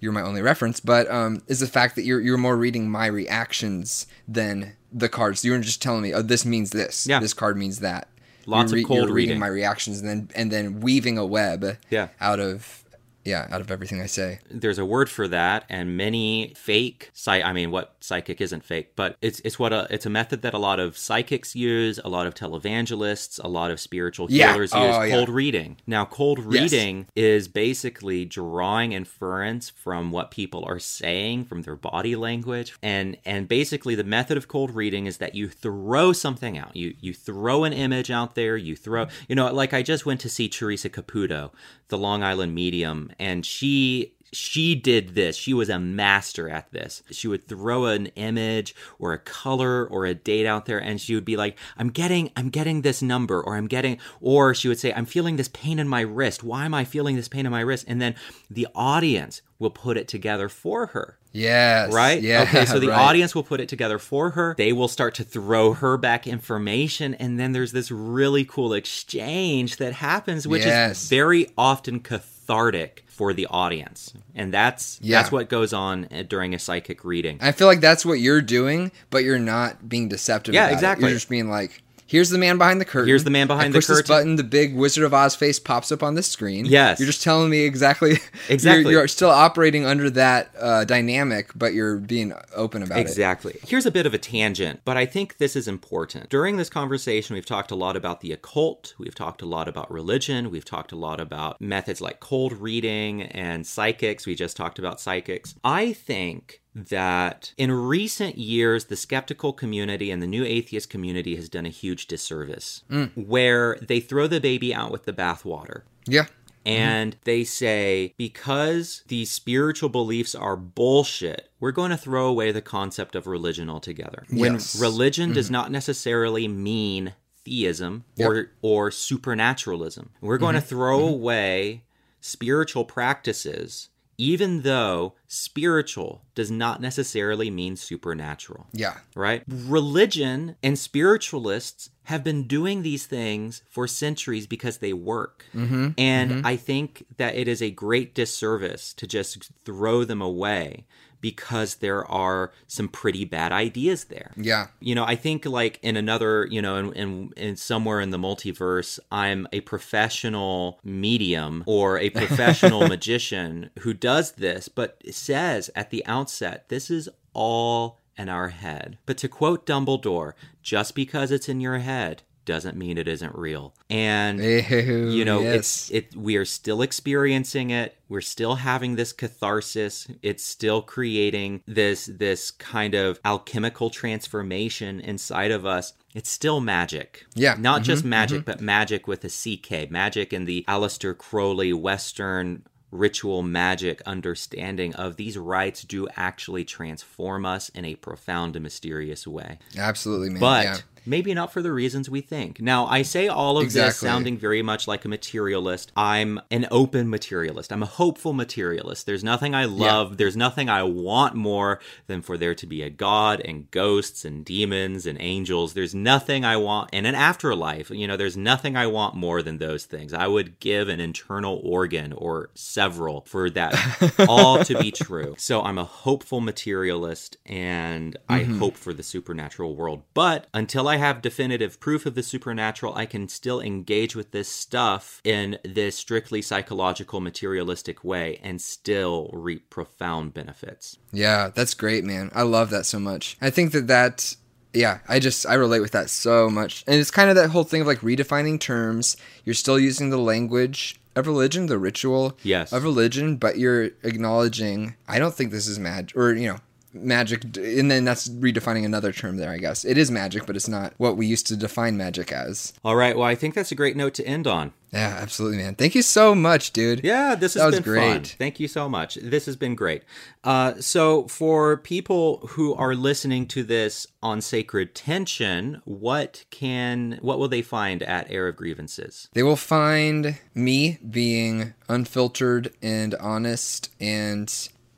you're 0.00 0.12
my 0.12 0.22
only 0.22 0.42
reference, 0.42 0.80
but 0.80 1.10
um, 1.10 1.42
is 1.46 1.60
the 1.60 1.66
fact 1.66 1.96
that 1.96 2.04
you're 2.04 2.20
you're 2.20 2.38
more 2.38 2.56
reading 2.56 2.90
my 2.90 3.06
reactions 3.06 4.06
than 4.26 4.76
the 4.92 5.08
cards. 5.08 5.44
You 5.44 5.52
were 5.52 5.58
just 5.58 5.82
telling 5.82 6.02
me, 6.02 6.12
oh, 6.12 6.22
this 6.22 6.44
means 6.44 6.70
this. 6.70 7.06
Yeah. 7.06 7.20
This 7.20 7.34
card 7.34 7.56
means 7.56 7.80
that. 7.80 8.08
Lots 8.46 8.72
re- 8.72 8.82
of 8.82 8.88
cold 8.88 8.98
you're 8.98 9.06
reading 9.06 9.14
reading 9.14 9.40
my 9.40 9.46
reactions 9.46 10.00
and 10.00 10.08
then 10.08 10.30
and 10.34 10.50
then 10.50 10.80
weaving 10.80 11.18
a 11.18 11.26
web 11.26 11.76
yeah. 11.90 12.08
out 12.20 12.40
of 12.40 12.82
yeah, 13.24 13.46
out 13.50 13.60
of 13.60 13.70
everything 13.70 14.00
I 14.00 14.06
say. 14.06 14.40
There's 14.50 14.78
a 14.78 14.84
word 14.84 15.10
for 15.10 15.28
that, 15.28 15.64
and 15.68 15.96
many 15.96 16.54
fake 16.56 17.10
psych. 17.12 17.44
I 17.44 17.52
mean, 17.52 17.70
what 17.70 17.96
psychic 18.00 18.40
isn't 18.40 18.64
fake, 18.64 18.96
but 18.96 19.16
it's 19.20 19.40
it's 19.40 19.58
what 19.58 19.72
a 19.72 19.86
it's 19.90 20.06
a 20.06 20.10
method 20.10 20.42
that 20.42 20.54
a 20.54 20.58
lot 20.58 20.80
of 20.80 20.96
psychics 20.96 21.54
use, 21.54 22.00
a 22.04 22.08
lot 22.08 22.26
of 22.26 22.34
televangelists, 22.34 23.42
a 23.42 23.48
lot 23.48 23.70
of 23.70 23.80
spiritual 23.80 24.28
healers 24.28 24.72
yeah. 24.72 24.86
use. 24.86 24.96
Oh, 24.96 25.10
cold 25.10 25.28
yeah. 25.28 25.34
reading. 25.34 25.76
Now, 25.86 26.04
cold 26.04 26.38
reading 26.38 27.06
yes. 27.14 27.24
is 27.24 27.48
basically 27.48 28.24
drawing 28.24 28.92
inference 28.92 29.68
from 29.68 30.10
what 30.10 30.30
people 30.30 30.64
are 30.66 30.78
saying, 30.78 31.44
from 31.44 31.62
their 31.62 31.76
body 31.76 32.16
language, 32.16 32.76
and 32.82 33.18
and 33.26 33.46
basically 33.46 33.94
the 33.94 34.04
method 34.04 34.36
of 34.36 34.48
cold 34.48 34.74
reading 34.74 35.06
is 35.06 35.18
that 35.18 35.34
you 35.34 35.48
throw 35.48 36.12
something 36.12 36.56
out. 36.56 36.74
You 36.74 36.94
you 37.00 37.12
throw 37.12 37.64
an 37.64 37.72
image 37.72 38.10
out 38.10 38.34
there. 38.34 38.56
You 38.56 38.74
throw, 38.74 39.06
you 39.28 39.34
know, 39.34 39.52
like 39.52 39.74
I 39.74 39.82
just 39.82 40.06
went 40.06 40.20
to 40.20 40.30
see 40.30 40.48
Teresa 40.48 40.88
Caputo, 40.88 41.50
the 41.88 41.98
Long 41.98 42.22
Island 42.22 42.54
medium 42.54 43.07
and 43.18 43.44
she 43.44 44.14
she 44.32 44.74
did 44.74 45.14
this. 45.14 45.36
She 45.36 45.54
was 45.54 45.68
a 45.68 45.78
master 45.78 46.48
at 46.48 46.70
this. 46.70 47.02
She 47.10 47.28
would 47.28 47.48
throw 47.48 47.86
an 47.86 48.06
image 48.08 48.74
or 48.98 49.12
a 49.12 49.18
color 49.18 49.86
or 49.86 50.04
a 50.04 50.14
date 50.14 50.46
out 50.46 50.66
there 50.66 50.78
and 50.78 51.00
she 51.00 51.14
would 51.14 51.24
be 51.24 51.36
like, 51.36 51.58
"I'm 51.76 51.88
getting 51.88 52.30
I'm 52.36 52.50
getting 52.50 52.82
this 52.82 53.02
number 53.02 53.40
or 53.40 53.56
I'm 53.56 53.68
getting 53.68 53.98
or 54.20 54.54
she 54.54 54.68
would 54.68 54.78
say, 54.78 54.92
"I'm 54.92 55.06
feeling 55.06 55.36
this 55.36 55.48
pain 55.48 55.78
in 55.78 55.88
my 55.88 56.00
wrist. 56.02 56.42
Why 56.42 56.64
am 56.64 56.74
I 56.74 56.84
feeling 56.84 57.16
this 57.16 57.28
pain 57.28 57.46
in 57.46 57.52
my 57.52 57.60
wrist?" 57.60 57.86
And 57.88 58.00
then 58.00 58.14
the 58.50 58.68
audience 58.74 59.42
will 59.58 59.70
put 59.70 59.96
it 59.96 60.08
together 60.08 60.48
for 60.48 60.88
her. 60.88 61.17
Yes. 61.32 61.92
Right? 61.92 62.22
Yeah. 62.22 62.42
Okay, 62.42 62.64
so 62.64 62.78
the 62.80 62.88
right. 62.88 62.98
audience 62.98 63.34
will 63.34 63.42
put 63.42 63.60
it 63.60 63.68
together 63.68 63.98
for 63.98 64.30
her. 64.30 64.54
They 64.56 64.72
will 64.72 64.88
start 64.88 65.14
to 65.16 65.24
throw 65.24 65.74
her 65.74 65.96
back 65.96 66.26
information 66.26 67.14
and 67.14 67.38
then 67.38 67.52
there's 67.52 67.72
this 67.72 67.90
really 67.90 68.44
cool 68.44 68.72
exchange 68.72 69.76
that 69.76 69.92
happens 69.92 70.46
which 70.46 70.64
yes. 70.64 71.02
is 71.02 71.08
very 71.08 71.50
often 71.56 72.00
cathartic 72.00 73.04
for 73.08 73.34
the 73.34 73.46
audience. 73.46 74.14
And 74.34 74.54
that's 74.54 75.00
yeah. 75.02 75.18
that's 75.18 75.32
what 75.32 75.48
goes 75.48 75.72
on 75.72 76.06
uh, 76.12 76.22
during 76.22 76.54
a 76.54 76.58
psychic 76.58 77.04
reading. 77.04 77.38
I 77.40 77.50
feel 77.50 77.66
like 77.66 77.80
that's 77.80 78.06
what 78.06 78.20
you're 78.20 78.40
doing, 78.40 78.92
but 79.10 79.24
you're 79.24 79.40
not 79.40 79.88
being 79.88 80.08
deceptive 80.08 80.54
Yeah, 80.54 80.68
exactly. 80.68 81.06
It. 81.06 81.08
You're 81.08 81.16
just 81.16 81.28
being 81.28 81.50
like 81.50 81.82
here's 82.08 82.30
the 82.30 82.38
man 82.38 82.58
behind 82.58 82.80
the 82.80 82.84
curtain. 82.84 83.06
Here's 83.06 83.22
the 83.22 83.30
man 83.30 83.46
behind 83.46 83.66
I 83.66 83.68
the 83.68 83.78
push 83.78 83.86
this 83.86 83.98
curtain. 83.98 84.14
button, 84.14 84.36
the 84.36 84.42
big 84.44 84.74
Wizard 84.74 85.04
of 85.04 85.14
Oz 85.14 85.36
face 85.36 85.60
pops 85.60 85.92
up 85.92 86.02
on 86.02 86.14
the 86.14 86.22
screen. 86.22 86.64
Yes. 86.66 86.98
you're 86.98 87.06
just 87.06 87.22
telling 87.22 87.50
me 87.50 87.60
exactly. 87.60 88.18
Exactly. 88.48 88.92
You're, 88.92 89.02
you're 89.02 89.08
still 89.08 89.30
operating 89.30 89.84
under 89.84 90.08
that 90.10 90.50
uh, 90.58 90.84
dynamic, 90.84 91.50
but 91.54 91.74
you're 91.74 91.96
being 91.98 92.32
open 92.54 92.82
about 92.82 92.98
it. 92.98 93.02
Exactly. 93.02 93.58
Here's 93.66 93.84
a 93.84 93.90
bit 93.90 94.06
of 94.06 94.14
a 94.14 94.18
tangent, 94.18 94.80
but 94.84 94.96
I 94.96 95.04
think 95.04 95.36
this 95.36 95.54
is 95.54 95.68
important. 95.68 96.30
During 96.30 96.56
this 96.56 96.70
conversation, 96.70 97.34
we've 97.34 97.44
talked 97.44 97.70
a 97.70 97.74
lot 97.74 97.94
about 97.94 98.20
the 98.22 98.32
occult, 98.32 98.94
we've 98.98 99.14
talked 99.14 99.42
a 99.42 99.46
lot 99.46 99.68
about 99.68 99.90
religion, 99.90 100.50
we've 100.50 100.64
talked 100.64 100.92
a 100.92 100.96
lot 100.96 101.20
about 101.20 101.60
methods 101.60 102.00
like 102.00 102.20
cold 102.20 102.54
reading 102.54 103.22
and 103.22 103.66
psychics. 103.66 104.26
We 104.26 104.34
just 104.34 104.56
talked 104.56 104.78
about 104.78 105.00
psychics. 105.00 105.54
I 105.62 105.92
think 105.92 106.62
that 106.74 107.52
in 107.56 107.72
recent 107.72 108.38
years, 108.38 108.86
the 108.86 108.96
skeptical 108.96 109.52
community 109.52 110.10
and 110.10 110.22
the 110.22 110.26
new 110.26 110.44
atheist 110.44 110.90
community 110.90 111.36
has 111.36 111.48
done 111.48 111.66
a 111.66 111.70
huge 111.70 112.06
disservice 112.06 112.84
mm. 112.90 113.10
where 113.14 113.76
they 113.80 114.00
throw 114.00 114.26
the 114.26 114.40
baby 114.40 114.74
out 114.74 114.90
with 114.90 115.04
the 115.04 115.12
bathwater. 115.12 115.82
Yeah. 116.06 116.26
Mm-hmm. 116.68 116.82
And 116.82 117.16
they 117.24 117.44
say, 117.44 118.14
because 118.18 119.02
these 119.08 119.30
spiritual 119.30 119.88
beliefs 119.88 120.34
are 120.34 120.56
bullshit, 120.56 121.50
we're 121.60 121.72
going 121.72 121.90
to 121.90 121.96
throw 121.96 122.26
away 122.26 122.52
the 122.52 122.60
concept 122.60 123.16
of 123.16 123.26
religion 123.26 123.70
altogether. 123.70 124.24
When 124.30 124.54
Yes. 124.54 124.78
religion 124.78 125.32
does 125.32 125.46
mm-hmm. 125.46 125.54
not 125.54 125.70
necessarily 125.72 126.46
mean 126.46 127.14
theism 127.44 128.04
or, 128.18 128.50
or 128.60 128.90
supernaturalism, 128.90 130.10
we're 130.20 130.38
going 130.38 130.54
to 130.54 130.60
mm-hmm. 130.60 130.68
throw 130.68 131.08
away 131.08 131.84
spiritual 132.20 132.84
practices, 132.84 133.88
even 134.18 134.62
though 134.62 135.14
spiritual 135.28 136.22
does 136.34 136.50
not 136.50 136.80
necessarily 136.80 137.50
mean 137.50 137.76
supernatural 137.76 138.66
Yeah. 138.72 138.98
right? 139.14 139.44
Religion 139.46 140.56
and 140.62 140.76
spiritualists 140.76 141.90
have 142.04 142.24
been 142.24 142.46
doing 142.46 142.82
these 142.82 143.06
things 143.06 143.62
for 143.68 143.86
centuries 143.86 144.46
because 144.46 144.78
they 144.78 144.92
work. 144.92 145.44
Mm-hmm. 145.54 145.90
And 145.96 146.30
mm-hmm. 146.30 146.46
I 146.46 146.56
think 146.56 147.06
that 147.18 147.36
it 147.36 147.46
is 147.46 147.62
a 147.62 147.70
great 147.70 148.14
disservice 148.14 148.92
to 148.94 149.06
just 149.06 149.50
throw 149.64 150.04
them 150.04 150.20
away 150.20 150.86
because 151.20 151.76
there 151.76 152.04
are 152.06 152.52
some 152.66 152.88
pretty 152.88 153.24
bad 153.24 153.52
ideas 153.52 154.04
there. 154.04 154.32
Yeah. 154.36 154.68
You 154.80 154.94
know, 154.94 155.04
I 155.04 155.16
think 155.16 155.46
like 155.46 155.78
in 155.82 155.96
another, 155.96 156.46
you 156.50 156.62
know, 156.62 156.76
in, 156.76 156.92
in, 156.92 157.32
in 157.36 157.56
somewhere 157.56 158.00
in 158.00 158.10
the 158.10 158.18
multiverse, 158.18 158.98
I'm 159.10 159.46
a 159.52 159.60
professional 159.62 160.78
medium 160.84 161.64
or 161.66 161.98
a 161.98 162.10
professional 162.22 162.86
magician 162.88 163.70
who 163.80 163.94
does 163.94 164.32
this, 164.32 164.68
but 164.68 165.02
says 165.10 165.70
at 165.74 165.90
the 165.90 166.04
outset, 166.06 166.68
this 166.68 166.90
is 166.90 167.08
all 167.32 167.98
in 168.16 168.28
our 168.28 168.48
head. 168.48 168.98
But 169.06 169.16
to 169.18 169.28
quote 169.28 169.64
Dumbledore, 169.64 170.32
just 170.62 170.94
because 170.94 171.30
it's 171.30 171.48
in 171.48 171.60
your 171.60 171.78
head 171.78 172.22
doesn't 172.48 172.76
mean 172.76 172.96
it 172.96 173.06
isn't 173.06 173.34
real. 173.36 173.74
And 173.90 174.40
Ew, 174.40 175.10
you 175.10 175.24
know 175.24 175.40
yes. 175.40 175.54
it's 175.54 175.90
it 175.90 176.16
we 176.16 176.36
are 176.36 176.46
still 176.46 176.80
experiencing 176.82 177.70
it 177.70 177.94
we're 178.08 178.20
still 178.22 178.56
having 178.56 178.96
this 178.96 179.12
catharsis 179.12 180.08
it's 180.22 180.44
still 180.44 180.80
creating 180.82 181.62
this 181.66 182.06
this 182.06 182.50
kind 182.50 182.94
of 182.94 183.20
alchemical 183.24 183.90
transformation 183.90 185.00
inside 185.00 185.50
of 185.50 185.66
us 185.66 185.92
it's 186.14 186.30
still 186.30 186.60
magic 186.60 187.26
Yeah. 187.34 187.56
not 187.58 187.82
mm-hmm, 187.82 187.84
just 187.84 188.04
magic 188.04 188.38
mm-hmm. 188.40 188.50
but 188.52 188.60
magic 188.60 189.06
with 189.06 189.24
a 189.24 189.28
ck 189.28 189.90
magic 189.90 190.32
in 190.32 190.46
the 190.46 190.64
Aleister 190.66 191.16
crowley 191.16 191.72
western 191.72 192.62
ritual 192.90 193.42
magic 193.42 194.00
understanding 194.06 194.94
of 194.94 195.16
these 195.16 195.36
rites 195.36 195.82
do 195.82 196.08
actually 196.16 196.64
transform 196.64 197.44
us 197.44 197.68
in 197.70 197.84
a 197.84 197.94
profound 197.96 198.56
and 198.56 198.62
mysterious 198.62 199.26
way 199.26 199.58
Absolutely, 199.76 200.30
man. 200.30 200.40
but 200.40 200.64
yeah. 200.64 200.78
Maybe 201.06 201.34
not 201.34 201.52
for 201.52 201.62
the 201.62 201.72
reasons 201.72 202.08
we 202.08 202.20
think. 202.20 202.60
Now, 202.60 202.86
I 202.86 203.02
say 203.02 203.28
all 203.28 203.58
of 203.58 203.72
this 203.72 203.96
sounding 203.96 204.36
very 204.38 204.62
much 204.62 204.88
like 204.88 205.04
a 205.04 205.08
materialist. 205.08 205.92
I'm 205.96 206.40
an 206.50 206.66
open 206.70 207.08
materialist. 207.10 207.72
I'm 207.72 207.82
a 207.82 207.86
hopeful 207.86 208.32
materialist. 208.32 209.06
There's 209.06 209.24
nothing 209.24 209.54
I 209.54 209.64
love, 209.64 210.16
there's 210.16 210.36
nothing 210.36 210.68
I 210.68 210.82
want 210.82 211.34
more 211.34 211.80
than 212.06 212.22
for 212.22 212.36
there 212.36 212.54
to 212.54 212.66
be 212.66 212.82
a 212.82 212.90
god 212.90 213.40
and 213.44 213.70
ghosts 213.70 214.24
and 214.24 214.44
demons 214.44 215.06
and 215.06 215.18
angels. 215.20 215.74
There's 215.74 215.94
nothing 215.94 216.44
I 216.44 216.56
want 216.56 216.90
in 216.92 217.06
an 217.06 217.14
afterlife. 217.14 217.90
You 217.90 218.06
know, 218.06 218.16
there's 218.16 218.36
nothing 218.36 218.76
I 218.76 218.86
want 218.86 219.14
more 219.14 219.42
than 219.42 219.58
those 219.58 219.84
things. 219.84 220.12
I 220.12 220.26
would 220.26 220.60
give 220.60 220.88
an 220.88 221.00
internal 221.00 221.60
organ 221.64 222.12
or 222.12 222.50
several 222.54 223.22
for 223.22 223.50
that 223.50 223.74
all 224.28 224.64
to 224.64 224.78
be 224.78 224.90
true. 224.90 225.34
So 225.38 225.62
I'm 225.62 225.78
a 225.78 225.84
hopeful 225.84 226.40
materialist 226.40 227.36
and 227.46 228.16
I 228.28 228.40
mm-hmm. 228.40 228.58
hope 228.58 228.76
for 228.76 228.92
the 228.92 229.02
supernatural 229.02 229.74
world. 229.74 230.02
But 230.14 230.46
until 230.52 230.88
I 230.88 230.96
have 230.98 231.22
definitive 231.22 231.80
proof 231.80 232.04
of 232.06 232.14
the 232.14 232.22
supernatural, 232.22 232.94
I 232.94 233.06
can 233.06 233.28
still 233.28 233.60
engage 233.60 234.14
with 234.14 234.30
this 234.32 234.48
stuff 234.48 235.20
in 235.24 235.58
this 235.64 235.96
strictly 235.96 236.42
psychological, 236.42 237.20
materialistic 237.20 238.04
way 238.04 238.38
and 238.42 238.60
still 238.60 239.30
reap 239.32 239.70
profound 239.70 240.34
benefits. 240.34 240.98
Yeah, 241.12 241.48
that's 241.54 241.74
great, 241.74 242.04
man. 242.04 242.30
I 242.34 242.42
love 242.42 242.70
that 242.70 242.84
so 242.86 242.98
much. 242.98 243.36
I 243.40 243.50
think 243.50 243.72
that 243.72 243.86
that 243.86 244.36
yeah, 244.74 244.98
I 245.08 245.18
just 245.18 245.46
I 245.46 245.54
relate 245.54 245.80
with 245.80 245.92
that 245.92 246.10
so 246.10 246.50
much. 246.50 246.84
And 246.86 246.96
it's 247.00 247.10
kind 247.10 247.30
of 247.30 247.36
that 247.36 247.48
whole 247.50 247.64
thing 247.64 247.80
of 247.80 247.86
like 247.86 248.00
redefining 248.00 248.60
terms. 248.60 249.16
You're 249.44 249.54
still 249.54 249.78
using 249.78 250.10
the 250.10 250.18
language 250.18 251.00
of 251.16 251.26
religion, 251.26 251.66
the 251.66 251.78
ritual 251.78 252.36
Yes. 252.42 252.72
of 252.72 252.84
religion, 252.84 253.36
but 253.38 253.58
you're 253.58 253.90
acknowledging 254.02 254.94
I 255.08 255.18
don't 255.18 255.34
think 255.34 255.50
this 255.50 255.66
is 255.66 255.78
magic 255.78 256.16
or 256.16 256.32
you 256.34 256.48
know, 256.48 256.58
magic 257.02 257.44
and 257.56 257.90
then 257.90 258.04
that's 258.04 258.28
redefining 258.28 258.84
another 258.84 259.12
term 259.12 259.36
there, 259.36 259.50
I 259.50 259.58
guess. 259.58 259.84
It 259.84 259.98
is 259.98 260.10
magic, 260.10 260.46
but 260.46 260.56
it's 260.56 260.68
not 260.68 260.92
what 260.98 261.16
we 261.16 261.26
used 261.26 261.46
to 261.48 261.56
define 261.56 261.96
magic 261.96 262.32
as. 262.32 262.72
All 262.84 262.96
right. 262.96 263.16
Well, 263.16 263.26
I 263.28 263.34
think 263.34 263.54
that's 263.54 263.72
a 263.72 263.74
great 263.74 263.96
note 263.96 264.14
to 264.14 264.26
end 264.26 264.46
on. 264.46 264.72
Yeah, 264.92 265.18
absolutely, 265.20 265.58
man. 265.58 265.74
Thank 265.74 265.94
you 265.94 266.00
so 266.00 266.34
much, 266.34 266.72
dude. 266.72 267.04
Yeah, 267.04 267.34
this 267.34 267.52
has 267.54 267.60
That 267.60 267.66
was 267.66 267.74
been 267.76 267.82
great. 267.82 268.10
fun. 268.12 268.22
Thank 268.24 268.58
you 268.58 268.68
so 268.68 268.88
much. 268.88 269.16
This 269.16 269.44
has 269.44 269.54
been 269.54 269.74
great. 269.74 270.02
Uh, 270.42 270.74
so, 270.80 271.28
for 271.28 271.76
people 271.76 272.38
who 272.52 272.74
are 272.74 272.94
listening 272.94 273.46
to 273.48 273.62
this 273.62 274.06
on 274.22 274.40
Sacred 274.40 274.94
Tension, 274.94 275.82
what 275.84 276.46
can 276.50 277.18
what 277.20 277.38
will 277.38 277.48
they 277.48 277.60
find 277.60 278.02
at 278.02 278.30
Air 278.30 278.48
of 278.48 278.56
Grievances? 278.56 279.28
They 279.34 279.42
will 279.42 279.56
find 279.56 280.38
me 280.54 280.98
being 281.10 281.74
unfiltered 281.90 282.72
and 282.80 283.14
honest 283.16 283.90
and 284.00 284.48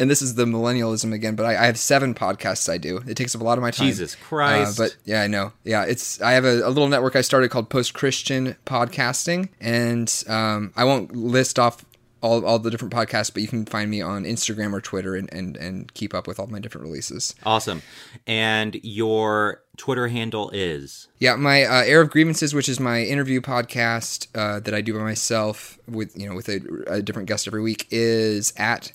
and 0.00 0.10
this 0.10 0.22
is 0.22 0.34
the 0.34 0.46
millennialism 0.46 1.12
again, 1.12 1.36
but 1.36 1.44
I, 1.44 1.50
I 1.50 1.66
have 1.66 1.78
seven 1.78 2.14
podcasts 2.14 2.68
I 2.68 2.78
do. 2.78 3.02
It 3.06 3.16
takes 3.16 3.34
up 3.34 3.42
a 3.42 3.44
lot 3.44 3.58
of 3.58 3.62
my 3.62 3.70
time. 3.70 3.86
Jesus 3.86 4.14
Christ. 4.16 4.80
Uh, 4.80 4.84
but 4.84 4.96
yeah, 5.04 5.22
I 5.22 5.26
know. 5.26 5.52
Yeah, 5.62 5.84
it's 5.84 6.20
I 6.22 6.32
have 6.32 6.44
a, 6.44 6.66
a 6.66 6.70
little 6.70 6.88
network 6.88 7.14
I 7.14 7.20
started 7.20 7.50
called 7.50 7.68
Post 7.68 7.94
Christian 7.94 8.56
Podcasting, 8.64 9.50
and 9.60 10.24
um, 10.26 10.72
I 10.74 10.84
won't 10.84 11.14
list 11.14 11.58
off 11.58 11.84
all, 12.22 12.44
all 12.44 12.58
the 12.58 12.70
different 12.70 12.92
podcasts, 12.92 13.32
but 13.32 13.42
you 13.42 13.48
can 13.48 13.64
find 13.64 13.90
me 13.90 14.00
on 14.00 14.24
Instagram 14.24 14.72
or 14.72 14.80
Twitter 14.80 15.14
and, 15.14 15.32
and, 15.32 15.56
and 15.56 15.92
keep 15.94 16.14
up 16.14 16.26
with 16.26 16.38
all 16.38 16.46
my 16.46 16.58
different 16.58 16.86
releases. 16.86 17.34
Awesome. 17.44 17.82
And 18.26 18.78
your 18.82 19.62
Twitter 19.76 20.08
handle 20.08 20.50
is 20.50 21.08
Yeah, 21.18 21.36
my 21.36 21.64
uh, 21.64 21.82
Air 21.84 22.02
of 22.02 22.10
Grievances, 22.10 22.54
which 22.54 22.68
is 22.68 22.78
my 22.78 23.02
interview 23.02 23.40
podcast 23.40 24.26
uh, 24.34 24.60
that 24.60 24.74
I 24.74 24.80
do 24.80 24.94
by 24.94 25.00
myself 25.00 25.78
with 25.88 26.16
you 26.18 26.28
know 26.28 26.34
with 26.34 26.48
a, 26.48 26.60
a 26.86 27.02
different 27.02 27.28
guest 27.28 27.46
every 27.46 27.62
week, 27.62 27.86
is 27.90 28.52
at 28.56 28.92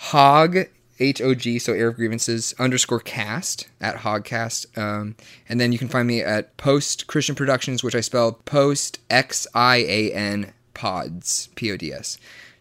Hog 0.00 0.56
H 0.98 1.20
O 1.20 1.34
G 1.34 1.58
so 1.58 1.74
Air 1.74 1.88
of 1.88 1.96
Grievances 1.96 2.54
underscore 2.58 3.00
cast 3.00 3.68
at 3.82 3.96
Hogcast, 3.96 4.76
um, 4.76 5.14
and 5.46 5.60
then 5.60 5.72
you 5.72 5.78
can 5.78 5.88
find 5.88 6.08
me 6.08 6.22
at 6.22 6.56
Post 6.56 7.06
Christian 7.06 7.34
Productions, 7.34 7.84
which 7.84 7.94
I 7.94 8.00
spell 8.00 8.32
Post 8.32 8.98
X 9.10 9.46
I 9.54 9.76
A 9.76 10.12
N 10.12 10.52
Pods 10.72 11.50
P 11.54 11.70
O 11.70 11.76
D 11.76 11.92
S. 11.92 12.16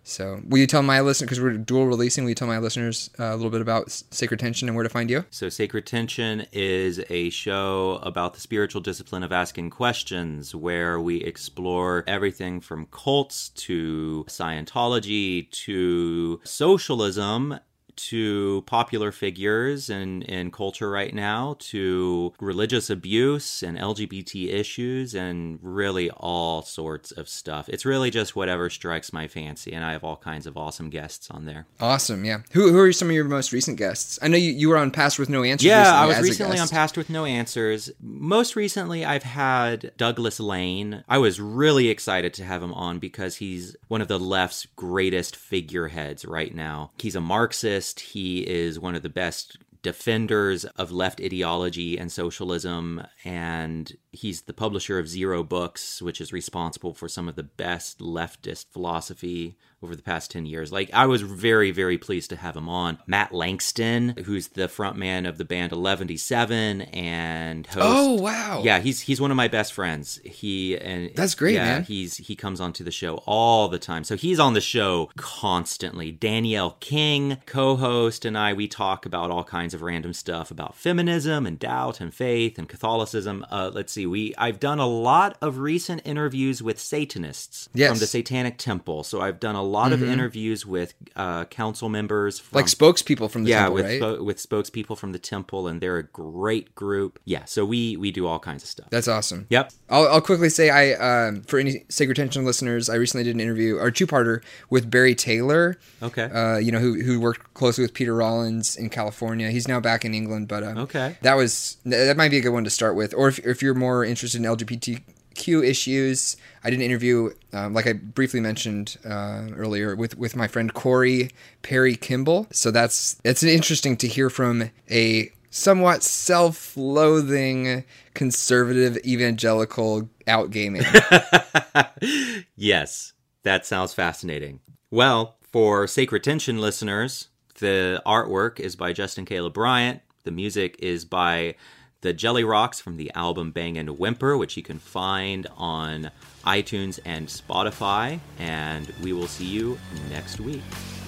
So, 0.09 0.41
will 0.43 0.57
you 0.57 0.65
tell 0.65 0.81
my 0.81 1.01
listeners 1.01 1.27
because 1.27 1.39
we're 1.39 1.55
dual 1.57 1.85
releasing? 1.85 2.23
Will 2.23 2.29
you 2.29 2.35
tell 2.35 2.47
my 2.47 2.57
listeners 2.57 3.11
uh, 3.19 3.25
a 3.25 3.35
little 3.35 3.51
bit 3.51 3.61
about 3.61 3.91
Sacred 3.91 4.39
Tension 4.39 4.67
and 4.67 4.75
where 4.75 4.81
to 4.81 4.89
find 4.89 5.07
you? 5.07 5.23
So, 5.29 5.49
Sacred 5.49 5.85
Tension 5.85 6.47
is 6.51 6.99
a 7.11 7.29
show 7.29 7.99
about 8.01 8.33
the 8.33 8.39
spiritual 8.39 8.81
discipline 8.81 9.21
of 9.21 9.31
asking 9.31 9.69
questions 9.69 10.55
where 10.55 10.99
we 10.99 11.17
explore 11.17 12.03
everything 12.07 12.59
from 12.59 12.87
cults 12.87 13.49
to 13.49 14.25
Scientology 14.27 15.49
to 15.51 16.41
socialism 16.43 17.59
to 18.07 18.63
popular 18.65 19.11
figures 19.11 19.89
in, 19.89 20.21
in 20.23 20.51
culture 20.51 20.89
right 20.89 21.13
now 21.13 21.55
to 21.59 22.33
religious 22.39 22.89
abuse 22.89 23.63
and 23.63 23.77
LGBT 23.77 24.53
issues 24.53 25.13
and 25.13 25.59
really 25.61 26.09
all 26.11 26.61
sorts 26.61 27.11
of 27.11 27.27
stuff. 27.27 27.69
It's 27.69 27.85
really 27.85 28.09
just 28.09 28.35
whatever 28.35 28.69
strikes 28.69 29.11
my 29.11 29.27
fancy, 29.27 29.73
and 29.73 29.83
I 29.83 29.91
have 29.93 30.03
all 30.03 30.17
kinds 30.17 30.47
of 30.47 30.57
awesome 30.57 30.89
guests 30.89 31.29
on 31.31 31.45
there. 31.45 31.67
Awesome, 31.79 32.25
yeah. 32.25 32.39
Who, 32.51 32.71
who 32.71 32.79
are 32.79 32.93
some 32.93 33.09
of 33.09 33.15
your 33.15 33.25
most 33.25 33.51
recent 33.51 33.77
guests? 33.77 34.19
I 34.21 34.27
know 34.27 34.37
you, 34.37 34.51
you 34.51 34.69
were 34.69 34.77
on 34.77 34.91
Past 34.91 35.19
with 35.19 35.29
No 35.29 35.43
Answers. 35.43 35.65
Yeah, 35.65 35.93
I 35.93 36.05
was 36.05 36.17
as 36.17 36.23
recently 36.23 36.59
on. 36.59 36.67
Past 36.67 36.97
with 36.97 37.09
No 37.09 37.25
Answers. 37.25 37.91
Most 38.01 38.55
recently, 38.55 39.05
I've 39.05 39.23
had 39.23 39.91
Douglas 39.97 40.39
Lain. 40.39 41.03
I 41.09 41.17
was 41.17 41.39
really 41.39 41.89
excited 41.89 42.33
to 42.35 42.45
have 42.45 42.61
him 42.63 42.73
on 42.73 42.99
because 42.99 43.37
he's 43.37 43.75
one 43.87 44.01
of 44.01 44.07
the 44.07 44.19
left's 44.19 44.67
greatest 44.75 45.35
figureheads 45.35 46.25
right 46.25 46.53
now. 46.53 46.91
He's 46.99 47.15
a 47.15 47.21
Marxist, 47.21 47.88
he 47.97 48.47
is 48.47 48.79
one 48.79 48.95
of 48.95 49.03
the 49.03 49.09
best 49.09 49.57
defenders 49.81 50.65
of 50.65 50.91
left 50.91 51.21
ideology 51.21 51.97
and 51.97 52.11
socialism 52.11 53.01
and 53.23 53.95
He's 54.11 54.41
the 54.41 54.53
publisher 54.53 54.97
of 54.97 55.07
Zero 55.07 55.43
Books, 55.43 56.01
which 56.01 56.19
is 56.19 56.33
responsible 56.33 56.93
for 56.93 57.07
some 57.07 57.29
of 57.29 57.35
the 57.35 57.43
best 57.43 57.99
leftist 57.99 58.71
philosophy 58.71 59.57
over 59.81 59.95
the 59.95 60.01
past 60.01 60.31
10 60.31 60.45
years. 60.45 60.71
Like, 60.71 60.89
I 60.93 61.05
was 61.05 61.21
very, 61.21 61.71
very 61.71 61.97
pleased 61.97 62.29
to 62.31 62.35
have 62.35 62.55
him 62.55 62.67
on. 62.67 62.97
Matt 63.07 63.33
Langston, 63.33 64.15
who's 64.25 64.49
the 64.49 64.67
frontman 64.67 65.27
of 65.27 65.37
the 65.37 65.45
band 65.45 65.71
1177 65.71 66.81
and 66.81 67.65
host. 67.67 67.85
Oh, 67.87 68.13
wow. 68.15 68.61
Yeah, 68.63 68.79
he's 68.79 68.99
he's 69.01 69.21
one 69.21 69.31
of 69.31 69.37
my 69.37 69.47
best 69.47 69.73
friends. 69.73 70.19
He 70.25 70.77
and 70.77 71.11
That's 71.15 71.35
great, 71.35 71.55
yeah, 71.55 71.65
man. 71.65 71.83
He's 71.83 72.17
he 72.17 72.35
comes 72.35 72.59
onto 72.59 72.83
the 72.83 72.91
show 72.91 73.17
all 73.25 73.69
the 73.69 73.79
time. 73.79 74.03
So 74.03 74.17
he's 74.17 74.39
on 74.39 74.53
the 74.53 74.61
show 74.61 75.09
constantly. 75.15 76.11
Danielle 76.11 76.75
King, 76.79 77.37
co-host, 77.45 78.25
and 78.25 78.37
I 78.37 78.53
we 78.53 78.67
talk 78.67 79.05
about 79.05 79.31
all 79.31 79.43
kinds 79.43 79.73
of 79.73 79.81
random 79.81 80.13
stuff 80.13 80.51
about 80.51 80.75
feminism 80.75 81.45
and 81.45 81.57
doubt 81.57 82.01
and 82.01 82.13
faith 82.13 82.57
and 82.57 82.67
Catholicism. 82.67 83.45
Uh, 83.49 83.71
let's 83.73 83.93
see, 83.93 83.98
we 84.05 84.33
I've 84.37 84.59
done 84.59 84.79
a 84.79 84.87
lot 84.87 85.37
of 85.41 85.59
recent 85.59 86.01
interviews 86.05 86.61
with 86.61 86.79
Satanists 86.79 87.69
Yes. 87.73 87.89
from 87.91 87.99
the 87.99 88.07
Satanic 88.07 88.57
Temple. 88.57 89.03
So 89.03 89.21
I've 89.21 89.39
done 89.39 89.55
a 89.55 89.63
lot 89.63 89.91
of 89.93 90.03
interviews 90.03 90.65
with 90.65 90.93
uh, 91.15 91.45
council 91.45 91.89
members 91.89 92.39
from 92.39 92.55
Like 92.57 92.65
spokespeople 92.67 93.29
from 93.31 93.43
the 93.43 93.51
yeah, 93.51 93.59
temple, 93.63 93.75
with 93.75 93.85
right? 93.85 94.01
spo- 94.01 94.23
with 94.25 94.37
spokespeople 94.37 94.97
from 94.97 95.11
the 95.11 95.19
temple, 95.19 95.67
and 95.67 95.81
they're 95.81 95.97
a 95.97 96.03
great 96.03 96.75
group. 96.75 97.19
Yeah, 97.25 97.45
so 97.45 97.65
we 97.65 97.97
we 97.97 98.11
do 98.11 98.27
all 98.27 98.39
kinds 98.39 98.63
of 98.63 98.69
stuff. 98.69 98.87
That's 98.89 99.07
awesome. 99.07 99.47
Yep. 99.49 99.71
I'll, 99.89 100.07
I'll 100.07 100.21
quickly 100.21 100.49
say 100.49 100.69
I 100.69 100.93
um, 101.27 101.41
for 101.43 101.59
any 101.59 101.85
sacred 101.89 102.15
tension 102.15 102.45
listeners, 102.45 102.89
I 102.89 102.95
recently 102.95 103.23
did 103.23 103.35
an 103.35 103.39
interview 103.41 103.77
or 103.77 103.91
two 103.91 104.05
parter 104.07 104.41
with 104.69 104.89
Barry 104.91 105.15
Taylor. 105.15 105.77
Okay. 106.03 106.23
Uh, 106.23 106.57
you 106.57 106.71
know 106.71 106.79
who 106.79 107.01
who 107.01 107.19
worked 107.19 107.53
closely 107.53 107.83
with 107.83 107.93
Peter 107.93 108.15
Rollins 108.15 108.75
in 108.75 108.89
California. 108.89 109.49
He's 109.51 109.67
now 109.67 109.79
back 109.79 110.05
in 110.05 110.13
England, 110.13 110.47
but 110.47 110.63
uh, 110.63 110.73
Okay. 110.89 111.17
that 111.21 111.35
was 111.35 111.77
that 111.85 112.15
might 112.17 112.29
be 112.31 112.37
a 112.37 112.41
good 112.41 112.53
one 112.53 112.63
to 112.63 112.69
start 112.69 112.95
with. 112.95 113.13
Or 113.13 113.27
if 113.29 113.39
if 113.39 113.61
you're 113.63 113.73
more 113.73 113.88
interested 114.03 114.39
in 114.39 114.43
LGBTQ 114.45 115.65
issues, 115.65 116.37
I 116.63 116.69
did 116.69 116.79
an 116.79 116.85
interview 116.85 117.31
um, 117.53 117.73
like 117.73 117.87
I 117.87 117.93
briefly 117.93 118.39
mentioned 118.39 118.97
uh, 119.05 119.47
earlier 119.55 119.95
with 119.95 120.17
with 120.17 120.35
my 120.35 120.47
friend 120.47 120.73
Corey 120.73 121.29
Perry 121.61 121.95
Kimball. 121.95 122.47
So 122.51 122.71
that's 122.71 123.19
it's 123.23 123.43
interesting 123.43 123.97
to 123.97 124.07
hear 124.07 124.29
from 124.29 124.69
a 124.89 125.31
somewhat 125.51 126.03
self-loathing 126.03 127.83
conservative 128.13 128.97
evangelical 129.05 130.09
out 130.27 130.51
gay 130.51 130.69
man. 130.69 130.85
Yes, 132.55 133.13
that 133.43 133.65
sounds 133.65 133.93
fascinating. 133.93 134.59
Well, 134.91 135.37
for 135.41 135.87
Sacred 135.87 136.23
Tension 136.23 136.59
listeners, 136.59 137.29
the 137.59 138.01
artwork 138.05 138.59
is 138.59 138.75
by 138.75 138.93
Justin 138.93 139.25
Caleb 139.25 139.53
Bryant. 139.53 140.01
The 140.23 140.31
music 140.31 140.75
is 140.79 141.05
by 141.05 141.55
the 142.01 142.13
Jelly 142.13 142.43
Rocks 142.43 142.79
from 142.79 142.97
the 142.97 143.11
album 143.13 143.51
Bang 143.51 143.77
and 143.77 143.97
Whimper, 143.99 144.37
which 144.37 144.55
you 144.55 144.63
can 144.63 144.79
find 144.79 145.47
on 145.57 146.11
iTunes 146.45 146.99
and 147.05 147.27
Spotify. 147.27 148.19
And 148.37 148.91
we 149.01 149.13
will 149.13 149.27
see 149.27 149.45
you 149.45 149.77
next 150.09 150.39
week. 150.39 150.61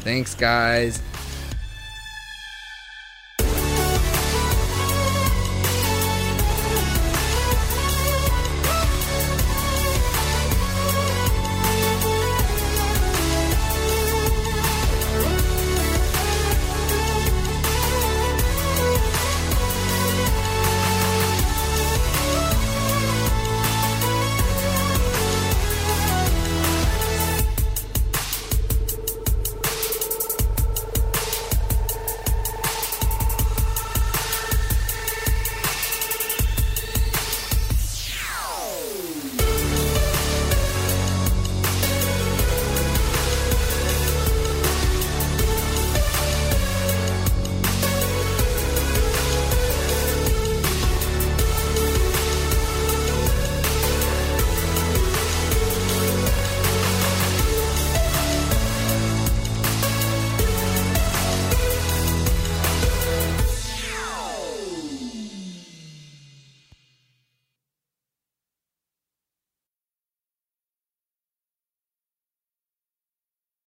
Thanks, 0.04 0.36
guys. 0.36 1.02